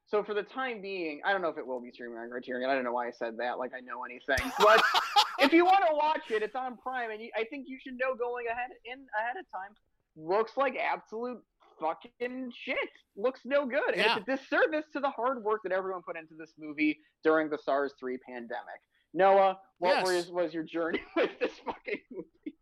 So 0.08 0.22
for 0.22 0.34
the 0.34 0.42
time 0.42 0.82
being, 0.82 1.22
I 1.24 1.32
don't 1.32 1.40
know 1.40 1.48
if 1.48 1.56
it 1.56 1.66
will 1.66 1.80
be 1.80 1.90
streaming 1.90 2.18
on 2.18 2.28
Criterion. 2.28 2.68
I 2.68 2.74
don't 2.74 2.84
know 2.84 2.92
why 2.92 3.08
I 3.08 3.12
said 3.12 3.38
that, 3.38 3.58
like 3.58 3.72
I 3.74 3.80
know 3.80 4.04
anything. 4.04 4.52
But 4.58 4.82
if 5.38 5.52
you 5.52 5.64
want 5.64 5.84
to 5.88 5.94
watch 5.94 6.30
it, 6.30 6.42
it's 6.42 6.54
on 6.54 6.76
Prime, 6.76 7.10
and 7.10 7.22
you, 7.22 7.30
I 7.36 7.44
think 7.44 7.66
you 7.68 7.78
should 7.82 7.94
know 7.94 8.14
going 8.14 8.46
ahead 8.50 8.70
in 8.84 9.06
ahead 9.18 9.36
of 9.38 9.46
time. 9.50 9.74
Looks 10.14 10.58
like 10.58 10.76
absolute 10.76 11.42
fucking 11.80 12.52
shit. 12.64 12.76
Looks 13.16 13.40
no 13.44 13.66
good. 13.66 13.94
Yeah. 13.96 14.14
And 14.16 14.20
it's 14.28 14.28
a 14.28 14.36
disservice 14.36 14.84
to 14.92 15.00
the 15.00 15.10
hard 15.10 15.42
work 15.42 15.60
that 15.64 15.72
everyone 15.72 16.02
put 16.02 16.16
into 16.16 16.34
this 16.34 16.52
movie 16.58 16.98
during 17.24 17.48
the 17.50 17.58
SARS 17.58 17.92
three 17.98 18.18
pandemic. 18.18 18.80
Noah, 19.14 19.58
what 19.78 19.96
Yes. 19.96 20.06
was, 20.06 20.30
was 20.30 20.54
your 20.54 20.62
journey 20.62 21.02
with 21.16 21.30
this 21.40 21.52
fucking 21.64 22.00
movie? 22.10 22.56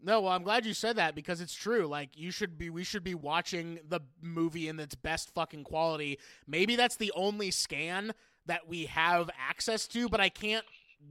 No, 0.00 0.20
well, 0.20 0.32
I'm 0.32 0.44
glad 0.44 0.64
you 0.64 0.74
said 0.74 0.94
that 0.96 1.16
because 1.16 1.40
it's 1.40 1.54
true. 1.54 1.86
Like 1.86 2.10
you 2.16 2.30
should 2.30 2.56
be, 2.56 2.70
we 2.70 2.84
should 2.84 3.02
be 3.02 3.16
watching 3.16 3.80
the 3.88 4.00
movie 4.22 4.68
in 4.68 4.78
its 4.78 4.94
best 4.94 5.34
fucking 5.34 5.64
quality. 5.64 6.18
Maybe 6.46 6.76
that's 6.76 6.96
the 6.96 7.12
only 7.16 7.50
scan 7.50 8.12
that 8.46 8.68
we 8.68 8.86
have 8.86 9.28
access 9.36 9.88
to, 9.88 10.08
but 10.08 10.20
I 10.20 10.28
can't 10.28 10.64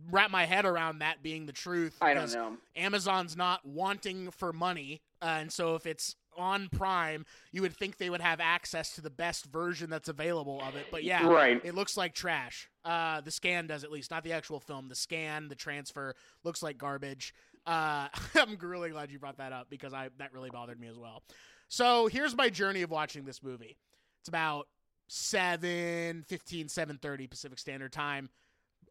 wrap 0.10 0.32
my 0.32 0.46
head 0.46 0.66
around 0.66 1.00
that 1.00 1.22
being 1.22 1.46
the 1.46 1.52
truth. 1.54 1.98
I 2.02 2.14
don't 2.14 2.34
know. 2.34 2.54
Amazon's 2.78 3.36
not 3.36 3.66
wanting 3.66 4.32
for 4.32 4.52
money, 4.54 5.02
uh, 5.22 5.26
and 5.42 5.52
so 5.52 5.76
if 5.76 5.86
it's 5.86 6.16
on 6.38 6.70
Prime, 6.70 7.26
you 7.52 7.62
would 7.62 7.76
think 7.76 7.98
they 7.98 8.10
would 8.10 8.22
have 8.22 8.40
access 8.40 8.96
to 8.96 9.02
the 9.02 9.10
best 9.10 9.46
version 9.46 9.90
that's 9.90 10.08
available 10.10 10.62
of 10.62 10.76
it. 10.76 10.88
But 10.92 11.04
yeah, 11.04 11.28
Right. 11.28 11.60
it 11.64 11.76
looks 11.76 11.98
like 11.98 12.14
trash. 12.14 12.70
Uh, 12.86 13.22
the 13.22 13.32
scan 13.32 13.68
does 13.68 13.84
at 13.84 13.92
least, 13.92 14.12
not 14.12 14.24
the 14.24 14.34
actual 14.34 14.60
film. 14.60 14.88
The 14.88 14.96
scan, 14.96 15.48
the 15.48 15.56
transfer 15.56 16.16
looks 16.44 16.62
like 16.64 16.78
garbage. 16.78 17.34
Uh, 17.66 18.08
I'm 18.36 18.58
really 18.62 18.92
glad 18.92 19.12
you 19.12 19.20
brought 19.20 19.38
that 19.38 19.52
up 19.52 19.70
because 19.70 19.94
I 19.94 20.10
that 20.20 20.32
really 20.34 20.50
bothered 20.50 20.80
me 20.80 20.88
as 20.88 20.98
well. 20.98 21.24
So 21.68 22.08
here's 22.08 22.36
my 22.36 22.50
journey 22.50 22.82
of 22.84 22.92
watching 22.92 23.26
this 23.26 23.44
movie. 23.44 23.78
It's 24.22 24.30
about 24.30 24.68
7 25.10 26.24
15 26.28 26.68
7:30 26.68 27.30
Pacific 27.30 27.60
Standard 27.60 27.92
Time. 27.92 28.30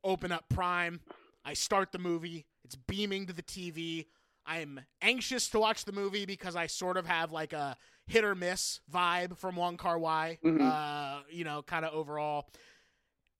Open 0.04 0.30
up 0.32 0.44
Prime. 0.48 1.00
I 1.44 1.54
start 1.54 1.92
the 1.92 1.98
movie. 1.98 2.44
It's 2.64 2.74
beaming 2.74 3.26
to 3.26 3.32
the 3.32 3.42
TV. 3.42 4.06
I'm 4.46 4.80
anxious 5.02 5.48
to 5.50 5.58
watch 5.58 5.84
the 5.84 5.92
movie 5.92 6.24
because 6.26 6.54
I 6.56 6.66
sort 6.68 6.96
of 6.96 7.06
have 7.06 7.32
like 7.32 7.52
a 7.52 7.76
hit 8.06 8.24
or 8.24 8.34
miss 8.34 8.80
vibe 8.92 9.36
from 9.38 9.56
Wong 9.56 9.76
Kar 9.76 9.98
Wai. 9.98 10.38
Mhm. 10.44 10.60
Uh, 10.60 11.22
you 11.30 11.44
know, 11.44 11.62
kind 11.62 11.84
of 11.84 11.92
overall. 11.92 12.48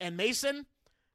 And 0.01 0.17
Mason, 0.17 0.65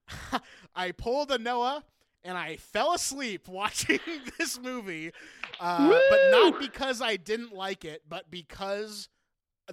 I 0.74 0.92
pulled 0.92 1.30
a 1.30 1.38
Noah 1.38 1.84
and 2.24 2.38
I 2.38 2.56
fell 2.56 2.94
asleep 2.94 3.48
watching 3.48 4.00
this 4.38 4.58
movie, 4.58 5.12
uh, 5.60 5.88
but 6.10 6.20
not 6.30 6.58
because 6.60 7.02
I 7.02 7.16
didn't 7.16 7.52
like 7.52 7.84
it, 7.84 8.02
but 8.08 8.30
because 8.30 9.08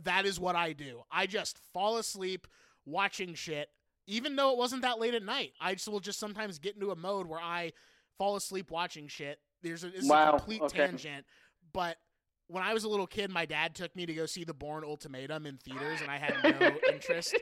that 0.03 0.25
is 0.25 0.39
what 0.39 0.55
I 0.55 0.73
do. 0.73 1.03
I 1.11 1.25
just 1.27 1.57
fall 1.73 1.97
asleep 1.97 2.47
watching 2.85 3.33
shit, 3.35 3.69
even 4.07 4.35
though 4.35 4.51
it 4.51 4.57
wasn't 4.57 4.81
that 4.81 4.99
late 4.99 5.13
at 5.13 5.23
night. 5.23 5.53
I 5.61 5.73
just 5.75 5.87
will 5.87 5.99
just 5.99 6.19
sometimes 6.19 6.59
get 6.59 6.75
into 6.75 6.91
a 6.91 6.95
mode 6.95 7.27
where 7.27 7.39
I 7.41 7.71
fall 8.17 8.35
asleep 8.35 8.69
watching 8.71 9.07
shit. 9.07 9.39
There's 9.61 9.83
a, 9.83 9.89
this 9.89 10.03
is 10.05 10.09
Wow, 10.09 10.27
a 10.35 10.37
complete 10.37 10.61
okay. 10.63 10.77
tangent, 10.87 11.25
but 11.73 11.97
when 12.47 12.63
I 12.63 12.73
was 12.73 12.83
a 12.83 12.89
little 12.89 13.07
kid, 13.07 13.29
my 13.29 13.45
dad 13.45 13.75
took 13.75 13.95
me 13.95 14.05
to 14.05 14.13
go 14.13 14.25
see 14.25 14.43
The 14.43 14.53
Bourne 14.53 14.83
Ultimatum 14.83 15.45
in 15.45 15.57
theaters, 15.57 16.01
and 16.01 16.09
I 16.09 16.17
had 16.17 16.33
no 16.43 16.79
interest 16.93 17.35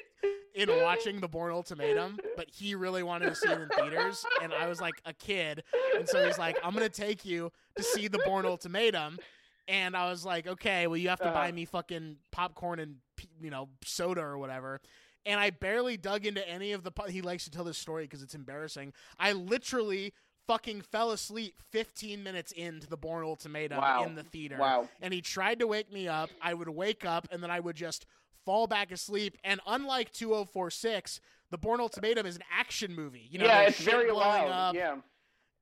in 0.54 0.70
watching 0.82 1.22
The 1.22 1.28
Bourne 1.30 1.54
Ultimatum, 1.54 2.20
but 2.36 2.50
he 2.50 2.76
really 2.76 3.04
wanted 3.04 3.28
to 3.28 3.36
see 3.36 3.50
it 3.50 3.60
in 3.62 3.70
theaters, 3.70 4.26
and 4.42 4.52
I 4.54 4.68
was 4.68 4.82
like 4.82 5.00
a 5.06 5.14
kid, 5.14 5.64
and 5.98 6.08
so 6.10 6.26
he's 6.26 6.38
like, 6.38 6.58
"I'm 6.64 6.74
gonna 6.74 6.90
take 6.90 7.24
you 7.24 7.52
to 7.78 7.84
see 7.84 8.08
The 8.08 8.20
Bourne 8.20 8.46
Ultimatum," 8.46 9.20
and 9.68 9.96
I 9.96 10.10
was 10.10 10.26
like, 10.26 10.48
"Okay, 10.48 10.88
well, 10.88 10.98
you 10.98 11.10
have 11.10 11.22
to 11.22 11.32
buy 11.32 11.48
Uh-huh. 11.48 11.52
me 11.56 11.66
fucking 11.66 12.18
popcorn 12.32 12.80
and 12.80 12.96
you 13.40 13.50
know 13.52 13.70
soda 13.86 14.22
or 14.22 14.38
whatever." 14.38 14.82
And 15.26 15.40
I 15.40 15.50
barely 15.50 15.98
dug 15.98 16.26
into 16.26 16.48
any 16.48 16.72
of 16.74 16.84
the. 16.84 16.92
po- 16.92 17.08
He 17.08 17.22
likes 17.22 17.44
to 17.46 17.52
tell 17.52 17.64
this 17.66 17.78
story 17.78 18.06
because 18.06 18.24
it's 18.24 18.34
embarrassing. 18.36 18.94
I 19.20 19.34
literally 19.34 20.14
fucking 20.48 20.82
fell 20.82 21.12
asleep 21.12 21.56
15 21.72 22.24
minutes 22.24 22.52
into 22.54 22.88
The 22.88 22.98
Bourne 22.98 23.24
Ultimatum 23.26 23.78
Wow. 23.80 24.06
in 24.06 24.16
the 24.16 24.24
theater 24.24 24.58
Wow. 24.58 24.88
and 25.02 25.14
he 25.14 25.22
tried 25.22 25.60
to 25.60 25.68
wake 25.68 25.92
me 25.92 26.08
up. 26.08 26.30
I 26.42 26.54
would 26.54 26.70
wake 26.70 27.06
up 27.06 27.28
and 27.32 27.44
then 27.44 27.52
I 27.52 27.60
would 27.60 27.76
just 27.76 28.06
fall 28.46 28.66
back 28.66 28.92
asleep. 28.92 29.38
And 29.44 29.60
unlike 29.68 30.12
2046, 30.14 31.20
The 31.52 31.58
Bourne 31.58 31.80
Ultimatum 31.82 32.26
is 32.26 32.36
an 32.38 32.44
action 32.52 32.94
movie. 32.96 33.28
You 33.30 33.40
know, 33.40 33.46
yeah, 33.46 33.62
it's 33.64 33.80
very 33.80 34.12
loud. 34.12 34.50
up. 34.50 34.76
Yeah. 34.76 34.98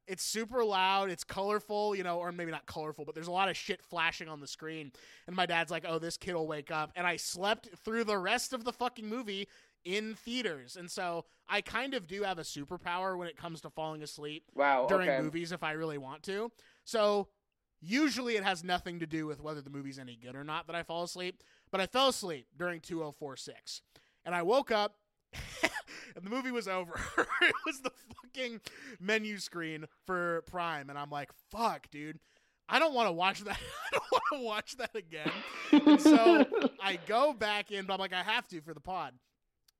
It's 0.08 0.24
super 0.24 0.64
loud. 0.64 1.10
It's 1.10 1.24
colorful, 1.24 1.96
you 1.96 2.04
know, 2.04 2.20
or 2.20 2.32
maybe 2.32 2.52
not 2.52 2.68
colorful, 2.68 3.06
but 3.06 3.16
there's 3.16 3.26
a 3.28 3.32
lot 3.32 3.50
of 3.50 3.58
shit 3.58 3.82
flashing 3.82 4.28
on 4.30 4.40
the 4.40 4.46
screen. 4.48 4.92
And 5.26 5.36
my 5.36 5.48
dad's 5.48 5.72
like, 5.72 5.84
"Oh, 5.88 5.98
this 5.98 6.16
kid 6.16 6.36
will 6.36 6.46
wake 6.46 6.70
up." 6.70 6.92
And 6.96 7.08
I 7.08 7.16
slept 7.16 7.70
through 7.84 8.04
the 8.04 8.20
rest 8.20 8.54
of 8.54 8.64
the 8.66 8.72
fucking 8.72 9.08
movie 9.08 9.48
in 9.86 10.16
theaters. 10.16 10.76
And 10.76 10.90
so 10.92 11.26
I 11.48 11.62
kind 11.62 11.94
of 11.94 12.08
do 12.08 12.24
have 12.24 12.40
a 12.40 12.44
superpower 12.44 13.18
when 13.18 13.28
it 13.28 13.38
comes 13.38 13.62
to 13.62 13.70
falling 13.70 14.04
asleep 14.04 14.44
Wow. 14.56 14.88
during 14.90 15.08
okay. 15.10 15.22
movies 15.22 15.52
if 15.52 15.64
I 15.64 15.72
really 15.74 15.98
want 16.00 16.24
to. 16.24 16.52
So 16.84 17.28
usually 17.82 18.36
it 18.36 18.44
has 18.44 18.64
nothing 18.64 19.00
to 19.00 19.06
do 19.06 19.28
with 19.28 19.42
whether 19.42 19.62
the 19.62 19.70
movie's 19.70 20.00
any 20.00 20.16
good 20.16 20.36
or 20.36 20.44
not 20.44 20.68
that 20.68 20.76
I 20.76 20.84
fall 20.84 21.04
asleep. 21.04 21.42
But 21.72 21.82
I 21.82 21.86
fell 21.86 22.10
asleep 22.10 22.48
during 22.58 22.82
2046. 22.82 23.82
And 24.26 24.34
I 24.34 24.42
woke 24.42 24.72
up 24.72 24.96
and 25.64 26.24
the 26.26 26.30
movie 26.30 26.52
was 26.52 26.68
over. 26.68 27.00
it 27.42 27.56
was 27.66 27.82
the 27.82 27.92
fucking 28.24 28.62
menu 29.00 29.38
screen 29.38 29.86
for 30.06 30.44
Prime. 30.48 30.90
And 30.90 30.98
I'm 30.98 31.10
like, 31.12 31.30
fuck, 31.52 31.90
dude. 31.92 32.20
I 32.68 32.80
don't 32.80 32.96
want 32.96 33.08
to 33.08 33.12
watch 33.12 33.42
that. 33.42 33.60
I 33.94 33.98
don't 34.00 34.12
want 34.12 34.24
to 34.34 34.40
watch 34.40 34.78
that 34.78 34.96
again. 34.96 36.00
So 36.00 36.46
I 36.82 36.98
go 37.06 37.32
back 37.34 37.70
in, 37.72 37.86
but 37.86 37.94
I'm 37.94 38.00
like, 38.00 38.14
I 38.14 38.24
have 38.24 38.48
to 38.48 38.62
for 38.62 38.74
the 38.74 38.80
pod. 38.80 39.14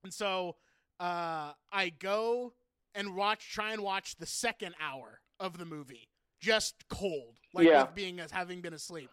And 0.06 0.14
so 0.14 0.56
uh, 1.00 1.54
I 1.74 1.90
go 1.98 2.54
and 2.94 3.16
watch, 3.16 3.52
try 3.52 3.74
and 3.74 3.82
watch 3.82 4.18
the 4.18 4.28
second 4.28 4.76
hour 4.80 5.20
of 5.40 5.58
the 5.58 5.66
movie, 5.66 6.08
just 6.40 6.88
cold, 6.90 7.40
like 7.56 7.66
Yeah. 7.66 7.82
with 7.86 7.96
being 7.96 8.20
as 8.20 8.30
having 8.30 8.62
been 8.62 8.76
asleep. 8.76 9.10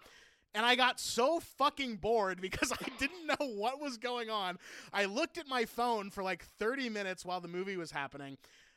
And 0.55 0.67
I 0.67 0.75
got 0.75 1.01
so 1.01 1.41
fucking 1.41 1.97
bored 1.97 2.41
because 2.43 2.71
I 2.73 2.87
didn't 2.99 3.27
know 3.27 3.47
what 3.55 3.81
was 3.81 3.97
going 3.97 4.29
on. 4.29 4.59
I 4.93 5.07
looked 5.07 5.39
at 5.39 5.49
my 5.49 5.65
phone 5.65 6.11
for 6.11 6.23
like 6.23 6.45
30 6.59 6.91
minutes 6.91 7.25
while 7.25 7.41
the 7.41 7.49
movie 7.49 7.79
was 7.79 7.91
happening. 7.91 8.37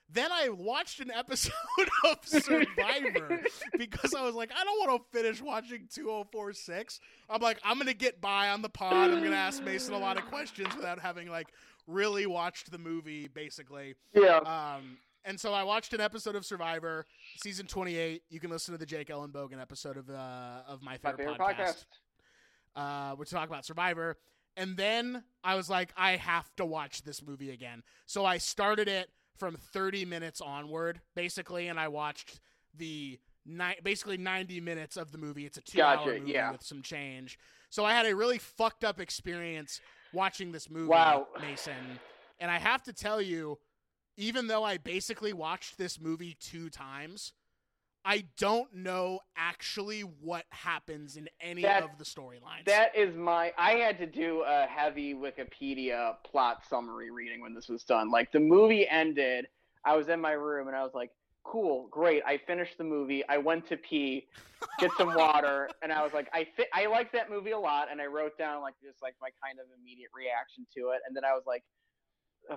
Then 0.09 0.31
I 0.31 0.49
watched 0.49 0.99
an 0.99 1.11
episode 1.11 1.51
of 2.05 2.17
Survivor 2.23 3.41
because 3.77 4.13
I 4.13 4.23
was 4.23 4.35
like, 4.35 4.51
I 4.55 4.63
don't 4.63 4.87
want 4.87 5.01
to 5.11 5.17
finish 5.17 5.41
watching 5.41 5.87
2046. 5.93 6.99
I'm 7.29 7.41
like, 7.41 7.59
I'm 7.63 7.75
going 7.77 7.87
to 7.87 7.93
get 7.93 8.21
by 8.21 8.49
on 8.49 8.61
the 8.61 8.69
pod. 8.69 8.93
I'm 9.11 9.19
going 9.19 9.31
to 9.31 9.37
ask 9.37 9.63
Mason 9.63 9.93
a 9.93 9.97
lot 9.99 10.17
of 10.17 10.25
questions 10.25 10.75
without 10.75 10.99
having 10.99 11.29
like 11.29 11.47
really 11.87 12.25
watched 12.27 12.71
the 12.71 12.77
movie, 12.77 13.27
basically. 13.27 13.95
yeah. 14.13 14.37
Um, 14.37 14.97
and 15.27 15.39
so 15.39 15.53
I 15.53 15.63
watched 15.63 15.91
an 15.95 16.01
episode 16.01 16.35
of 16.35 16.45
Survivor, 16.45 17.05
season 17.37 17.65
28. 17.65 18.21
You 18.29 18.39
can 18.39 18.51
listen 18.51 18.73
to 18.73 18.77
the 18.77 18.85
Jake 18.85 19.07
Ellenbogen 19.07 19.59
episode 19.59 19.97
of 19.97 20.07
uh, 20.09 20.61
of 20.67 20.83
my 20.83 20.91
My 20.91 20.97
favorite, 20.97 21.17
favorite 21.39 21.39
podcast. 21.39 21.85
uh, 22.75 23.15
we're 23.17 23.25
talking 23.25 23.49
about 23.51 23.65
Survivor. 23.65 24.17
And 24.55 24.77
then 24.77 25.23
I 25.43 25.55
was 25.55 25.67
like, 25.69 25.91
I 25.97 26.11
have 26.15 26.55
to 26.57 26.65
watch 26.65 27.01
this 27.01 27.23
movie 27.25 27.49
again. 27.49 27.81
So 28.05 28.23
I 28.23 28.37
started 28.37 28.87
it 28.87 29.09
from 29.37 29.55
30 29.55 30.05
minutes 30.05 30.41
onward, 30.41 31.01
basically, 31.15 31.67
and 31.67 31.79
I 31.79 31.87
watched 31.87 32.39
the 32.77 33.19
ni- 33.45 33.77
basically 33.83 34.17
90 34.17 34.61
minutes 34.61 34.97
of 34.97 35.11
the 35.11 35.17
movie. 35.17 35.45
It's 35.45 35.57
a 35.57 35.61
two 35.61 35.81
hour 35.81 35.97
Gotcha, 35.97 36.19
movie 36.19 36.31
yeah. 36.31 36.51
with 36.51 36.63
some 36.63 36.81
change. 36.81 37.37
So 37.69 37.83
I 37.85 37.93
had 37.93 38.05
a 38.05 38.15
really 38.15 38.37
fucked 38.37 38.83
up 38.83 38.99
experience 38.99 39.81
watching 40.13 40.51
this 40.51 40.69
movie, 40.69 40.87
Wow. 40.89 41.27
Mason. 41.41 41.99
And 42.39 42.49
I 42.49 42.57
have 42.59 42.83
to 42.83 42.93
tell 42.93 43.21
you, 43.21 43.57
even 44.17 44.47
though 44.47 44.63
I 44.63 44.77
basically 44.77 45.33
watched 45.33 45.77
this 45.77 45.99
movie 45.99 46.37
two 46.39 46.69
times, 46.69 47.33
I 48.07 48.25
don't 48.37 48.71
know 48.73 49.19
actually 49.35 50.01
what 50.01 50.45
happens 50.51 51.17
in 51.17 51.27
any 51.41 51.63
That- 51.63 51.81
of 51.83 51.97
the 51.97 52.03
storylines. 52.05 52.65
That 52.65 52.95
is 52.95 53.15
my. 53.15 53.51
I 53.57 53.71
had 53.73 53.97
to 53.97 54.05
do 54.05 54.43
a 54.45 54.67
heavy 54.67 55.15
Wikipedia 55.15 56.15
plot 56.23 56.63
summary 56.69 57.09
reading 57.09 57.41
when 57.41 57.55
this 57.55 57.67
was 57.67 57.83
done. 57.83 58.11
Like 58.11 58.31
the 58.31 58.39
movie 58.39 58.87
ended, 58.87 59.47
I 59.83 59.97
was 59.97 60.07
in 60.09 60.21
my 60.21 60.33
room 60.33 60.67
and 60.67 60.77
I 60.77 60.83
was 60.83 60.93
like, 60.93 61.09
"Cool, 61.43 61.87
great." 61.89 62.21
I 62.25 62.37
finished 62.37 62.77
the 62.77 62.83
movie. 62.83 63.27
I 63.27 63.37
went 63.39 63.65
to 63.67 63.77
pee, 63.77 64.27
get 64.79 64.91
some 64.97 65.07
water, 65.15 65.69
and 65.81 65.91
I 65.91 66.03
was 66.03 66.13
like, 66.13 66.29
"I 66.31 66.45
fi- 66.55 66.69
I 66.73 66.85
like 66.85 67.11
that 67.13 67.29
movie 67.31 67.51
a 67.51 67.59
lot." 67.59 67.87
And 67.91 67.99
I 67.99 68.05
wrote 68.05 68.37
down 68.37 68.61
like 68.61 68.75
just 68.83 69.01
like 69.01 69.15
my 69.19 69.29
kind 69.43 69.59
of 69.59 69.65
immediate 69.79 70.11
reaction 70.15 70.67
to 70.77 70.89
it, 70.89 71.01
and 71.07 71.15
then 71.15 71.25
I 71.25 71.33
was 71.33 71.43
like, 71.47 71.63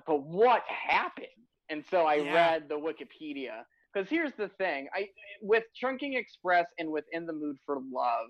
"But 0.06 0.22
what 0.22 0.62
happened?" 0.64 1.26
And 1.70 1.84
so 1.90 2.04
I 2.06 2.16
Yeah. 2.16 2.34
read 2.34 2.68
the 2.68 2.78
Wikipedia. 2.78 3.64
Because 3.92 4.08
here's 4.08 4.32
the 4.36 4.48
thing, 4.58 4.88
I 4.94 5.08
with 5.40 5.64
Chungking 5.74 6.14
Express 6.14 6.66
and 6.78 6.90
within 6.90 7.26
the 7.26 7.32
Mood 7.32 7.56
for 7.64 7.78
Love, 7.90 8.28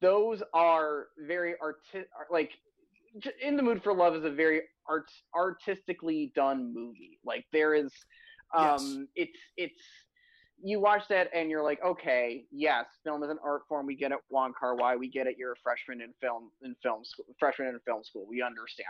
those 0.00 0.42
are 0.54 1.06
very 1.26 1.54
arti- 1.62 2.06
like 2.30 2.50
in 3.42 3.56
the 3.56 3.62
mood 3.62 3.82
for 3.82 3.94
love 3.94 4.14
is 4.14 4.24
a 4.24 4.30
very 4.30 4.62
art 4.88 5.10
artistically 5.34 6.32
done 6.34 6.72
movie. 6.74 7.18
Like 7.24 7.44
there 7.52 7.74
is 7.74 7.92
um 8.56 9.08
it's 9.14 9.38
it's 9.56 9.80
you 10.62 10.80
watch 10.80 11.02
that 11.08 11.28
and 11.34 11.50
you're 11.50 11.62
like 11.62 11.78
okay 11.84 12.44
yes 12.50 12.86
film 13.04 13.22
is 13.22 13.30
an 13.30 13.38
art 13.44 13.62
form. 13.68 13.86
We 13.86 13.96
get 13.96 14.12
it 14.12 14.18
Kar 14.30 14.76
Wai 14.76 14.96
we 14.96 15.08
get 15.08 15.26
it. 15.26 15.36
You're 15.38 15.52
a 15.52 15.60
freshman 15.62 16.00
in 16.00 16.12
film 16.20 16.50
in 16.62 16.74
film 16.82 17.04
school 17.04 17.26
freshman 17.38 17.68
in 17.68 17.78
film 17.86 18.04
school. 18.04 18.26
We 18.28 18.42
understand. 18.42 18.88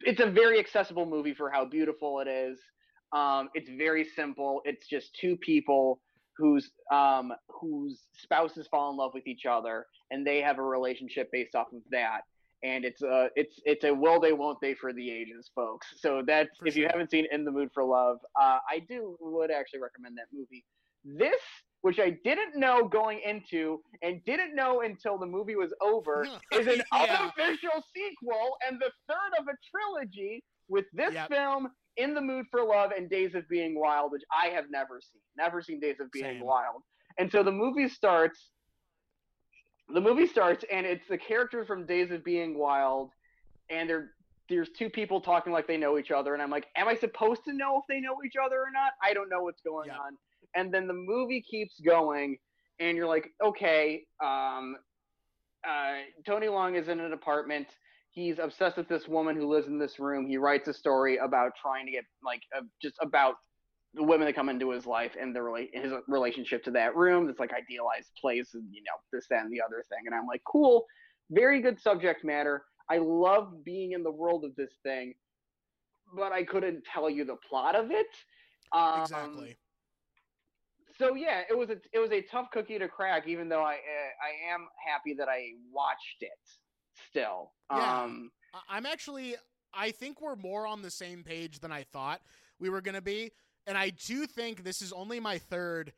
It's 0.00 0.20
a 0.20 0.26
very 0.26 0.58
accessible 0.58 1.06
movie 1.06 1.34
for 1.34 1.50
how 1.50 1.64
beautiful 1.64 2.20
it 2.20 2.28
is 2.28 2.58
um 3.12 3.48
it's 3.54 3.70
very 3.70 4.04
simple. 4.04 4.62
It's 4.64 4.86
just 4.86 5.14
two 5.14 5.36
people 5.36 6.00
whose 6.36 6.70
um 6.90 7.32
whose 7.48 8.06
spouses 8.14 8.66
fall 8.68 8.90
in 8.90 8.96
love 8.96 9.12
with 9.14 9.26
each 9.26 9.44
other 9.46 9.86
and 10.10 10.26
they 10.26 10.40
have 10.40 10.58
a 10.58 10.62
relationship 10.62 11.30
based 11.32 11.54
off 11.54 11.72
of 11.72 11.82
that. 11.90 12.22
And 12.64 12.84
it's 12.84 13.02
a 13.02 13.28
it's 13.36 13.60
it's 13.64 13.84
a 13.84 13.92
will 13.92 14.20
they 14.20 14.32
won't 14.32 14.58
they 14.60 14.74
for 14.74 14.92
the 14.92 15.10
ages 15.10 15.50
folks. 15.54 15.86
So 15.98 16.22
that's 16.26 16.56
For 16.58 16.66
if 16.68 16.76
you 16.76 16.86
haven't 16.90 17.10
seen 17.10 17.26
in 17.30 17.44
the 17.44 17.50
mood 17.50 17.70
for 17.74 17.84
love 17.84 18.18
uh, 18.40 18.58
i 18.70 18.78
do 18.88 19.16
would 19.20 19.50
actually 19.50 19.80
recommend 19.80 20.16
that 20.18 20.26
movie. 20.32 20.64
This 21.04 21.40
which 21.82 21.98
i 21.98 22.10
didn't 22.24 22.54
know 22.56 22.86
going 22.86 23.20
into 23.26 23.82
and 24.02 24.24
didn't 24.24 24.54
know 24.54 24.82
until 24.82 25.18
the 25.18 25.26
movie 25.26 25.56
was 25.56 25.74
over 25.82 26.26
is 26.52 26.66
an 26.68 26.80
Yeah. 26.94 27.18
unofficial 27.18 27.82
sequel 27.94 28.56
and 28.66 28.80
the 28.80 28.90
third 29.08 29.32
of 29.40 29.48
a 29.48 29.56
trilogy 29.70 30.42
with 30.68 30.84
this 30.92 31.12
Yep. 31.12 31.28
film 31.28 31.68
in 31.96 32.14
the 32.14 32.20
mood 32.20 32.46
for 32.50 32.64
love 32.64 32.90
and 32.96 33.10
days 33.10 33.34
of 33.34 33.48
being 33.48 33.78
wild 33.78 34.12
which 34.12 34.22
i 34.32 34.46
have 34.48 34.64
never 34.70 35.00
seen 35.00 35.20
never 35.36 35.60
seen 35.62 35.78
days 35.80 35.96
of 36.00 36.10
being 36.10 36.24
Same. 36.24 36.40
wild 36.40 36.82
and 37.18 37.30
so 37.30 37.42
the 37.42 37.52
movie 37.52 37.88
starts 37.88 38.50
the 39.92 40.00
movie 40.00 40.26
starts 40.26 40.64
and 40.72 40.86
it's 40.86 41.06
the 41.08 41.18
characters 41.18 41.66
from 41.66 41.86
Days 41.86 42.10
of 42.10 42.24
Being 42.24 42.58
Wild, 42.58 43.10
and 43.70 43.88
they're 43.88 44.10
there's 44.48 44.68
two 44.76 44.90
people 44.90 45.20
talking 45.20 45.52
like 45.52 45.66
they 45.66 45.76
know 45.76 45.98
each 45.98 46.10
other, 46.10 46.34
and 46.34 46.42
I'm 46.42 46.50
like, 46.50 46.66
am 46.76 46.88
I 46.88 46.94
supposed 46.94 47.42
to 47.44 47.52
know 47.52 47.78
if 47.78 47.84
they 47.88 48.00
know 48.00 48.16
each 48.26 48.34
other 48.42 48.56
or 48.56 48.70
not? 48.72 48.92
I 49.02 49.14
don't 49.14 49.28
know 49.28 49.42
what's 49.42 49.62
going 49.62 49.88
Yeah. 49.88 49.98
on. 49.98 50.18
And 50.54 50.72
then 50.74 50.86
the 50.86 50.94
movie 50.94 51.40
keeps 51.48 51.80
going, 51.80 52.36
and 52.80 52.96
you're 52.96 53.06
like, 53.06 53.28
okay, 53.42 54.02
um, 54.22 54.76
uh, 55.66 55.98
Tony 56.26 56.48
Leung 56.48 56.78
is 56.78 56.88
in 56.88 57.00
an 57.00 57.12
apartment. 57.12 57.68
He's 58.12 58.38
obsessed 58.38 58.76
with 58.76 58.88
this 58.88 59.08
woman 59.08 59.36
who 59.36 59.50
lives 59.50 59.68
in 59.68 59.78
this 59.78 59.98
room. 59.98 60.26
He 60.26 60.36
writes 60.36 60.68
a 60.68 60.74
story 60.74 61.16
about 61.16 61.52
trying 61.60 61.86
to 61.86 61.92
get 61.92 62.04
like 62.22 62.42
uh, 62.56 62.60
just 62.80 62.96
about 63.00 63.36
the 63.94 64.02
women 64.02 64.26
that 64.26 64.34
come 64.34 64.50
into 64.50 64.70
his 64.70 64.84
life 64.84 65.12
and 65.18 65.34
the 65.34 65.40
rela- 65.40 65.68
his 65.72 65.92
relationship 66.08 66.62
to 66.64 66.70
that 66.72 66.94
room. 66.94 67.26
This 67.26 67.38
like 67.38 67.52
idealized 67.52 68.10
place, 68.20 68.52
and 68.52 68.64
you 68.70 68.82
know 68.82 68.92
this, 69.12 69.26
that, 69.30 69.44
and 69.44 69.52
the 69.52 69.62
other 69.62 69.82
thing. 69.88 70.00
And 70.04 70.14
I'm 70.14 70.26
like, 70.26 70.42
cool, 70.46 70.84
very 71.30 71.62
good 71.62 71.80
subject 71.80 72.22
matter. 72.22 72.62
I 72.90 72.98
love 72.98 73.64
being 73.64 73.92
in 73.92 74.02
the 74.02 74.10
world 74.10 74.44
of 74.44 74.54
this 74.56 74.72
thing, 74.82 75.14
but 76.14 76.32
I 76.32 76.44
couldn't 76.44 76.82
tell 76.92 77.08
you 77.08 77.24
the 77.24 77.36
plot 77.48 77.74
of 77.74 77.90
it. 77.90 78.08
Um, 78.74 79.00
exactly. 79.00 79.56
So 80.98 81.14
yeah, 81.14 81.42
it 81.48 81.56
was 81.56 81.70
a 81.70 81.76
it 81.94 81.98
was 81.98 82.12
a 82.12 82.20
tough 82.20 82.50
cookie 82.52 82.78
to 82.78 82.88
crack. 82.88 83.26
Even 83.26 83.48
though 83.48 83.62
I 83.62 83.74
uh, 83.74 84.12
I 84.22 84.54
am 84.54 84.66
happy 84.86 85.14
that 85.18 85.28
I 85.28 85.52
watched 85.72 86.18
it. 86.20 86.30
Still, 87.10 87.52
Yeah. 87.70 88.02
um, 88.04 88.30
I'm 88.68 88.86
actually 88.86 89.36
I 89.74 89.90
think 89.90 90.20
we're 90.20 90.36
more 90.36 90.66
on 90.66 90.82
the 90.82 90.90
same 90.90 91.24
page 91.24 91.60
than 91.60 91.72
I 91.72 91.84
thought 91.84 92.20
we 92.58 92.68
were 92.68 92.82
going 92.82 92.94
to 92.94 93.00
be, 93.00 93.32
and 93.66 93.78
I 93.78 93.88
do 93.90 94.26
think 94.26 94.64
this 94.64 94.82
is 94.82 94.92
only 94.92 95.18
my 95.18 95.38
third 95.38 95.94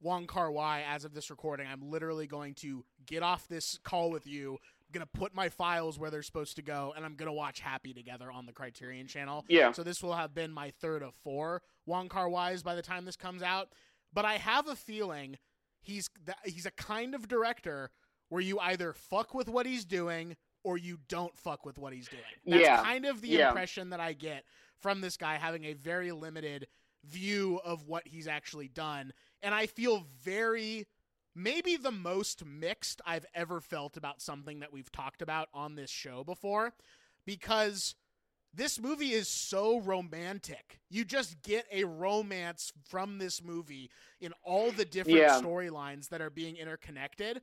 Wong 0.00 0.26
Kar 0.26 0.50
Wai 0.50 0.82
as 0.88 1.04
of 1.04 1.12
this 1.12 1.28
recording. 1.28 1.66
I'm 1.66 1.90
literally 1.90 2.26
going 2.26 2.54
to 2.60 2.84
get 3.04 3.22
off 3.22 3.46
this 3.48 3.78
call 3.84 4.10
with 4.10 4.26
you. 4.26 4.52
I'm 4.52 4.92
going 4.92 5.06
to 5.06 5.18
put 5.18 5.34
my 5.34 5.50
files 5.50 5.98
where 5.98 6.10
they're 6.10 6.22
supposed 6.22 6.56
to 6.56 6.62
go, 6.62 6.94
and 6.96 7.04
I'm 7.04 7.16
going 7.16 7.26
to 7.26 7.32
watch 7.34 7.60
Happy 7.60 7.92
together 7.92 8.30
on 8.32 8.46
the 8.46 8.52
Criterion 8.52 9.06
channel. 9.06 9.44
yeah, 9.48 9.72
So 9.72 9.82
this 9.82 10.02
will 10.02 10.14
have 10.14 10.34
been 10.34 10.50
my 10.50 10.70
third 10.80 11.02
of 11.02 11.14
four 11.22 11.60
Wong 11.84 12.08
Kar 12.08 12.30
Wais 12.30 12.62
by 12.62 12.74
the 12.74 12.82
time 12.82 13.04
this 13.04 13.16
comes 13.16 13.42
out. 13.42 13.68
But 14.14 14.24
I 14.24 14.34
have 14.38 14.66
a 14.68 14.74
feeling 14.76 15.36
he's 15.82 16.08
he's 16.44 16.64
a 16.64 16.70
kind 16.70 17.14
of 17.14 17.28
director 17.28 17.90
where 18.28 18.42
you 18.42 18.58
either 18.60 18.92
fuck 18.92 19.34
with 19.34 19.48
what 19.48 19.66
he's 19.66 19.84
doing 19.84 20.36
or 20.64 20.76
you 20.76 20.98
don't 21.08 21.36
fuck 21.38 21.64
with 21.64 21.78
what 21.78 21.92
he's 21.92 22.08
doing. 22.08 22.22
That's 22.46 22.62
Yeah. 22.62 22.82
kind 22.82 23.06
of 23.06 23.20
the 23.20 23.28
Yeah. 23.28 23.48
impression 23.48 23.90
that 23.90 24.00
I 24.00 24.12
get 24.12 24.44
from 24.78 25.00
this 25.00 25.16
guy 25.16 25.36
having 25.36 25.64
a 25.64 25.72
very 25.72 26.12
limited 26.12 26.68
view 27.04 27.60
of 27.64 27.86
what 27.86 28.06
he's 28.06 28.26
actually 28.28 28.68
done. 28.68 29.12
And 29.42 29.54
I 29.54 29.66
feel 29.66 30.00
very 30.22 30.86
maybe 31.34 31.76
the 31.76 31.92
most 31.92 32.44
mixed 32.44 33.00
I've 33.06 33.24
ever 33.32 33.60
felt 33.60 33.96
about 33.96 34.20
something 34.20 34.58
that 34.60 34.72
we've 34.72 34.90
talked 34.90 35.22
about 35.22 35.48
on 35.54 35.76
this 35.76 35.90
show 35.90 36.24
before 36.24 36.74
because 37.24 37.94
this 38.52 38.80
movie 38.80 39.12
is 39.12 39.28
so 39.28 39.78
romantic. 39.78 40.80
You 40.88 41.04
just 41.04 41.40
get 41.42 41.66
a 41.70 41.84
romance 41.84 42.72
from 42.88 43.18
this 43.18 43.42
movie 43.42 43.90
in 44.20 44.32
all 44.42 44.72
the 44.72 44.84
different 44.84 45.18
Yeah. 45.18 45.40
storylines 45.40 46.08
that 46.08 46.20
are 46.20 46.30
being 46.30 46.56
interconnected. 46.56 47.40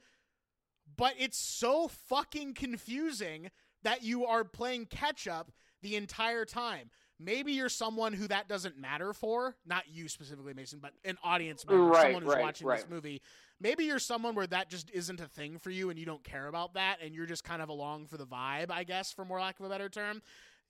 But 0.97 1.15
it's 1.19 1.37
so 1.37 1.87
fucking 1.87 2.53
confusing 2.53 3.51
that 3.83 4.03
you 4.03 4.25
are 4.25 4.43
playing 4.43 4.85
catch 4.85 5.27
up 5.27 5.51
the 5.81 5.95
entire 5.95 6.45
time. 6.45 6.89
Maybe 7.19 7.53
you're 7.53 7.69
someone 7.69 8.11
who 8.11 8.27
that 8.27 8.49
doesn't 8.49 8.77
matter 8.77 9.13
for, 9.13 9.55
not 9.65 9.83
you 9.89 10.09
specifically, 10.09 10.53
Mason, 10.53 10.79
but 10.81 10.91
an 11.05 11.17
audience 11.23 11.65
member, 11.65 11.85
Right, 11.85 12.03
someone 12.03 12.23
who's 12.23 12.33
right, 12.33 12.41
watching 12.41 12.67
this 12.67 12.85
movie. 12.89 13.21
Maybe 13.61 13.85
you're 13.85 13.99
someone 13.99 14.35
where 14.35 14.47
that 14.47 14.69
just 14.69 14.91
isn't 14.91 15.21
a 15.21 15.27
thing 15.27 15.57
for 15.57 15.69
you 15.69 15.89
and 15.89 15.97
you 15.97 16.05
don't 16.05 16.23
care 16.25 16.47
about 16.47 16.73
that 16.73 16.97
and 17.01 17.15
you're 17.15 17.25
just 17.25 17.45
kind 17.45 17.61
of 17.61 17.69
along 17.69 18.07
for 18.07 18.17
the 18.17 18.25
vibe, 18.25 18.69
I 18.69 18.83
guess, 18.83 19.13
for 19.13 19.23
more 19.23 19.39
lack 19.39 19.59
of 19.59 19.65
a 19.65 19.69
better 19.69 19.87
term. 19.87 20.21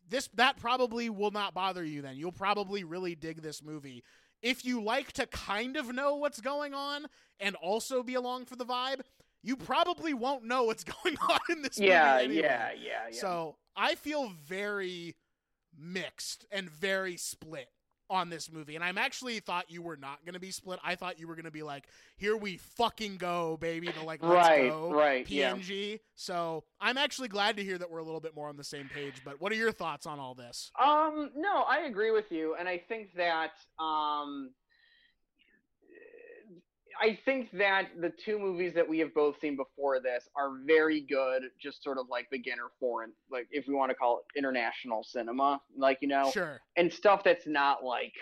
This 0.07 0.29
that 0.35 0.57
probably 0.57 1.09
will 1.09 1.31
not 1.31 1.55
bother 1.55 1.83
you 1.83 2.03
then. 2.03 2.15
You'll 2.15 2.31
probably 2.31 2.83
really 2.83 3.15
dig 3.15 3.41
this 3.41 3.63
movie. 3.63 4.03
If 4.43 4.63
you 4.63 4.83
like 4.83 5.13
to 5.13 5.25
kind 5.25 5.77
of 5.77 5.91
know 5.95 6.15
what's 6.15 6.41
going 6.41 6.75
on 6.75 7.07
and 7.39 7.55
also 7.55 8.03
be 8.03 8.13
along 8.13 8.45
for 8.45 8.55
the 8.55 8.65
vibe, 8.65 9.01
you 9.45 9.55
probably 9.55 10.13
won't 10.13 10.43
know 10.43 10.63
what's 10.63 10.84
going 11.03 11.17
on 11.30 11.39
in 11.49 11.61
this 11.61 11.77
yeah, 11.80 12.13
movie. 12.13 12.26
anyway. 12.26 12.41
yeah, 12.41 12.69
yeah, 12.73 12.89
yeah. 13.11 13.17
So 13.17 13.55
I 13.77 13.95
feel 13.95 14.31
very 14.45 15.15
mixed 15.77 16.45
and 16.51 16.69
very 16.69 17.15
split 17.15 17.69
on 18.09 18.30
this 18.30 18.51
movie. 18.51 18.76
And 18.76 18.84
I'm 18.84 18.97
actually 18.97 19.39
thought 19.39 19.69
you 19.69 19.81
were 19.81 19.97
not 19.97 20.23
going 20.26 20.34
to 20.34 20.39
be 20.39 20.51
split. 20.51 20.80
I 20.84 20.95
thought 20.95 21.19
you 21.19 21.27
were 21.27 21.35
going 21.35 21.45
to 21.45 21.51
be 21.51 21.63
like, 21.63 21.85
here 22.17 22.38
we 22.38 22.57
fucking 22.57 23.17
go, 23.17 23.57
baby, 23.57 23.88
to 23.88 24.03
like, 24.03 24.22
let's 24.23 24.47
right, 24.47 24.69
go. 24.69 24.93
right, 24.93 25.30
yeah. 25.30 25.53
PNG. 25.55 25.99
So 26.15 26.63
I'm 26.80 26.97
actually 26.97 27.27
glad 27.30 27.57
to 27.57 27.63
hear 27.63 27.77
that 27.77 27.89
we're 27.89 27.99
a 27.99 28.03
little 28.03 28.19
bit 28.19 28.35
more 28.35 28.47
on 28.47 28.57
the 28.57 28.63
same 28.63 28.89
page. 28.93 29.15
But 29.23 29.41
what 29.41 29.51
are 29.51 29.55
your 29.55 29.72
thoughts 29.72 30.05
on 30.05 30.19
all 30.19 30.35
this? 30.35 30.72
Um, 30.80 31.31
no, 31.35 31.63
I 31.67 31.85
agree 31.88 32.11
with 32.11 32.31
you, 32.31 32.55
and 32.59 32.67
I 32.69 32.77
think 32.77 33.15
that 33.15 33.53
um, 33.80 34.51
I 37.01 37.19
think 37.26 37.49
that 37.53 37.89
the 37.99 38.09
two 38.09 38.39
movies 38.39 38.73
that 38.76 38.88
we 38.88 38.99
have 38.99 39.13
both 39.13 39.39
seen 39.39 39.55
before 39.55 39.99
this 39.99 40.27
are 40.35 40.51
very 40.65 41.01
good, 41.01 41.43
just 41.61 41.84
sort 41.84 41.97
of 41.97 42.07
like 42.09 42.27
beginner 42.31 42.69
foreign, 42.80 43.11
like 43.30 43.47
if 43.51 43.67
we 43.67 43.73
want 43.73 43.89
to 43.91 43.95
call 43.95 44.19
it 44.19 44.38
international 44.38 45.03
cinema, 45.03 45.61
like 45.77 45.97
you 46.01 46.07
know, 46.07 46.31
Sure. 46.31 46.61
and 46.77 46.91
stuff 46.91 47.23
that's 47.23 47.47
not 47.47 47.84
like 47.84 48.13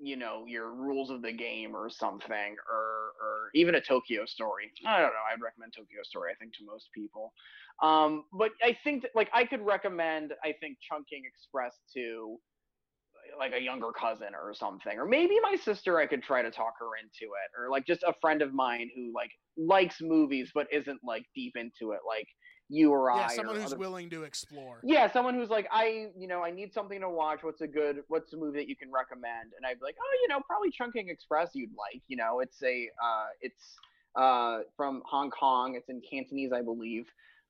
you 0.00 0.16
know 0.16 0.44
your 0.46 0.72
rules 0.74 1.08
of 1.08 1.22
the 1.22 1.32
game 1.32 1.74
or 1.74 1.88
something 1.88 2.56
or 2.70 3.12
or 3.22 3.50
even 3.54 3.76
a 3.76 3.80
tokyo 3.80 4.24
story 4.26 4.70
i 4.84 5.00
don't 5.00 5.10
know 5.10 5.24
i'd 5.32 5.40
recommend 5.40 5.72
tokyo 5.72 6.02
story 6.02 6.32
i 6.32 6.34
think 6.34 6.52
to 6.52 6.64
most 6.64 6.88
people 6.92 7.32
um 7.80 8.24
but 8.32 8.50
i 8.62 8.76
think 8.82 9.02
that 9.02 9.12
like 9.14 9.30
i 9.32 9.44
could 9.44 9.64
recommend 9.64 10.32
i 10.42 10.52
think 10.60 10.76
chungking 10.80 11.22
express 11.24 11.76
to 11.92 12.36
like 13.38 13.52
a 13.54 13.60
younger 13.60 13.90
cousin 13.92 14.28
or 14.34 14.52
something, 14.54 14.98
or 14.98 15.06
maybe 15.06 15.36
my 15.42 15.56
sister. 15.56 15.98
I 15.98 16.06
could 16.06 16.22
try 16.22 16.42
to 16.42 16.50
talk 16.50 16.74
her 16.78 16.90
into 17.02 17.32
it, 17.32 17.50
or 17.60 17.70
like 17.70 17.86
just 17.86 18.02
a 18.02 18.14
friend 18.20 18.42
of 18.42 18.52
mine 18.54 18.90
who 18.94 19.12
like 19.14 19.30
likes 19.56 19.96
movies 20.00 20.50
but 20.54 20.66
isn't 20.72 21.00
like 21.04 21.24
deep 21.34 21.54
into 21.56 21.92
it, 21.92 22.00
like 22.06 22.26
you 22.68 22.90
or 22.92 23.10
Yeah, 23.14 23.26
I. 23.26 23.28
someone 23.34 23.56
or 23.56 23.60
who's 23.60 23.72
other- 23.72 23.78
willing 23.78 24.08
to 24.10 24.22
explore. 24.24 24.80
yeah, 24.84 25.10
someone 25.12 25.34
who's 25.34 25.50
like, 25.50 25.68
I, 25.70 26.06
you 26.16 26.26
know, 26.26 26.42
I 26.42 26.50
need 26.50 26.72
something 26.72 26.98
to 27.00 27.10
watch. 27.10 27.40
What's 27.42 27.60
a 27.60 27.66
good, 27.66 28.02
what's 28.08 28.32
a 28.32 28.36
movie 28.38 28.58
that 28.60 28.68
you 28.68 28.76
can 28.76 28.90
recommend? 28.90 29.52
And 29.56 29.66
I'd 29.66 29.78
be 29.78 29.84
like, 29.84 29.96
oh, 30.00 30.18
you 30.22 30.28
know, 30.28 30.40
probably 30.46 30.70
Chungking 30.70 31.08
Express. 31.10 31.50
You'd 31.54 31.70
like, 31.76 32.00
you 32.08 32.16
know, 32.16 32.40
it's 32.40 32.62
a, 32.62 32.88
uh, 33.04 33.26
it's 33.42 33.74
uh, 34.16 34.60
from 34.78 35.02
Hong 35.04 35.30
Kong. 35.30 35.74
It's 35.76 35.90
in 35.90 36.00
Cantonese, 36.10 36.52
I 36.52 36.62
believe. 36.62 37.04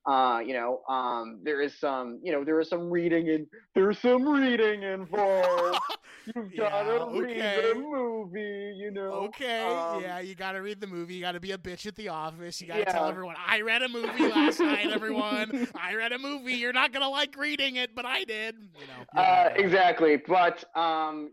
Uh, 0.05 0.39
you 0.45 0.53
know, 0.53 0.81
um, 0.87 1.39
there 1.43 1.61
is 1.61 1.73
some, 1.79 2.19
you 2.23 2.31
know, 2.31 2.43
there 2.43 2.59
is 2.59 2.69
some 2.69 2.91
reading 2.91 3.29
and 3.29 3.47
there's 3.73 3.97
some 3.99 4.27
reading 4.27 4.83
involved. 4.83 5.79
You've 6.35 6.53
Yeah, 6.53 6.69
gotta 6.69 7.19
read 7.19 7.37
okay. 7.37 7.71
the 7.73 7.79
movie, 7.79 8.73
you 8.77 8.91
know. 8.91 9.11
Okay, 9.29 9.63
Um, 9.63 10.01
yeah, 10.01 10.19
you 10.19 10.35
gotta 10.35 10.61
read 10.61 10.79
the 10.79 10.87
movie. 10.87 11.15
You 11.15 11.21
gotta 11.21 11.39
be 11.39 11.51
a 11.51 11.57
bitch 11.57 11.85
at 11.87 11.95
the 11.95 12.09
office. 12.09 12.61
You 12.61 12.67
gotta 12.67 12.85
tell 12.85 13.07
everyone, 13.07 13.35
I 13.47 13.61
read 13.61 13.81
a 13.81 13.89
movie 13.89 14.27
last 14.27 14.59
night, 14.59 14.87
everyone. 14.91 15.67
I 15.75 15.95
read 15.95 16.11
a 16.11 16.19
movie. 16.19 16.53
You're 16.53 16.73
not 16.73 16.93
gonna 16.93 17.09
like 17.09 17.35
reading 17.37 17.75
it, 17.77 17.95
but 17.95 18.05
I 18.05 18.23
did. 18.23 18.55
You 18.79 18.87
know. 18.87 19.21
Uh, 19.21 19.49
exactly. 19.55 20.17
But 20.17 20.63
um, 20.75 21.31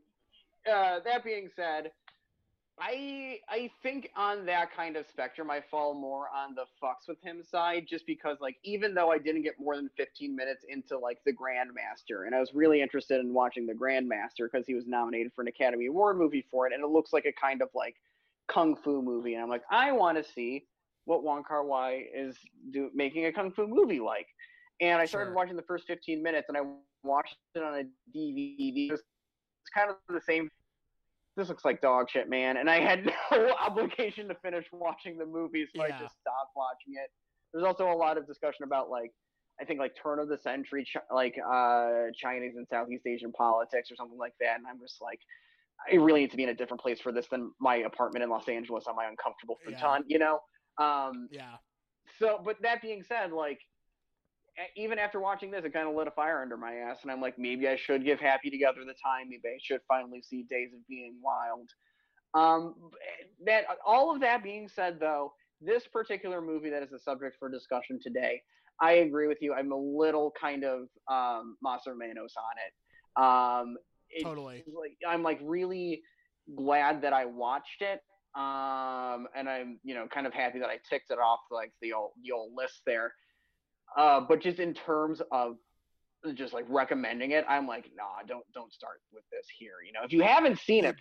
uh, 0.71 1.01
that 1.05 1.25
being 1.25 1.49
said, 1.57 1.91
I 2.85 3.39
I 3.49 3.71
think 3.83 4.11
on 4.17 4.45
that 4.47 4.75
kind 4.75 4.97
of 4.97 5.07
spectrum, 5.07 5.51
I 5.51 5.61
fall 5.71 5.95
more 5.95 6.27
on 6.35 6.57
the 6.57 6.65
fucks 6.83 7.07
with 7.07 7.21
him 7.23 7.43
side, 7.45 7.87
just 7.89 8.05
because 8.07 8.39
like 8.41 8.57
even 8.65 8.93
though 8.93 9.13
I 9.13 9.19
didn't 9.19 9.43
get 9.43 9.55
more 9.61 9.77
than 9.77 9.89
15 9.97 10.35
minutes 10.35 10.65
into 10.69 10.99
like 10.99 11.19
the 11.25 11.33
Grandmaster, 11.33 12.27
and 12.27 12.35
I 12.35 12.41
was 12.41 12.55
really 12.55 12.83
interested 12.83 13.21
in 13.21 13.33
watching 13.33 13.67
the 13.67 13.73
Grandmaster 13.73 14.51
because 14.51 14.67
he 14.67 14.75
was 14.75 14.87
nominated 14.89 15.33
for 15.33 15.43
an 15.43 15.49
Academy 15.49 15.87
Award 15.87 16.19
movie 16.19 16.45
for 16.51 16.67
it, 16.67 16.73
and 16.73 16.83
it 16.83 16.89
looks 16.89 17.13
like 17.13 17.25
a 17.25 17.33
kind 17.33 17.63
of 17.63 17.69
like 17.73 17.95
kung 18.49 18.75
fu 18.75 19.01
movie, 19.01 19.35
and 19.35 19.43
I'm 19.45 19.49
like, 19.49 19.63
I 19.71 19.93
want 19.93 20.19
to 20.19 20.25
see 20.25 20.67
what 21.05 21.23
Wong 21.23 21.45
Kar 21.45 21.65
Wai 21.65 22.05
is 22.13 22.37
do 22.73 22.91
making 22.95 23.27
a 23.27 23.33
kung 23.33 23.53
fu 23.53 23.67
movie 23.69 24.01
like. 24.01 24.27
And 24.81 25.01
I 25.01 25.05
started 25.05 25.29
Sure. 25.29 25.35
watching 25.35 25.55
the 25.55 25.63
first 25.63 25.87
15 25.87 26.21
minutes, 26.21 26.49
and 26.49 26.59
I 26.59 26.63
watched 27.05 27.37
it 27.55 27.63
on 27.63 27.75
a 27.79 27.85
DVD. 28.17 28.89
It 28.89 28.91
was- 28.93 29.01
It's 29.61 29.71
kind 29.73 29.91
of 29.91 29.97
the 30.09 30.21
same. 30.21 30.51
This 31.37 31.49
looks 31.49 31.65
like 31.65 31.81
dog 31.81 32.11
shit, 32.11 32.29
man. 32.29 32.57
And 32.59 32.69
I 32.69 32.81
had 32.81 33.05
no 33.33 33.55
obligation 33.61 34.29
to 34.29 34.35
finish 34.37 34.67
watching 34.73 35.17
the 35.19 35.27
movie, 35.27 35.67
so 35.75 35.83
I 35.83 35.89
just 35.89 36.15
stopped 36.21 36.53
watching 36.57 36.95
it. 37.03 37.11
There's 37.53 37.65
also 37.65 37.91
a 37.91 37.95
lot 37.97 38.19
of 38.19 38.27
discussion 38.27 38.65
about 38.65 38.91
like, 38.91 39.11
I 39.61 39.65
think 39.65 39.79
like 39.81 39.93
turn 40.01 40.19
of 40.19 40.29
the 40.29 40.39
century, 40.39 40.87
like 41.15 41.35
uh, 41.39 42.05
Chinese 42.17 42.55
and 42.57 42.67
Southeast 42.69 43.07
Asian 43.07 43.33
politics 43.33 43.91
or 43.91 43.97
something 43.97 44.19
like 44.19 44.35
that. 44.41 44.57
And 44.59 44.67
I'm 44.69 44.79
just 44.81 45.01
like, 45.01 45.19
I 45.91 45.97
really 45.97 46.21
need 46.21 46.31
to 46.31 46.37
be 46.37 46.45
in 46.45 46.49
a 46.51 46.55
different 46.55 46.81
place 46.81 47.01
for 47.01 47.13
this 47.13 47.27
than 47.31 47.51
my 47.61 47.77
apartment 47.77 48.23
in 48.23 48.31
Los 48.31 48.49
Angeles 48.49 48.85
on 48.87 48.97
my 48.97 49.07
uncomfortable 49.07 49.57
Yeah. 49.69 49.77
futon, 49.79 50.05
you 50.07 50.19
know. 50.19 50.39
Um, 50.79 51.29
yeah. 51.31 51.57
so, 52.19 52.41
but 52.45 52.57
that 52.63 52.81
being 52.83 53.03
said, 53.03 53.33
like, 53.33 53.59
even 54.77 54.99
after 54.99 55.21
watching 55.21 55.51
this, 55.51 55.65
it 55.65 55.73
kind 55.73 55.89
of 55.89 55.95
lit 55.95 56.09
a 56.09 56.13
fire 56.13 56.43
under 56.43 56.57
my 56.57 56.75
ass, 56.75 56.99
and 57.03 57.11
I'm 57.11 57.21
like, 57.21 57.39
maybe 57.39 57.69
I 57.69 57.77
should 57.77 58.05
give 58.05 58.21
Happy 58.21 58.51
Together 58.51 58.81
the 58.81 58.95
time. 59.03 59.29
Maybe 59.29 59.43
I 59.47 59.59
should 59.63 59.81
finally 59.89 60.23
see 60.23 60.45
Days 60.51 60.71
of 60.75 60.87
Being 60.89 61.17
Wild. 61.23 61.69
Um, 62.35 62.75
that 63.45 63.65
all 63.87 64.15
of 64.15 64.21
that 64.21 64.43
being 64.43 64.69
said, 64.69 64.99
though, 65.01 65.33
this 65.61 65.87
particular 65.87 66.41
movie 66.41 66.71
that 66.71 66.83
is 66.83 66.91
the 66.91 66.99
subject 66.99 67.37
for 67.39 67.49
discussion 67.49 67.99
today, 68.03 68.43
I 68.81 68.93
agree 68.93 69.29
with 69.29 69.39
you. 69.41 69.55
I'm 69.55 69.73
a 69.73 69.77
little 69.77 70.33
kind 70.41 70.65
of 70.65 70.89
um, 71.11 71.57
Maser 71.65 71.97
Manos 71.97 72.35
on 72.37 72.57
it. 72.59 73.23
Um, 73.23 73.77
it's 74.11 74.25
Totally. 74.25 74.65
Like, 74.67 74.97
I'm 75.07 75.23
like 75.23 75.41
really 75.43 76.03
glad 76.57 77.03
that 77.03 77.13
I 77.13 77.27
watched 77.27 77.81
it 77.81 78.01
um, 78.35 79.29
and 79.37 79.49
I'm 79.49 79.79
you 79.85 79.95
know 79.95 80.07
kind 80.13 80.27
of 80.27 80.33
happy 80.33 80.59
that 80.59 80.69
I 80.69 80.79
ticked 80.89 81.11
it 81.11 81.19
off 81.19 81.41
like 81.51 81.73
the 81.83 81.93
old 81.93 82.13
the 82.25 82.33
old 82.33 82.53
list 82.57 82.81
there. 82.87 83.13
Uh, 83.97 84.21
but 84.21 84.41
just 84.41 84.59
in 84.59 84.75
terms 84.75 85.21
of 85.31 85.57
just 86.35 86.53
like 86.53 86.65
recommending 86.69 87.33
it, 87.33 87.45
I'm 87.49 87.67
like, 87.67 87.91
nah, 87.97 88.27
don't 88.27 88.45
don't 88.55 88.73
start 88.73 89.01
with 89.13 89.25
this 89.31 89.47
here. 89.59 89.75
You 89.85 89.93
know, 89.93 90.01
if 90.05 90.13
you 90.13 90.23
haven't 90.23 90.59
seen 90.59 90.85
it, 90.85 90.97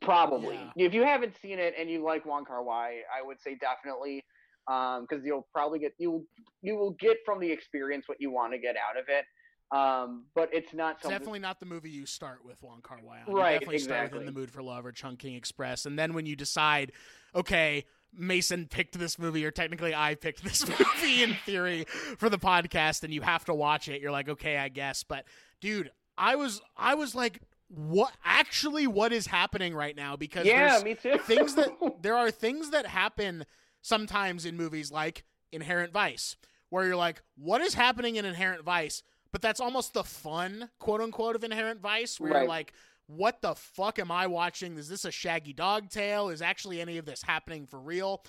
probably 0.00 0.56
Yeah. 0.76 0.86
if 0.86 0.94
you 0.94 1.02
haven't 1.02 1.34
seen 1.42 1.58
it 1.58 1.74
and 1.78 1.90
you 1.90 2.02
like 2.02 2.24
Wong 2.24 2.44
Kar 2.44 2.62
Wai, 2.62 3.00
I 3.14 3.22
would 3.24 3.40
say 3.40 3.56
definitely 3.56 4.24
because 4.66 5.24
you'll 5.24 5.48
probably 5.52 5.80
get 5.80 5.92
you 5.98 6.26
you 6.62 6.76
will 6.76 6.92
get 6.92 7.18
from 7.24 7.40
the 7.40 7.50
experience 7.50 8.08
what 8.08 8.20
you 8.20 8.30
want 8.30 8.52
to 8.52 8.58
get 8.58 8.76
out 8.76 8.96
of 8.98 9.06
it. 9.08 9.24
Um, 9.72 10.24
but 10.34 10.50
it's 10.52 10.74
not 10.74 10.96
It's 11.00 11.08
definitely 11.08 11.38
not 11.38 11.58
the 11.58 11.64
movie 11.64 11.88
you 11.88 12.04
start 12.04 12.44
with 12.44 12.62
Wong 12.62 12.80
Kar 12.82 12.98
Wai. 13.02 13.22
Right, 13.26 13.54
You 13.54 13.58
definitely 13.60 13.78
start 13.78 14.12
with 14.12 14.20
In 14.20 14.26
the 14.26 14.32
Mood 14.32 14.50
for 14.50 14.62
Love 14.62 14.84
or 14.84 14.92
Chungking 14.92 15.34
Express, 15.34 15.86
and 15.86 15.98
then 15.98 16.12
when 16.12 16.26
you 16.26 16.36
decide, 16.36 16.92
okay, 17.34 17.86
Mason 18.14 18.66
picked 18.66 18.98
this 18.98 19.18
movie, 19.18 19.44
or 19.46 19.50
technically 19.50 19.94
I 19.94 20.14
picked 20.14 20.44
this 20.44 20.68
movie 20.78 21.22
in 21.22 21.34
theory 21.46 21.86
for 22.18 22.28
the 22.28 22.38
podcast, 22.38 23.02
and 23.02 23.14
you 23.14 23.22
have 23.22 23.46
to 23.46 23.54
watch 23.54 23.88
it. 23.88 24.02
You're 24.02 24.12
like, 24.12 24.28
okay, 24.28 24.58
I 24.58 24.68
guess. 24.68 25.04
But 25.04 25.24
dude, 25.60 25.90
I 26.18 26.36
was 26.36 26.60
I 26.76 26.94
was 26.94 27.14
like, 27.14 27.40
what? 27.68 28.12
Actually, 28.24 28.86
what 28.86 29.12
is 29.12 29.26
happening 29.26 29.74
right 29.74 29.96
now? 29.96 30.16
Because 30.16 30.44
yeah, 30.44 30.80
me 30.84 30.94
too. 30.94 31.16
things 31.18 31.54
that 31.54 31.70
there 32.02 32.16
are 32.16 32.30
things 32.30 32.70
that 32.70 32.86
happen 32.86 33.46
sometimes 33.80 34.44
in 34.44 34.56
movies 34.56 34.92
like 34.92 35.24
Inherent 35.50 35.92
Vice, 35.94 36.36
where 36.68 36.84
you're 36.84 36.96
like, 36.96 37.22
what 37.36 37.62
is 37.62 37.72
happening 37.72 38.16
in 38.16 38.26
Inherent 38.26 38.62
Vice? 38.64 39.02
But 39.32 39.40
that's 39.40 39.60
almost 39.60 39.94
the 39.94 40.04
fun, 40.04 40.68
quote 40.78 41.00
unquote, 41.00 41.36
of 41.36 41.42
Inherent 41.42 41.80
Vice, 41.80 42.20
where 42.20 42.32
you're 42.32 42.48
like, 42.48 42.74
what 43.06 43.40
the 43.40 43.54
fuck 43.54 43.98
am 43.98 44.10
I 44.10 44.26
watching? 44.26 44.76
Is 44.76 44.88
this 44.88 45.04
a 45.06 45.10
shaggy 45.10 45.54
dog 45.54 45.88
tale? 45.88 46.28
Is 46.28 46.42
actually 46.42 46.80
any 46.80 46.98
of 46.98 47.06
this 47.06 47.22
happening 47.22 47.66
for 47.66 47.80
real? 47.80 48.22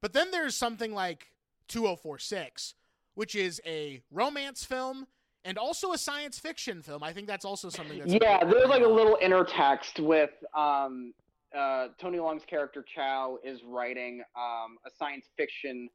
But 0.00 0.14
then 0.14 0.30
there's 0.30 0.56
something 0.56 0.94
like 0.94 1.28
2046, 1.68 2.74
which 3.14 3.34
is 3.34 3.60
a 3.66 4.02
romance 4.10 4.64
film 4.64 5.06
and 5.44 5.58
also 5.58 5.92
a 5.92 5.98
science 5.98 6.38
fiction 6.38 6.82
film. 6.82 7.02
I 7.02 7.12
think 7.12 7.28
that's 7.28 7.44
also 7.44 7.68
something 7.68 7.98
that's 7.98 8.12
yeah, 8.12 8.42
there's 8.44 8.68
like 8.68 8.82
a 8.82 8.88
little 8.88 9.18
intertext 9.22 10.00
with 10.00 10.30
um, 10.56 11.12
uh, 11.56 11.88
Tony 12.00 12.18
Leung's 12.18 12.44
character 12.46 12.84
Chow 12.94 13.38
is 13.44 13.60
writing 13.64 14.22
um, 14.36 14.78
a 14.86 14.90
science 14.90 15.26
fiction 15.36 15.88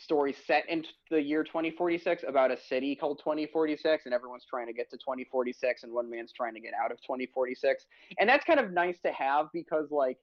story 0.00 0.34
set 0.46 0.68
in 0.68 0.84
the 1.10 1.20
year 1.20 1.44
2046 1.44 2.24
about 2.26 2.50
a 2.50 2.56
city 2.56 2.94
called 2.96 3.18
2046, 3.18 4.04
and 4.04 4.14
everyone's 4.14 4.46
trying 4.48 4.66
to 4.66 4.72
get 4.72 4.90
to 4.90 4.96
2046, 4.96 5.82
and 5.82 5.92
one 5.92 6.10
man's 6.10 6.32
trying 6.32 6.54
to 6.54 6.60
get 6.60 6.72
out 6.74 6.90
of 6.90 6.98
2046, 7.02 7.86
and 8.18 8.28
that's 8.28 8.44
kind 8.44 8.60
of 8.60 8.72
nice 8.72 8.98
to 9.04 9.12
have 9.12 9.46
because 9.52 9.90
like 9.90 10.18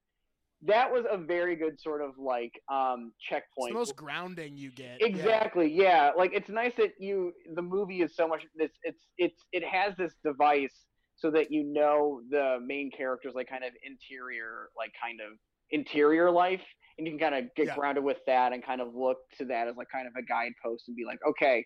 that 0.64 0.92
was 0.92 1.06
a 1.10 1.18
very 1.18 1.56
good 1.56 1.80
sort 1.80 2.02
of 2.02 2.12
like 2.18 2.54
um, 2.72 3.12
It's 3.18 3.28
checkpoint. 3.30 3.72
the 3.72 3.80
most 3.80 3.96
grounding 3.96 4.58
you 4.58 4.72
get. 4.72 4.98
Yeah. 5.00 5.08
Exactly. 5.08 5.72
Yeah. 5.72 6.12
Like 6.16 6.32
it's 6.34 6.50
nice 6.50 6.74
that 6.78 6.92
you 7.00 7.34
the 7.56 7.62
movie 7.64 8.02
is 8.02 8.16
so 8.16 8.28
much 8.28 8.44
this 8.56 8.72
it's 8.84 9.08
it's 9.18 9.44
it 9.52 9.64
has 9.66 9.96
this 9.98 10.14
device 10.24 10.86
so 11.16 11.32
that 11.32 11.52
you 11.52 11.64
know 11.64 12.22
the 12.30 12.60
main 12.64 12.92
character's 12.92 13.34
like 13.34 13.50
kind 13.50 13.64
of 13.64 13.72
interior 13.84 14.70
like 14.78 14.92
kind 15.02 15.20
of 15.20 15.38
interior 15.72 16.30
life 16.30 16.62
and 16.98 17.08
you 17.08 17.14
can 17.14 17.20
kind 17.20 17.36
of 17.46 17.54
get 17.56 17.68
Yeah. 17.68 17.76
grounded 17.76 18.04
with 18.04 18.20
that 18.28 18.54
and 18.54 18.64
kind 18.64 18.82
of 18.82 18.94
look 18.96 19.18
to 19.38 19.46
that 19.46 19.68
as 19.68 19.76
like 19.78 19.90
kind 19.92 20.08
of 20.08 20.14
a 20.18 20.22
guidepost 20.24 20.88
and 20.88 20.96
be 20.98 21.06
like 21.06 21.20
okay 21.28 21.66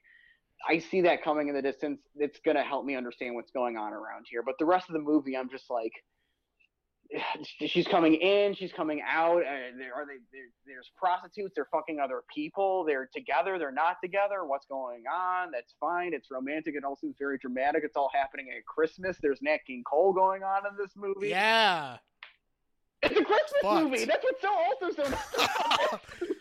I 0.67 0.79
see 0.79 1.01
that 1.01 1.23
coming 1.23 1.47
in 1.49 1.55
the 1.55 1.61
distance 1.61 1.99
it's 2.15 2.39
going 2.39 2.55
to 2.57 2.63
help 2.63 2.85
me 2.85 2.95
understand 2.95 3.35
what's 3.35 3.51
going 3.51 3.77
on 3.77 3.93
around 3.93 4.25
here 4.29 4.41
but 4.43 4.55
the 4.59 4.65
rest 4.65 4.87
of 4.89 4.93
the 4.93 5.01
movie 5.01 5.35
I'm 5.37 5.49
just 5.49 5.69
like 5.69 5.91
she's 7.59 7.87
coming 7.87 8.15
in, 8.15 8.55
she's 8.55 8.73
coming 8.73 9.01
out. 9.07 9.37
Uh, 9.37 9.77
there 9.77 9.93
are 9.95 10.05
they? 10.07 10.17
There, 10.31 10.47
there's 10.65 10.89
prostitutes. 10.97 11.53
They're 11.55 11.67
fucking 11.71 11.99
other 11.99 12.23
people. 12.33 12.83
They're 12.83 13.07
together. 13.13 13.59
They're 13.59 13.71
not 13.71 13.97
together. 14.03 14.45
What's 14.45 14.65
going 14.65 15.03
on? 15.11 15.51
That's 15.51 15.75
fine. 15.79 16.13
It's 16.13 16.29
romantic. 16.31 16.73
It 16.75 16.83
all 16.83 16.95
seems 16.95 17.15
very 17.19 17.37
dramatic. 17.37 17.83
It's 17.85 17.95
all 17.95 18.09
happening 18.13 18.47
at 18.55 18.65
Christmas. 18.65 19.17
There's 19.21 19.39
Nat 19.41 19.59
King 19.67 19.83
Cole 19.89 20.13
going 20.13 20.43
on 20.43 20.63
in 20.67 20.75
this 20.77 20.91
movie. 20.95 21.29
Yeah. 21.29 21.97
It's 23.05 23.19
a 23.19 23.23
Christmas 23.23 23.61
fucked. 23.61 23.83
movie. 23.89 24.05
That's 24.05 24.23
what's 24.23 24.41
so 24.41 24.53
also 24.53 24.91
so. 25.89 25.99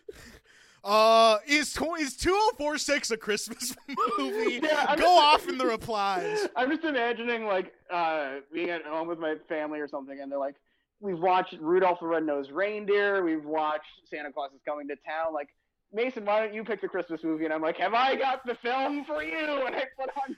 Uh, 0.87 1.39
is 1.47 1.73
tw- 1.73 1.99
is 1.99 2.15
two 2.15 2.35
oh 2.35 2.53
four 2.59 2.77
six 2.77 3.11
a 3.11 3.17
Christmas 3.17 3.75
movie? 4.19 4.61
Yeah, 4.63 4.85
I'm 4.87 4.99
Go 4.99 5.05
just- 5.05 5.23
off 5.25 5.49
in 5.49 5.57
the 5.57 5.65
replies. 5.65 6.47
I'm 6.57 6.71
just 6.71 6.85
imagining 6.85 7.47
like 7.47 7.73
uh, 7.91 8.41
being 8.53 8.69
at 8.69 8.85
home 8.85 9.09
with 9.09 9.19
my 9.19 9.37
family 9.49 9.81
or 9.81 9.89
something, 9.89 10.21
and 10.21 10.31
they're 10.31 10.39
like, 10.39 10.57
"We've 11.01 11.19
watched 11.19 11.55
Rudolph 11.59 12.01
the 12.01 12.07
Red-Nosed 12.07 12.51
Reindeer. 12.51 13.25
We've 13.25 13.47
watched 13.47 13.87
Santa 14.11 14.31
Claus 14.31 14.51
is 14.55 14.61
Coming 14.69 14.87
to 14.89 14.97
Town." 15.09 15.33
Like, 15.33 15.49
Mason, 15.91 16.27
why 16.27 16.41
don't 16.41 16.53
you 16.53 16.63
pick 16.65 16.83
the 16.83 16.89
Christmas 16.89 17.25
movie? 17.25 17.47
And 17.47 17.55
I'm 17.55 17.63
like, 17.63 17.79
"Have 17.79 17.95
I 17.95 18.15
got 18.15 18.45
the 18.45 18.55
film 18.57 19.07
for 19.07 19.23
you?" 19.25 19.39
And 19.67 19.75
I 19.75 19.85
put 19.99 20.11
on. 20.23 20.37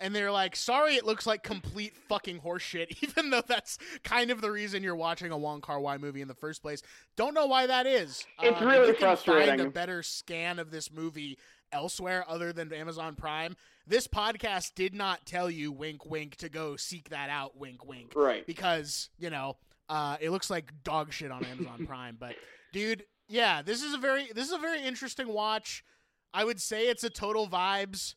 And 0.00 0.14
they're 0.14 0.32
like, 0.32 0.56
"Sorry, 0.56 0.94
it 0.96 1.04
looks 1.06 1.26
like 1.26 1.42
complete 1.42 1.94
fucking 2.08 2.40
horseshit," 2.40 2.96
even 3.02 3.30
though 3.30 3.42
that's 3.46 3.78
kind 4.02 4.30
of 4.30 4.40
the 4.40 4.50
reason 4.50 4.82
you're 4.82 4.96
watching 4.96 5.30
a 5.30 5.38
Wong 5.38 5.60
Kar 5.60 5.78
Wai 5.80 5.98
movie 5.98 6.22
in 6.22 6.28
the 6.28 6.34
first 6.34 6.62
place. 6.62 6.82
Don't 7.16 7.34
know 7.34 7.46
why 7.46 7.66
that 7.66 7.86
is. 7.86 8.24
It's 8.42 8.60
Uh, 8.60 8.64
really 8.64 8.88
you 8.88 8.92
can 8.94 9.00
frustrating. 9.02 9.48
Find 9.48 9.60
a 9.60 9.70
better 9.70 10.02
scan 10.02 10.58
of 10.58 10.70
this 10.70 10.90
movie 10.92 11.38
elsewhere 11.72 12.24
other 12.28 12.52
than 12.52 12.72
Amazon 12.72 13.14
Prime. 13.14 13.56
This 13.86 14.06
podcast 14.08 14.74
did 14.74 14.94
not 14.94 15.24
tell 15.26 15.50
you, 15.50 15.70
wink, 15.72 16.04
wink, 16.06 16.36
to 16.36 16.48
go 16.48 16.76
seek 16.76 17.08
that 17.10 17.30
out, 17.30 17.56
wink, 17.56 17.84
wink 17.84 18.12
Right. 18.16 18.46
because 18.46 19.10
you 19.18 19.30
know 19.30 19.56
uh, 19.88 20.16
it 20.20 20.30
looks 20.30 20.50
like 20.50 20.72
dog 20.84 21.12
shit 21.12 21.30
on 21.30 21.44
Amazon 21.44 21.86
Prime. 21.88 22.16
But 22.18 22.34
dude, 22.72 23.04
yeah, 23.28 23.62
this 23.62 23.82
is 23.82 23.94
a 23.94 23.98
very 23.98 24.28
this 24.34 24.46
is 24.46 24.52
a 24.52 24.58
very 24.58 24.82
interesting 24.82 25.28
watch. 25.28 25.84
I 26.32 26.44
would 26.44 26.60
say 26.60 26.86
it's 26.88 27.02
a 27.02 27.10
total 27.10 27.48
vibes 27.48 28.14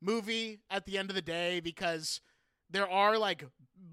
movie 0.00 0.60
at 0.70 0.84
the 0.86 0.98
end 0.98 1.10
of 1.10 1.16
the 1.16 1.22
day 1.22 1.60
because 1.60 2.20
there 2.70 2.88
are 2.88 3.18
like 3.18 3.44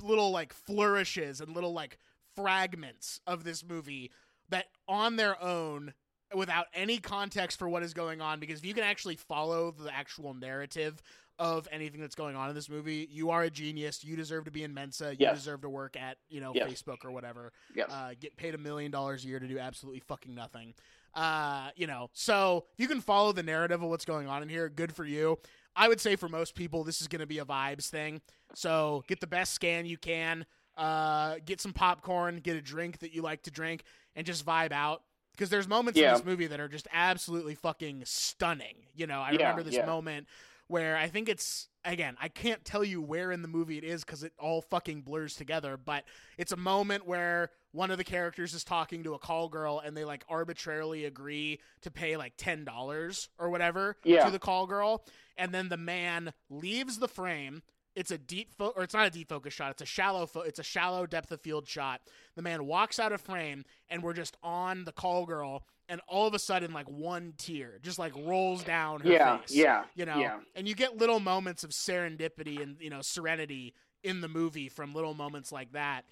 little 0.01 0.31
like 0.31 0.53
flourishes 0.53 1.41
and 1.41 1.53
little 1.53 1.73
like 1.73 1.97
fragments 2.35 3.19
of 3.27 3.43
this 3.43 3.63
movie 3.63 4.11
that 4.49 4.65
on 4.88 5.15
their 5.15 5.41
own 5.41 5.93
without 6.35 6.65
any 6.73 6.97
context 6.97 7.59
for 7.59 7.69
what 7.69 7.84
is 7.84 7.93
going 7.93 8.19
on 8.19 8.39
because 8.39 8.59
if 8.59 8.65
you 8.65 8.73
can 8.73 8.84
actually 8.84 9.15
follow 9.15 9.71
the 9.71 9.93
actual 9.93 10.34
narrative 10.34 11.01
of 11.39 11.67
anything 11.71 12.01
that's 12.01 12.15
going 12.15 12.35
on 12.35 12.49
in 12.49 12.55
this 12.55 12.69
movie 12.69 13.07
you 13.11 13.30
are 13.30 13.43
a 13.43 13.49
genius 13.49 14.03
you 14.03 14.15
deserve 14.15 14.45
to 14.45 14.51
be 14.51 14.63
in 14.63 14.73
mensa 14.73 15.11
you 15.11 15.17
Yes. 15.19 15.35
deserve 15.35 15.61
to 15.61 15.69
work 15.69 15.95
at 15.95 16.17
you 16.30 16.41
know 16.41 16.51
Yes. 16.55 16.67
facebook 16.67 17.05
or 17.05 17.11
whatever 17.11 17.51
Yes. 17.75 17.89
uh, 17.91 18.13
get 18.19 18.35
paid 18.35 18.55
a 18.55 18.57
million 18.57 18.91
dollars 18.91 19.23
a 19.23 19.27
year 19.27 19.39
to 19.39 19.47
do 19.47 19.59
absolutely 19.59 19.99
fucking 20.01 20.34
nothing. 20.34 20.73
Uh, 21.15 21.69
you 21.75 21.85
know, 21.85 22.09
so 22.13 22.65
if 22.73 22.80
you 22.80 22.88
can 22.88 22.99
follow 22.99 23.31
the 23.31 23.43
narrative 23.43 23.84
of 23.84 23.89
what's 23.89 24.05
going 24.05 24.27
on 24.27 24.41
in 24.41 24.49
here, 24.49 24.67
good 24.67 24.91
for 24.95 25.05
you. 25.05 25.38
I 25.76 25.88
would 25.88 26.00
say 26.00 26.16
for 26.16 26.30
most 26.30 26.56
people, 26.56 26.84
this 26.84 27.02
is 27.02 27.08
going 27.08 27.22
to 27.22 27.26
be 27.28 27.40
a 27.40 27.45
vibes 27.45 27.90
thing. 27.90 28.22
So 28.54 29.04
get 29.08 29.20
the 29.20 29.28
best 29.28 29.54
scan 29.54 29.86
you 29.86 29.98
can. 29.98 30.45
Uh, 30.78 31.36
get 31.45 31.62
some 31.62 31.74
popcorn, 31.74 32.38
get 32.38 32.56
a 32.56 32.62
drink 32.62 33.00
that 33.00 33.14
you 33.14 33.22
like 33.22 33.44
to 33.44 33.52
drink, 33.52 33.84
and 34.16 34.26
just 34.26 34.45
vibe 34.45 34.72
out. 34.72 35.04
Because 35.32 35.50
there's 35.50 35.68
moments 35.68 36.00
Yeah. 36.00 36.10
in 36.10 36.14
this 36.16 36.26
movie 36.26 36.48
that 36.48 36.60
are 36.60 36.68
just 36.68 36.88
absolutely 36.94 37.56
fucking 37.56 38.04
stunning. 38.06 38.76
You 38.95 39.08
know, 39.08 39.20
I 39.22 39.32
Yeah, 39.32 39.38
remember 39.38 39.64
this 39.64 39.76
yeah. 39.76 39.86
moment 39.86 40.28
where 40.68 40.95
I 40.95 41.08
think 41.08 41.28
it's 41.30 41.70
again, 41.86 42.16
I 42.22 42.30
can't 42.30 42.64
tell 42.64 42.84
you 42.84 43.02
where 43.02 43.32
in 43.32 43.41
the 43.41 43.48
movie 43.48 43.78
it 43.78 43.84
is 43.84 44.04
because 44.06 44.24
it 44.24 44.32
all 44.40 44.62
fucking 44.62 45.02
blurs 45.02 45.36
together, 45.36 45.76
but 45.76 46.06
it's 46.38 46.52
a 46.52 46.58
moment 46.58 47.06
where 47.06 47.50
one 47.74 47.91
of 47.91 47.98
the 47.98 48.04
characters 48.06 48.54
is 48.54 48.64
talking 48.64 49.04
to 49.04 49.14
a 49.16 49.20
call 49.20 49.50
girl 49.50 49.82
and 49.84 49.98
they 49.98 50.06
like 50.06 50.24
arbitrarily 50.30 51.04
agree 51.06 51.60
to 51.82 51.91
pay 51.91 52.16
like 52.16 52.34
ten 52.38 52.64
dollars 52.64 53.28
or 53.38 53.50
whatever 53.50 53.98
Yeah. 54.06 54.24
to 54.26 54.32
the 54.32 54.40
call 54.40 54.66
girl, 54.68 55.04
and 55.38 55.52
then 55.54 55.68
the 55.68 55.76
man 55.78 56.32
leaves 56.50 57.00
the 57.00 57.08
frame. 57.10 57.62
It's 57.95 58.10
a 58.12 58.18
deep 58.18 58.54
fo- 58.54 58.74
or 58.76 58.84
it's 58.84 58.94
not 58.95 59.06
a 59.06 59.12
deep 59.12 59.30
focus 59.30 59.54
shot. 59.54 59.72
It's 59.72 59.82
a 59.84 59.86
shallow 59.86 60.26
fo- 60.26 60.41
it's 60.41 60.58
a 60.60 60.64
shallow 60.64 61.06
depth 61.06 61.32
of 61.32 61.41
field 61.41 61.68
shot. 61.68 62.02
The 62.36 62.41
man 62.41 62.66
walks 62.66 62.98
out 62.98 63.12
of 63.12 63.22
frame 63.22 63.66
and 63.90 64.02
we're 64.02 64.14
just 64.14 64.38
on 64.41 64.86
the 64.86 64.91
call 64.91 65.26
girl 65.28 65.64
and 65.90 66.00
all 66.08 66.26
of 66.28 66.34
a 66.34 66.40
sudden 66.40 66.72
like 66.74 66.90
one 66.90 67.34
tear 67.38 67.78
just 67.84 68.00
like 68.00 68.14
rolls 68.16 68.64
down 68.64 69.02
her 69.02 69.10
yeah. 69.12 69.38
face 69.40 69.52
Yeah. 69.54 69.84
you 69.95 70.06
know 70.06 70.18
Yeah. 70.18 70.40
and 70.56 70.66
you 70.68 70.76
get 70.76 70.98
little 70.98 71.20
moments 71.20 71.64
of 71.66 71.72
serendipity 71.72 72.62
and 72.64 72.78
you 72.80 72.90
know 72.90 73.02
serenity 73.02 73.74
in 74.02 74.22
the 74.22 74.28
movie 74.30 74.70
from 74.70 74.94
little 74.94 75.14
moments 75.14 75.52
like 75.52 75.74
that 75.74 76.06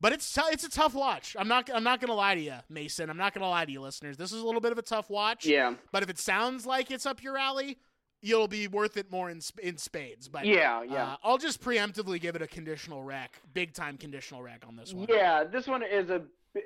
but 0.00 0.12
it's 0.12 0.32
t- 0.32 0.40
it's 0.50 0.64
a 0.64 0.70
tough 0.70 0.94
watch 0.94 1.36
i'm 1.38 1.48
not 1.48 1.68
i'm 1.74 1.84
not 1.84 2.00
gonna 2.00 2.14
lie 2.14 2.34
to 2.34 2.40
you 2.40 2.54
mason 2.68 3.10
i'm 3.10 3.16
not 3.16 3.34
gonna 3.34 3.48
lie 3.48 3.64
to 3.64 3.72
you 3.72 3.80
listeners 3.80 4.16
this 4.16 4.32
is 4.32 4.40
a 4.40 4.44
little 4.46 4.60
bit 4.60 4.72
of 4.72 4.78
a 4.78 4.82
tough 4.82 5.10
watch 5.10 5.44
Yeah. 5.46 5.74
but 5.92 6.02
if 6.02 6.10
it 6.10 6.18
sounds 6.18 6.66
like 6.66 6.90
it's 6.90 7.06
up 7.06 7.22
your 7.22 7.36
alley 7.38 7.78
you'll 8.22 8.48
be 8.48 8.68
worth 8.68 8.96
it 8.98 9.10
more 9.10 9.30
in, 9.30 9.40
sp- 9.40 9.60
in 9.62 9.76
spades 9.78 10.28
but 10.28 10.44
Yeah. 10.46 10.82
Yeah. 10.82 11.04
uh, 11.12 11.16
i'll 11.24 11.38
just 11.38 11.62
preemptively 11.62 12.20
give 12.20 12.36
it 12.36 12.42
a 12.42 12.46
conditional 12.46 13.02
rec 13.02 13.40
big 13.54 13.72
time 13.72 13.96
conditional 13.96 14.42
rec 14.42 14.64
on 14.66 14.76
this 14.76 14.92
one 14.94 15.06
Yeah, 15.08 15.44
this 15.44 15.66
one 15.66 15.82
is 15.82 16.10
a 16.10 16.22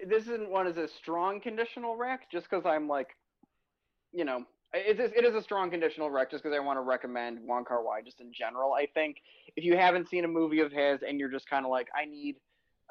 this 0.06 0.24
isn't 0.24 0.50
one 0.50 0.66
is 0.66 0.76
a 0.78 0.88
strong 0.88 1.40
conditional 1.40 1.94
rec 1.96 2.30
just 2.32 2.48
because 2.48 2.64
I'm 2.64 2.88
like, 2.88 3.08
you 4.12 4.24
know, 4.24 4.44
it 4.72 4.98
is 4.98 5.12
it 5.14 5.24
is 5.26 5.34
a 5.34 5.42
strong 5.42 5.70
conditional 5.70 6.08
rec 6.08 6.30
just 6.30 6.42
because 6.42 6.56
I 6.56 6.60
want 6.60 6.78
to 6.78 6.80
recommend 6.80 7.38
Wong 7.46 7.66
Kar 7.66 7.82
Wai 7.84 8.00
just 8.00 8.20
in 8.22 8.32
general. 8.32 8.72
I 8.72 8.86
think 8.86 9.18
if 9.56 9.62
you 9.62 9.76
haven't 9.76 10.08
seen 10.08 10.24
a 10.24 10.28
movie 10.28 10.60
of 10.60 10.72
his 10.72 11.00
and 11.06 11.20
you're 11.20 11.28
just 11.30 11.48
kind 11.50 11.66
of 11.66 11.70
like, 11.70 11.88
I 11.94 12.06
need, 12.06 12.36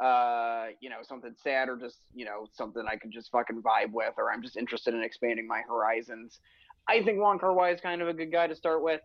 uh, 0.01 0.67
you 0.79 0.89
know, 0.89 0.97
something 1.03 1.33
sad 1.43 1.69
or 1.69 1.77
just 1.77 1.99
you 2.13 2.25
know 2.25 2.47
something 2.53 2.83
I 2.87 2.95
can 2.95 3.11
just 3.11 3.31
fucking 3.31 3.61
vibe 3.61 3.91
with, 3.91 4.13
or 4.17 4.31
I'm 4.31 4.41
just 4.41 4.57
interested 4.57 4.93
in 4.93 5.03
expanding 5.03 5.47
my 5.47 5.61
horizons. 5.67 6.39
I 6.87 7.03
think 7.03 7.19
Wong 7.19 7.39
Kar 7.39 7.53
Wai 7.53 7.71
is 7.71 7.81
kind 7.81 8.01
of 8.01 8.07
a 8.07 8.13
good 8.13 8.31
guy 8.31 8.47
to 8.47 8.55
start 8.55 8.83
with, 8.83 9.01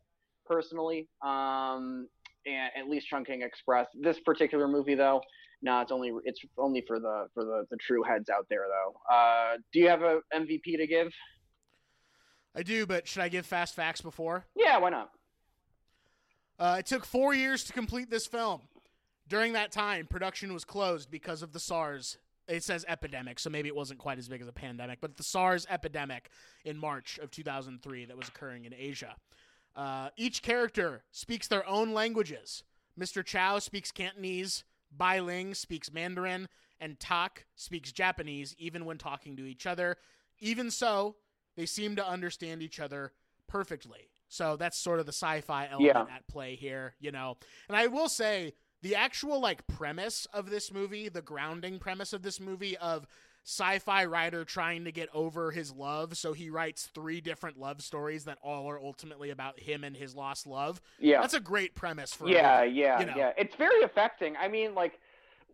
personally. 0.47 1.09
Um, 1.25 2.09
and 2.47 2.71
at 2.77 2.89
least 2.89 3.09
Chungking 3.09 3.43
Express. 3.43 3.87
This 4.01 4.19
particular 4.21 4.67
movie, 4.69 4.95
though, 4.95 5.21
no, 5.61 5.81
it's 5.81 5.93
only 5.93 6.13
it's 6.25 6.41
only 6.57 6.85
for 6.87 6.99
the 6.99 7.27
for 7.35 7.45
the 7.45 7.65
the 7.71 7.77
true 7.77 8.03
heads 8.03 8.31
out 8.31 8.47
there, 8.49 8.65
though. 8.69 9.15
Uh, 9.15 9.57
do 9.73 9.81
you 9.81 9.89
have 9.89 10.03
a 10.03 10.21
MVP 10.35 10.77
to 10.79 10.87
give? 10.87 11.13
i 12.55 12.63
do 12.63 12.87
but 12.87 13.07
should 13.07 13.23
i 13.23 13.29
give 13.29 13.45
fast 13.45 13.77
facts 13.77 14.01
before 14.01 14.47
Yeah, 14.57 14.79
why 14.79 14.89
not? 14.91 15.11
Uh, 16.59 16.77
it 16.81 16.87
took 16.87 17.05
four 17.05 17.35
years 17.35 17.63
to 17.65 17.73
complete 17.73 18.11
this 18.11 18.27
film. 18.27 18.63
During 19.29 19.53
that 19.53 19.71
time, 19.73 20.07
production 20.07 20.53
was 20.53 20.65
closed 20.65 21.11
because 21.11 21.43
of 21.43 21.53
the 21.53 21.61
SARS. 21.61 22.19
It 22.49 22.63
says 22.65 22.85
epidemic, 22.89 23.39
so 23.39 23.51
maybe 23.51 23.69
it 23.69 23.77
wasn't 23.77 23.99
quite 23.99 24.19
as 24.19 24.27
big 24.29 24.41
as 24.41 24.49
a 24.49 24.53
pandemic, 24.53 25.01
but 25.03 25.19
the 25.19 25.23
SARS 25.23 25.67
epidemic 25.69 26.31
in 26.65 26.79
March 26.79 27.19
of 27.19 27.31
2003 27.31 28.07
that 28.07 28.17
was 28.17 28.29
occurring 28.29 28.65
in 28.65 28.73
Asia. 28.73 29.15
Uh, 29.77 30.09
each 30.17 30.41
character 30.43 31.03
speaks 31.13 31.47
their 31.47 31.67
own 31.69 31.93
languages. 31.93 32.65
Mr. 32.99 33.23
Chow 33.23 33.59
speaks 33.59 33.93
Cantonese, 33.93 34.65
Bai 34.91 35.21
Ling 35.21 35.53
speaks 35.53 35.93
Mandarin, 35.93 36.49
and 36.81 36.99
Tak 36.99 37.45
speaks 37.55 37.93
Japanese, 37.93 38.55
even 38.59 38.87
when 38.87 38.97
talking 38.97 39.37
to 39.37 39.45
each 39.45 39.67
other. 39.67 39.97
Even 40.39 40.71
so, 40.71 41.17
they 41.55 41.67
seem 41.67 41.97
to 41.97 42.07
understand 42.09 42.63
each 42.63 42.81
other 42.81 43.13
perfectly. 43.47 44.09
So 44.29 44.57
that's 44.57 44.79
sort 44.79 45.01
of 45.01 45.07
the 45.07 45.13
sci-fi 45.13 45.67
element 45.71 45.83
Yeah. 46.09 46.15
at 46.17 46.27
play 46.29 46.55
here, 46.55 46.95
you 46.99 47.13
know. 47.13 47.37
And 47.69 47.77
I 47.77 47.89
will 47.89 48.09
say 48.09 48.55
the 48.83 48.95
actual 48.95 49.41
like 49.41 49.67
premise 49.67 50.27
of 50.33 50.51
this 50.51 50.73
movie, 50.73 51.09
the 51.09 51.23
grounding 51.23 51.79
premise 51.79 52.13
of 52.13 52.23
this 52.23 52.41
movie 52.41 52.77
of 52.79 53.07
sci-fi 53.45 54.05
writer 54.05 54.45
trying 54.45 54.85
to 54.85 54.93
get 54.93 55.09
over 55.15 55.51
his 55.51 55.73
love, 55.73 56.17
so 56.17 56.33
he 56.35 56.51
writes 56.51 56.87
three 56.95 57.21
different 57.21 57.59
love 57.59 57.81
stories 57.81 58.25
that 58.25 58.37
all 58.43 58.69
are 58.69 58.79
ultimately 58.79 59.31
about 59.31 59.59
him 59.59 59.85
and 59.85 59.97
his 59.97 60.15
lost 60.15 60.47
love. 60.47 60.81
Yeah, 60.99 61.21
That's 61.23 61.35
a 61.35 61.41
great 61.41 61.75
premise 61.75 62.13
for 62.13 62.29
yeah, 62.29 62.61
movie, 62.63 62.77
yeah, 62.77 63.01
you 63.01 63.07
know. 63.07 63.15
yeah. 63.17 63.33
It's 63.39 63.55
very 63.57 63.83
affecting. 63.83 64.37
I 64.37 64.49
mean, 64.49 64.75
like 64.75 65.01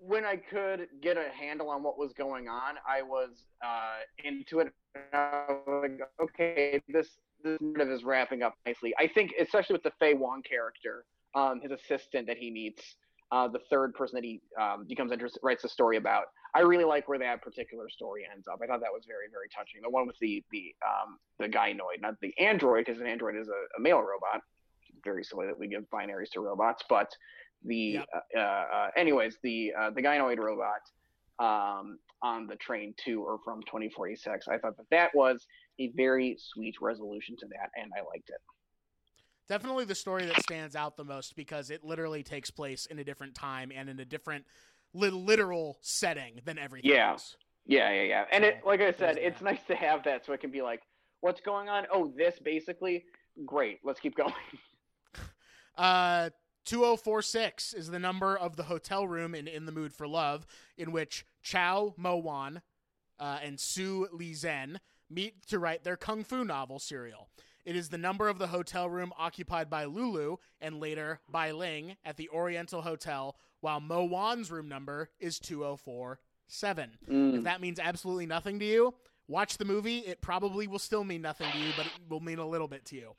when 0.00 0.24
I 0.24 0.36
could 0.36 0.88
get 1.00 1.16
a 1.16 1.30
handle 1.38 1.70
on 1.70 1.82
what 1.82 1.96
was 1.96 2.12
going 2.12 2.48
on, 2.48 2.74
I 2.86 3.02
was 3.02 3.44
uh, 3.64 3.98
into 4.22 4.58
it. 4.58 4.72
And 4.94 5.04
I 5.12 5.44
was 5.48 5.88
like, 5.88 6.00
okay, 6.20 6.82
this 6.88 7.08
this 7.42 7.58
narrative 7.60 7.92
is 7.92 8.04
wrapping 8.04 8.42
up 8.42 8.54
nicely. 8.66 8.94
I 8.98 9.06
think, 9.06 9.32
especially 9.38 9.74
with 9.74 9.82
the 9.82 9.92
Faye 10.00 10.14
Wong 10.14 10.42
character, 10.42 11.04
um, 11.34 11.60
his 11.60 11.70
assistant 11.70 12.26
that 12.26 12.38
he 12.38 12.50
meets, 12.50 12.96
uh, 13.34 13.48
the 13.48 13.58
third 13.68 13.92
person 13.94 14.14
that 14.14 14.22
he 14.24 14.40
um, 14.60 14.86
becomes 14.88 15.10
interested, 15.10 15.40
writes 15.42 15.64
a 15.64 15.68
story 15.68 15.96
about. 15.96 16.26
I 16.54 16.60
really 16.60 16.84
like 16.84 17.08
where 17.08 17.18
that 17.18 17.42
particular 17.42 17.88
story 17.88 18.22
ends 18.32 18.46
up. 18.46 18.60
I 18.62 18.66
thought 18.68 18.78
that 18.78 18.92
was 18.92 19.06
very, 19.08 19.26
very 19.28 19.48
touching. 19.54 19.80
The 19.82 19.90
one 19.90 20.06
with 20.06 20.16
the 20.20 20.44
the 20.52 20.72
um, 20.86 21.18
the 21.40 21.48
gynoid, 21.48 22.00
not 22.00 22.14
the 22.22 22.32
android, 22.38 22.84
because 22.86 23.00
an 23.00 23.08
android 23.08 23.34
is 23.36 23.48
a, 23.48 23.60
a 23.76 23.80
male 23.80 23.98
robot. 23.98 24.40
Very 25.02 25.24
silly 25.24 25.46
that 25.46 25.58
we 25.58 25.66
give 25.66 25.82
binaries 25.92 26.30
to 26.34 26.40
robots, 26.40 26.84
but 26.88 27.10
the 27.64 27.98
Yep. 27.98 28.06
uh, 28.36 28.38
uh, 28.38 28.90
anyways, 28.96 29.36
the 29.42 29.72
uh, 29.76 29.90
the 29.90 30.00
gynoid 30.00 30.38
robot 30.38 30.82
um, 31.40 31.98
on 32.22 32.46
the 32.46 32.54
train 32.56 32.94
to 33.04 33.20
or 33.24 33.40
from 33.44 33.62
2046. 33.62 34.46
I 34.46 34.58
thought 34.58 34.76
that 34.76 34.86
that 34.92 35.10
was 35.12 35.44
a 35.80 35.90
very 35.96 36.36
sweet 36.38 36.76
resolution 36.80 37.34
to 37.40 37.46
that, 37.48 37.70
and 37.74 37.90
I 37.98 38.02
liked 38.06 38.30
it. 38.30 38.40
Definitely 39.48 39.84
the 39.84 39.94
story 39.94 40.24
that 40.26 40.40
stands 40.42 40.74
out 40.74 40.96
the 40.96 41.04
most 41.04 41.36
because 41.36 41.70
it 41.70 41.84
literally 41.84 42.22
takes 42.22 42.50
place 42.50 42.86
in 42.86 42.98
a 42.98 43.04
different 43.04 43.34
time 43.34 43.70
and 43.74 43.88
in 43.88 44.00
a 44.00 44.04
different 44.04 44.44
li- 44.94 45.10
literal 45.10 45.78
setting 45.82 46.40
than 46.44 46.58
everything 46.58 46.90
Yeah. 46.90 47.10
else. 47.10 47.36
Yeah, 47.66 47.90
yeah, 47.92 48.02
yeah. 48.02 48.24
And 48.30 48.44
it, 48.44 48.60
like 48.66 48.80
I 48.80 48.92
said, 48.92 49.16
it's 49.18 49.40
nice 49.40 49.62
to 49.68 49.74
have 49.74 50.02
that 50.04 50.24
so 50.26 50.32
it 50.32 50.40
can 50.40 50.50
be 50.50 50.62
like, 50.62 50.82
what's 51.20 51.40
going 51.40 51.68
on? 51.68 51.86
Oh, 51.92 52.12
this 52.16 52.38
basically. 52.38 53.04
Great. 53.46 53.80
Let's 53.84 54.00
keep 54.00 54.14
going. 54.16 54.32
Uh, 55.76 56.30
2046 56.66 57.74
is 57.74 57.90
the 57.90 57.98
number 57.98 58.36
of 58.36 58.54
the 58.54 58.62
hotel 58.62 59.08
room 59.08 59.34
in 59.34 59.48
In 59.48 59.66
the 59.66 59.72
Mood 59.72 59.92
for 59.92 60.06
Love, 60.06 60.46
in 60.78 60.92
which 60.92 61.26
Chow 61.42 61.94
Mo 61.96 62.16
Wan 62.16 62.62
uh, 63.18 63.38
and 63.42 63.58
Su 63.58 64.06
Li 64.12 64.34
Zhen 64.34 64.76
meet 65.10 65.44
to 65.48 65.58
write 65.58 65.82
their 65.82 65.96
kung 65.96 66.22
fu 66.22 66.44
novel 66.44 66.78
serial. 66.78 67.28
It 67.64 67.76
is 67.76 67.88
the 67.88 67.98
number 67.98 68.28
of 68.28 68.38
the 68.38 68.48
hotel 68.48 68.88
room 68.88 69.12
occupied 69.16 69.70
by 69.70 69.84
Lulu 69.84 70.36
and 70.60 70.80
later 70.80 71.20
by 71.30 71.50
Ling 71.52 71.96
at 72.04 72.16
the 72.16 72.28
Oriental 72.28 72.82
Hotel, 72.82 73.36
while 73.60 73.80
Mo 73.80 74.04
Wan's 74.04 74.50
room 74.50 74.68
number 74.68 75.08
is 75.18 75.38
2047. 75.38 76.90
Mm. 77.10 77.38
If 77.38 77.44
that 77.44 77.60
means 77.60 77.78
absolutely 77.78 78.26
nothing 78.26 78.58
to 78.58 78.64
you, 78.66 78.94
watch 79.28 79.56
the 79.56 79.64
movie. 79.64 79.98
It 80.00 80.20
probably 80.20 80.66
will 80.66 80.78
still 80.78 81.04
mean 81.04 81.22
nothing 81.22 81.50
to 81.50 81.58
you, 81.58 81.72
but 81.76 81.86
it 81.86 81.92
will 82.08 82.20
mean 82.20 82.38
a 82.38 82.46
little 82.46 82.68
bit 82.68 82.84
to 82.86 82.96
you. 82.96 83.12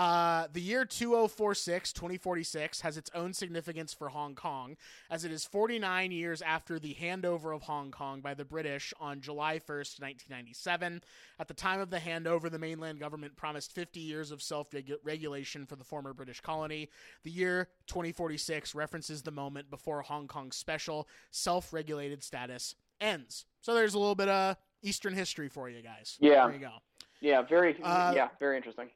Uh, 0.00 0.46
the 0.54 0.62
year 0.62 0.86
2046, 0.86 1.92
2046, 1.92 2.80
has 2.80 2.96
its 2.96 3.10
own 3.14 3.34
significance 3.34 3.92
for 3.92 4.08
Hong 4.08 4.34
Kong, 4.34 4.78
as 5.10 5.26
it 5.26 5.30
is 5.30 5.44
49 5.44 6.10
years 6.10 6.40
after 6.40 6.78
the 6.78 6.96
handover 6.98 7.54
of 7.54 7.60
Hong 7.64 7.90
Kong 7.90 8.22
by 8.22 8.32
the 8.32 8.46
British 8.46 8.94
on 8.98 9.20
July 9.20 9.58
1st, 9.58 10.00
1997. 10.00 11.02
At 11.38 11.48
the 11.48 11.52
time 11.52 11.80
of 11.80 11.90
the 11.90 11.98
handover, 11.98 12.50
the 12.50 12.58
mainland 12.58 12.98
government 12.98 13.36
promised 13.36 13.72
50 13.72 14.00
years 14.00 14.30
of 14.30 14.40
self 14.40 14.68
regulation 15.04 15.66
for 15.66 15.76
the 15.76 15.84
former 15.84 16.14
British 16.14 16.40
colony. 16.40 16.88
The 17.22 17.30
year 17.30 17.68
2046 17.86 18.74
references 18.74 19.20
the 19.20 19.30
moment 19.30 19.68
before 19.68 20.00
Hong 20.00 20.28
Kong's 20.28 20.56
special 20.56 21.08
self 21.30 21.74
regulated 21.74 22.24
status 22.24 22.74
ends. 23.02 23.44
So 23.60 23.74
there's 23.74 23.92
a 23.92 23.98
little 23.98 24.14
bit 24.14 24.30
of 24.30 24.56
Eastern 24.80 25.12
history 25.12 25.50
for 25.50 25.68
you 25.68 25.82
guys. 25.82 26.16
Yeah. 26.20 26.46
There 26.46 26.54
you 26.54 26.60
go. 26.60 26.72
Yeah, 27.20 27.42
very 27.42 27.76
Uh, 27.82 28.14
yeah, 28.16 28.28
very 28.38 28.56
interesting. 28.56 28.88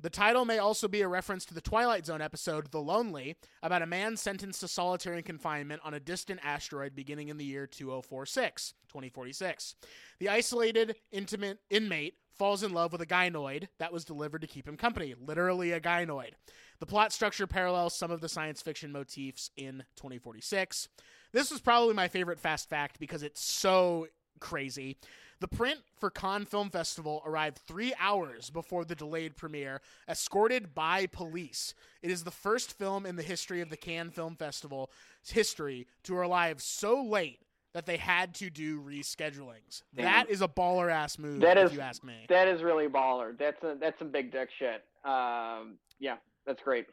The 0.00 0.10
title 0.10 0.44
may 0.44 0.58
also 0.58 0.86
be 0.86 1.00
a 1.00 1.08
reference 1.08 1.44
to 1.46 1.54
the 1.54 1.60
Twilight 1.60 2.06
Zone 2.06 2.22
episode 2.22 2.70
The 2.70 2.80
Lonely, 2.80 3.36
about 3.64 3.82
a 3.82 3.86
man 3.86 4.16
sentenced 4.16 4.60
to 4.60 4.68
solitary 4.68 5.24
confinement 5.24 5.82
on 5.84 5.92
a 5.92 5.98
distant 5.98 6.38
asteroid 6.44 6.94
beginning 6.94 7.28
in 7.28 7.36
the 7.36 7.44
year 7.44 7.66
2046, 7.66 8.74
2046. 8.86 9.74
The 10.20 10.28
isolated, 10.28 10.94
intimate 11.10 11.58
inmate 11.68 12.14
falls 12.32 12.62
in 12.62 12.72
love 12.72 12.92
with 12.92 13.00
a 13.02 13.06
gynoid 13.06 13.66
that 13.80 13.92
was 13.92 14.04
delivered 14.04 14.42
to 14.42 14.46
keep 14.46 14.68
him 14.68 14.76
company, 14.76 15.16
literally 15.20 15.72
a 15.72 15.80
gynoid. 15.80 16.34
The 16.78 16.86
plot 16.86 17.12
structure 17.12 17.48
parallels 17.48 17.96
some 17.96 18.12
of 18.12 18.20
the 18.20 18.28
science 18.28 18.62
fiction 18.62 18.92
motifs 18.92 19.50
in 19.56 19.82
2046. 19.96 20.88
This 21.32 21.50
was 21.50 21.60
probably 21.60 21.94
my 21.94 22.06
favorite 22.06 22.38
fast 22.38 22.70
fact 22.70 23.00
because 23.00 23.24
it's 23.24 23.42
so 23.42 24.06
crazy. 24.38 24.96
The 25.40 25.48
print 25.48 25.80
for 25.96 26.10
Cannes 26.10 26.46
Film 26.46 26.68
Festival 26.68 27.22
arrived 27.24 27.58
three 27.58 27.94
hours 28.00 28.50
before 28.50 28.84
the 28.84 28.96
delayed 28.96 29.36
premiere, 29.36 29.80
escorted 30.08 30.74
by 30.74 31.06
police. 31.06 31.74
It 32.02 32.10
is 32.10 32.24
the 32.24 32.30
first 32.32 32.76
film 32.76 33.06
in 33.06 33.16
the 33.16 33.22
history 33.22 33.60
of 33.60 33.70
the 33.70 33.76
Cannes 33.76 34.10
Film 34.10 34.34
Festival's 34.34 34.90
history 35.28 35.86
to 36.04 36.16
arrive 36.16 36.60
so 36.60 37.02
late 37.02 37.40
that 37.72 37.86
they 37.86 37.98
had 37.98 38.34
to 38.34 38.50
do 38.50 38.80
reschedulings. 38.80 39.82
Damn. 39.94 40.04
That 40.06 40.30
is 40.30 40.42
a 40.42 40.48
baller 40.48 40.90
ass 40.90 41.18
move, 41.18 41.40
That 41.40 41.58
if 41.58 41.72
you 41.72 41.80
ask 41.80 42.02
me. 42.02 42.26
That 42.28 42.48
is 42.48 42.62
really 42.62 42.88
baller. 42.88 43.38
That's 43.38 43.62
a, 43.62 43.76
that's 43.80 43.98
some 43.98 44.10
big 44.10 44.32
dick 44.32 44.48
shit. 44.58 44.82
Um, 45.04 45.76
yeah, 46.00 46.16
that's 46.46 46.62
great. 46.62 46.86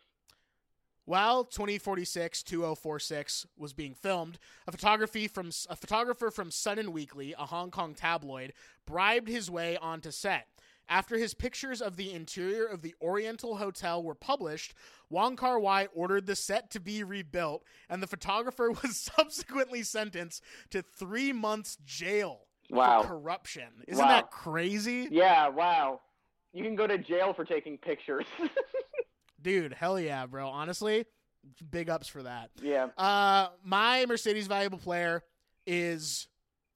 While 1.05 1.43
2046 1.45 2.41
2046 2.43 3.45
was 3.57 3.73
being 3.73 3.93
filmed, 3.93 4.39
a 4.67 4.71
photography 4.71 5.27
from 5.27 5.51
a 5.69 5.75
photographer 5.75 6.31
from 6.31 6.49
Sudden 6.49 6.91
Weekly, 6.91 7.33
a 7.37 7.45
Hong 7.45 7.69
Kong 7.69 7.93
tabloid, 7.93 8.53
bribed 8.87 9.27
his 9.27 9.49
way 9.51 9.77
onto 9.77 10.09
set. 10.11 10.47
After 10.87 11.17
his 11.17 11.33
pictures 11.33 11.81
of 11.81 11.95
the 11.95 12.11
interior 12.13 12.65
of 12.65 12.81
the 12.81 12.93
Oriental 13.01 13.57
Hotel 13.57 14.01
were 14.03 14.13
published, 14.15 14.73
Wong 15.09 15.35
Kar 15.35 15.59
Wai 15.59 15.87
ordered 15.93 16.25
the 16.27 16.35
set 16.35 16.69
to 16.71 16.79
be 16.79 17.03
rebuilt, 17.03 17.63
and 17.89 18.01
the 18.03 18.07
photographer 18.07 18.71
was 18.83 18.97
subsequently 18.97 19.83
sentenced 19.83 20.43
to 20.71 20.81
three 20.81 21.31
months 21.33 21.77
jail 21.85 22.41
Wow. 22.71 23.03
for 23.03 23.09
corruption. 23.09 23.83
Isn't 23.87 24.03
Wow. 24.03 24.09
that 24.11 24.31
crazy? 24.31 25.07
Yeah, 25.11 25.47
wow. 25.49 26.01
You 26.53 26.63
can 26.63 26.75
go 26.75 26.87
to 26.87 26.97
jail 26.97 27.33
for 27.33 27.45
taking 27.45 27.77
pictures. 27.77 28.25
Dude, 29.45 29.73
hell 29.73 29.99
yeah, 29.99 30.25
bro. 30.25 30.47
Honestly, 30.47 31.05
big 31.69 31.87
ups 31.87 32.07
for 32.07 32.23
that. 32.23 32.49
yeah. 32.63 32.87
Uh, 32.97 33.49
my 33.63 34.03
Mercedes 34.07 34.47
valuable 34.47 34.79
player 34.79 35.21
is 35.67 36.27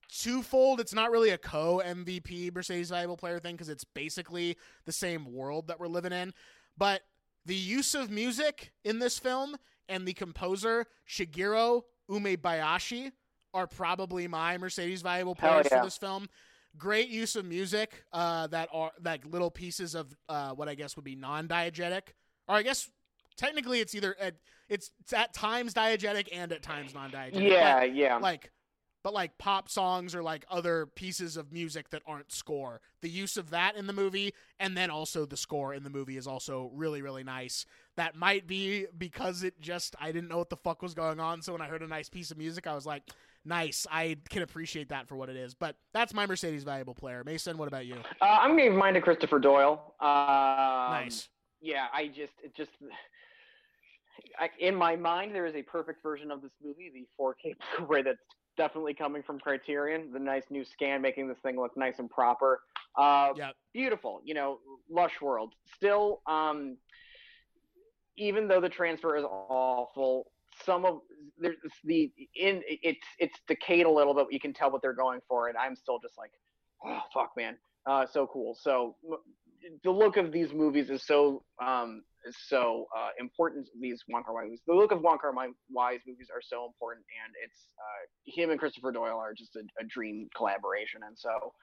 twofold. 0.07 0.79
It's 0.79 0.93
not 0.93 1.09
really 1.09 1.31
a 1.31 1.37
co 1.39 1.81
MVP 1.83 2.53
Mercedes 2.53 2.91
valuable 2.91 3.17
player 3.17 3.39
thing 3.39 3.55
because 3.55 3.69
it's 3.69 3.83
basically 3.83 4.55
the 4.85 4.91
same 4.91 5.33
world 5.33 5.69
that 5.69 5.79
we're 5.79 5.87
living 5.87 6.11
in. 6.11 6.31
But 6.77 7.01
the 7.43 7.55
use 7.55 7.95
of 7.95 8.11
music 8.11 8.71
in 8.83 8.99
this 8.99 9.17
film 9.17 9.57
and 9.87 10.07
the 10.07 10.13
composer 10.13 10.85
Shigeru 11.07 11.81
Umebayashi 12.07 13.13
are 13.51 13.65
probably 13.65 14.27
my 14.27 14.59
Mercedes 14.59 15.01
valuable 15.01 15.33
players 15.33 15.65
yeah. 15.71 15.79
for 15.79 15.85
this 15.87 15.97
film. 15.97 16.29
Great 16.77 17.09
use 17.09 17.35
of 17.35 17.45
music 17.45 18.03
uh, 18.13 18.45
that 18.45 18.69
are 18.71 18.91
like 19.03 19.25
little 19.25 19.49
pieces 19.49 19.95
of 19.95 20.15
uh, 20.29 20.51
what 20.51 20.69
I 20.69 20.75
guess 20.75 20.95
would 20.95 21.05
be 21.05 21.15
non-diegetic, 21.15 22.13
or 22.49 22.55
I 22.55 22.63
guess 22.63 22.89
technically 23.37 23.79
it's 23.79 23.95
either 23.95 24.15
at, 24.19 24.35
it's, 24.67 24.91
it's 24.99 25.13
at 25.13 25.33
times 25.33 25.73
diegetic 25.73 26.27
and 26.33 26.51
at 26.51 26.61
times 26.61 26.93
non-diegetic. 26.93 27.49
Yeah, 27.49 27.79
but, 27.79 27.95
yeah. 27.95 28.17
like 28.17 28.51
but 29.03 29.13
like 29.13 29.37
pop 29.37 29.69
songs 29.69 30.13
or 30.13 30.21
like 30.21 30.45
other 30.49 30.85
pieces 30.85 31.37
of 31.37 31.51
music 31.51 31.89
that 31.91 32.01
aren't 32.05 32.31
score. 32.31 32.81
The 33.01 33.09
use 33.09 33.37
of 33.37 33.49
that 33.51 33.75
in 33.75 33.87
the 33.87 33.93
movie 33.93 34.33
and 34.59 34.75
then 34.75 34.89
also 34.89 35.25
the 35.25 35.37
score 35.37 35.73
in 35.73 35.83
the 35.83 35.89
movie 35.89 36.17
is 36.17 36.27
also 36.27 36.69
really 36.73 37.01
really 37.01 37.23
nice. 37.23 37.65
That 37.95 38.15
might 38.15 38.47
be 38.47 38.87
because 38.97 39.43
it 39.43 39.59
just 39.61 39.95
I 39.99 40.11
didn't 40.11 40.29
know 40.29 40.37
what 40.37 40.49
the 40.49 40.57
fuck 40.57 40.81
was 40.81 40.93
going 40.93 41.19
on, 41.19 41.41
so 41.41 41.53
when 41.53 41.61
I 41.61 41.67
heard 41.67 41.81
a 41.81 41.87
nice 41.87 42.09
piece 42.09 42.31
of 42.31 42.37
music, 42.37 42.67
I 42.67 42.75
was 42.75 42.85
like, 42.85 43.03
"Nice, 43.45 43.85
I 43.91 44.17
can 44.29 44.41
appreciate 44.41 44.89
that 44.89 45.07
for 45.07 45.15
what 45.15 45.29
it 45.29 45.35
is." 45.35 45.53
But 45.53 45.75
that's 45.93 46.13
my 46.13 46.25
Mercedes 46.25 46.63
valuable 46.63 46.93
player. 46.93 47.23
Mason, 47.25 47.57
what 47.57 47.67
about 47.67 47.85
you? 47.85 47.95
Uh, 48.21 48.25
I'm 48.25 48.51
gonna 48.51 48.63
give 48.63 48.73
mine 48.73 48.93
to 48.93 49.01
Christopher 49.01 49.39
Doyle. 49.39 49.95
Um, 49.99 50.91
nice. 50.91 51.27
Yeah, 51.61 51.87
I 51.93 52.07
just 52.07 52.33
it 52.43 52.55
just 52.55 52.71
I, 54.39 54.49
in 54.59 54.75
my 54.75 54.95
mind 54.95 55.33
there 55.33 55.45
is 55.45 55.55
a 55.55 55.61
perfect 55.61 56.01
version 56.03 56.31
of 56.31 56.41
this 56.41 56.51
movie, 56.63 56.91
the 56.93 57.07
4K 57.21 57.55
Blu-ray 57.77 58.01
that's 58.03 58.17
definitely 58.57 58.93
coming 58.93 59.23
from 59.23 59.39
Criterion. 59.39 60.11
The 60.11 60.19
nice 60.19 60.43
new 60.49 60.65
scan 60.65 61.01
making 61.01 61.27
this 61.27 61.37
thing 61.43 61.57
look 61.59 61.75
nice 61.77 61.99
and 61.99 62.09
proper. 62.09 62.61
Uh, 62.97 63.33
Yep. 63.35 63.55
beautiful, 63.73 64.21
you 64.23 64.33
know, 64.33 64.59
lush 64.89 65.21
world. 65.21 65.53
Still, 65.75 66.21
um, 66.27 66.77
even 68.17 68.47
though 68.47 68.59
the 68.59 68.69
transfer 68.69 69.15
is 69.15 69.23
awful, 69.23 70.31
some 70.65 70.83
of 70.85 71.01
there's 71.37 71.55
the 71.85 72.11
in 72.35 72.61
it's 72.67 73.05
it's 73.17 73.39
decayed 73.47 73.85
a 73.85 73.89
little 73.89 74.13
bit. 74.13 74.27
You 74.31 74.39
can 74.39 74.53
tell 74.53 74.71
what 74.71 74.81
they're 74.81 74.91
going 74.93 75.21
for, 75.27 75.47
and 75.47 75.57
I'm 75.57 75.75
still 75.75 75.99
just 75.99 76.17
like, 76.17 76.31
oh 76.85 76.99
fuck, 77.13 77.31
man, 77.37 77.55
uh, 77.85 78.05
so 78.05 78.27
cool. 78.27 78.57
So 78.59 78.97
the 79.83 79.91
look 79.91 80.17
of 80.17 80.31
these 80.31 80.53
movies 80.53 80.89
is 80.89 81.05
so 81.05 81.43
um 81.63 82.03
so 82.49 82.87
uh, 82.95 83.09
important. 83.19 83.67
These 83.79 84.03
Wong 84.09 84.23
Kar 84.23 84.33
Wai 84.33 84.43
movies, 84.43 84.61
the 84.67 84.73
look 84.73 84.91
of 84.91 85.01
Wong 85.01 85.17
Kar 85.19 85.33
Wai's 85.33 86.01
movies 86.07 86.27
are 86.33 86.41
so 86.41 86.65
important, 86.65 87.05
and 87.23 87.33
it's 87.43 87.61
uh, 87.77 88.41
him 88.41 88.49
and 88.49 88.59
Christopher 88.59 88.91
Doyle 88.91 89.17
are 89.17 89.33
just 89.33 89.55
a, 89.55 89.61
a 89.79 89.85
dream 89.87 90.27
collaboration, 90.35 91.01
and 91.05 91.17
so 91.17 91.53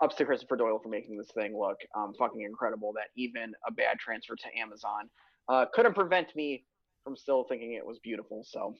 ups 0.00 0.16
to 0.16 0.24
Christopher 0.24 0.56
Doyle 0.56 0.78
for 0.82 0.88
making 0.88 1.16
this 1.16 1.30
thing 1.34 1.58
look 1.58 1.78
um, 1.96 2.12
fucking 2.18 2.42
incredible. 2.42 2.92
That 2.92 3.08
even 3.16 3.52
a 3.66 3.72
bad 3.72 3.98
transfer 3.98 4.36
to 4.36 4.58
Amazon 4.60 5.08
uh, 5.48 5.66
couldn't 5.72 5.94
prevent 5.94 6.34
me 6.36 6.64
from 7.04 7.16
still 7.16 7.44
thinking 7.44 7.72
it 7.72 7.86
was 7.86 7.98
beautiful. 7.98 8.44
So 8.48 8.74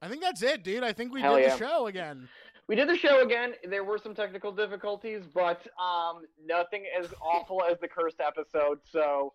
I 0.00 0.08
think 0.08 0.22
that's 0.22 0.42
it, 0.42 0.62
dude. 0.62 0.84
I 0.84 0.92
think 0.92 1.12
we 1.12 1.20
Hell 1.20 1.36
did 1.36 1.44
yeah. 1.44 1.56
the 1.56 1.58
show 1.58 1.86
again. 1.86 2.28
We 2.72 2.76
did 2.76 2.88
the 2.88 2.96
show 2.96 3.20
again. 3.20 3.52
There 3.68 3.84
were 3.84 3.98
some 3.98 4.14
technical 4.14 4.50
difficulties, 4.50 5.24
but 5.34 5.60
um, 5.78 6.22
nothing 6.42 6.86
as 6.98 7.12
awful 7.20 7.62
as 7.62 7.76
the 7.82 7.86
cursed 7.86 8.18
episode. 8.18 8.78
So 8.90 9.34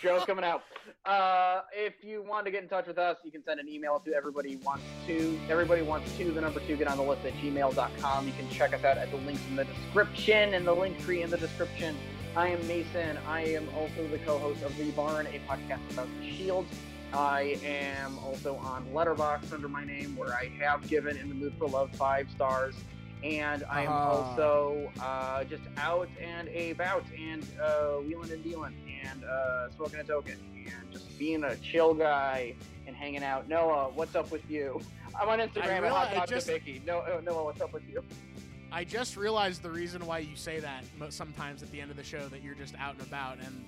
show's 0.00 0.24
coming 0.24 0.44
out. 0.44 0.62
Uh, 1.04 1.62
if 1.72 2.04
you 2.04 2.22
want 2.22 2.44
to 2.44 2.52
get 2.52 2.62
in 2.62 2.68
touch 2.68 2.86
with 2.86 2.96
us, 2.96 3.16
you 3.24 3.32
can 3.32 3.42
send 3.42 3.58
an 3.58 3.68
email 3.68 3.98
to 3.98 4.14
everybody 4.14 4.54
wants 4.54 4.84
to 5.08 5.36
everybody 5.50 5.82
wants 5.82 6.16
to 6.16 6.30
the 6.30 6.40
number 6.40 6.60
two 6.60 6.76
get 6.76 6.86
on 6.86 6.96
the 6.96 7.02
list 7.02 7.26
at 7.26 7.32
gmail.com. 7.32 8.24
You 8.24 8.32
can 8.34 8.48
check 8.50 8.72
us 8.72 8.84
out 8.84 8.98
at 8.98 9.10
the 9.10 9.16
links 9.16 9.42
in 9.50 9.56
the 9.56 9.64
description 9.64 10.54
and 10.54 10.64
the 10.64 10.74
link 10.74 11.00
tree 11.00 11.22
in 11.22 11.30
the 11.30 11.38
description. 11.38 11.96
I 12.36 12.50
am 12.50 12.68
Mason. 12.68 13.18
I 13.26 13.40
am 13.46 13.68
also 13.70 14.06
the 14.06 14.18
co-host 14.18 14.62
of 14.62 14.76
The 14.76 14.92
Barn, 14.92 15.26
a 15.26 15.40
podcast 15.48 15.80
about 15.90 16.06
the 16.20 16.30
Shield. 16.36 16.66
I 17.12 17.58
am 17.64 18.18
also 18.18 18.56
on 18.56 18.84
Letterboxd 18.92 19.52
under 19.52 19.68
my 19.68 19.84
name, 19.84 20.16
where 20.16 20.34
I 20.34 20.50
have 20.60 20.86
given 20.88 21.16
In 21.16 21.28
the 21.28 21.34
Mood 21.34 21.54
for 21.58 21.68
Love 21.68 21.90
five 21.96 22.30
stars. 22.30 22.74
And 23.24 23.64
I 23.70 23.82
am 23.84 23.88
Ah. 23.92 24.10
also 24.10 24.92
uh, 25.00 25.42
just 25.44 25.62
out 25.78 26.08
and 26.20 26.48
about 26.48 27.04
and 27.18 27.44
uh, 27.60 27.94
wheeling 28.02 28.30
and 28.30 28.44
dealing 28.44 28.76
and 29.04 29.24
uh, 29.24 29.70
smoking 29.70 30.00
a 30.00 30.04
token 30.04 30.36
and 30.66 30.92
just 30.92 31.18
being 31.18 31.42
a 31.44 31.56
chill 31.56 31.94
guy 31.94 32.54
and 32.86 32.94
hanging 32.94 33.24
out. 33.24 33.48
Noah, 33.48 33.88
what's 33.94 34.14
up 34.14 34.30
with 34.30 34.48
you? 34.50 34.80
I'm 35.20 35.28
on 35.30 35.38
Instagram 35.38 35.82
at 35.90 35.90
Hot 36.14 36.28
just- 36.28 36.46
Vicky. 36.46 36.82
No, 36.86 36.98
uh, 36.98 37.20
Noah, 37.24 37.44
what's 37.44 37.60
up 37.62 37.72
with 37.72 37.88
you? 37.88 38.04
I 38.70 38.84
just 38.84 39.16
realized 39.16 39.62
the 39.62 39.70
reason 39.70 40.04
why 40.04 40.18
you 40.18 40.36
say 40.36 40.60
that 40.60 40.84
sometimes 41.08 41.62
at 41.62 41.70
the 41.72 41.80
end 41.80 41.90
of 41.90 41.96
the 41.96 42.04
show 42.04 42.28
that 42.28 42.42
you're 42.42 42.54
just 42.54 42.74
out 42.78 42.94
and 42.98 43.06
about, 43.06 43.38
and 43.38 43.64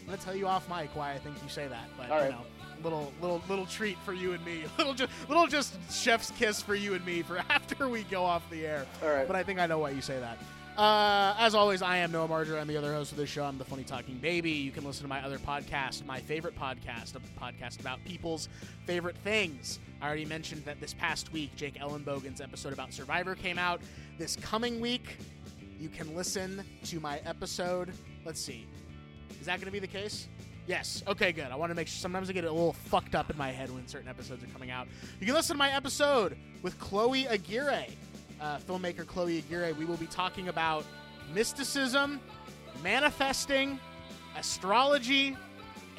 I'm 0.00 0.06
gonna 0.06 0.18
tell 0.18 0.36
you 0.36 0.46
off 0.46 0.68
mic 0.68 0.94
why 0.94 1.12
I 1.12 1.18
think 1.18 1.36
you 1.42 1.48
say 1.48 1.66
that. 1.66 1.88
But 1.98 2.10
All 2.10 2.22
you 2.24 2.30
know, 2.30 2.42
little 2.82 3.12
little 3.20 3.42
little 3.48 3.66
treat 3.66 3.98
for 3.98 4.12
you 4.12 4.32
and 4.32 4.44
me, 4.44 4.64
little 4.78 4.94
just 4.94 5.10
little 5.28 5.46
just 5.46 5.74
chef's 5.92 6.30
kiss 6.32 6.62
for 6.62 6.74
you 6.74 6.94
and 6.94 7.04
me 7.04 7.22
for 7.22 7.38
after 7.50 7.88
we 7.88 8.02
go 8.04 8.24
off 8.24 8.48
the 8.50 8.66
air. 8.66 8.86
All 9.02 9.10
right. 9.10 9.26
But 9.26 9.36
I 9.36 9.42
think 9.42 9.58
I 9.58 9.66
know 9.66 9.78
why 9.78 9.90
you 9.90 10.00
say 10.02 10.18
that. 10.18 10.38
Uh, 10.76 11.36
as 11.38 11.54
always, 11.54 11.82
I 11.82 11.98
am 11.98 12.12
Noah 12.12 12.28
Marger. 12.28 12.58
I'm 12.58 12.66
the 12.66 12.78
other 12.78 12.94
host 12.94 13.12
of 13.12 13.18
this 13.18 13.28
show. 13.28 13.44
I'm 13.44 13.58
the 13.58 13.64
Funny 13.64 13.84
Talking 13.84 14.16
Baby. 14.16 14.52
You 14.52 14.70
can 14.70 14.84
listen 14.84 15.02
to 15.02 15.08
my 15.08 15.22
other 15.22 15.36
podcast, 15.38 16.06
my 16.06 16.18
favorite 16.18 16.58
podcast, 16.58 17.14
a 17.14 17.20
podcast 17.38 17.78
about 17.80 18.02
people's 18.06 18.48
favorite 18.86 19.18
things. 19.18 19.80
I 20.00 20.06
already 20.06 20.24
mentioned 20.24 20.64
that 20.64 20.80
this 20.80 20.94
past 20.94 21.30
week, 21.30 21.54
Jake 21.56 21.74
Ellenbogen's 21.74 22.40
episode 22.40 22.72
about 22.72 22.94
Survivor 22.94 23.34
came 23.34 23.58
out. 23.58 23.82
This 24.16 24.36
coming 24.36 24.80
week, 24.80 25.18
you 25.78 25.90
can 25.90 26.16
listen 26.16 26.64
to 26.84 27.00
my 27.00 27.20
episode. 27.26 27.92
Let's 28.24 28.40
see. 28.40 28.66
Is 29.40 29.46
that 29.46 29.56
going 29.56 29.66
to 29.66 29.72
be 29.72 29.78
the 29.78 29.86
case? 29.86 30.26
Yes. 30.66 31.02
Okay, 31.08 31.32
good. 31.32 31.46
I 31.50 31.56
want 31.56 31.70
to 31.70 31.74
make 31.74 31.88
sure. 31.88 31.98
Sometimes 31.98 32.30
I 32.30 32.32
get 32.32 32.44
a 32.44 32.50
little 32.52 32.72
fucked 32.72 33.14
up 33.14 33.30
in 33.30 33.36
my 33.36 33.50
head 33.50 33.70
when 33.70 33.86
certain 33.88 34.08
episodes 34.08 34.44
are 34.44 34.48
coming 34.48 34.70
out. 34.70 34.86
You 35.20 35.26
can 35.26 35.34
listen 35.34 35.54
to 35.54 35.58
my 35.58 35.72
episode 35.74 36.36
with 36.62 36.78
Chloe 36.78 37.26
Aguirre, 37.26 37.88
uh, 38.40 38.58
filmmaker 38.58 39.06
Chloe 39.06 39.38
Aguirre. 39.38 39.72
We 39.72 39.84
will 39.84 39.96
be 39.96 40.06
talking 40.06 40.48
about 40.48 40.84
mysticism, 41.34 42.20
manifesting, 42.82 43.80
astrology, 44.36 45.36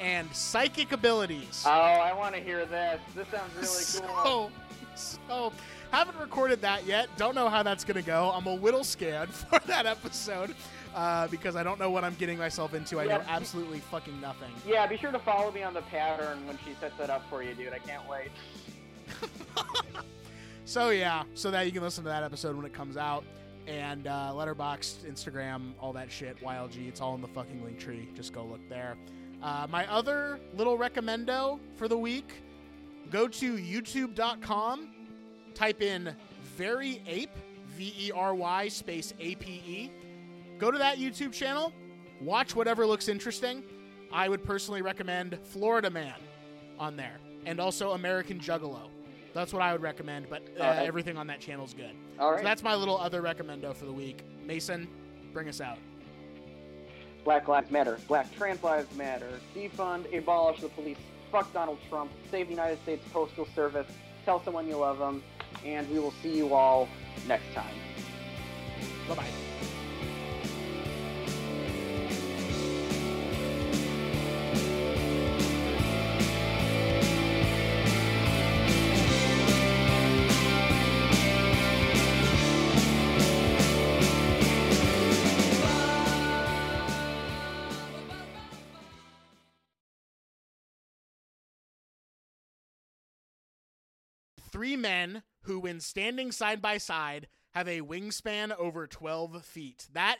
and 0.00 0.32
psychic 0.34 0.92
abilities. 0.92 1.64
Oh, 1.66 1.70
I 1.70 2.12
want 2.14 2.34
to 2.34 2.40
hear 2.40 2.64
this. 2.64 3.00
This 3.14 3.28
sounds 3.28 3.54
really 3.54 4.06
cool. 4.22 4.50
So, 4.94 5.18
so 5.26 5.52
haven't 5.90 6.18
recorded 6.18 6.60
that 6.62 6.86
yet. 6.86 7.08
Don't 7.16 7.34
know 7.34 7.48
how 7.48 7.62
that's 7.62 7.84
gonna 7.84 8.02
go. 8.02 8.32
I'm 8.34 8.46
a 8.46 8.54
little 8.54 8.82
scared 8.82 9.28
for 9.30 9.60
that 9.66 9.86
episode 9.86 10.54
uh, 10.94 11.26
because 11.28 11.56
I 11.56 11.62
don't 11.62 11.78
know 11.78 11.90
what 11.90 12.04
I'm 12.04 12.14
getting 12.14 12.38
myself 12.38 12.72
into. 12.74 13.00
I 13.00 13.04
Yeah. 13.04 13.18
know 13.18 13.24
absolutely 13.28 13.80
fucking 13.80 14.20
nothing. 14.20 14.50
Yeah, 14.66 14.86
be 14.86 14.96
sure 14.96 15.12
to 15.12 15.18
follow 15.18 15.50
me 15.52 15.62
on 15.62 15.74
the 15.74 15.82
pattern 15.82 16.46
when 16.46 16.58
she 16.64 16.74
sets 16.80 16.98
it 17.00 17.10
up 17.10 17.28
for 17.28 17.42
you, 17.42 17.54
dude. 17.54 17.72
I 17.72 17.78
can't 17.78 18.08
wait. 18.08 18.30
So 20.66 20.88
yeah, 20.90 21.24
so 21.34 21.50
that 21.50 21.66
you 21.66 21.72
can 21.72 21.82
listen 21.82 22.04
to 22.04 22.08
that 22.10 22.22
episode 22.22 22.56
when 22.56 22.64
it 22.64 22.72
comes 22.72 22.96
out. 22.96 23.22
And 23.66 24.06
uh, 24.06 24.32
Letterboxd, 24.34 25.04
Instagram, 25.04 25.72
all 25.78 25.92
that 25.92 26.10
shit, 26.10 26.40
YLG, 26.42 26.88
it's 26.88 27.02
all 27.02 27.14
in 27.14 27.20
the 27.20 27.28
fucking 27.28 27.62
link 27.62 27.78
tree. 27.78 28.08
Just 28.14 28.32
go 28.32 28.44
look 28.44 28.66
there. 28.70 28.96
Uh, 29.42 29.66
my 29.70 29.86
other 29.92 30.40
little 30.54 30.78
recommendo 30.78 31.60
for 31.76 31.86
the 31.86 31.96
week 31.98 32.32
go 33.10 33.28
to 33.28 33.56
youtube.com, 33.58 34.88
type 35.54 35.82
in 35.82 36.14
Very 36.56 37.02
Ape, 37.06 37.36
V 37.76 37.94
E 37.98 38.10
R 38.12 38.34
Y 38.34 38.68
space 38.68 39.12
A 39.20 39.34
P 39.34 39.62
E. 39.66 39.90
Go 40.58 40.70
to 40.70 40.78
that 40.78 40.98
YouTube 40.98 41.32
channel, 41.32 41.72
watch 42.20 42.54
whatever 42.54 42.86
looks 42.86 43.08
interesting. 43.08 43.62
I 44.12 44.28
would 44.28 44.44
personally 44.44 44.82
recommend 44.82 45.38
Florida 45.44 45.90
Man 45.90 46.14
on 46.78 46.96
there, 46.96 47.18
and 47.46 47.60
also 47.60 47.92
American 47.92 48.38
Juggalo. 48.38 48.88
That's 49.32 49.52
what 49.52 49.62
I 49.62 49.72
would 49.72 49.82
recommend, 49.82 50.28
but 50.30 50.42
uh, 50.60 50.62
Okay. 50.64 50.86
everything 50.86 51.16
on 51.16 51.26
that 51.26 51.40
channel 51.40 51.64
is 51.64 51.74
good. 51.74 51.90
All 52.20 52.36
So 52.36 52.44
that's 52.44 52.62
my 52.62 52.74
little 52.76 52.96
other 52.98 53.20
recommendo 53.20 53.74
for 53.74 53.84
the 53.86 53.92
week. 53.92 54.22
Mason, 54.44 54.86
bring 55.32 55.48
us 55.48 55.60
out. 55.60 55.78
Black 57.24 57.48
Lives 57.48 57.70
Matter. 57.70 57.98
Black 58.06 58.32
Trans 58.36 58.62
Lives 58.62 58.94
Matter. 58.96 59.40
Defund, 59.56 60.16
abolish 60.16 60.60
the 60.60 60.68
police. 60.68 60.98
Fuck 61.32 61.52
Donald 61.52 61.78
Trump. 61.88 62.12
Save 62.30 62.46
the 62.46 62.52
United 62.52 62.80
States 62.82 63.04
Postal 63.12 63.48
Service. 63.56 63.88
Tell 64.24 64.44
someone 64.44 64.68
you 64.68 64.76
love 64.76 64.98
them. 64.98 65.22
And 65.64 65.88
we 65.90 65.98
will 65.98 66.14
see 66.22 66.36
you 66.36 66.54
all 66.54 66.88
next 67.26 67.52
time. 67.54 67.74
Bye 69.08 69.14
bye. 69.16 69.43
Three 94.54 94.76
men 94.76 95.24
who, 95.42 95.58
when 95.58 95.80
standing 95.80 96.30
side 96.30 96.62
by 96.62 96.78
side, 96.78 97.26
have 97.54 97.66
a 97.66 97.80
wingspan 97.80 98.56
over 98.56 98.86
12 98.86 99.44
feet. 99.44 99.88
That 99.92 100.18